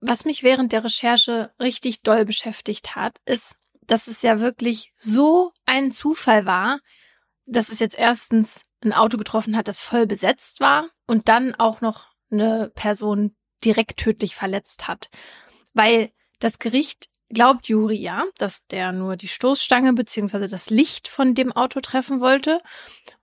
Was 0.00 0.26
mich 0.26 0.42
während 0.42 0.72
der 0.72 0.84
Recherche 0.84 1.50
richtig 1.58 2.02
doll 2.02 2.26
beschäftigt 2.26 2.94
hat, 2.94 3.22
ist, 3.24 3.56
dass 3.80 4.06
es 4.06 4.20
ja 4.20 4.38
wirklich 4.38 4.92
so 4.96 5.52
ein 5.64 5.92
Zufall 5.92 6.44
war, 6.44 6.80
dass 7.46 7.70
es 7.70 7.78
jetzt 7.78 7.98
erstens 7.98 8.60
ein 8.82 8.92
Auto 8.92 9.16
getroffen 9.16 9.56
hat, 9.56 9.68
das 9.68 9.80
voll 9.80 10.06
besetzt 10.06 10.60
war 10.60 10.88
und 11.06 11.28
dann 11.28 11.54
auch 11.54 11.80
noch 11.80 12.08
eine 12.30 12.70
Person 12.74 13.36
direkt 13.64 13.98
tödlich 13.98 14.34
verletzt 14.34 14.88
hat. 14.88 15.10
Weil 15.74 16.12
das 16.38 16.58
Gericht 16.58 17.08
glaubt 17.28 17.68
Juri 17.68 17.96
ja, 17.96 18.24
dass 18.38 18.66
der 18.66 18.92
nur 18.92 19.16
die 19.16 19.28
Stoßstange 19.28 19.92
beziehungsweise 19.92 20.48
das 20.48 20.70
Licht 20.70 21.08
von 21.08 21.34
dem 21.34 21.52
Auto 21.52 21.80
treffen 21.80 22.20
wollte. 22.20 22.60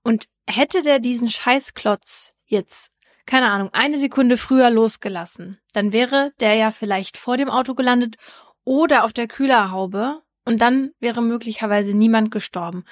Und 0.04 0.28
hätte 0.48 0.82
der 0.82 1.00
diesen 1.00 1.28
Scheißklotz 1.28 2.34
jetzt, 2.46 2.92
keine 3.26 3.50
Ahnung, 3.50 3.70
eine 3.74 3.98
Sekunde 3.98 4.38
früher 4.38 4.70
losgelassen, 4.70 5.60
dann 5.74 5.92
wäre 5.92 6.32
der 6.40 6.56
ja 6.56 6.72
vielleicht 6.72 7.18
vor 7.18 7.36
dem 7.38 7.50
Auto 7.50 7.76
gelandet 7.76 8.16
oder 8.64 9.04
auf 9.04 9.14
der 9.14 9.28
Kühlerhaube 9.28 10.22
und 10.46 10.62
dann 10.62 10.92
wäre 11.00 11.22
möglicherweise 11.22 11.94
niemand 11.94 12.32
gestorben. 12.32 12.86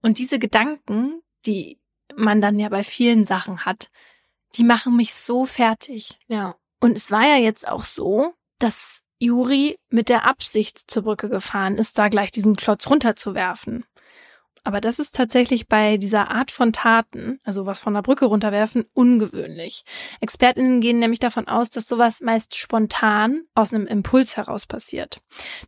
Und 0.00 0.18
diese 0.18 0.38
Gedanken, 0.38 1.20
die 1.44 1.81
man 2.16 2.40
dann 2.40 2.58
ja 2.58 2.68
bei 2.68 2.84
vielen 2.84 3.26
Sachen 3.26 3.64
hat, 3.64 3.90
die 4.54 4.64
machen 4.64 4.96
mich 4.96 5.14
so 5.14 5.46
fertig. 5.46 6.18
Ja. 6.28 6.56
Und 6.80 6.96
es 6.96 7.10
war 7.10 7.26
ja 7.26 7.36
jetzt 7.36 7.66
auch 7.66 7.84
so, 7.84 8.34
dass 8.58 9.02
Juri 9.18 9.78
mit 9.88 10.08
der 10.08 10.24
Absicht 10.24 10.90
zur 10.90 11.02
Brücke 11.02 11.28
gefahren 11.28 11.78
ist, 11.78 11.98
da 11.98 12.08
gleich 12.08 12.32
diesen 12.32 12.56
Klotz 12.56 12.88
runterzuwerfen. 12.88 13.84
Aber 14.64 14.80
das 14.80 15.00
ist 15.00 15.16
tatsächlich 15.16 15.66
bei 15.66 15.96
dieser 15.96 16.30
Art 16.30 16.52
von 16.52 16.72
Taten, 16.72 17.40
also 17.42 17.66
was 17.66 17.80
von 17.80 17.94
der 17.94 18.02
Brücke 18.02 18.26
runterwerfen, 18.26 18.84
ungewöhnlich. 18.94 19.84
Expertinnen 20.20 20.80
gehen 20.80 20.98
nämlich 20.98 21.18
davon 21.18 21.48
aus, 21.48 21.70
dass 21.70 21.88
sowas 21.88 22.20
meist 22.20 22.56
spontan 22.56 23.42
aus 23.54 23.74
einem 23.74 23.88
Impuls 23.88 24.36
heraus 24.36 24.66
passiert. 24.66 25.20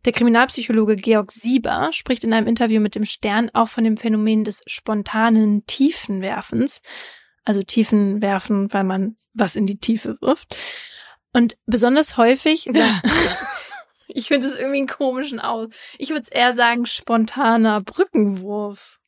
Der 0.05 0.13
Kriminalpsychologe 0.13 0.95
Georg 0.95 1.33
Sieber 1.33 1.89
spricht 1.91 2.23
in 2.23 2.33
einem 2.33 2.47
Interview 2.47 2.79
mit 2.79 2.95
dem 2.95 3.05
Stern 3.05 3.49
auch 3.53 3.67
von 3.67 3.83
dem 3.83 3.97
Phänomen 3.97 4.45
des 4.45 4.61
spontanen 4.65 5.65
Tiefenwerfens. 5.65 6.81
Also 7.43 7.63
Tiefenwerfen, 7.63 8.73
weil 8.73 8.85
man 8.85 9.17
was 9.33 9.57
in 9.57 9.67
die 9.67 9.77
Tiefe 9.77 10.17
wirft. 10.21 10.55
Und 11.33 11.57
besonders 11.65 12.15
häufig, 12.15 12.69
Ich 14.07 14.27
finde 14.27 14.47
es 14.47 14.53
irgendwie 14.53 14.79
einen 14.79 14.87
komischen 14.87 15.39
Aus. 15.39 15.69
Ich 15.97 16.09
würde 16.09 16.21
es 16.21 16.29
eher 16.29 16.55
sagen, 16.55 16.85
spontaner 16.85 17.81
Brückenwurf. 17.81 18.99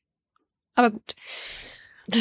Aber 0.76 0.92
gut. 0.92 1.16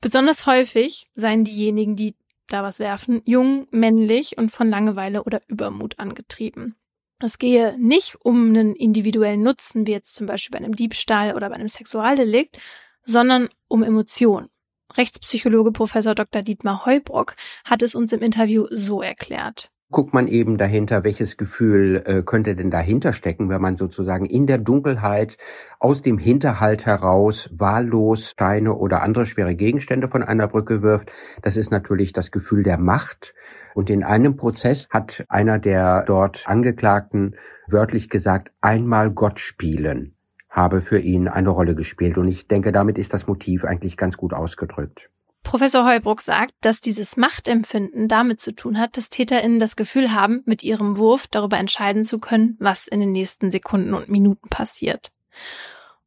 Besonders 0.00 0.46
häufig 0.46 1.10
seien 1.14 1.44
diejenigen, 1.44 1.96
die 1.96 2.14
da 2.48 2.62
was 2.62 2.78
werfen, 2.78 3.22
jung, 3.24 3.68
männlich 3.70 4.38
und 4.38 4.50
von 4.50 4.68
Langeweile 4.68 5.24
oder 5.24 5.42
Übermut 5.46 5.98
angetrieben. 5.98 6.76
Es 7.20 7.38
gehe 7.38 7.76
nicht 7.78 8.16
um 8.22 8.48
einen 8.48 8.74
individuellen 8.74 9.42
Nutzen, 9.42 9.86
wie 9.86 9.92
jetzt 9.92 10.14
zum 10.14 10.26
Beispiel 10.26 10.58
bei 10.58 10.64
einem 10.64 10.74
Diebstahl 10.74 11.34
oder 11.34 11.50
bei 11.50 11.56
einem 11.56 11.68
Sexualdelikt, 11.68 12.58
sondern 13.04 13.50
um 13.68 13.82
Emotionen. 13.82 14.48
Rechtspsychologe 14.96 15.70
Professor 15.70 16.14
Dr. 16.14 16.42
Dietmar 16.42 16.86
Heubrock 16.86 17.36
hat 17.64 17.82
es 17.82 17.94
uns 17.94 18.12
im 18.12 18.22
Interview 18.22 18.66
so 18.70 19.02
erklärt 19.02 19.70
guckt 19.90 20.14
man 20.14 20.28
eben 20.28 20.56
dahinter, 20.56 21.04
welches 21.04 21.36
Gefühl 21.36 22.02
äh, 22.06 22.22
könnte 22.22 22.54
denn 22.54 22.70
dahinter 22.70 23.12
stecken, 23.12 23.48
wenn 23.48 23.60
man 23.60 23.76
sozusagen 23.76 24.24
in 24.24 24.46
der 24.46 24.58
Dunkelheit 24.58 25.36
aus 25.78 26.02
dem 26.02 26.18
Hinterhalt 26.18 26.86
heraus 26.86 27.50
wahllos 27.52 28.30
Steine 28.30 28.74
oder 28.74 29.02
andere 29.02 29.26
schwere 29.26 29.54
Gegenstände 29.54 30.08
von 30.08 30.22
einer 30.22 30.48
Brücke 30.48 30.82
wirft. 30.82 31.12
Das 31.42 31.56
ist 31.56 31.70
natürlich 31.70 32.12
das 32.12 32.30
Gefühl 32.30 32.62
der 32.62 32.78
Macht. 32.78 33.34
Und 33.74 33.90
in 33.90 34.02
einem 34.02 34.36
Prozess 34.36 34.88
hat 34.90 35.24
einer 35.28 35.58
der 35.58 36.04
dort 36.04 36.44
Angeklagten 36.46 37.36
wörtlich 37.68 38.08
gesagt, 38.08 38.50
einmal 38.60 39.10
Gott 39.10 39.40
spielen 39.40 40.14
habe 40.50 40.82
für 40.82 40.98
ihn 40.98 41.28
eine 41.28 41.48
Rolle 41.48 41.76
gespielt. 41.76 42.18
Und 42.18 42.28
ich 42.28 42.48
denke, 42.48 42.72
damit 42.72 42.98
ist 42.98 43.14
das 43.14 43.28
Motiv 43.28 43.64
eigentlich 43.64 43.96
ganz 43.96 44.16
gut 44.16 44.34
ausgedrückt. 44.34 45.08
Professor 45.42 45.86
Heubruck 45.86 46.22
sagt, 46.22 46.54
dass 46.60 46.80
dieses 46.80 47.16
Machtempfinden 47.16 48.08
damit 48.08 48.40
zu 48.40 48.52
tun 48.52 48.78
hat, 48.78 48.96
dass 48.96 49.08
TäterInnen 49.08 49.58
das 49.58 49.74
Gefühl 49.74 50.12
haben, 50.12 50.42
mit 50.44 50.62
ihrem 50.62 50.96
Wurf 50.96 51.26
darüber 51.26 51.58
entscheiden 51.58 52.04
zu 52.04 52.18
können, 52.18 52.56
was 52.60 52.86
in 52.86 53.00
den 53.00 53.12
nächsten 53.12 53.50
Sekunden 53.50 53.94
und 53.94 54.08
Minuten 54.08 54.48
passiert. 54.48 55.10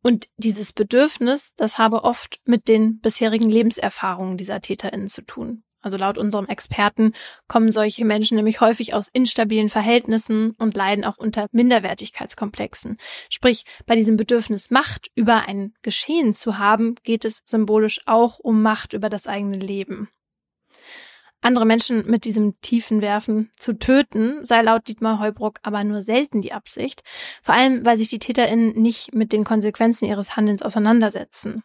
Und 0.01 0.27
dieses 0.38 0.73
Bedürfnis, 0.73 1.53
das 1.55 1.77
habe 1.77 2.03
oft 2.03 2.41
mit 2.45 2.68
den 2.68 2.99
bisherigen 2.99 3.49
Lebenserfahrungen 3.49 4.38
dieser 4.38 4.61
TäterInnen 4.61 5.07
zu 5.07 5.22
tun. 5.22 5.64
Also 5.84 5.97
laut 5.97 6.18
unserem 6.18 6.47
Experten 6.47 7.14
kommen 7.47 7.72
solche 7.72 8.05
Menschen 8.05 8.38
nämlich 8.38 8.61
häufig 8.61 8.93
aus 8.93 9.10
instabilen 9.10 9.69
Verhältnissen 9.69 10.51
und 10.57 10.76
leiden 10.76 11.03
auch 11.03 11.18
unter 11.18 11.47
Minderwertigkeitskomplexen. 11.51 12.97
Sprich, 13.30 13.65
bei 13.85 13.95
diesem 13.95 14.15
Bedürfnis 14.15 14.72
Macht 14.72 15.11
über 15.14 15.47
ein 15.47 15.73
Geschehen 15.84 16.34
zu 16.34 16.57
haben, 16.57 16.95
geht 17.03 17.26
es 17.26 17.43
symbolisch 17.45 18.01
auch 18.05 18.39
um 18.39 18.61
Macht 18.61 18.93
über 18.93 19.10
das 19.10 19.27
eigene 19.27 19.57
Leben. 19.60 20.10
Andere 21.41 21.65
Menschen 21.65 22.10
mit 22.10 22.23
diesem 22.23 22.60
tiefen 22.61 23.01
Werfen 23.01 23.51
zu 23.57 23.77
töten, 23.77 24.45
sei 24.45 24.61
laut 24.61 24.88
Dietmar 24.88 25.19
Heubruck 25.19 25.60
aber 25.61 25.84
nur 25.84 26.01
selten 26.01 26.41
die 26.41 26.53
Absicht, 26.53 27.03
vor 27.41 27.53
allem 27.53 27.85
weil 27.85 27.97
sich 27.97 28.07
die 28.07 28.19
TäterInnen 28.19 28.81
nicht 28.81 29.14
mit 29.14 29.34
den 29.34 29.43
Konsequenzen 29.43 30.05
ihres 30.05 30.38
Handelns 30.38 30.61
auseinandersetzen. 30.61 31.64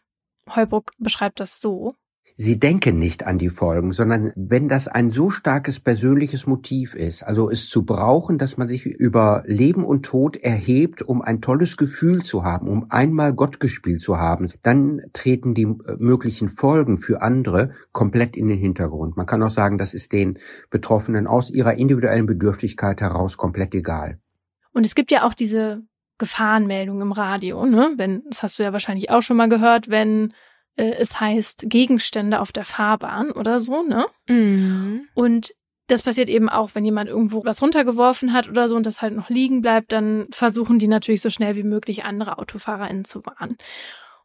Heubruck 0.53 0.91
beschreibt 0.97 1.39
das 1.39 1.61
so. 1.61 1.95
Sie 2.41 2.57
denken 2.57 2.99
nicht 2.99 3.27
an 3.27 3.37
die 3.37 3.49
Folgen, 3.49 3.91
sondern 3.91 4.31
wenn 4.37 4.69
das 4.69 4.87
ein 4.87 5.09
so 5.09 5.29
starkes 5.29 5.81
persönliches 5.81 6.47
Motiv 6.47 6.95
ist, 6.95 7.21
also 7.21 7.51
es 7.51 7.69
zu 7.69 7.83
brauchen, 7.83 8.37
dass 8.37 8.55
man 8.55 8.69
sich 8.69 8.85
über 8.85 9.43
Leben 9.45 9.83
und 9.83 10.05
Tod 10.05 10.37
erhebt, 10.37 11.01
um 11.01 11.21
ein 11.21 11.41
tolles 11.41 11.75
Gefühl 11.75 12.23
zu 12.23 12.45
haben, 12.45 12.69
um 12.69 12.89
einmal 12.91 13.33
Gott 13.33 13.59
gespielt 13.59 13.99
zu 13.99 14.19
haben, 14.19 14.49
dann 14.63 15.01
treten 15.11 15.53
die 15.53 15.63
äh, 15.63 15.97
möglichen 15.99 16.47
Folgen 16.47 16.97
für 16.97 17.21
andere 17.21 17.71
komplett 17.91 18.37
in 18.37 18.47
den 18.47 18.57
Hintergrund. 18.57 19.17
Man 19.17 19.25
kann 19.25 19.43
auch 19.43 19.49
sagen, 19.49 19.77
das 19.77 19.93
ist 19.93 20.13
den 20.13 20.39
Betroffenen 20.69 21.27
aus 21.27 21.51
ihrer 21.51 21.73
individuellen 21.73 22.25
Bedürftigkeit 22.25 23.01
heraus 23.01 23.35
komplett 23.35 23.75
egal. 23.75 24.17
Und 24.71 24.85
es 24.85 24.95
gibt 24.95 25.11
ja 25.11 25.27
auch 25.27 25.33
diese 25.33 25.83
Gefahrenmeldung 26.17 27.01
im 27.01 27.11
Radio, 27.11 27.65
ne? 27.65 27.95
Wenn, 27.97 28.23
das 28.29 28.43
hast 28.43 28.59
du 28.59 28.63
ja 28.63 28.71
wahrscheinlich 28.71 29.09
auch 29.09 29.23
schon 29.23 29.35
mal 29.35 29.49
gehört, 29.49 29.89
wenn 29.89 30.31
äh, 30.75 30.91
es 30.91 31.19
heißt 31.19 31.65
Gegenstände 31.67 32.39
auf 32.39 32.51
der 32.51 32.65
Fahrbahn 32.65 33.31
oder 33.31 33.59
so, 33.59 33.83
ne? 33.83 34.05
Mhm. 34.27 35.07
Und 35.13 35.53
das 35.89 36.03
passiert 36.03 36.29
eben 36.29 36.49
auch, 36.49 36.71
wenn 36.75 36.85
jemand 36.85 37.09
irgendwo 37.09 37.43
was 37.43 37.61
runtergeworfen 37.61 38.31
hat 38.31 38.47
oder 38.47 38.69
so 38.69 38.75
und 38.75 38.85
das 38.85 39.01
halt 39.01 39.15
noch 39.15 39.29
liegen 39.29 39.61
bleibt, 39.61 39.91
dann 39.91 40.27
versuchen 40.31 40.77
die 40.77 40.87
natürlich 40.87 41.21
so 41.21 41.31
schnell 41.31 41.55
wie 41.55 41.63
möglich 41.63 42.05
andere 42.05 42.37
AutofahrerInnen 42.37 43.05
zu 43.05 43.25
warnen. 43.25 43.57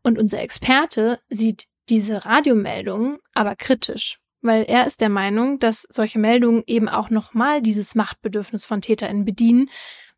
Und 0.03 0.19
unser 0.19 0.41
Experte 0.43 1.19
sieht 1.29 1.65
diese 1.89 2.27
Radiomeldungen 2.27 3.19
aber 3.33 3.57
kritisch, 3.57 4.19
weil 4.43 4.65
er 4.65 4.87
ist 4.87 5.01
der 5.01 5.09
Meinung, 5.09 5.59
dass 5.59 5.87
solche 5.89 6.19
Meldungen 6.19 6.63
eben 6.67 6.89
auch 6.91 7.09
nochmal 7.09 7.63
dieses 7.63 7.95
Machtbedürfnis 7.95 8.67
von 8.67 8.83
TäterInnen 8.83 9.25
bedienen, 9.25 9.71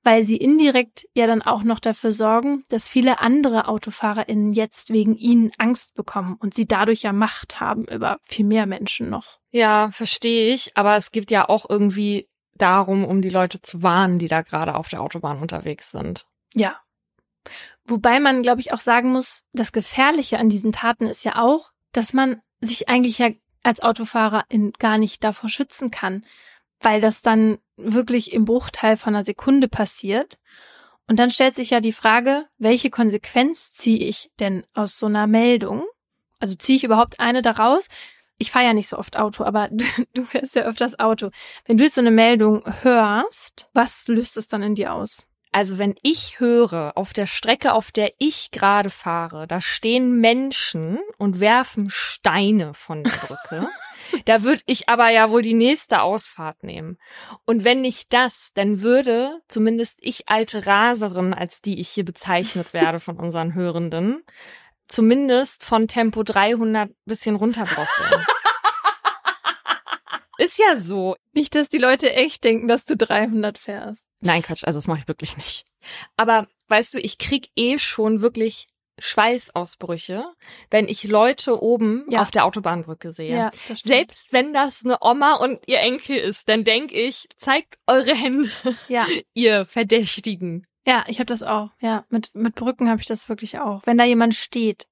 weil 0.06 0.22
sie 0.22 0.36
indirekt 0.36 1.08
ja 1.14 1.26
dann 1.26 1.42
auch 1.42 1.64
noch 1.64 1.80
dafür 1.80 2.12
sorgen, 2.12 2.62
dass 2.68 2.88
viele 2.88 3.20
andere 3.20 3.66
AutofahrerInnen 3.66 4.52
jetzt 4.52 4.92
wegen 4.92 5.16
ihnen 5.16 5.50
Angst 5.58 5.94
bekommen 5.94 6.36
und 6.38 6.54
sie 6.54 6.64
dadurch 6.64 7.02
ja 7.02 7.12
Macht 7.12 7.58
haben 7.58 7.86
über 7.86 8.18
viel 8.22 8.46
mehr 8.46 8.66
Menschen 8.66 9.10
noch. 9.10 9.40
Ja, 9.50 9.90
verstehe 9.90 10.54
ich, 10.54 10.76
aber 10.76 10.96
es 10.96 11.10
gibt 11.10 11.32
ja 11.32 11.48
auch 11.48 11.68
irgendwie 11.68 12.28
darum, 12.54 13.04
um 13.04 13.20
die 13.20 13.30
Leute 13.30 13.60
zu 13.60 13.82
warnen, 13.82 14.20
die 14.20 14.28
da 14.28 14.42
gerade 14.42 14.76
auf 14.76 14.88
der 14.88 15.02
Autobahn 15.02 15.42
unterwegs 15.42 15.90
sind. 15.90 16.24
Ja. 16.54 16.80
Wobei 17.84 18.20
man, 18.20 18.42
glaube 18.42 18.60
ich, 18.60 18.72
auch 18.72 18.80
sagen 18.80 19.10
muss, 19.10 19.42
das 19.52 19.72
Gefährliche 19.72 20.38
an 20.38 20.48
diesen 20.48 20.70
Taten 20.70 21.06
ist 21.06 21.24
ja 21.24 21.42
auch, 21.42 21.72
dass 21.90 22.12
man 22.12 22.40
sich 22.60 22.88
eigentlich 22.88 23.18
ja 23.18 23.30
als 23.64 23.80
Autofahrerin 23.80 24.72
gar 24.78 24.98
nicht 24.98 25.24
davor 25.24 25.48
schützen 25.48 25.90
kann, 25.90 26.24
weil 26.80 27.00
das 27.00 27.22
dann 27.22 27.58
wirklich 27.76 28.32
im 28.32 28.44
Bruchteil 28.44 28.96
von 28.96 29.14
einer 29.14 29.24
Sekunde 29.24 29.68
passiert. 29.68 30.38
Und 31.08 31.18
dann 31.18 31.30
stellt 31.30 31.54
sich 31.54 31.70
ja 31.70 31.80
die 31.80 31.92
Frage, 31.92 32.46
welche 32.58 32.90
Konsequenz 32.90 33.72
ziehe 33.72 34.06
ich 34.06 34.30
denn 34.40 34.66
aus 34.74 34.98
so 34.98 35.06
einer 35.06 35.26
Meldung? 35.26 35.84
Also 36.40 36.54
ziehe 36.54 36.76
ich 36.76 36.84
überhaupt 36.84 37.20
eine 37.20 37.42
daraus? 37.42 37.88
Ich 38.38 38.50
fahre 38.50 38.66
ja 38.66 38.74
nicht 38.74 38.88
so 38.88 38.98
oft 38.98 39.16
Auto, 39.16 39.44
aber 39.44 39.68
du 40.14 40.24
fährst 40.24 40.54
ja 40.54 40.62
öfters 40.62 40.98
Auto. 40.98 41.30
Wenn 41.64 41.78
du 41.78 41.84
jetzt 41.84 41.94
so 41.94 42.00
eine 42.00 42.10
Meldung 42.10 42.62
hörst, 42.82 43.68
was 43.72 44.08
löst 44.08 44.36
es 44.36 44.48
dann 44.48 44.62
in 44.62 44.74
dir 44.74 44.92
aus? 44.94 45.25
Also 45.56 45.78
wenn 45.78 45.94
ich 46.02 46.38
höre, 46.38 46.92
auf 46.96 47.14
der 47.14 47.26
Strecke, 47.26 47.72
auf 47.72 47.90
der 47.90 48.12
ich 48.18 48.50
gerade 48.50 48.90
fahre, 48.90 49.46
da 49.46 49.62
stehen 49.62 50.20
Menschen 50.20 50.98
und 51.16 51.40
werfen 51.40 51.88
Steine 51.88 52.74
von 52.74 53.02
der 53.02 53.12
Brücke. 53.12 53.66
da 54.26 54.42
würde 54.42 54.60
ich 54.66 54.90
aber 54.90 55.08
ja 55.08 55.30
wohl 55.30 55.40
die 55.40 55.54
nächste 55.54 56.02
Ausfahrt 56.02 56.62
nehmen. 56.62 56.98
Und 57.46 57.64
wenn 57.64 57.80
nicht 57.80 58.12
das, 58.12 58.50
dann 58.52 58.82
würde 58.82 59.40
zumindest 59.48 59.96
ich 60.02 60.28
alte 60.28 60.66
Raserin, 60.66 61.32
als 61.32 61.62
die 61.62 61.80
ich 61.80 61.88
hier 61.88 62.04
bezeichnet 62.04 62.74
werde 62.74 63.00
von 63.00 63.18
unseren 63.18 63.54
Hörenden, 63.54 64.24
zumindest 64.88 65.64
von 65.64 65.88
Tempo 65.88 66.22
300 66.22 66.90
bisschen 67.06 67.34
runterdrosseln. 67.34 68.26
Ist 70.38 70.58
ja 70.58 70.76
so. 70.76 71.16
Nicht, 71.32 71.54
dass 71.54 71.68
die 71.68 71.78
Leute 71.78 72.12
echt 72.12 72.44
denken, 72.44 72.68
dass 72.68 72.84
du 72.84 72.96
300 72.96 73.58
fährst. 73.58 74.04
Nein, 74.20 74.42
Quatsch, 74.42 74.64
also 74.64 74.78
das 74.78 74.86
mache 74.86 75.00
ich 75.00 75.08
wirklich 75.08 75.36
nicht. 75.36 75.64
Aber 76.16 76.46
weißt 76.68 76.94
du, 76.94 76.98
ich 76.98 77.18
krieg 77.18 77.48
eh 77.56 77.78
schon 77.78 78.20
wirklich 78.22 78.66
Schweißausbrüche, 78.98 80.24
wenn 80.70 80.88
ich 80.88 81.04
Leute 81.04 81.60
oben 81.62 82.04
Ja. 82.08 82.22
auf 82.22 82.30
der 82.30 82.44
Autobahnbrücke 82.44 83.12
sehe. 83.12 83.30
Ja. 83.36 83.50
Selbst 83.82 84.32
wenn 84.32 84.52
das 84.54 84.84
eine 84.84 84.98
Oma 85.00 85.34
und 85.34 85.60
ihr 85.66 85.80
Enkel 85.80 86.16
ist, 86.16 86.48
dann 86.48 86.64
denk 86.64 86.92
ich, 86.92 87.28
zeigt 87.36 87.78
eure 87.86 88.14
Hände, 88.14 88.50
Ja, 88.88 89.06
ihr 89.34 89.66
Verdächtigen. 89.66 90.66
ja, 90.86 91.04
ich 91.08 91.18
habe 91.18 91.26
das 91.26 91.42
auch. 91.42 91.70
Ja, 91.80 92.04
mit 92.08 92.34
mit 92.34 92.54
Brücken 92.54 92.88
habe 92.88 93.00
ich 93.00 93.06
das 93.06 93.28
wirklich 93.28 93.58
auch. 93.58 93.82
Wenn 93.84 93.98
da 93.98 94.04
jemand 94.04 94.34
steht, 94.34 94.86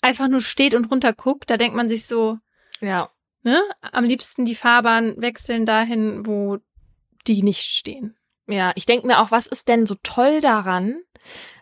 einfach 0.00 0.28
nur 0.28 0.40
steht 0.40 0.74
und 0.74 0.86
runterguckt, 0.90 1.50
da 1.50 1.56
denkt 1.56 1.76
man 1.76 1.88
sich 1.88 2.06
so, 2.06 2.38
Ja. 2.80 3.10
Ne, 3.42 3.62
am 3.80 4.04
liebsten 4.04 4.44
die 4.44 4.54
Fahrbahn 4.54 5.14
wechseln 5.20 5.66
dahin, 5.66 6.26
wo 6.26 6.58
die 7.26 7.42
nicht 7.42 7.62
stehen. 7.62 8.16
Ja, 8.48 8.72
ich 8.74 8.86
denk 8.86 9.04
mir 9.04 9.20
auch, 9.20 9.30
was 9.30 9.46
ist 9.46 9.68
denn 9.68 9.86
so 9.86 9.96
toll 10.02 10.40
daran, 10.40 11.00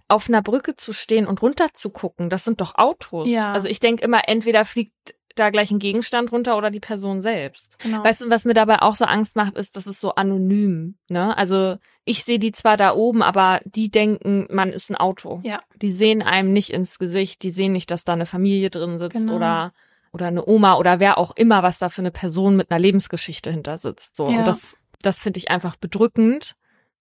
auf 0.09 0.29
einer 0.29 0.41
Brücke 0.43 0.75
zu 0.75 0.93
stehen 0.93 1.27
und 1.27 1.43
runter 1.43 1.69
zu 1.75 1.91
gucken? 1.91 2.31
Das 2.31 2.45
sind 2.45 2.61
doch 2.61 2.77
Autos. 2.77 3.29
Ja. 3.29 3.53
Also 3.53 3.69
ich 3.69 3.81
denk 3.81 4.01
immer, 4.01 4.27
entweder 4.29 4.65
fliegt 4.65 4.95
da 5.35 5.51
gleich 5.51 5.71
ein 5.71 5.79
Gegenstand 5.79 6.33
runter 6.33 6.57
oder 6.57 6.71
die 6.71 6.81
Person 6.81 7.23
selbst. 7.23 7.79
Genau. 7.79 8.03
Weißt 8.03 8.23
du, 8.23 8.31
was 8.31 8.45
mir 8.45 8.55
dabei 8.55 8.83
auch 8.83 8.97
so 8.97 9.05
Angst 9.05 9.37
macht, 9.37 9.57
ist, 9.57 9.77
dass 9.77 9.87
es 9.87 10.01
so 10.01 10.15
anonym, 10.15 10.97
ne? 11.09 11.37
Also 11.37 11.77
ich 12.05 12.25
sehe 12.25 12.39
die 12.39 12.53
zwar 12.53 12.77
da 12.77 12.95
oben, 12.95 13.23
aber 13.23 13.61
die 13.65 13.91
denken, 13.91 14.49
man 14.51 14.71
ist 14.71 14.91
ein 14.91 14.97
Auto. 14.97 15.41
Ja. 15.45 15.61
Die 15.77 15.93
sehen 15.93 16.23
einem 16.23 16.53
nicht 16.53 16.71
ins 16.71 16.99
Gesicht, 16.99 17.43
die 17.43 17.51
sehen 17.51 17.73
nicht, 17.73 17.91
dass 17.91 18.05
da 18.05 18.15
eine 18.15 18.27
Familie 18.27 18.71
drin 18.71 18.99
sitzt 18.99 19.17
Genau. 19.17 19.37
oder 19.37 19.73
oder 20.13 20.27
eine 20.27 20.47
Oma 20.47 20.75
oder 20.77 21.01
wer 21.01 21.19
auch 21.19 21.35
immer, 21.37 21.63
was 21.63 21.79
da 21.79 21.89
für 21.89 22.03
eine 22.03 22.11
Person 22.11 22.57
mit 22.57 22.71
einer 22.71 22.81
Lebensgeschichte 22.81 23.51
hinter 23.51 23.79
sitzt. 23.79 24.17
So. 24.17 24.31
Ja. 24.31 24.39
Und 24.39 24.49
das, 24.49 24.77
das 25.03 25.21
finde 25.21 25.39
ich 25.39 25.51
einfach 25.51 25.77
bedrückend. 25.77 26.55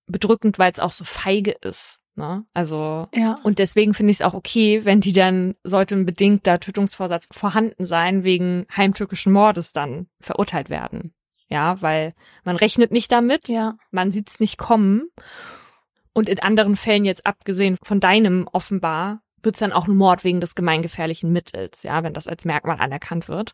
Bedrückend, 0.08 0.58
weil 0.58 0.72
es 0.72 0.80
auch 0.80 0.94
so 0.94 1.04
feige 1.04 1.52
ist. 1.52 2.00
Ne? 2.16 2.46
Also 2.54 3.08
ja. 3.14 3.40
und 3.44 3.60
deswegen 3.60 3.94
finde 3.94 4.12
ich 4.12 4.22
es 4.22 4.26
auch 4.26 4.34
okay, 4.34 4.86
wenn 4.86 5.02
die 5.02 5.14
dann, 5.14 5.56
sollte 5.64 5.96
ein 5.96 6.06
bedingter 6.06 6.60
Tötungsvorsatz 6.60 7.28
vorhanden 7.32 7.86
sein, 7.86 8.24
wegen 8.24 8.66
heimtückischen 8.76 9.32
Mordes 9.32 9.72
dann 9.72 10.08
verurteilt 10.20 10.70
werden. 10.72 11.14
Ja, 11.48 11.82
weil 11.82 12.14
man 12.44 12.56
rechnet 12.56 12.92
nicht 12.92 13.12
damit, 13.12 13.48
Ja. 13.48 13.78
man 13.92 14.12
sieht 14.12 14.30
es 14.30 14.40
nicht 14.40 14.58
kommen. 14.58 15.10
Und 16.14 16.28
in 16.28 16.40
anderen 16.40 16.76
Fällen, 16.76 17.06
jetzt 17.06 17.26
abgesehen 17.26 17.78
von 17.84 18.00
deinem 18.00 18.50
offenbar, 18.52 19.22
wird 19.44 19.56
es 19.56 19.60
dann 19.60 19.72
auch 19.72 19.88
ein 19.88 19.96
Mord 19.96 20.24
wegen 20.24 20.42
des 20.42 20.56
gemeingefährlichen 20.56 21.32
Mittels, 21.32 21.84
ja, 21.84 22.04
wenn 22.04 22.14
das 22.14 22.28
als 22.28 22.46
Merkmal 22.46 22.80
anerkannt 22.80 23.28
wird. 23.28 23.54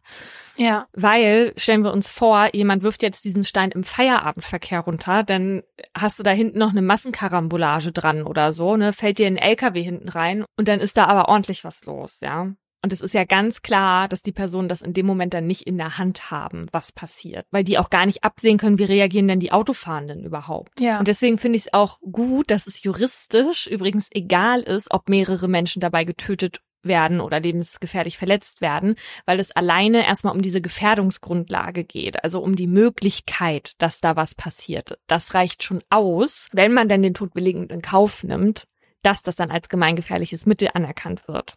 Ja. 0.56 0.88
Weil, 0.94 1.54
stellen 1.58 1.84
wir 1.84 1.94
uns 1.94 2.10
vor, 2.10 2.50
jemand 2.54 2.84
wirft 2.84 3.04
jetzt 3.04 3.26
diesen 3.26 3.44
Stein 3.44 3.72
im 3.72 3.84
Feierabendverkehr 3.84 4.80
runter, 4.80 5.24
dann 5.24 5.64
hast 5.96 6.20
du 6.20 6.24
da 6.24 6.32
hinten 6.32 6.60
noch 6.60 6.72
eine 6.72 6.82
Massenkarambolage 6.82 7.92
dran 7.92 8.24
oder 8.24 8.54
so, 8.54 8.78
ne, 8.78 8.94
fällt 8.94 9.20
dir 9.20 9.28
ein 9.28 9.38
LKW 9.38 9.82
hinten 9.84 10.10
rein 10.10 10.46
und 10.58 10.68
dann 10.68 10.80
ist 10.80 10.98
da 10.98 11.06
aber 11.06 11.30
ordentlich 11.30 11.64
was 11.64 11.86
los, 11.86 12.20
ja. 12.22 12.54
Und 12.84 12.92
es 12.92 13.00
ist 13.00 13.14
ja 13.14 13.24
ganz 13.24 13.62
klar, 13.62 14.10
dass 14.10 14.24
die 14.24 14.34
Personen 14.34 14.68
das 14.68 14.82
in 14.82 14.94
dem 14.94 15.06
Moment 15.06 15.34
dann 15.34 15.48
nicht 15.48 15.62
in 15.62 15.78
der 15.78 15.98
Hand 15.98 16.32
haben, 16.32 16.68
was 16.74 16.92
passiert, 16.92 17.46
weil 17.50 17.64
die 17.64 17.78
auch 17.78 17.90
gar 17.90 18.06
nicht 18.06 18.26
absehen 18.26 18.58
können, 18.58 18.78
wie 18.78 18.84
reagieren 18.84 19.30
denn 19.30 19.40
die 19.40 19.54
Autofahrenden 19.54 20.26
überhaupt. 20.26 20.80
Ja. 20.82 21.00
Und 21.00 21.08
deswegen 21.08 21.38
finde 21.38 21.58
ich 21.58 21.68
es 21.68 21.74
auch 21.74 22.00
gut, 22.02 22.52
dass 22.52 22.68
es 22.68 22.84
juristisch 22.84 23.68
übrigens 23.68 24.10
egal 24.12 24.60
ist, 24.62 24.92
ob 24.92 25.08
mehrere 25.08 25.48
Menschen 25.48 25.80
dabei 25.80 26.04
getötet 26.04 26.60
werden 26.82 27.22
oder 27.22 27.40
lebensgefährlich 27.40 28.18
verletzt 28.18 28.60
werden, 28.60 28.96
weil 29.26 29.40
es 29.40 29.52
alleine 29.52 30.06
erstmal 30.06 30.36
um 30.36 30.42
diese 30.42 30.60
Gefährdungsgrundlage 30.60 31.86
geht, 31.86 32.22
also 32.26 32.42
um 32.42 32.58
die 32.58 32.68
Möglichkeit, 32.68 33.72
dass 33.78 34.02
da 34.02 34.18
was 34.18 34.36
passiert. 34.36 34.98
Das 35.08 35.34
reicht 35.34 35.64
schon 35.64 35.82
aus, 35.90 36.50
wenn 36.52 36.74
man 36.74 36.90
dann 36.90 37.02
den 37.02 37.14
Tod 37.14 37.34
billigend 37.34 37.72
in 37.72 37.82
Kauf 37.82 38.26
nimmt, 38.26 38.66
dass 39.04 39.22
das 39.22 39.38
dann 39.38 39.52
als 39.52 39.70
gemeingefährliches 39.70 40.46
Mittel 40.46 40.70
anerkannt 40.74 41.30
wird. 41.30 41.56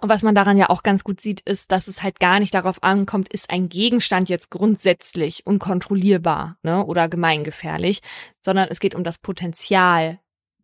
Und 0.00 0.08
was 0.08 0.22
man 0.22 0.34
daran 0.34 0.56
ja 0.56 0.70
auch 0.70 0.84
ganz 0.84 1.02
gut 1.02 1.20
sieht, 1.20 1.40
ist, 1.40 1.72
dass 1.72 1.88
es 1.88 2.04
halt 2.04 2.20
gar 2.20 2.38
nicht 2.38 2.54
darauf 2.54 2.82
ankommt, 2.84 3.32
ist 3.32 3.50
ein 3.50 3.68
Gegenstand 3.68 4.28
jetzt 4.28 4.48
grundsätzlich 4.50 5.44
unkontrollierbar 5.44 6.56
ne, 6.62 6.84
oder 6.84 7.08
gemeingefährlich, 7.08 8.00
sondern 8.40 8.68
es 8.70 8.78
geht 8.78 8.94
um 8.94 9.02
das 9.02 9.18
Potenzial 9.18 10.20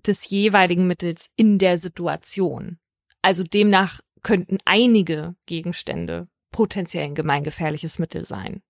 des 0.06 0.28
jeweiligen 0.28 0.86
Mittels 0.86 1.31
in 1.35 1.59
der 1.59 1.78
Situation. 1.78 2.78
Also 3.23 3.43
demnach 3.43 4.01
könnten 4.23 4.59
einige 4.65 5.35
Gegenstände 5.47 6.28
potenziell 6.52 7.05
ein 7.05 7.15
gemeingefährliches 7.16 7.98
Mittel 7.98 8.24
sein. 8.24 8.62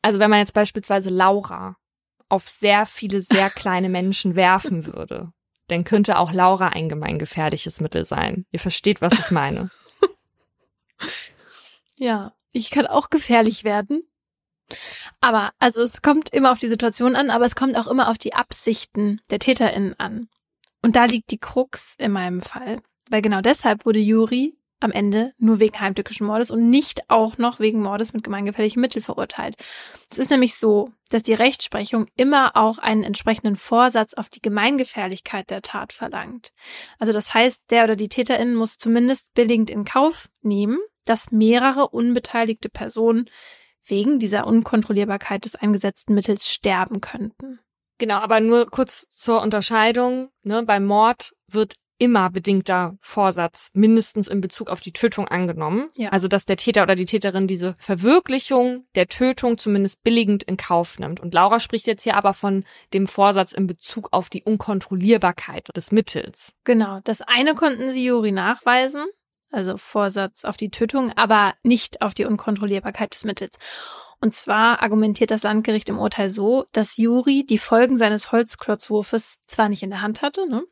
Also 0.00 0.20
wenn 0.20 0.30
man 0.30 0.38
jetzt 0.38 0.54
beispielsweise 0.54 1.10
Laura 1.10 1.76
auf 2.28 2.48
sehr 2.48 2.86
viele 2.86 3.22
sehr 3.22 3.50
kleine 3.54 3.88
Menschen 3.88 4.36
werfen 4.36 4.86
würde, 4.86 5.32
dann 5.66 5.82
könnte 5.82 6.18
auch 6.18 6.32
Laura 6.32 6.68
ein 6.68 6.88
gemeingefährliches 6.88 7.80
Mittel 7.80 8.04
sein. 8.04 8.46
Ihr 8.52 8.60
versteht, 8.60 9.00
was 9.00 9.12
ich 9.14 9.30
meine. 9.32 9.70
Ja, 11.98 12.34
ich 12.52 12.70
kann 12.70 12.86
auch 12.86 13.10
gefährlich 13.10 13.64
werden. 13.64 14.02
Aber, 15.20 15.52
also 15.58 15.82
es 15.82 16.02
kommt 16.02 16.30
immer 16.30 16.52
auf 16.52 16.58
die 16.58 16.68
Situation 16.68 17.16
an, 17.16 17.30
aber 17.30 17.44
es 17.44 17.56
kommt 17.56 17.76
auch 17.76 17.86
immer 17.86 18.08
auf 18.08 18.18
die 18.18 18.34
Absichten 18.34 19.20
der 19.30 19.38
TäterInnen 19.38 19.98
an. 19.98 20.28
Und 20.82 20.96
da 20.96 21.04
liegt 21.04 21.30
die 21.30 21.38
Krux 21.38 21.94
in 21.98 22.12
meinem 22.12 22.42
Fall. 22.42 22.80
Weil 23.08 23.22
genau 23.22 23.40
deshalb 23.40 23.84
wurde 23.84 23.98
Juri 23.98 24.56
am 24.80 24.92
Ende 24.92 25.32
nur 25.38 25.60
wegen 25.60 25.80
heimtückischen 25.80 26.26
Mordes 26.26 26.50
und 26.50 26.68
nicht 26.68 27.08
auch 27.08 27.38
noch 27.38 27.58
wegen 27.58 27.80
Mordes 27.80 28.12
mit 28.12 28.22
gemeingefährlichem 28.22 28.80
Mittel 28.80 29.00
verurteilt. 29.00 29.56
Es 30.10 30.18
ist 30.18 30.30
nämlich 30.30 30.56
so, 30.56 30.90
dass 31.10 31.22
die 31.22 31.32
Rechtsprechung 31.32 32.06
immer 32.16 32.54
auch 32.54 32.78
einen 32.78 33.02
entsprechenden 33.02 33.56
Vorsatz 33.56 34.14
auf 34.14 34.28
die 34.28 34.42
Gemeingefährlichkeit 34.42 35.48
der 35.48 35.62
Tat 35.62 35.92
verlangt. 35.92 36.52
Also 36.98 37.12
das 37.12 37.32
heißt, 37.32 37.62
der 37.70 37.84
oder 37.84 37.96
die 37.96 38.08
TäterInnen 38.08 38.56
muss 38.56 38.76
zumindest 38.76 39.32
billigend 39.32 39.70
in 39.70 39.84
Kauf 39.84 40.28
nehmen, 40.42 40.78
dass 41.04 41.30
mehrere 41.30 41.88
unbeteiligte 41.88 42.68
Personen 42.68 43.30
wegen 43.84 44.18
dieser 44.18 44.46
Unkontrollierbarkeit 44.46 45.44
des 45.44 45.56
eingesetzten 45.56 46.14
Mittels 46.14 46.48
sterben 46.48 47.00
könnten. 47.00 47.60
Genau, 47.98 48.16
aber 48.16 48.40
nur 48.40 48.66
kurz 48.66 49.08
zur 49.10 49.42
Unterscheidung. 49.42 50.30
Ne, 50.42 50.62
beim 50.64 50.84
Mord 50.84 51.32
wird 51.50 51.74
immer 51.98 52.28
bedingter 52.28 52.96
Vorsatz 53.00 53.70
mindestens 53.72 54.26
in 54.26 54.40
Bezug 54.40 54.68
auf 54.68 54.80
die 54.80 54.92
Tötung 54.92 55.28
angenommen. 55.28 55.88
Ja. 55.96 56.08
Also 56.10 56.26
dass 56.28 56.44
der 56.44 56.56
Täter 56.56 56.82
oder 56.82 56.96
die 56.96 57.04
Täterin 57.04 57.46
diese 57.46 57.74
Verwirklichung 57.78 58.84
der 58.94 59.06
Tötung 59.06 59.58
zumindest 59.58 60.02
billigend 60.02 60.42
in 60.42 60.56
Kauf 60.56 60.98
nimmt. 60.98 61.20
Und 61.20 61.34
Laura 61.34 61.60
spricht 61.60 61.86
jetzt 61.86 62.02
hier 62.02 62.16
aber 62.16 62.34
von 62.34 62.64
dem 62.92 63.06
Vorsatz 63.06 63.52
in 63.52 63.66
Bezug 63.66 64.08
auf 64.10 64.28
die 64.28 64.42
Unkontrollierbarkeit 64.42 65.68
des 65.76 65.92
Mittels. 65.92 66.52
Genau, 66.64 67.00
das 67.04 67.20
eine 67.20 67.54
konnten 67.54 67.92
sie 67.92 68.04
Juri 68.04 68.32
nachweisen, 68.32 69.06
also 69.54 69.76
Vorsatz 69.76 70.44
auf 70.44 70.56
die 70.56 70.70
Tötung, 70.70 71.12
aber 71.16 71.54
nicht 71.62 72.02
auf 72.02 72.14
die 72.14 72.26
Unkontrollierbarkeit 72.26 73.14
des 73.14 73.24
Mittels. 73.24 73.56
Und 74.20 74.34
zwar 74.34 74.82
argumentiert 74.82 75.30
das 75.30 75.42
Landgericht 75.42 75.88
im 75.88 75.98
Urteil 75.98 76.30
so, 76.30 76.64
dass 76.72 76.96
Juri 76.96 77.44
die 77.44 77.58
Folgen 77.58 77.96
seines 77.96 78.32
Holzklotzwurfes 78.32 79.38
zwar 79.46 79.68
nicht 79.68 79.82
in 79.82 79.90
der 79.90 80.02
Hand 80.02 80.22
hatte, 80.22 80.48
ne? 80.48 80.64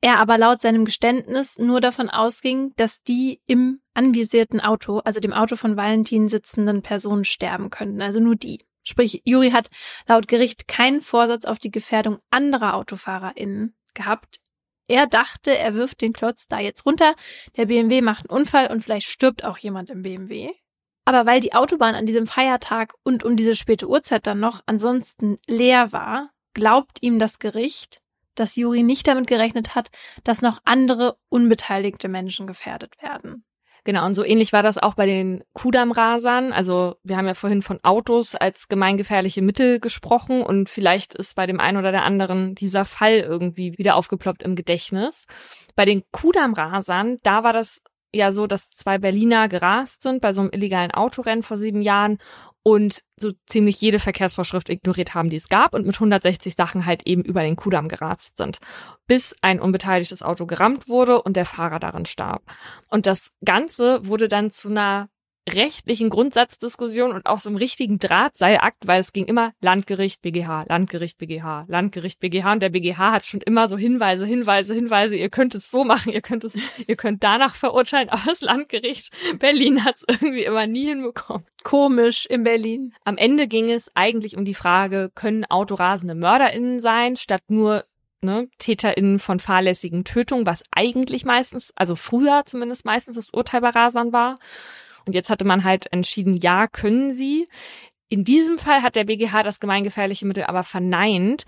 er 0.00 0.18
aber 0.18 0.38
laut 0.38 0.62
seinem 0.62 0.84
Geständnis 0.84 1.58
nur 1.58 1.80
davon 1.80 2.08
ausging, 2.08 2.72
dass 2.76 3.02
die 3.02 3.40
im 3.46 3.80
anvisierten 3.92 4.60
Auto, 4.60 5.00
also 5.00 5.20
dem 5.20 5.32
Auto 5.32 5.56
von 5.56 5.76
Valentin 5.76 6.28
sitzenden 6.28 6.82
Personen 6.82 7.24
sterben 7.24 7.70
könnten, 7.70 8.00
also 8.00 8.18
nur 8.18 8.36
die. 8.36 8.60
Sprich, 8.82 9.22
Juri 9.24 9.50
hat 9.50 9.68
laut 10.08 10.26
Gericht 10.26 10.68
keinen 10.68 11.02
Vorsatz 11.02 11.44
auf 11.44 11.58
die 11.58 11.70
Gefährdung 11.70 12.18
anderer 12.30 12.74
AutofahrerInnen 12.74 13.74
gehabt. 13.92 14.40
Er 14.90 15.06
dachte, 15.06 15.56
er 15.56 15.74
wirft 15.74 16.00
den 16.00 16.12
Klotz 16.12 16.48
da 16.48 16.58
jetzt 16.58 16.84
runter, 16.84 17.14
der 17.56 17.66
BMW 17.66 18.02
macht 18.02 18.28
einen 18.28 18.40
Unfall 18.40 18.72
und 18.72 18.82
vielleicht 18.82 19.06
stirbt 19.06 19.44
auch 19.44 19.56
jemand 19.56 19.88
im 19.88 20.02
BMW. 20.02 20.52
Aber 21.04 21.26
weil 21.26 21.38
die 21.38 21.54
Autobahn 21.54 21.94
an 21.94 22.06
diesem 22.06 22.26
Feiertag 22.26 22.94
und 23.04 23.22
um 23.22 23.36
diese 23.36 23.54
späte 23.54 23.88
Uhrzeit 23.88 24.26
dann 24.26 24.40
noch 24.40 24.62
ansonsten 24.66 25.38
leer 25.46 25.92
war, 25.92 26.30
glaubt 26.54 26.98
ihm 27.02 27.20
das 27.20 27.38
Gericht, 27.38 28.02
dass 28.34 28.56
Juri 28.56 28.82
nicht 28.82 29.06
damit 29.06 29.28
gerechnet 29.28 29.76
hat, 29.76 29.92
dass 30.24 30.42
noch 30.42 30.58
andere 30.64 31.16
unbeteiligte 31.28 32.08
Menschen 32.08 32.48
gefährdet 32.48 33.00
werden. 33.00 33.44
Genau, 33.90 34.06
und 34.06 34.14
so 34.14 34.24
ähnlich 34.24 34.52
war 34.52 34.62
das 34.62 34.78
auch 34.78 34.94
bei 34.94 35.04
den 35.04 35.42
Kudamm-Rasern. 35.52 36.52
Also 36.52 36.94
wir 37.02 37.16
haben 37.16 37.26
ja 37.26 37.34
vorhin 37.34 37.60
von 37.60 37.80
Autos 37.82 38.36
als 38.36 38.68
gemeingefährliche 38.68 39.42
Mittel 39.42 39.80
gesprochen 39.80 40.42
und 40.42 40.70
vielleicht 40.70 41.14
ist 41.14 41.34
bei 41.34 41.44
dem 41.48 41.58
einen 41.58 41.76
oder 41.76 41.90
der 41.90 42.04
anderen 42.04 42.54
dieser 42.54 42.84
Fall 42.84 43.14
irgendwie 43.14 43.76
wieder 43.78 43.96
aufgeploppt 43.96 44.44
im 44.44 44.54
Gedächtnis. 44.54 45.26
Bei 45.74 45.86
den 45.86 46.04
Kudamm-Rasern, 46.12 47.18
da 47.24 47.42
war 47.42 47.52
das 47.52 47.82
ja 48.14 48.30
so, 48.30 48.46
dass 48.46 48.70
zwei 48.70 48.98
Berliner 48.98 49.48
gerast 49.48 50.02
sind 50.02 50.20
bei 50.20 50.30
so 50.30 50.42
einem 50.42 50.50
illegalen 50.52 50.92
Autorennen 50.92 51.42
vor 51.42 51.56
sieben 51.56 51.82
Jahren 51.82 52.18
und 52.62 53.02
so 53.16 53.32
ziemlich 53.46 53.80
jede 53.80 53.98
Verkehrsvorschrift 53.98 54.68
ignoriert 54.68 55.14
haben, 55.14 55.30
die 55.30 55.36
es 55.36 55.48
gab 55.48 55.74
und 55.74 55.86
mit 55.86 55.96
160 55.96 56.54
Sachen 56.54 56.86
halt 56.86 57.06
eben 57.06 57.22
über 57.22 57.42
den 57.42 57.56
Kudamm 57.56 57.88
gerast 57.88 58.36
sind, 58.36 58.58
bis 59.06 59.34
ein 59.40 59.60
unbeteiligtes 59.60 60.22
Auto 60.22 60.46
gerammt 60.46 60.88
wurde 60.88 61.22
und 61.22 61.36
der 61.36 61.46
Fahrer 61.46 61.78
darin 61.78 62.06
starb. 62.06 62.42
Und 62.88 63.06
das 63.06 63.30
Ganze 63.44 64.06
wurde 64.06 64.28
dann 64.28 64.50
zu 64.50 64.68
einer 64.68 65.08
rechtlichen 65.48 66.10
Grundsatzdiskussion 66.10 67.12
und 67.12 67.26
auch 67.26 67.38
so 67.38 67.48
einem 67.48 67.56
richtigen 67.56 67.98
Drahtseilakt, 67.98 68.86
weil 68.86 69.00
es 69.00 69.12
ging 69.12 69.24
immer 69.24 69.52
Landgericht, 69.60 70.22
BGH, 70.22 70.66
Landgericht, 70.68 71.18
BGH, 71.18 71.64
Landgericht, 71.68 72.20
BGH 72.20 72.52
und 72.52 72.60
der 72.60 72.68
BGH 72.68 73.12
hat 73.12 73.24
schon 73.24 73.40
immer 73.40 73.68
so 73.68 73.76
Hinweise, 73.76 74.26
Hinweise, 74.26 74.74
Hinweise, 74.74 75.16
ihr 75.16 75.30
könnt 75.30 75.54
es 75.54 75.70
so 75.70 75.84
machen, 75.84 76.12
ihr 76.12 76.20
könnt 76.20 76.44
es, 76.44 76.54
ihr 76.86 76.96
könnt 76.96 77.22
danach 77.22 77.54
verurteilen, 77.54 78.08
aber 78.10 78.22
das 78.26 78.40
Landgericht 78.40 79.12
Berlin 79.38 79.84
hat 79.84 79.96
es 79.96 80.04
irgendwie 80.06 80.44
immer 80.44 80.66
nie 80.66 80.86
hinbekommen. 80.86 81.46
Komisch 81.62 82.26
in 82.26 82.44
Berlin. 82.44 82.94
Am 83.04 83.16
Ende 83.16 83.46
ging 83.46 83.70
es 83.70 83.90
eigentlich 83.94 84.36
um 84.36 84.44
die 84.44 84.54
Frage, 84.54 85.10
können 85.14 85.44
autorasende 85.44 86.14
MörderInnen 86.14 86.80
sein, 86.80 87.16
statt 87.16 87.42
nur 87.48 87.84
ne, 88.22 88.48
TäterInnen 88.58 89.18
von 89.18 89.40
fahrlässigen 89.40 90.04
Tötungen, 90.04 90.46
was 90.46 90.64
eigentlich 90.70 91.24
meistens, 91.24 91.72
also 91.76 91.96
früher 91.96 92.42
zumindest 92.46 92.84
meistens 92.84 93.16
das 93.16 93.30
Urteil 93.30 93.60
bei 93.60 93.70
Rasern 93.70 94.12
war. 94.12 94.36
Und 95.06 95.14
jetzt 95.14 95.30
hatte 95.30 95.44
man 95.44 95.64
halt 95.64 95.92
entschieden, 95.92 96.36
ja, 96.36 96.66
können 96.66 97.12
sie. 97.12 97.46
In 98.08 98.24
diesem 98.24 98.58
Fall 98.58 98.82
hat 98.82 98.96
der 98.96 99.04
BGH 99.04 99.42
das 99.42 99.60
gemeingefährliche 99.60 100.26
Mittel 100.26 100.44
aber 100.44 100.64
verneint. 100.64 101.44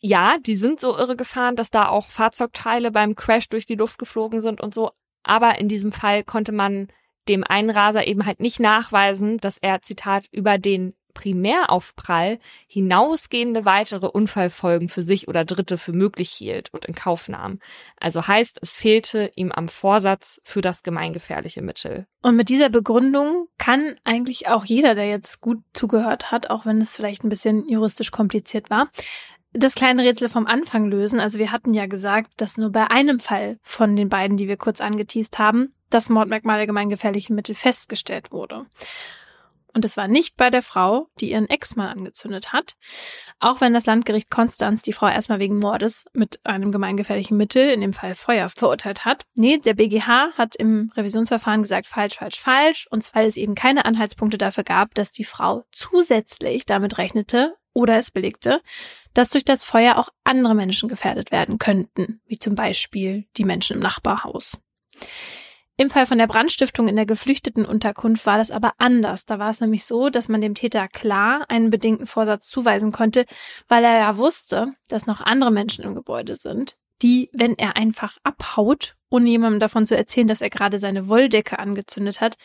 Ja, 0.00 0.36
die 0.38 0.56
sind 0.56 0.80
so 0.80 0.96
irre 0.96 1.16
gefahren, 1.16 1.56
dass 1.56 1.70
da 1.70 1.88
auch 1.88 2.08
Fahrzeugteile 2.08 2.90
beim 2.90 3.14
Crash 3.14 3.48
durch 3.48 3.66
die 3.66 3.76
Luft 3.76 3.98
geflogen 3.98 4.42
sind 4.42 4.60
und 4.60 4.74
so. 4.74 4.90
Aber 5.22 5.58
in 5.58 5.68
diesem 5.68 5.92
Fall 5.92 6.22
konnte 6.22 6.52
man 6.52 6.88
dem 7.28 7.42
Einraser 7.42 8.06
eben 8.06 8.26
halt 8.26 8.40
nicht 8.40 8.60
nachweisen, 8.60 9.38
dass 9.38 9.56
er, 9.56 9.80
Zitat, 9.80 10.26
über 10.30 10.58
den 10.58 10.94
Primäraufprall 11.14 12.38
hinausgehende 12.66 13.64
weitere 13.64 14.06
Unfallfolgen 14.06 14.88
für 14.88 15.02
sich 15.02 15.28
oder 15.28 15.44
Dritte 15.44 15.78
für 15.78 15.92
möglich 15.92 16.30
hielt 16.30 16.74
und 16.74 16.84
in 16.84 16.94
Kauf 16.94 17.28
nahm. 17.28 17.60
Also 17.98 18.26
heißt, 18.26 18.58
es 18.60 18.76
fehlte 18.76 19.30
ihm 19.36 19.52
am 19.52 19.68
Vorsatz 19.68 20.40
für 20.44 20.60
das 20.60 20.82
gemeingefährliche 20.82 21.62
Mittel. 21.62 22.06
Und 22.22 22.36
mit 22.36 22.48
dieser 22.48 22.68
Begründung 22.68 23.48
kann 23.56 23.96
eigentlich 24.04 24.48
auch 24.48 24.64
jeder, 24.64 24.94
der 24.94 25.08
jetzt 25.08 25.40
gut 25.40 25.58
zugehört 25.72 26.30
hat, 26.30 26.50
auch 26.50 26.66
wenn 26.66 26.80
es 26.80 26.94
vielleicht 26.94 27.24
ein 27.24 27.28
bisschen 27.28 27.68
juristisch 27.68 28.10
kompliziert 28.10 28.68
war, 28.68 28.90
das 29.54 29.76
kleine 29.76 30.02
Rätsel 30.02 30.28
vom 30.28 30.46
Anfang 30.46 30.90
lösen. 30.90 31.20
Also 31.20 31.38
wir 31.38 31.52
hatten 31.52 31.72
ja 31.72 31.86
gesagt, 31.86 32.32
dass 32.36 32.58
nur 32.58 32.70
bei 32.70 32.90
einem 32.90 33.20
Fall 33.20 33.58
von 33.62 33.94
den 33.96 34.08
beiden, 34.08 34.36
die 34.36 34.48
wir 34.48 34.56
kurz 34.56 34.80
angeteased 34.80 35.38
haben, 35.38 35.72
das 35.90 36.10
Mordmerkmal 36.10 36.58
der 36.58 36.66
gemeingefährlichen 36.66 37.36
Mittel 37.36 37.54
festgestellt 37.54 38.32
wurde. 38.32 38.66
Und 39.74 39.84
es 39.84 39.96
war 39.96 40.06
nicht 40.06 40.36
bei 40.36 40.50
der 40.50 40.62
Frau, 40.62 41.08
die 41.20 41.32
ihren 41.32 41.48
Ex-Mann 41.48 41.88
angezündet 41.88 42.52
hat. 42.52 42.76
Auch 43.40 43.60
wenn 43.60 43.74
das 43.74 43.86
Landgericht 43.86 44.30
Konstanz 44.30 44.82
die 44.82 44.92
Frau 44.92 45.08
erstmal 45.08 45.40
wegen 45.40 45.58
Mordes 45.58 46.04
mit 46.12 46.38
einem 46.44 46.70
gemeingefährlichen 46.70 47.36
Mittel, 47.36 47.70
in 47.70 47.80
dem 47.80 47.92
Fall 47.92 48.14
Feuer, 48.14 48.48
verurteilt 48.48 49.04
hat. 49.04 49.24
Nee, 49.34 49.58
der 49.58 49.74
BGH 49.74 50.32
hat 50.36 50.54
im 50.56 50.90
Revisionsverfahren 50.96 51.62
gesagt, 51.62 51.88
falsch, 51.88 52.16
falsch, 52.16 52.40
falsch. 52.40 52.86
Und 52.90 53.02
zwar, 53.02 53.14
weil 53.14 53.28
es 53.28 53.36
eben 53.36 53.54
keine 53.54 53.84
Anhaltspunkte 53.84 54.38
dafür 54.38 54.64
gab, 54.64 54.94
dass 54.94 55.12
die 55.12 55.24
Frau 55.24 55.64
zusätzlich 55.70 56.66
damit 56.66 56.98
rechnete 56.98 57.54
oder 57.72 57.96
es 57.96 58.10
belegte, 58.10 58.60
dass 59.14 59.30
durch 59.30 59.44
das 59.44 59.64
Feuer 59.64 59.96
auch 59.96 60.08
andere 60.24 60.54
Menschen 60.54 60.88
gefährdet 60.88 61.32
werden 61.32 61.58
könnten, 61.58 62.20
wie 62.26 62.38
zum 62.38 62.54
Beispiel 62.54 63.26
die 63.36 63.44
Menschen 63.44 63.74
im 63.74 63.80
Nachbarhaus. 63.80 64.58
Im 65.76 65.90
Fall 65.90 66.06
von 66.06 66.18
der 66.18 66.28
Brandstiftung 66.28 66.86
in 66.86 66.94
der 66.94 67.06
geflüchteten 67.06 67.64
Unterkunft 67.64 68.26
war 68.26 68.38
das 68.38 68.52
aber 68.52 68.74
anders. 68.78 69.24
Da 69.24 69.40
war 69.40 69.50
es 69.50 69.60
nämlich 69.60 69.84
so, 69.84 70.08
dass 70.08 70.28
man 70.28 70.40
dem 70.40 70.54
Täter 70.54 70.86
klar 70.86 71.44
einen 71.48 71.70
bedingten 71.70 72.06
Vorsatz 72.06 72.48
zuweisen 72.48 72.92
konnte, 72.92 73.24
weil 73.66 73.82
er 73.82 73.98
ja 73.98 74.16
wusste, 74.16 74.72
dass 74.88 75.06
noch 75.06 75.20
andere 75.20 75.50
Menschen 75.50 75.82
im 75.82 75.96
Gebäude 75.96 76.36
sind, 76.36 76.76
die, 77.02 77.28
wenn 77.32 77.58
er 77.58 77.76
einfach 77.76 78.18
abhaut, 78.22 78.94
ohne 79.10 79.28
jemandem 79.28 79.58
davon 79.58 79.84
zu 79.84 79.96
erzählen, 79.96 80.28
dass 80.28 80.42
er 80.42 80.50
gerade 80.50 80.78
seine 80.78 81.08
Wolldecke 81.08 81.58
angezündet 81.58 82.20
hat, 82.20 82.36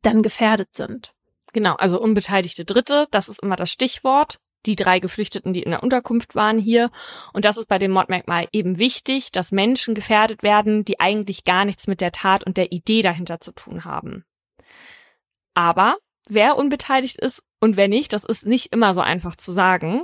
dann 0.00 0.22
gefährdet 0.22 0.74
sind. 0.74 1.12
Genau, 1.52 1.74
also 1.74 2.00
unbeteiligte 2.00 2.64
Dritte, 2.64 3.06
das 3.10 3.28
ist 3.28 3.42
immer 3.42 3.56
das 3.56 3.70
Stichwort 3.70 4.38
die 4.66 4.76
drei 4.76 4.98
Geflüchteten, 5.00 5.52
die 5.52 5.62
in 5.62 5.70
der 5.70 5.82
Unterkunft 5.82 6.34
waren 6.34 6.58
hier. 6.58 6.90
Und 7.32 7.44
das 7.44 7.56
ist 7.56 7.68
bei 7.68 7.78
dem 7.78 7.92
Mordmerkmal 7.92 8.48
eben 8.52 8.78
wichtig, 8.78 9.32
dass 9.32 9.52
Menschen 9.52 9.94
gefährdet 9.94 10.42
werden, 10.42 10.84
die 10.84 11.00
eigentlich 11.00 11.44
gar 11.44 11.64
nichts 11.64 11.86
mit 11.86 12.00
der 12.00 12.12
Tat 12.12 12.44
und 12.44 12.56
der 12.56 12.72
Idee 12.72 13.02
dahinter 13.02 13.40
zu 13.40 13.52
tun 13.52 13.84
haben. 13.84 14.24
Aber 15.54 15.96
wer 16.28 16.56
unbeteiligt 16.56 17.18
ist 17.20 17.42
und 17.60 17.76
wer 17.76 17.88
nicht, 17.88 18.12
das 18.12 18.24
ist 18.24 18.46
nicht 18.46 18.72
immer 18.72 18.92
so 18.92 19.00
einfach 19.00 19.36
zu 19.36 19.52
sagen. 19.52 20.02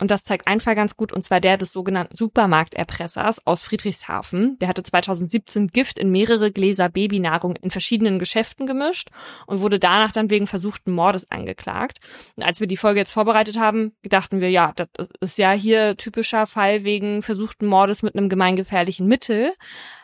Und 0.00 0.10
das 0.10 0.24
zeigt 0.24 0.48
ein 0.48 0.58
Fall 0.58 0.74
ganz 0.74 0.96
gut, 0.96 1.12
und 1.12 1.22
zwar 1.22 1.40
der 1.40 1.56
des 1.56 1.72
sogenannten 1.72 2.16
Supermarkterpressers 2.16 3.46
aus 3.46 3.62
Friedrichshafen. 3.62 4.58
Der 4.58 4.66
hatte 4.66 4.82
2017 4.82 5.68
Gift 5.68 6.00
in 6.00 6.10
mehrere 6.10 6.50
Gläser 6.50 6.88
Babynahrung 6.88 7.54
in 7.54 7.70
verschiedenen 7.70 8.18
Geschäften 8.18 8.66
gemischt 8.66 9.10
und 9.46 9.60
wurde 9.60 9.78
danach 9.78 10.10
dann 10.10 10.30
wegen 10.30 10.48
versuchten 10.48 10.90
Mordes 10.90 11.30
angeklagt. 11.30 12.00
Und 12.34 12.42
als 12.42 12.58
wir 12.58 12.66
die 12.66 12.76
Folge 12.76 12.98
jetzt 13.00 13.12
vorbereitet 13.12 13.56
haben, 13.56 13.92
dachten 14.02 14.40
wir, 14.40 14.50
ja, 14.50 14.72
das 14.74 14.88
ist 15.20 15.38
ja 15.38 15.52
hier 15.52 15.96
typischer 15.96 16.46
Fall 16.46 16.82
wegen 16.82 17.22
versuchten 17.22 17.66
Mordes 17.66 18.02
mit 18.02 18.16
einem 18.16 18.28
gemeingefährlichen 18.28 19.06
Mittel. 19.06 19.52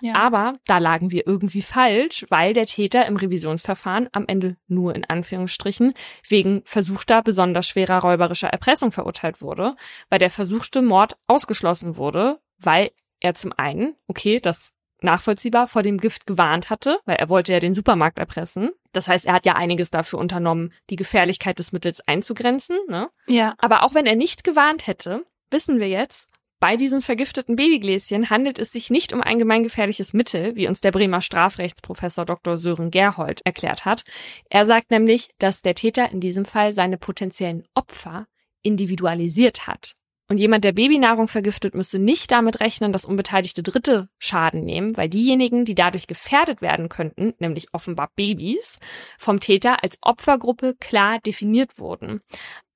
Ja. 0.01 0.15
Aber 0.15 0.55
da 0.67 0.79
lagen 0.79 1.11
wir 1.11 1.27
irgendwie 1.27 1.63
falsch, 1.63 2.27
weil 2.29 2.53
der 2.53 2.67
Täter 2.67 3.07
im 3.07 3.17
Revisionsverfahren 3.17 4.09
am 4.13 4.25
Ende 4.29 4.57
nur 4.69 4.95
in 4.95 5.05
Anführungsstrichen 5.05 5.95
wegen 6.29 6.63
versuchter 6.65 7.23
besonders 7.23 7.67
schwerer 7.67 7.99
räuberischer 7.99 8.49
Erpressung 8.49 8.93
verurteilt 8.93 9.43
wurde 9.43 9.73
weil 10.09 10.19
der 10.19 10.31
versuchte 10.31 10.83
Mord 10.83 11.17
ausgeschlossen 11.27 11.97
wurde, 11.97 12.41
weil 12.59 12.91
er 13.21 13.35
zum 13.35 13.53
einen, 13.57 13.97
okay, 14.07 14.41
das 14.41 14.75
nachvollziehbar 15.03 15.67
vor 15.67 15.83
dem 15.83 15.99
Gift 15.99 16.27
gewarnt 16.27 16.71
hatte, 16.71 16.99
weil 17.05 17.17
er 17.17 17.29
wollte 17.29 17.53
ja 17.53 17.61
den 17.61 17.75
Supermarkt 17.75 18.19
erpressen. 18.19 18.71
Das 18.93 19.09
heißt, 19.09 19.27
er 19.27 19.35
hat 19.35 19.47
ja 19.47 19.55
einiges 19.55 19.91
dafür 19.91 20.19
unternommen, 20.19 20.73
die 20.91 20.97
Gefährlichkeit 20.97 21.59
des 21.59 21.73
Mittels 21.73 22.01
einzugrenzen. 22.07 22.79
Ne? 22.89 23.09
Ja. 23.27 23.55
Aber 23.59 23.83
auch 23.83 23.95
wenn 23.95 24.07
er 24.07 24.17
nicht 24.17 24.45
gewarnt 24.45 24.87
hätte, 24.87 25.25
wissen 25.51 25.81
wir 25.81 25.89
jetzt, 25.89 26.31
bei 26.61 26.77
diesen 26.77 27.01
vergifteten 27.01 27.57
Babygläschen 27.57 28.29
handelt 28.29 28.59
es 28.59 28.71
sich 28.71 28.91
nicht 28.91 29.15
um 29.15 29.23
ein 29.23 29.39
gemeingefährliches 29.39 30.13
Mittel, 30.13 30.57
wie 30.57 30.69
uns 30.69 30.83
der 30.83 30.91
Bremer 30.91 31.23
Strafrechtsprofessor 31.23 32.27
Dr. 32.27 32.59
Sören 32.59 32.91
Gerhold 32.91 33.41
erklärt 33.47 33.87
hat. 33.87 34.05
Er 34.51 34.67
sagt 34.67 34.91
nämlich, 34.91 35.31
dass 35.39 35.63
der 35.63 35.75
Täter 35.75 36.11
in 36.11 36.21
diesem 36.21 36.45
Fall 36.45 36.75
seine 36.75 36.99
potenziellen 36.99 37.67
Opfer 37.75 38.27
individualisiert 38.63 39.67
hat. 39.67 39.95
Und 40.31 40.39
jemand, 40.39 40.63
der 40.63 40.71
Babynahrung 40.71 41.27
vergiftet, 41.27 41.75
müsste 41.75 41.99
nicht 41.99 42.31
damit 42.31 42.61
rechnen, 42.61 42.93
dass 42.93 43.05
unbeteiligte 43.05 43.65
Dritte 43.65 44.09
Schaden 44.21 44.65
nehmen, 44.65 44.97
weil 44.97 45.09
diejenigen, 45.09 45.65
die 45.65 45.75
dadurch 45.75 46.07
gefährdet 46.07 46.63
werden 46.63 46.89
könnten, 46.89 47.35
nämlich 47.41 47.75
offenbar 47.75 48.11
Babys, 48.15 48.79
vom 49.19 49.41
Täter 49.41 49.83
als 49.83 49.99
Opfergruppe 50.03 50.77
klar 50.79 51.19
definiert 51.19 51.81
wurden. 51.81 52.21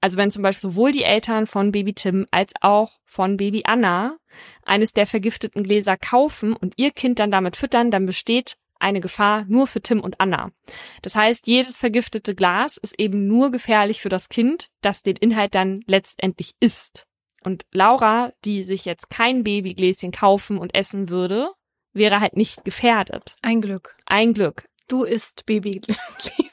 Also 0.01 0.17
wenn 0.17 0.33
zum 0.33 0.43
Beispiel 0.43 0.69
sowohl 0.69 0.91
die 0.91 1.05
Eltern 1.05 1.47
von 1.47 1.71
Baby 1.71 1.95
Tim 1.95 2.27
als 2.33 2.53
auch 2.61 2.99
von 3.05 3.37
Baby 3.37 3.63
Anna 3.67 4.17
eines 4.65 4.93
der 4.93 5.07
vergifteten 5.07 5.63
Gläser 5.63 5.97
kaufen 5.97 6.55
und 6.55 6.75
ihr 6.77 6.91
Kind 6.91 7.21
dann 7.21 7.31
damit 7.31 7.57
füttern, 7.57 7.93
dann 7.93 8.05
besteht 8.05 8.57
eine 8.79 9.01
Gefahr 9.01 9.45
nur 9.49 9.67
für 9.67 9.81
Tim 9.81 10.01
und 10.01 10.21
Anna. 10.21 10.51
Das 11.03 11.17
heißt, 11.17 11.47
jedes 11.47 11.79
vergiftete 11.79 12.35
Glas 12.35 12.77
ist 12.77 12.99
eben 12.99 13.27
nur 13.27 13.51
gefährlich 13.51 14.01
für 14.03 14.09
das 14.09 14.29
Kind, 14.29 14.69
das 14.81 15.03
den 15.03 15.17
Inhalt 15.17 15.55
dann 15.55 15.83
letztendlich 15.87 16.55
isst. 16.61 17.07
Und 17.43 17.67
Laura, 17.73 18.33
die 18.45 18.63
sich 18.63 18.85
jetzt 18.85 19.11
kein 19.11 19.45
Babygläschen 19.45 20.13
kaufen 20.13 20.59
und 20.59 20.75
essen 20.75 21.11
würde, 21.11 21.51
wäre 21.93 22.21
halt 22.21 22.37
nicht 22.37 22.65
gefährdet. 22.65 23.37
Ein 23.43 23.61
Glück. 23.61 23.97
Ein 24.07 24.33
Glück. 24.35 24.69
Du 24.89 25.05
isst 25.05 25.47
Babygläschen. 25.47 26.45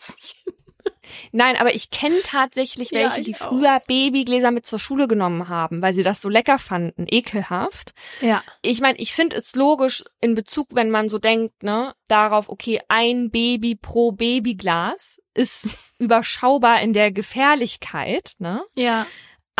Nein, 1.31 1.55
aber 1.57 1.73
ich 1.73 1.89
kenne 1.89 2.15
tatsächlich 2.23 2.91
welche, 2.91 3.17
Ja, 3.17 3.23
die 3.23 3.35
auch. 3.35 3.49
früher 3.49 3.81
Babygläser 3.87 4.51
mit 4.51 4.65
zur 4.65 4.79
Schule 4.79 5.07
genommen 5.07 5.49
haben, 5.49 5.81
weil 5.81 5.93
sie 5.93 6.03
das 6.03 6.21
so 6.21 6.29
lecker 6.29 6.57
fanden, 6.57 7.05
ekelhaft. 7.07 7.93
Ja. 8.21 8.43
Ich 8.61 8.81
meine, 8.81 8.97
ich 8.99 9.13
finde 9.13 9.37
es 9.37 9.55
logisch 9.55 10.03
in 10.19 10.35
Bezug, 10.35 10.67
wenn 10.71 10.89
man 10.89 11.09
so 11.09 11.17
denkt, 11.17 11.63
ne, 11.63 11.93
darauf, 12.07 12.49
okay, 12.49 12.81
ein 12.87 13.29
Baby 13.31 13.75
pro 13.75 14.11
Babyglas 14.11 15.21
ist 15.33 15.69
überschaubar 15.99 16.81
in 16.81 16.93
der 16.93 17.11
Gefährlichkeit, 17.11 18.33
ne? 18.39 18.63
Ja. 18.75 19.05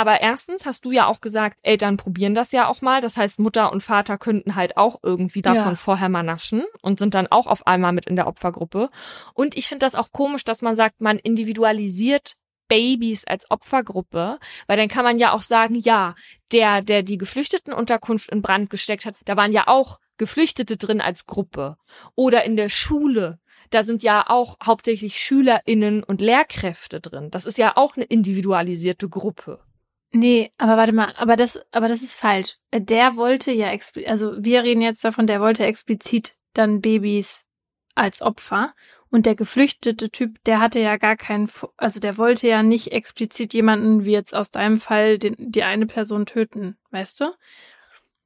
Aber 0.01 0.19
erstens 0.19 0.65
hast 0.65 0.83
du 0.83 0.91
ja 0.91 1.05
auch 1.05 1.21
gesagt, 1.21 1.59
Eltern 1.61 1.95
probieren 1.95 2.33
das 2.33 2.51
ja 2.51 2.67
auch 2.67 2.81
mal. 2.81 3.01
Das 3.01 3.17
heißt, 3.17 3.37
Mutter 3.37 3.71
und 3.71 3.83
Vater 3.83 4.17
könnten 4.17 4.55
halt 4.55 4.75
auch 4.75 4.97
irgendwie 5.03 5.43
davon 5.43 5.73
Ja. 5.73 5.75
vorher 5.75 6.09
mal 6.09 6.23
naschen 6.23 6.63
und 6.81 6.97
sind 6.97 7.13
dann 7.13 7.27
auch 7.27 7.45
auf 7.45 7.67
einmal 7.67 7.91
mit 7.91 8.07
in 8.07 8.15
der 8.15 8.25
Opfergruppe. 8.25 8.89
Und 9.35 9.55
ich 9.55 9.67
finde 9.67 9.85
das 9.85 9.93
auch 9.93 10.11
komisch, 10.11 10.43
dass 10.43 10.63
man 10.63 10.75
sagt, 10.75 11.01
man 11.01 11.19
individualisiert 11.19 12.33
Babys 12.67 13.25
als 13.25 13.45
Opfergruppe, 13.51 14.39
weil 14.65 14.77
dann 14.77 14.87
kann 14.87 15.03
man 15.03 15.19
ja 15.19 15.33
auch 15.33 15.43
sagen, 15.43 15.75
ja, 15.75 16.15
der, 16.51 16.81
der 16.81 17.03
die 17.03 17.19
Geflüchtetenunterkunft 17.19 18.31
in 18.31 18.41
Brand 18.41 18.71
gesteckt 18.71 19.05
hat, 19.05 19.13
da 19.25 19.37
waren 19.37 19.51
ja 19.51 19.67
auch 19.67 19.99
Geflüchtete 20.17 20.77
drin 20.77 20.99
als 20.99 21.27
Gruppe. 21.27 21.77
Oder 22.15 22.43
in 22.43 22.55
der 22.55 22.69
Schule, 22.69 23.37
da 23.69 23.83
sind 23.83 24.01
ja 24.01 24.25
auch 24.27 24.57
hauptsächlich 24.65 25.19
SchülerInnen 25.19 26.03
und 26.03 26.21
Lehrkräfte 26.21 27.01
drin. 27.01 27.29
Das 27.29 27.45
ist 27.45 27.59
ja 27.59 27.77
auch 27.77 27.97
eine 27.97 28.05
individualisierte 28.05 29.07
Gruppe. 29.07 29.59
Nee, 30.13 30.51
aber 30.57 30.75
warte 30.75 30.91
mal, 30.91 31.13
aber 31.15 31.37
das, 31.37 31.59
aber 31.71 31.87
das 31.87 32.03
ist 32.03 32.15
falsch. 32.15 32.57
Der 32.73 33.15
wollte 33.15 33.51
ja 33.51 33.71
explizit, 33.71 34.09
also 34.09 34.43
wir 34.43 34.63
reden 34.63 34.81
jetzt 34.81 35.03
davon, 35.05 35.25
der 35.25 35.39
wollte 35.39 35.65
explizit 35.65 36.35
dann 36.53 36.81
Babys 36.81 37.45
als 37.95 38.21
Opfer. 38.21 38.73
Und 39.09 39.25
der 39.25 39.35
geflüchtete 39.35 40.09
Typ, 40.09 40.41
der 40.45 40.61
hatte 40.61 40.79
ja 40.79 40.95
gar 40.95 41.17
keinen, 41.17 41.49
also 41.75 41.99
der 41.99 42.17
wollte 42.17 42.47
ja 42.47 42.63
nicht 42.63 42.93
explizit 42.93 43.53
jemanden, 43.53 44.05
wie 44.05 44.11
jetzt 44.11 44.33
aus 44.33 44.51
deinem 44.51 44.79
Fall, 44.79 45.17
den, 45.19 45.35
die 45.37 45.63
eine 45.63 45.85
Person 45.85 46.25
töten, 46.25 46.77
weißt 46.91 47.19
du? 47.19 47.33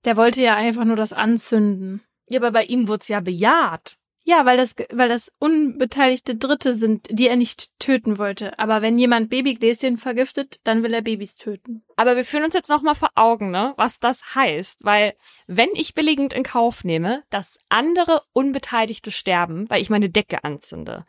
Der 0.05 0.15
wollte 0.15 0.41
ja 0.41 0.55
einfach 0.55 0.85
nur 0.85 0.95
das 0.95 1.11
anzünden. 1.11 2.03
Ja, 2.27 2.39
aber 2.39 2.51
bei 2.51 2.65
ihm 2.65 2.87
wurde 2.87 3.01
es 3.01 3.07
ja 3.07 3.19
bejaht. 3.19 3.97
Ja, 4.27 4.43
weil 4.43 4.57
das, 4.57 4.75
weil 4.91 5.07
das 5.07 5.31
unbeteiligte 5.37 6.35
Dritte 6.35 6.73
sind, 6.73 7.07
die 7.11 7.27
er 7.27 7.35
nicht 7.35 7.79
töten 7.79 8.17
wollte. 8.17 8.57
Aber 8.57 8.81
wenn 8.81 8.97
jemand 8.97 9.29
Babygläschen 9.29 9.99
vergiftet, 9.99 10.61
dann 10.63 10.81
will 10.81 10.95
er 10.95 11.03
Babys 11.03 11.35
töten. 11.35 11.83
Aber 11.95 12.15
wir 12.15 12.25
führen 12.25 12.43
uns 12.43 12.55
jetzt 12.55 12.69
nochmal 12.69 12.95
vor 12.95 13.11
Augen, 13.13 13.51
ne, 13.51 13.75
was 13.77 13.99
das 13.99 14.33
heißt. 14.33 14.83
Weil, 14.83 15.13
wenn 15.45 15.69
ich 15.73 15.93
billigend 15.93 16.33
in 16.33 16.41
Kauf 16.41 16.83
nehme, 16.83 17.23
dass 17.29 17.59
andere 17.69 18.23
Unbeteiligte 18.33 19.11
sterben, 19.11 19.69
weil 19.69 19.79
ich 19.79 19.91
meine 19.91 20.09
Decke 20.09 20.43
anzünde, 20.43 21.05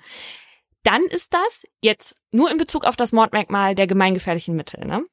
dann 0.83 1.03
ist 1.05 1.33
das 1.33 1.67
jetzt 1.81 2.17
nur 2.33 2.51
in 2.51 2.59
Bezug 2.59 2.85
auf 2.85 2.97
das 2.97 3.13
Mordmerkmal 3.13 3.75
der 3.75 3.87
gemeingefährlichen 3.87 4.55
Mittel, 4.55 4.85
ne? 4.85 5.07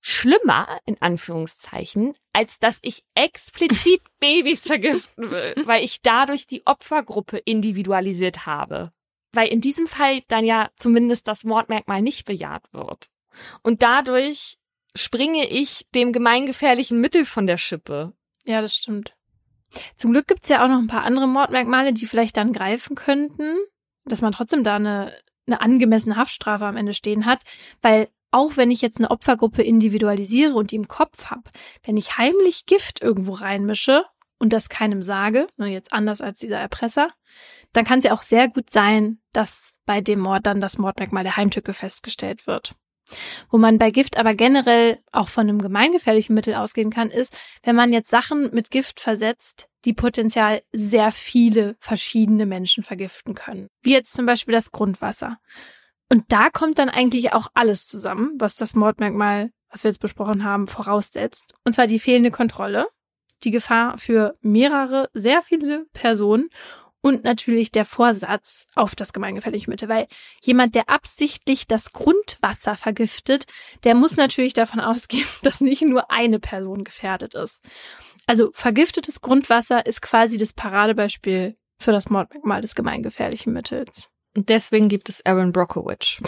Schlimmer, 0.00 0.80
in 0.86 1.00
Anführungszeichen, 1.00 2.14
als 2.32 2.58
dass 2.58 2.78
ich 2.82 3.04
explizit 3.14 4.00
Babys 4.20 4.66
vergiften 4.66 5.30
will, 5.30 5.54
weil 5.64 5.84
ich 5.84 6.00
dadurch 6.00 6.46
die 6.46 6.66
Opfergruppe 6.66 7.38
individualisiert 7.38 8.46
habe. 8.46 8.90
Weil 9.32 9.48
in 9.48 9.60
diesem 9.60 9.86
Fall 9.86 10.22
dann 10.28 10.44
ja 10.44 10.70
zumindest 10.76 11.28
das 11.28 11.44
Mordmerkmal 11.44 12.02
nicht 12.02 12.24
bejaht 12.24 12.72
wird. 12.72 13.10
Und 13.62 13.82
dadurch 13.82 14.58
springe 14.96 15.46
ich 15.48 15.86
dem 15.94 16.12
gemeingefährlichen 16.12 17.00
Mittel 17.00 17.24
von 17.24 17.46
der 17.46 17.58
Schippe. 17.58 18.12
Ja, 18.44 18.60
das 18.60 18.74
stimmt. 18.74 19.14
Zum 19.94 20.12
Glück 20.12 20.26
gibt's 20.26 20.48
ja 20.48 20.64
auch 20.64 20.68
noch 20.68 20.78
ein 20.78 20.88
paar 20.88 21.04
andere 21.04 21.28
Mordmerkmale, 21.28 21.92
die 21.92 22.06
vielleicht 22.06 22.36
dann 22.36 22.52
greifen 22.52 22.96
könnten, 22.96 23.56
dass 24.04 24.20
man 24.20 24.32
trotzdem 24.32 24.64
da 24.64 24.76
eine, 24.76 25.16
eine 25.46 25.60
angemessene 25.60 26.16
Haftstrafe 26.16 26.64
am 26.64 26.76
Ende 26.76 26.94
stehen 26.94 27.26
hat, 27.26 27.42
weil 27.82 28.08
auch 28.30 28.56
wenn 28.56 28.70
ich 28.70 28.80
jetzt 28.80 28.98
eine 28.98 29.10
Opfergruppe 29.10 29.62
individualisiere 29.62 30.54
und 30.54 30.70
die 30.70 30.76
im 30.76 30.88
Kopf 30.88 31.26
habe, 31.26 31.50
wenn 31.84 31.96
ich 31.96 32.18
heimlich 32.18 32.66
Gift 32.66 33.02
irgendwo 33.02 33.32
reinmische 33.32 34.04
und 34.38 34.52
das 34.52 34.68
keinem 34.68 35.02
sage, 35.02 35.48
nur 35.56 35.68
jetzt 35.68 35.92
anders 35.92 36.20
als 36.20 36.38
dieser 36.38 36.58
Erpresser, 36.58 37.10
dann 37.72 37.84
kann 37.84 37.98
es 37.98 38.04
ja 38.04 38.12
auch 38.12 38.22
sehr 38.22 38.48
gut 38.48 38.70
sein, 38.70 39.18
dass 39.32 39.74
bei 39.86 40.00
dem 40.00 40.20
Mord 40.20 40.46
dann 40.46 40.60
das 40.60 40.78
Mordmerkmal 40.78 41.24
der 41.24 41.36
Heimtücke 41.36 41.72
festgestellt 41.72 42.46
wird. 42.46 42.74
Wo 43.50 43.58
man 43.58 43.78
bei 43.78 43.90
Gift 43.90 44.16
aber 44.16 44.34
generell 44.34 44.98
auch 45.10 45.28
von 45.28 45.48
einem 45.48 45.60
gemeingefährlichen 45.60 46.34
Mittel 46.34 46.54
ausgehen 46.54 46.90
kann, 46.90 47.10
ist, 47.10 47.36
wenn 47.64 47.76
man 47.76 47.92
jetzt 47.92 48.10
Sachen 48.10 48.54
mit 48.54 48.70
Gift 48.70 49.00
versetzt, 49.00 49.68
die 49.84 49.94
potenziell 49.94 50.62
sehr 50.72 51.10
viele 51.10 51.76
verschiedene 51.80 52.46
Menschen 52.46 52.84
vergiften 52.84 53.34
können. 53.34 53.68
Wie 53.82 53.92
jetzt 53.92 54.12
zum 54.12 54.26
Beispiel 54.26 54.52
das 54.52 54.70
Grundwasser. 54.70 55.38
Und 56.10 56.24
da 56.32 56.50
kommt 56.50 56.78
dann 56.78 56.88
eigentlich 56.88 57.32
auch 57.32 57.48
alles 57.54 57.86
zusammen, 57.86 58.32
was 58.38 58.56
das 58.56 58.74
Mordmerkmal, 58.74 59.52
was 59.70 59.84
wir 59.84 59.90
jetzt 59.90 60.00
besprochen 60.00 60.44
haben, 60.44 60.66
voraussetzt. 60.66 61.54
Und 61.64 61.72
zwar 61.72 61.86
die 61.86 62.00
fehlende 62.00 62.32
Kontrolle, 62.32 62.88
die 63.44 63.52
Gefahr 63.52 63.96
für 63.96 64.36
mehrere, 64.42 65.08
sehr 65.14 65.40
viele 65.42 65.86
Personen 65.92 66.50
und 67.00 67.24
natürlich 67.24 67.70
der 67.70 67.84
Vorsatz 67.84 68.66
auf 68.74 68.94
das 68.94 69.12
gemeingefährliche 69.12 69.70
Mittel, 69.70 69.88
weil 69.88 70.08
jemand, 70.42 70.74
der 70.74 70.90
absichtlich 70.90 71.66
das 71.66 71.92
Grundwasser 71.92 72.76
vergiftet, 72.76 73.46
der 73.84 73.94
muss 73.94 74.16
natürlich 74.16 74.52
davon 74.52 74.80
ausgehen, 74.80 75.26
dass 75.42 75.60
nicht 75.60 75.82
nur 75.82 76.10
eine 76.10 76.40
Person 76.40 76.84
gefährdet 76.84 77.34
ist. 77.34 77.60
Also 78.26 78.50
vergiftetes 78.52 79.20
Grundwasser 79.20 79.86
ist 79.86 80.02
quasi 80.02 80.38
das 80.38 80.52
Paradebeispiel 80.52 81.56
für 81.78 81.92
das 81.92 82.10
Mordmerkmal 82.10 82.60
des 82.60 82.74
gemeingefährlichen 82.74 83.52
Mittels. 83.52 84.09
Und 84.36 84.48
deswegen 84.48 84.88
gibt 84.88 85.08
es 85.08 85.24
Aaron 85.26 85.52
Brockovich. 85.52 86.20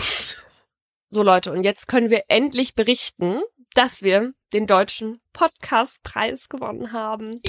so 1.11 1.23
Leute, 1.23 1.53
und 1.53 1.63
jetzt 1.63 1.87
können 1.87 2.11
wir 2.11 2.25
endlich 2.29 2.75
berichten, 2.75 3.41
dass 3.75 4.03
wir 4.03 4.35
den 4.53 4.67
deutschen 4.67 5.21
Podcastpreis 5.33 6.49
gewonnen 6.49 6.93
haben. 6.93 7.41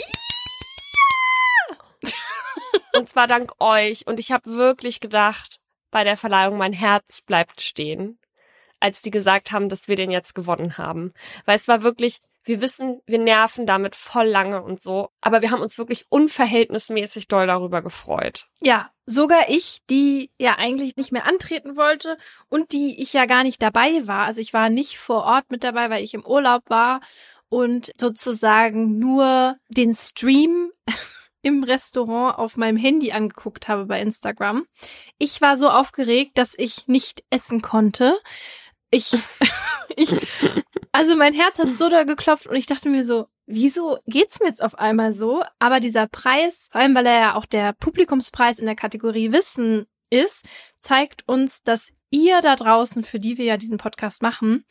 Und 2.96 3.10
zwar 3.10 3.28
dank 3.28 3.54
euch. 3.60 4.06
Und 4.08 4.20
ich 4.20 4.32
habe 4.32 4.52
wirklich 4.52 5.00
gedacht, 5.00 5.60
bei 5.92 6.04
der 6.04 6.18
Verleihung, 6.18 6.58
mein 6.58 6.74
Herz 6.74 7.22
bleibt 7.22 7.62
stehen, 7.62 8.20
als 8.80 9.02
die 9.02 9.12
gesagt 9.12 9.52
haben, 9.52 9.70
dass 9.70 9.88
wir 9.88 9.96
den 9.96 10.12
jetzt 10.12 10.36
gewonnen 10.36 10.78
haben. 10.78 11.14
Weil 11.46 11.56
es 11.56 11.68
war 11.68 11.84
wirklich, 11.84 12.22
wir 12.46 12.62
wissen, 12.62 13.02
wir 13.06 13.20
nerven 13.20 13.66
damit 13.66 13.96
voll 13.96 14.28
lange 14.28 14.62
und 14.62 14.82
so. 14.82 15.10
Aber 15.22 15.42
wir 15.42 15.52
haben 15.52 15.62
uns 15.62 15.78
wirklich 15.78 16.06
unverhältnismäßig 16.10 17.28
doll 17.28 17.48
darüber 17.48 17.82
gefreut. 17.82 18.48
Ja, 18.62 18.92
sogar 19.06 19.50
ich, 19.50 19.82
die 19.90 20.32
ja 20.38 20.56
eigentlich 20.58 20.96
nicht 20.96 21.12
mehr 21.12 21.26
antreten 21.26 21.78
wollte 21.78 22.18
und 22.50 22.72
die 22.72 23.02
ich 23.02 23.14
ja 23.14 23.26
gar 23.26 23.44
nicht 23.44 23.62
dabei 23.62 24.08
war. 24.08 24.26
Also 24.26 24.42
ich 24.42 24.54
war 24.54 24.70
nicht 24.70 24.98
vor 24.98 25.24
Ort 25.24 25.50
mit 25.50 25.64
dabei, 25.64 25.90
weil 25.90 26.04
ich 26.04 26.14
im 26.14 26.26
Urlaub 26.26 26.64
war 26.70 27.02
und 27.50 27.92
sozusagen 28.00 28.98
nur 29.00 29.58
den 29.70 29.94
Stream 29.94 30.72
im 31.42 31.64
Restaurant 31.64 32.38
auf 32.40 32.58
meinem 32.58 32.78
Handy 32.78 33.12
angeguckt 33.12 33.68
habe 33.68 33.86
bei 33.86 34.02
Instagram. 34.02 34.66
Ich 35.18 35.40
war 35.42 35.56
so 35.56 35.70
aufgeregt, 35.70 36.38
dass 36.38 36.54
ich 36.58 36.88
nicht 36.88 37.24
essen 37.30 37.62
konnte. 37.62 38.18
Ich, 38.90 39.14
ich, 39.96 40.16
also 40.94 41.16
mein 41.16 41.34
Herz 41.34 41.58
hat 41.60 41.76
so 41.76 41.90
da 41.90 42.04
geklopft 42.04 42.48
und 42.48 42.56
ich 42.56 42.68
dachte 42.68 42.88
mir 42.88 43.04
so, 43.04 43.26
wieso 43.48 43.98
geht's 44.06 44.40
mir 44.40 44.48
jetzt 44.48 44.64
auf 44.64 44.78
einmal 44.78 45.12
so? 45.12 45.44
Aber 45.60 45.80
dieser 45.80 46.08
Preis, 46.08 46.68
vor 46.72 46.82
allem 46.82 46.96
weil 46.96 47.08
er 47.08 47.20
ja 47.20 47.36
auch 47.36 47.46
der 47.46 47.74
Publikumspreis 47.74 48.60
in 48.60 48.66
der 48.66 48.76
Kategorie 48.76 49.32
Wissen 49.32 49.88
ist, 50.12 50.46
zeigt 50.82 51.28
uns, 51.28 51.64
dass 51.64 51.92
ihr 52.12 52.42
da 52.42 52.56
draußen, 52.56 53.04
für 53.04 53.18
die 53.20 53.40
wir 53.40 53.46
ja 53.46 53.58
diesen 53.58 53.78
Podcast 53.78 54.22
machen, 54.22 54.66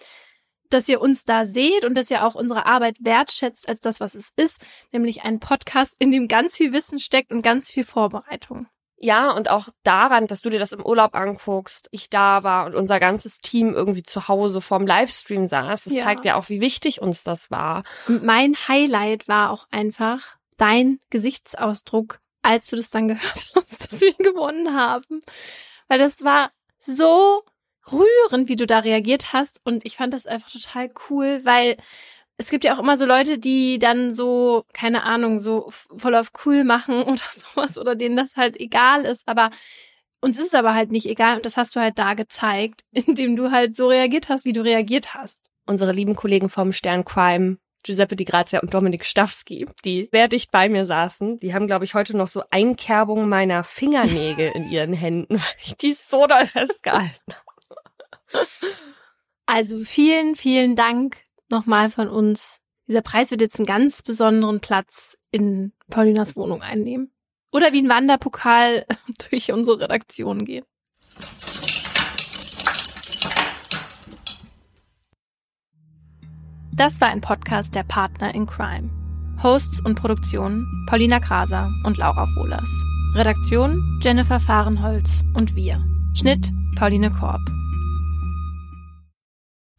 dass 0.70 0.88
ihr 0.88 1.00
uns 1.00 1.24
da 1.24 1.44
seht 1.44 1.84
und 1.84 1.94
dass 1.94 2.10
ihr 2.10 2.24
auch 2.24 2.36
unsere 2.36 2.66
Arbeit 2.66 2.96
wertschätzt 3.00 3.68
als 3.68 3.80
das, 3.80 3.98
was 3.98 4.14
es 4.14 4.30
ist, 4.36 4.64
nämlich 4.92 5.24
ein 5.24 5.40
Podcast, 5.40 5.94
in 5.98 6.12
dem 6.12 6.28
ganz 6.28 6.56
viel 6.56 6.72
Wissen 6.72 7.00
steckt 7.00 7.32
und 7.32 7.42
ganz 7.42 7.68
viel 7.68 7.84
Vorbereitung. 7.84 8.68
Ja, 9.04 9.32
und 9.32 9.50
auch 9.50 9.68
daran, 9.82 10.28
dass 10.28 10.42
du 10.42 10.50
dir 10.50 10.60
das 10.60 10.70
im 10.72 10.84
Urlaub 10.86 11.16
anguckst, 11.16 11.88
ich 11.90 12.08
da 12.08 12.44
war 12.44 12.66
und 12.66 12.76
unser 12.76 13.00
ganzes 13.00 13.38
Team 13.38 13.74
irgendwie 13.74 14.04
zu 14.04 14.28
Hause 14.28 14.60
vorm 14.60 14.86
Livestream 14.86 15.48
saß, 15.48 15.84
das 15.84 15.92
Ja. 15.92 16.04
zeigt 16.04 16.24
ja 16.24 16.36
auch, 16.36 16.48
wie 16.48 16.60
wichtig 16.60 17.02
uns 17.02 17.24
das 17.24 17.50
war. 17.50 17.82
Und 18.06 18.22
mein 18.22 18.54
Highlight 18.68 19.26
war 19.26 19.50
auch 19.50 19.66
einfach 19.72 20.36
dein 20.56 21.00
Gesichtsausdruck, 21.10 22.20
als 22.42 22.68
du 22.68 22.76
das 22.76 22.90
dann 22.90 23.08
gehört 23.08 23.52
hast, 23.56 23.92
dass 23.92 24.00
wir 24.00 24.12
gewonnen 24.14 24.74
haben. 24.76 25.22
Weil 25.88 25.98
das 25.98 26.22
war 26.22 26.52
so 26.78 27.42
rührend, 27.90 28.48
wie 28.48 28.56
du 28.56 28.66
da 28.66 28.78
reagiert 28.78 29.32
hast. 29.32 29.60
Und 29.64 29.84
ich 29.84 29.96
fand 29.96 30.14
das 30.14 30.26
einfach 30.26 30.50
total 30.50 30.90
cool, 31.10 31.40
weil 31.42 31.76
es 32.42 32.50
gibt 32.50 32.64
ja 32.64 32.74
auch 32.74 32.80
immer 32.80 32.98
so 32.98 33.06
Leute, 33.06 33.38
die 33.38 33.78
dann 33.78 34.12
so, 34.12 34.64
keine 34.72 35.04
Ahnung, 35.04 35.38
so 35.38 35.70
voll 35.96 36.14
auf 36.14 36.32
cool 36.44 36.64
machen 36.64 37.02
oder 37.04 37.22
sowas 37.30 37.78
oder 37.78 37.94
denen 37.94 38.16
das 38.16 38.36
halt 38.36 38.58
egal 38.60 39.04
ist. 39.04 39.22
Aber 39.26 39.50
uns 40.20 40.38
ist 40.38 40.48
es 40.48 40.54
aber 40.54 40.74
halt 40.74 40.90
nicht 40.90 41.06
egal 41.06 41.36
und 41.36 41.46
das 41.46 41.56
hast 41.56 41.74
du 41.76 41.80
halt 41.80 41.98
da 41.98 42.14
gezeigt, 42.14 42.84
indem 42.92 43.36
du 43.36 43.50
halt 43.50 43.76
so 43.76 43.88
reagiert 43.88 44.28
hast, 44.28 44.44
wie 44.44 44.52
du 44.52 44.62
reagiert 44.62 45.14
hast. 45.14 45.40
Unsere 45.66 45.92
lieben 45.92 46.16
Kollegen 46.16 46.48
vom 46.48 46.72
Stern 46.72 47.04
Crime 47.04 47.58
Giuseppe 47.84 48.14
Di 48.14 48.24
Grazia 48.24 48.60
und 48.60 48.72
Dominik 48.72 49.04
Stawski, 49.04 49.66
die 49.84 50.08
sehr 50.12 50.28
dicht 50.28 50.52
bei 50.52 50.68
mir 50.68 50.86
saßen. 50.86 51.40
Die 51.40 51.52
haben, 51.52 51.66
glaube 51.66 51.84
ich, 51.84 51.94
heute 51.94 52.16
noch 52.16 52.28
so 52.28 52.44
Einkerbungen 52.50 53.28
meiner 53.28 53.64
Fingernägel 53.64 54.52
in 54.54 54.68
ihren 54.68 54.92
Händen, 54.92 55.34
weil 55.38 55.56
ich 55.64 55.76
die 55.76 55.96
so 56.08 56.26
doll 56.26 56.46
festgehalten 56.46 57.34
habe. 57.34 58.46
Also 59.46 59.78
vielen, 59.78 60.36
vielen 60.36 60.76
Dank 60.76 61.16
nochmal 61.52 61.90
von 61.90 62.08
uns. 62.08 62.58
Dieser 62.88 63.02
Preis 63.02 63.30
wird 63.30 63.40
jetzt 63.40 63.58
einen 63.58 63.66
ganz 63.66 64.02
besonderen 64.02 64.58
Platz 64.58 65.16
in 65.30 65.72
Paulinas 65.88 66.34
Wohnung 66.34 66.62
einnehmen. 66.62 67.12
Oder 67.52 67.72
wie 67.72 67.82
ein 67.82 67.88
Wanderpokal 67.88 68.86
durch 69.30 69.52
unsere 69.52 69.80
Redaktion 69.80 70.44
gehen. 70.44 70.64
Das 76.74 77.00
war 77.00 77.08
ein 77.08 77.20
Podcast 77.20 77.74
der 77.74 77.84
Partner 77.84 78.34
in 78.34 78.46
Crime. 78.46 78.90
Hosts 79.42 79.84
und 79.84 79.94
Produktion 79.94 80.66
Paulina 80.88 81.20
Kraser 81.20 81.70
und 81.84 81.98
Laura 81.98 82.26
Wohlers. 82.36 82.68
Redaktion 83.14 84.00
Jennifer 84.02 84.40
Fahrenholz 84.40 85.22
und 85.34 85.54
wir. 85.54 85.84
Schnitt 86.14 86.50
Pauline 86.76 87.10
Korb. 87.10 87.40